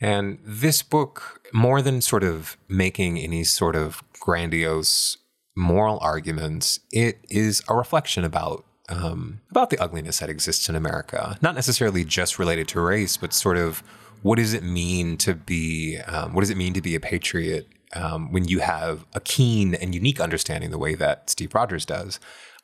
And 0.00 0.38
this 0.42 0.82
book, 0.82 1.40
more 1.52 1.80
than 1.80 2.00
sort 2.00 2.24
of 2.24 2.56
making 2.68 3.18
any 3.18 3.44
sort 3.44 3.76
of 3.76 4.02
grandiose 4.18 5.18
moral 5.56 5.98
arguments, 6.00 6.80
it 6.90 7.18
is 7.28 7.62
a 7.68 7.74
reflection 7.74 8.24
about 8.24 8.64
um, 8.88 9.40
about 9.50 9.70
the 9.70 9.78
ugliness 9.78 10.18
that 10.18 10.28
exists 10.28 10.68
in 10.68 10.74
America. 10.74 11.38
Not 11.40 11.54
necessarily 11.54 12.04
just 12.04 12.38
related 12.38 12.68
to 12.68 12.80
race, 12.80 13.16
but 13.16 13.32
sort 13.32 13.56
of 13.56 13.82
what 14.22 14.36
does 14.36 14.54
it 14.54 14.62
mean 14.62 15.16
to 15.18 15.34
be 15.34 15.98
um, 16.06 16.34
what 16.34 16.40
does 16.40 16.50
it 16.50 16.56
mean 16.56 16.74
to 16.74 16.80
be 16.80 16.94
a 16.94 17.00
patriot 17.00 17.68
um, 17.94 18.32
when 18.32 18.48
you 18.48 18.60
have 18.60 19.04
a 19.14 19.20
keen 19.20 19.74
and 19.74 19.94
unique 19.94 20.20
understanding 20.20 20.70
the 20.70 20.78
way 20.78 20.94
that 20.94 21.28
Steve 21.28 21.54
Rogers 21.54 21.84
does 21.84 22.18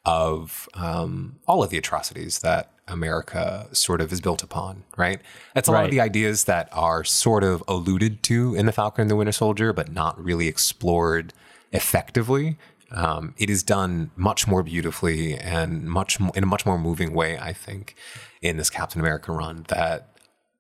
of 0.05 0.69
um, 0.75 1.37
all 1.47 1.63
of 1.63 1.71
the 1.71 1.79
atrocities 1.79 2.39
that 2.41 2.71
America 2.87 3.69
sort 3.73 4.01
of 4.01 4.13
is 4.13 4.21
built 4.21 4.43
upon, 4.43 4.85
right? 4.97 5.21
That's 5.55 5.69
a 5.69 5.73
right. 5.73 5.81
lot 5.81 5.85
of 5.87 5.91
the 5.91 6.01
ideas 6.01 6.45
that 6.45 6.69
are 6.73 7.05
sort 7.05 7.45
of 7.45 7.63
alluded 7.69 8.23
to 8.25 8.55
in 8.55 8.67
The 8.67 8.73
Falcon 8.73 9.03
and 9.03 9.11
the 9.11 9.17
Winter 9.17 9.33
Soldier, 9.33 9.73
but 9.73 9.93
not 9.93 10.23
really 10.23 10.49
explored 10.49 11.35
effectively. 11.73 12.57
Um, 12.91 13.35
it 13.37 13.51
is 13.51 13.63
done 13.63 14.11
much 14.17 14.47
more 14.47 14.63
beautifully 14.63 15.37
and 15.37 15.85
much 15.85 16.19
more, 16.19 16.33
in 16.35 16.43
a 16.43 16.47
much 16.47 16.65
more 16.65 16.79
moving 16.79 17.13
way, 17.13 17.37
I 17.39 17.53
think, 17.53 17.95
in 18.41 18.57
this 18.57 18.71
Captain 18.71 19.01
America 19.01 19.31
run 19.33 19.67
that 19.69 20.09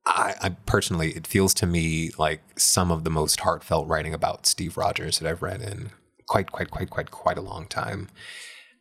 I, 0.05 0.35
I, 0.41 0.49
personally, 0.67 1.11
it 1.13 1.27
feels 1.27 1.55
to 1.55 1.67
me 1.67 2.11
like 2.19 2.41
some 2.57 2.91
of 2.91 3.05
the 3.05 3.11
most 3.11 3.41
heartfelt 3.41 3.89
writing 3.89 4.15
about 4.15 4.47
Steve 4.47 4.77
Rogers 4.77 5.19
that 5.19 5.29
I've 5.29 5.43
read 5.43 5.63
in 5.63 5.91
quite, 6.27 6.53
quite, 6.53 6.71
quite, 6.71 6.91
quite, 6.91 7.11
quite 7.11 7.39
a 7.39 7.43
long 7.43 7.67
time. 7.67 8.09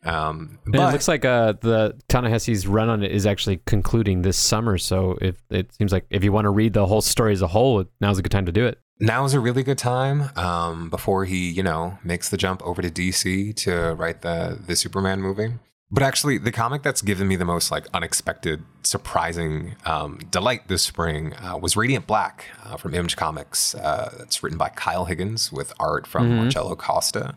Um, 0.03 0.59
but 0.65 0.89
it 0.89 0.91
looks 0.93 1.07
like 1.07 1.25
uh, 1.25 1.53
the 1.59 1.95
Ta-Nehisi's 2.07 2.67
run 2.67 2.89
on 2.89 3.03
it 3.03 3.11
is 3.11 3.25
actually 3.25 3.61
concluding 3.65 4.21
this 4.21 4.37
summer. 4.37 4.77
So 4.77 5.17
if 5.21 5.35
it 5.49 5.73
seems 5.73 5.91
like 5.91 6.05
if 6.09 6.23
you 6.23 6.31
want 6.31 6.45
to 6.45 6.49
read 6.49 6.73
the 6.73 6.85
whole 6.85 7.01
story 7.01 7.33
as 7.33 7.41
a 7.41 7.47
whole, 7.47 7.83
now's 7.99 8.17
a 8.17 8.21
good 8.21 8.31
time 8.31 8.45
to 8.45 8.51
do 8.51 8.65
it. 8.65 8.79
Now 8.99 9.25
is 9.25 9.33
a 9.33 9.39
really 9.39 9.63
good 9.63 9.77
time 9.77 10.31
um, 10.35 10.89
before 10.89 11.25
he, 11.25 11.49
you 11.51 11.61
know, 11.61 11.99
makes 12.03 12.29
the 12.29 12.37
jump 12.37 12.65
over 12.65 12.81
to 12.81 12.89
DC 12.89 13.55
to 13.57 13.93
write 13.93 14.21
the 14.21 14.59
the 14.65 14.75
Superman 14.75 15.21
movie. 15.21 15.53
But 15.89 16.03
actually, 16.03 16.37
the 16.37 16.51
comic 16.51 16.83
that's 16.83 17.01
given 17.01 17.27
me 17.27 17.37
the 17.37 17.45
most 17.45 17.71
like 17.71 17.85
unexpected, 17.93 18.63
surprising 18.83 19.75
um, 19.85 20.19
delight 20.29 20.67
this 20.67 20.83
spring 20.83 21.33
uh, 21.35 21.57
was 21.57 21.77
Radiant 21.77 22.07
Black 22.07 22.45
uh, 22.65 22.75
from 22.75 22.93
Image 22.93 23.15
Comics. 23.15 23.73
Uh, 23.73 24.17
it's 24.19 24.43
written 24.43 24.57
by 24.57 24.69
Kyle 24.69 25.05
Higgins 25.05 25.51
with 25.51 25.71
art 25.79 26.05
from 26.05 26.27
mm-hmm. 26.27 26.37
Marcelo 26.41 26.75
Costa. 26.75 27.35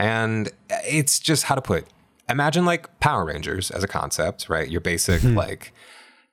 And 0.00 0.48
it's 0.86 1.20
just 1.20 1.44
how 1.44 1.54
to 1.54 1.60
put 1.60 1.86
imagine 2.30 2.64
like 2.64 3.00
Power 3.00 3.26
Rangers 3.26 3.70
as 3.70 3.84
a 3.84 3.88
concept, 3.88 4.48
right? 4.48 4.68
Your 4.68 4.80
basic 4.80 5.20
mm-hmm. 5.20 5.36
like 5.36 5.74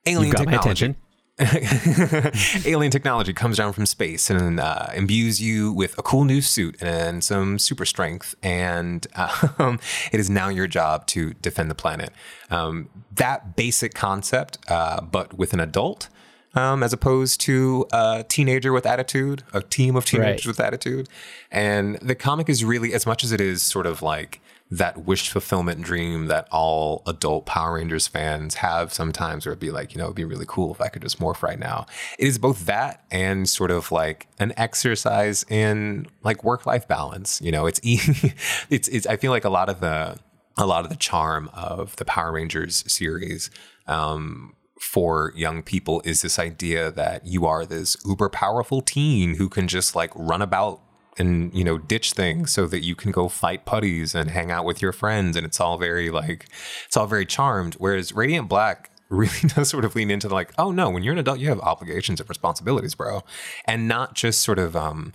alien 0.06 0.34
technology. 0.34 0.94
alien 2.64 2.90
technology 2.90 3.32
comes 3.32 3.58
down 3.58 3.72
from 3.72 3.86
space 3.86 4.28
and 4.28 4.58
uh, 4.58 4.86
imbues 4.94 5.40
you 5.40 5.72
with 5.72 5.96
a 5.96 6.02
cool 6.02 6.24
new 6.24 6.40
suit 6.40 6.76
and 6.82 7.22
some 7.22 7.58
super 7.60 7.84
strength, 7.84 8.34
and 8.42 9.06
um, 9.58 9.78
it 10.12 10.18
is 10.18 10.30
now 10.30 10.48
your 10.48 10.66
job 10.66 11.06
to 11.08 11.34
defend 11.34 11.70
the 11.70 11.76
planet. 11.76 12.10
Um, 12.50 12.88
that 13.12 13.54
basic 13.54 13.94
concept, 13.94 14.58
uh, 14.68 15.02
but 15.02 15.36
with 15.38 15.52
an 15.52 15.60
adult, 15.60 16.08
um, 16.54 16.82
as 16.82 16.92
opposed 16.92 17.40
to 17.42 17.86
a 17.92 18.24
teenager 18.28 18.72
with 18.72 18.86
attitude, 18.86 19.42
a 19.52 19.62
team 19.62 19.96
of 19.96 20.04
teenagers 20.04 20.46
right. 20.46 20.50
with 20.50 20.60
attitude. 20.60 21.08
And 21.50 21.96
the 21.96 22.14
comic 22.14 22.48
is 22.48 22.64
really, 22.64 22.94
as 22.94 23.06
much 23.06 23.24
as 23.24 23.32
it 23.32 23.40
is 23.40 23.62
sort 23.62 23.86
of 23.86 24.02
like 24.02 24.40
that 24.70 25.04
wish 25.06 25.30
fulfillment 25.30 25.80
dream 25.80 26.26
that 26.26 26.46
all 26.50 27.02
adult 27.06 27.46
Power 27.46 27.74
Rangers 27.74 28.06
fans 28.06 28.56
have 28.56 28.92
sometimes, 28.92 29.46
where 29.46 29.52
it'd 29.52 29.60
be 29.60 29.70
like, 29.70 29.94
you 29.94 29.98
know, 29.98 30.04
it'd 30.04 30.16
be 30.16 30.24
really 30.24 30.44
cool 30.46 30.72
if 30.72 30.80
I 30.80 30.88
could 30.88 31.02
just 31.02 31.18
morph 31.18 31.42
right 31.42 31.58
now. 31.58 31.86
It 32.18 32.28
is 32.28 32.38
both 32.38 32.66
that 32.66 33.02
and 33.10 33.48
sort 33.48 33.70
of 33.70 33.90
like 33.90 34.26
an 34.38 34.52
exercise 34.56 35.44
in 35.48 36.06
like 36.22 36.44
work 36.44 36.66
life 36.66 36.86
balance. 36.86 37.40
You 37.40 37.52
know, 37.52 37.66
it's, 37.66 37.80
it's, 37.84 38.88
it's, 38.88 39.06
I 39.06 39.16
feel 39.16 39.30
like 39.30 39.44
a 39.44 39.50
lot 39.50 39.68
of 39.70 39.80
the, 39.80 40.18
a 40.58 40.66
lot 40.66 40.84
of 40.84 40.90
the 40.90 40.96
charm 40.96 41.48
of 41.54 41.96
the 41.96 42.04
Power 42.04 42.32
Rangers 42.32 42.84
series 42.86 43.50
um, 43.86 44.54
for 44.80 45.32
young 45.34 45.62
people 45.62 46.00
is 46.04 46.22
this 46.22 46.38
idea 46.38 46.90
that 46.90 47.26
you 47.26 47.46
are 47.46 47.66
this 47.66 47.96
uber 48.06 48.28
powerful 48.28 48.80
teen 48.80 49.34
who 49.34 49.48
can 49.48 49.68
just 49.68 49.96
like 49.96 50.10
run 50.14 50.42
about 50.42 50.80
and 51.18 51.52
you 51.52 51.64
know 51.64 51.78
ditch 51.78 52.12
things 52.12 52.52
so 52.52 52.66
that 52.66 52.84
you 52.84 52.94
can 52.94 53.10
go 53.10 53.28
fight 53.28 53.64
putties 53.66 54.14
and 54.14 54.30
hang 54.30 54.50
out 54.50 54.64
with 54.64 54.80
your 54.80 54.92
friends 54.92 55.36
and 55.36 55.44
it's 55.44 55.60
all 55.60 55.78
very 55.78 56.10
like 56.10 56.46
it's 56.86 56.96
all 56.96 57.06
very 57.06 57.26
charmed 57.26 57.74
whereas 57.74 58.12
radiant 58.12 58.48
black 58.48 58.90
really 59.08 59.38
does 59.54 59.68
sort 59.68 59.84
of 59.84 59.94
lean 59.94 60.10
into 60.10 60.28
like 60.28 60.52
oh 60.58 60.70
no 60.70 60.90
when 60.90 61.02
you're 61.02 61.12
an 61.12 61.18
adult 61.18 61.38
you 61.38 61.48
have 61.48 61.60
obligations 61.60 62.20
and 62.20 62.28
responsibilities 62.28 62.94
bro. 62.94 63.22
And 63.64 63.88
not 63.88 64.14
just 64.14 64.40
sort 64.42 64.58
of 64.58 64.76
um 64.76 65.12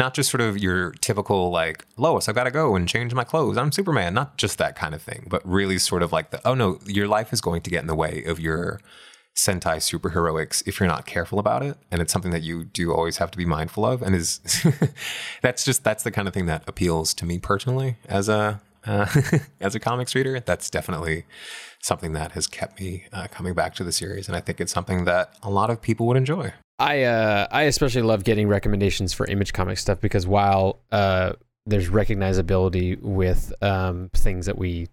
not 0.00 0.14
just 0.14 0.30
sort 0.30 0.40
of 0.40 0.58
your 0.58 0.92
typical 0.92 1.50
like 1.50 1.84
Lois, 1.98 2.28
I've 2.28 2.34
got 2.34 2.44
to 2.44 2.50
go 2.50 2.74
and 2.74 2.88
change 2.88 3.14
my 3.14 3.22
clothes. 3.22 3.58
I'm 3.58 3.70
Superman. 3.70 4.14
Not 4.14 4.38
just 4.38 4.56
that 4.58 4.74
kind 4.74 4.94
of 4.94 5.02
thing, 5.02 5.26
but 5.28 5.46
really 5.46 5.78
sort 5.78 6.02
of 6.02 6.10
like 6.10 6.30
the 6.30 6.40
oh 6.48 6.54
no, 6.54 6.80
your 6.86 7.06
life 7.06 7.32
is 7.32 7.40
going 7.40 7.60
to 7.62 7.70
get 7.70 7.82
in 7.82 7.86
the 7.86 7.94
way 7.94 8.24
of 8.24 8.40
your 8.40 8.80
Sentai 9.36 9.76
superheroics 9.76 10.66
if 10.66 10.80
you're 10.80 10.88
not 10.88 11.06
careful 11.06 11.38
about 11.38 11.62
it, 11.62 11.76
and 11.90 12.00
it's 12.02 12.12
something 12.12 12.32
that 12.32 12.42
you 12.42 12.64
do 12.64 12.92
always 12.92 13.18
have 13.18 13.30
to 13.30 13.38
be 13.38 13.44
mindful 13.44 13.84
of. 13.84 14.02
And 14.02 14.16
is 14.16 14.40
that's 15.42 15.64
just 15.64 15.84
that's 15.84 16.02
the 16.02 16.10
kind 16.10 16.26
of 16.26 16.34
thing 16.34 16.46
that 16.46 16.64
appeals 16.66 17.14
to 17.14 17.26
me 17.26 17.38
personally 17.38 17.96
as 18.08 18.28
a 18.28 18.60
uh, 18.86 19.06
as 19.60 19.74
a 19.74 19.80
comics 19.80 20.14
reader, 20.14 20.40
that's 20.40 20.70
definitely 20.70 21.26
something 21.82 22.14
that 22.14 22.32
has 22.32 22.46
kept 22.46 22.80
me 22.80 23.04
uh, 23.12 23.28
coming 23.30 23.52
back 23.54 23.74
to 23.74 23.84
the 23.84 23.92
series, 23.92 24.28
and 24.28 24.36
I 24.36 24.40
think 24.40 24.60
it's 24.60 24.72
something 24.72 25.04
that 25.04 25.34
a 25.42 25.50
lot 25.50 25.68
of 25.68 25.82
people 25.82 26.06
would 26.06 26.16
enjoy. 26.16 26.52
I 26.80 27.02
uh, 27.02 27.46
I 27.50 27.62
especially 27.64 28.02
love 28.02 28.24
getting 28.24 28.48
recommendations 28.48 29.12
for 29.12 29.26
Image 29.26 29.52
comic 29.52 29.76
stuff 29.76 30.00
because 30.00 30.26
while 30.26 30.80
uh, 30.90 31.34
there's 31.66 31.90
recognizability 31.90 32.98
with 33.00 33.52
um, 33.62 34.08
things 34.14 34.46
that 34.46 34.56
we 34.56 34.88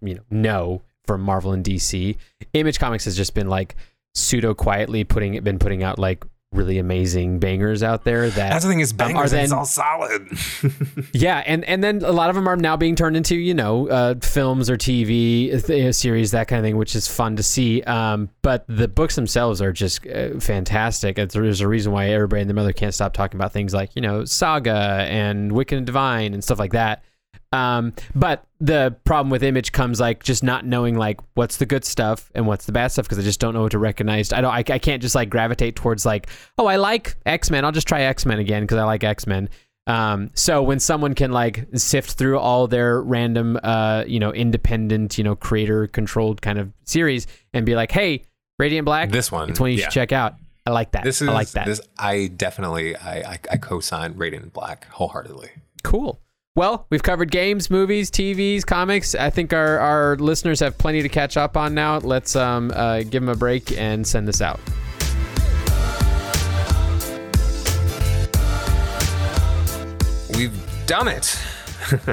you 0.00 0.14
know 0.14 0.22
know 0.30 0.82
from 1.04 1.20
Marvel 1.20 1.52
and 1.52 1.62
DC, 1.62 2.16
Image 2.54 2.78
Comics 2.78 3.04
has 3.04 3.14
just 3.14 3.34
been 3.34 3.48
like 3.48 3.76
pseudo 4.14 4.54
quietly 4.54 5.04
putting 5.04 5.38
been 5.44 5.58
putting 5.58 5.82
out 5.82 5.98
like 5.98 6.24
really 6.52 6.78
amazing 6.78 7.38
bangers 7.38 7.82
out 7.82 8.04
there 8.04 8.30
that 8.30 8.50
That's 8.50 8.64
the 8.64 8.70
thing 8.70 8.80
is 8.80 8.92
um, 8.92 8.96
bangers. 8.96 9.32
are 9.32 9.36
then 9.36 9.44
it's 9.44 9.52
all 9.52 9.64
solid. 9.64 10.28
yeah, 11.12 11.42
and 11.46 11.64
and 11.64 11.84
then 11.84 12.02
a 12.02 12.12
lot 12.12 12.30
of 12.30 12.36
them 12.36 12.48
are 12.48 12.56
now 12.56 12.76
being 12.76 12.96
turned 12.96 13.16
into 13.16 13.36
you 13.36 13.54
know 13.54 13.88
uh, 13.88 14.14
films 14.22 14.70
or 14.70 14.76
TV 14.76 15.52
uh, 15.52 15.92
series 15.92 16.30
that 16.30 16.48
kind 16.48 16.60
of 16.60 16.64
thing, 16.64 16.76
which 16.76 16.96
is 16.96 17.06
fun 17.06 17.36
to 17.36 17.42
see. 17.42 17.82
Um, 17.82 18.30
but 18.42 18.64
the 18.68 18.88
books 18.88 19.14
themselves 19.14 19.60
are 19.60 19.72
just 19.72 20.06
uh, 20.06 20.38
fantastic. 20.40 21.18
It's, 21.18 21.34
there's 21.34 21.60
a 21.60 21.68
reason 21.68 21.92
why 21.92 22.08
everybody 22.08 22.42
and 22.42 22.50
their 22.50 22.54
mother 22.54 22.72
can't 22.72 22.94
stop 22.94 23.12
talking 23.12 23.38
about 23.38 23.52
things 23.52 23.74
like 23.74 23.94
you 23.94 24.02
know 24.02 24.24
Saga 24.24 25.06
and 25.08 25.52
Wicked 25.52 25.76
and 25.76 25.86
Divine 25.86 26.34
and 26.34 26.42
stuff 26.42 26.58
like 26.58 26.72
that. 26.72 27.02
Um, 27.52 27.94
but 28.14 28.44
the 28.60 28.94
problem 29.04 29.30
with 29.30 29.42
Image 29.42 29.72
comes 29.72 30.00
like 30.00 30.22
just 30.22 30.42
not 30.42 30.66
knowing 30.66 30.96
like 30.96 31.20
what's 31.34 31.56
the 31.56 31.66
good 31.66 31.84
stuff 31.84 32.30
and 32.34 32.46
what's 32.46 32.66
the 32.66 32.72
bad 32.72 32.88
stuff 32.88 33.06
because 33.06 33.18
I 33.18 33.22
just 33.22 33.40
don't 33.40 33.54
know 33.54 33.62
what 33.62 33.72
to 33.72 33.78
recognize. 33.78 34.32
I 34.32 34.40
don't. 34.40 34.52
I, 34.52 34.58
I 34.58 34.78
can't 34.78 35.00
just 35.00 35.14
like 35.14 35.30
gravitate 35.30 35.76
towards 35.76 36.04
like 36.04 36.28
oh 36.58 36.66
I 36.66 36.76
like 36.76 37.16
X 37.24 37.50
Men. 37.50 37.64
I'll 37.64 37.72
just 37.72 37.88
try 37.88 38.02
X 38.02 38.26
Men 38.26 38.38
again 38.38 38.62
because 38.62 38.78
I 38.78 38.84
like 38.84 39.02
X 39.02 39.26
Men. 39.26 39.48
Um, 39.86 40.30
so 40.34 40.62
when 40.62 40.80
someone 40.80 41.14
can 41.14 41.32
like 41.32 41.66
sift 41.74 42.12
through 42.12 42.38
all 42.38 42.66
their 42.66 43.00
random, 43.00 43.58
uh, 43.62 44.04
you 44.06 44.20
know, 44.20 44.32
independent, 44.34 45.16
you 45.16 45.24
know, 45.24 45.34
creator 45.34 45.86
controlled 45.86 46.42
kind 46.42 46.58
of 46.58 46.70
series 46.84 47.26
and 47.54 47.64
be 47.64 47.74
like, 47.74 47.90
hey, 47.90 48.24
Radiant 48.58 48.84
Black, 48.84 49.10
This 49.10 49.32
one, 49.32 49.48
it's 49.48 49.58
one 49.58 49.70
you 49.70 49.78
yeah. 49.78 49.84
should 49.84 49.92
check 49.92 50.12
out. 50.12 50.34
I 50.66 50.70
like 50.70 50.90
that. 50.90 51.04
This 51.04 51.22
is 51.22 51.28
I 51.28 51.32
like 51.32 51.48
that. 51.52 51.64
This 51.64 51.80
I 51.98 52.26
definitely 52.26 52.94
I 52.96 53.20
I, 53.20 53.38
I 53.52 53.56
co-sign 53.56 54.18
Radiant 54.18 54.52
Black 54.52 54.86
wholeheartedly. 54.88 55.48
Cool. 55.82 56.20
Well, 56.56 56.86
we've 56.90 57.02
covered 57.02 57.30
games, 57.30 57.70
movies, 57.70 58.10
TVs, 58.10 58.66
comics. 58.66 59.14
I 59.14 59.30
think 59.30 59.52
our, 59.52 59.78
our 59.78 60.16
listeners 60.16 60.60
have 60.60 60.76
plenty 60.76 61.02
to 61.02 61.08
catch 61.08 61.36
up 61.36 61.56
on 61.56 61.74
now. 61.74 61.98
Let's 61.98 62.34
um, 62.34 62.72
uh, 62.74 63.02
give 63.02 63.22
them 63.22 63.28
a 63.28 63.36
break 63.36 63.70
and 63.78 64.06
send 64.06 64.26
this 64.26 64.42
out. 64.42 64.58
We've 70.36 70.86
done 70.86 71.08
it. 71.08 71.38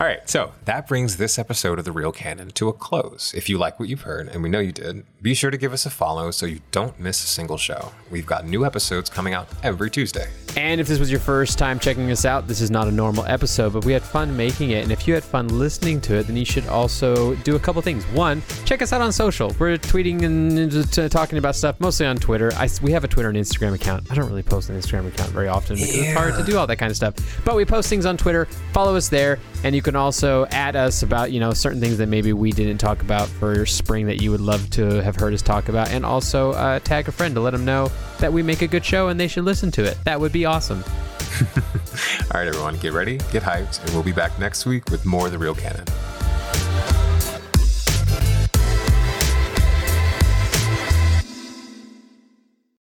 All 0.00 0.06
right, 0.06 0.28
so 0.28 0.52
that 0.64 0.88
brings 0.88 1.16
this 1.16 1.38
episode 1.38 1.78
of 1.78 1.84
The 1.84 1.92
Real 1.92 2.12
Canon 2.12 2.50
to 2.52 2.68
a 2.68 2.72
close. 2.72 3.32
If 3.34 3.48
you 3.48 3.56
like 3.56 3.78
what 3.78 3.88
you've 3.88 4.02
heard, 4.02 4.28
and 4.28 4.42
we 4.42 4.48
know 4.48 4.58
you 4.58 4.72
did, 4.72 5.04
be 5.26 5.34
sure 5.34 5.50
to 5.50 5.56
give 5.56 5.72
us 5.72 5.84
a 5.84 5.90
follow 5.90 6.30
so 6.30 6.46
you 6.46 6.60
don't 6.70 7.00
miss 7.00 7.24
a 7.24 7.26
single 7.26 7.58
show. 7.58 7.90
We've 8.12 8.24
got 8.24 8.46
new 8.46 8.64
episodes 8.64 9.10
coming 9.10 9.34
out 9.34 9.48
every 9.64 9.90
Tuesday. 9.90 10.28
And 10.56 10.80
if 10.80 10.86
this 10.86 11.00
was 11.00 11.10
your 11.10 11.20
first 11.20 11.58
time 11.58 11.80
checking 11.80 12.10
us 12.12 12.24
out, 12.24 12.46
this 12.46 12.60
is 12.60 12.70
not 12.70 12.86
a 12.86 12.92
normal 12.92 13.26
episode, 13.26 13.72
but 13.72 13.84
we 13.84 13.92
had 13.92 14.02
fun 14.02 14.34
making 14.34 14.70
it. 14.70 14.84
And 14.84 14.92
if 14.92 15.06
you 15.06 15.12
had 15.12 15.24
fun 15.24 15.48
listening 15.48 16.00
to 16.02 16.14
it, 16.14 16.28
then 16.28 16.36
you 16.36 16.44
should 16.44 16.66
also 16.68 17.34
do 17.36 17.56
a 17.56 17.58
couple 17.58 17.82
things. 17.82 18.04
One, 18.06 18.40
check 18.64 18.80
us 18.80 18.92
out 18.92 19.02
on 19.02 19.12
social. 19.12 19.54
We're 19.58 19.76
tweeting 19.76 20.22
and 20.22 20.98
uh, 20.98 21.08
talking 21.08 21.36
about 21.38 21.56
stuff 21.56 21.78
mostly 21.78 22.06
on 22.06 22.16
Twitter. 22.16 22.52
I, 22.54 22.70
we 22.80 22.92
have 22.92 23.04
a 23.04 23.08
Twitter 23.08 23.28
and 23.28 23.36
Instagram 23.36 23.74
account. 23.74 24.10
I 24.10 24.14
don't 24.14 24.28
really 24.28 24.44
post 24.44 24.70
an 24.70 24.78
Instagram 24.80 25.08
account 25.08 25.30
very 25.32 25.48
often 25.48 25.76
because 25.76 25.94
it's 25.94 26.14
hard 26.14 26.36
to 26.36 26.44
do 26.44 26.56
all 26.56 26.66
that 26.68 26.76
kind 26.76 26.90
of 26.90 26.96
stuff. 26.96 27.16
But 27.44 27.56
we 27.56 27.64
post 27.64 27.90
things 27.90 28.06
on 28.06 28.16
Twitter. 28.16 28.46
Follow 28.72 28.96
us 28.96 29.10
there, 29.10 29.40
and 29.64 29.74
you 29.74 29.82
can 29.82 29.96
also 29.96 30.46
add 30.46 30.74
us 30.74 31.02
about 31.02 31.32
you 31.32 31.40
know 31.40 31.52
certain 31.52 31.80
things 31.80 31.98
that 31.98 32.06
maybe 32.06 32.32
we 32.32 32.52
didn't 32.52 32.78
talk 32.78 33.02
about 33.02 33.28
for 33.28 33.66
spring 33.66 34.06
that 34.06 34.22
you 34.22 34.30
would 34.30 34.40
love 34.40 34.70
to 34.70 35.02
have 35.02 35.15
heard 35.16 35.34
us 35.34 35.42
talk 35.42 35.68
about, 35.68 35.90
and 35.90 36.04
also 36.04 36.52
uh, 36.52 36.78
tag 36.80 37.08
a 37.08 37.12
friend 37.12 37.34
to 37.34 37.40
let 37.40 37.50
them 37.50 37.64
know 37.64 37.90
that 38.18 38.32
we 38.32 38.42
make 38.42 38.62
a 38.62 38.66
good 38.66 38.84
show 38.84 39.08
and 39.08 39.18
they 39.18 39.28
should 39.28 39.44
listen 39.44 39.70
to 39.72 39.84
it. 39.84 39.98
That 40.04 40.20
would 40.20 40.32
be 40.32 40.44
awesome. 40.44 40.84
All 42.32 42.40
right, 42.40 42.46
everyone, 42.46 42.76
get 42.78 42.92
ready, 42.92 43.18
get 43.30 43.42
hyped, 43.42 43.82
and 43.82 43.90
we'll 43.90 44.02
be 44.02 44.12
back 44.12 44.38
next 44.38 44.66
week 44.66 44.90
with 44.90 45.04
more 45.04 45.26
of 45.26 45.32
The 45.32 45.38
Real 45.38 45.54
Canon. 45.54 45.84